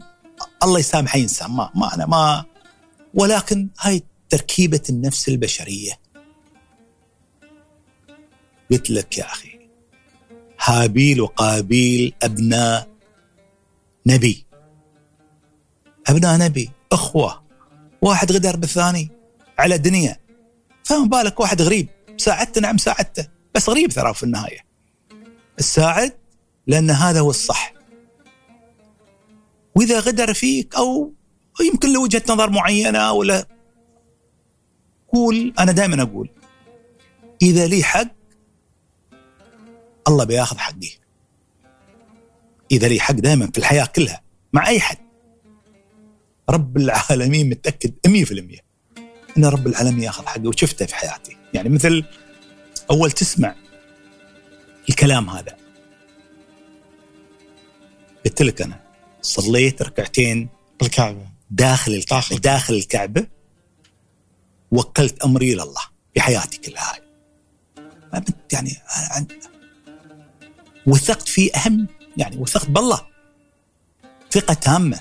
الله 0.64 0.80
يسامح 0.80 1.16
اي 1.16 1.22
انسان 1.22 1.52
ما 1.52 1.72
ما 1.76 1.96
أنا 1.96 2.06
ما 2.06 2.51
ولكن 3.14 3.70
هاي 3.80 4.04
تركيبة 4.30 4.82
النفس 4.90 5.30
البشرية. 5.30 6.00
قلت 8.72 8.90
لك 8.90 9.18
يا 9.18 9.26
أخي 9.26 9.60
هابيل 10.62 11.22
وقابيل 11.22 12.14
أبناء 12.24 12.90
نبي. 14.06 14.46
أبناء 16.08 16.38
نبي 16.40 16.72
إخوة 16.92 17.44
واحد 18.02 18.32
غدر 18.32 18.56
بالثاني 18.56 19.12
على 19.60 19.78
دنيا. 19.78 20.18
فما 20.84 21.06
بالك 21.06 21.40
واحد 21.40 21.62
غريب 21.62 21.88
ساعدته 22.18 22.62
نعم 22.62 22.78
ساعدته 22.78 23.28
بس 23.56 23.70
غريب 23.70 23.90
ترى 23.92 24.14
في 24.14 24.24
النهاية. 24.24 24.60
الساعد 25.60 26.14
لأن 26.68 26.90
هذا 26.92 27.20
هو 27.20 27.30
الصح. 27.30 27.74
وإذا 29.76 30.00
غدر 30.00 30.34
فيك 30.34 30.76
أو 30.76 31.14
يمكن 31.60 31.94
له 31.94 32.02
وجهة 32.02 32.24
نظر 32.30 32.50
معينة 32.50 33.12
ولا. 33.12 33.48
قول 35.14 35.54
أنا 35.60 35.72
دائما 35.72 36.02
أقول 36.02 36.30
إذا 37.42 37.68
لي 37.68 37.84
حق 37.84 38.08
الله 40.08 40.24
بياخذ 40.24 40.58
حقي. 40.58 40.90
إذا 42.72 42.88
لي 42.88 43.00
حق 43.00 43.14
دائما 43.14 43.48
في 43.52 43.58
الحياة 43.58 43.86
كلها 43.86 44.22
مع 44.54 44.68
أي 44.68 44.80
حد. 44.80 44.98
رب 46.50 46.78
العالمين 46.78 47.50
متأكد 47.50 47.94
100% 48.08 48.62
إن 49.38 49.46
رب 49.46 49.68
العالمين 49.68 50.04
ياخذ 50.04 50.26
حقي 50.26 50.48
وشفته 50.48 50.86
في 50.86 50.96
حياتي. 50.96 51.38
يعني 51.54 51.70
مثل 51.70 52.04
أول 52.92 53.12
تسمع 53.12 53.56
الكلام 54.90 55.30
هذا. 55.30 55.58
قلت 58.26 58.42
لك 58.42 58.62
أنا 58.62 58.80
صليت 59.22 59.82
ركعتين 59.82 60.50
بالكعبه 60.80 61.31
داخل 61.52 61.94
الكعبة 61.94 62.22
داخل, 62.22 62.42
داخل 62.42 62.74
الكعبة. 62.74 63.28
وكلت 64.72 65.22
أمري 65.22 65.54
إلى 65.54 65.64
الله 65.64 65.82
في 66.14 66.22
حياتي 66.22 66.58
كلها. 66.58 66.94
هاي 68.14 68.24
يعني 68.52 68.78
وثقت 70.88 71.28
فيه 71.28 71.52
أهم 71.56 71.88
يعني 72.18 72.38
وثقت 72.38 72.70
بالله. 72.70 73.08
ثقة 74.32 74.54
تامة. 74.54 75.00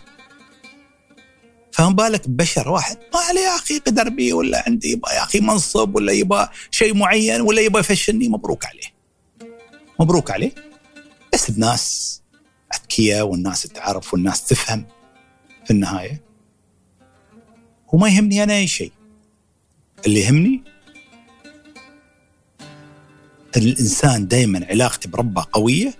فما 1.73 1.91
بالك 1.91 2.29
ببشر 2.29 2.69
واحد 2.69 2.99
ما 3.15 3.20
عليه 3.20 3.41
يا 3.41 3.57
أخي 3.57 3.79
قدر 3.79 4.09
بي 4.09 4.33
ولا 4.33 4.65
عندي 4.67 4.91
يبغى 4.91 5.15
يا 5.15 5.23
أخي 5.23 5.41
منصب 5.41 5.95
ولا 5.95 6.12
يبغى 6.12 6.49
شيء 6.70 6.95
معين 6.95 7.41
ولا 7.41 7.61
يبغى 7.61 7.81
يفشلني 7.81 8.29
مبروك 8.29 8.67
عليه. 8.67 8.95
مبروك 10.01 10.31
عليه؟ 10.31 10.55
بس 11.33 11.51
الناس 11.51 12.23
أذكياء 12.75 13.27
والناس 13.27 13.62
تعرف 13.62 14.12
والناس 14.12 14.45
تفهم 14.45 14.87
في 15.65 15.70
النهاية. 15.70 16.30
وما 17.93 18.09
يهمني 18.09 18.43
أنا 18.43 18.57
أي 18.57 18.67
شيء. 18.67 18.93
اللي 20.07 20.20
يهمني 20.20 20.62
الإنسان 23.57 24.28
دائما 24.28 24.67
علاقته 24.67 25.10
بربه 25.10 25.47
قوية 25.52 25.94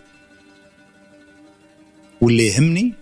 واللي 2.21 2.47
يهمني 2.47 2.95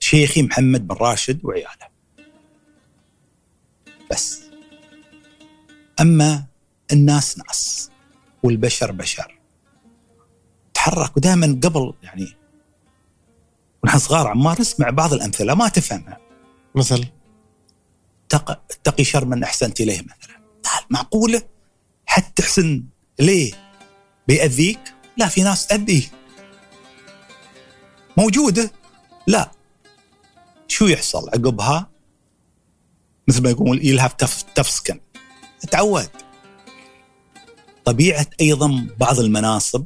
شيخي 0.00 0.42
محمد 0.42 0.88
بن 0.88 0.96
راشد 0.96 1.44
وعياله. 1.44 1.90
بس. 4.10 4.42
أما 6.00 6.44
الناس 6.92 7.38
ناس 7.38 7.90
والبشر 8.42 8.92
بشر. 8.92 9.38
تحرك 10.74 11.16
ودائما 11.16 11.46
قبل 11.46 11.94
يعني 12.02 12.39
ونحن 13.84 13.98
صغار 13.98 14.26
عمار 14.26 14.60
نسمع 14.60 14.90
بعض 14.90 15.12
الأمثلة 15.12 15.54
ما 15.54 15.68
تفهمها. 15.68 16.18
مثل؟ 16.74 17.06
اتقي 18.34 19.04
شر 19.04 19.24
من 19.24 19.42
أحسنت 19.42 19.80
إليه 19.80 20.00
مثلا. 20.00 20.40
معقولة؟ 20.90 21.42
حتى 22.06 22.42
تحسن 22.42 22.84
ليه؟ 23.18 23.52
بيأذيك؟ 24.28 24.94
لا 25.16 25.28
في 25.28 25.42
ناس 25.42 25.66
تأذيه 25.66 26.02
موجودة؟ 28.16 28.72
لا. 29.26 29.50
شو 30.68 30.86
يحصل؟ 30.86 31.28
عقبها 31.28 31.90
مثل 33.28 33.42
ما 33.42 33.50
يقول 33.50 33.78
tough 34.58 34.70
skin 34.70 34.96
تعود. 35.70 36.08
طبيعة 37.84 38.26
أيضا 38.40 38.88
بعض 38.98 39.18
المناصب 39.20 39.84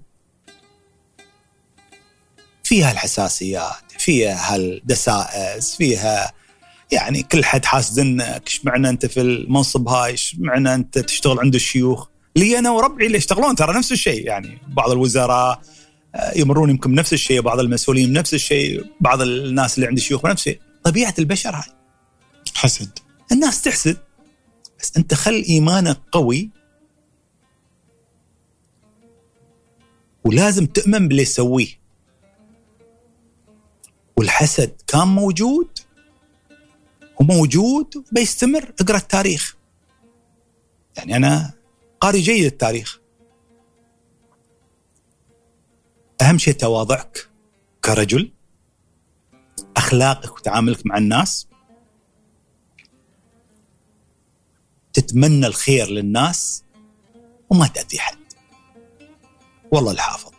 فيها 2.64 2.92
الحساسيات. 2.92 3.83
فيها 4.04 4.56
الدسائس 4.56 5.76
فيها 5.76 6.32
يعني 6.92 7.22
كل 7.22 7.44
حد 7.44 7.64
حاسدنك 7.64 8.42
إيش 8.46 8.64
معنى 8.64 8.88
أنت 8.88 9.06
في 9.06 9.20
المنصب 9.20 9.88
هاي 9.88 10.10
إيش 10.10 10.36
معنى 10.38 10.74
أنت 10.74 10.98
تشتغل 10.98 11.38
عند 11.38 11.54
الشيوخ. 11.54 12.08
لي 12.36 12.58
أنا 12.58 12.70
وربعي 12.70 13.06
اللي 13.06 13.18
يشتغلون 13.18 13.54
ترى 13.54 13.78
نفس 13.78 13.92
الشيء 13.92 14.26
يعني 14.26 14.58
بعض 14.68 14.90
الوزراء 14.90 15.60
آه، 16.14 16.38
يمرون 16.38 16.70
يمكن 16.70 16.92
بنفس 16.92 17.12
الشيء 17.12 17.40
بعض 17.40 17.60
المسؤولين 17.60 18.12
نفس 18.12 18.34
الشيء 18.34 18.84
بعض 19.00 19.20
الناس 19.22 19.76
اللي 19.76 19.86
عند 19.86 19.96
الشيوخ 19.96 20.26
نفس 20.26 20.40
الشيء. 20.40 20.60
طبيعة 20.84 21.14
البشر 21.18 21.56
هاي. 21.56 21.72
حسد. 22.54 22.98
الناس 23.32 23.62
تحسد. 23.62 23.96
بس 24.80 24.92
أنت 24.96 25.14
خل 25.14 25.44
إيمانك 25.48 26.00
قوي. 26.12 26.50
ولازم 30.24 30.66
تؤمن 30.66 31.08
باللي 31.08 31.22
يسويه 31.22 31.83
والحسد 34.16 34.82
كان 34.86 35.08
موجود 35.08 35.78
وموجود 37.20 38.04
بيستمر. 38.12 38.72
اقرأ 38.80 38.96
التاريخ. 38.96 39.56
يعني 40.96 41.16
أنا 41.16 41.52
قاري 42.00 42.20
جيد 42.20 42.44
التاريخ. 42.44 43.00
أهم 46.22 46.38
شيء 46.38 46.54
تواضعك 46.54 47.28
كرجل 47.84 48.32
أخلاقك 49.76 50.36
وتعاملك 50.36 50.86
مع 50.86 50.98
الناس. 50.98 51.48
تتمنى 54.92 55.46
الخير 55.46 55.86
للناس 55.90 56.64
وما 57.50 57.66
تاذي 57.66 57.98
حد 57.98 58.18
والله 59.72 59.92
الحافظ. 59.92 60.33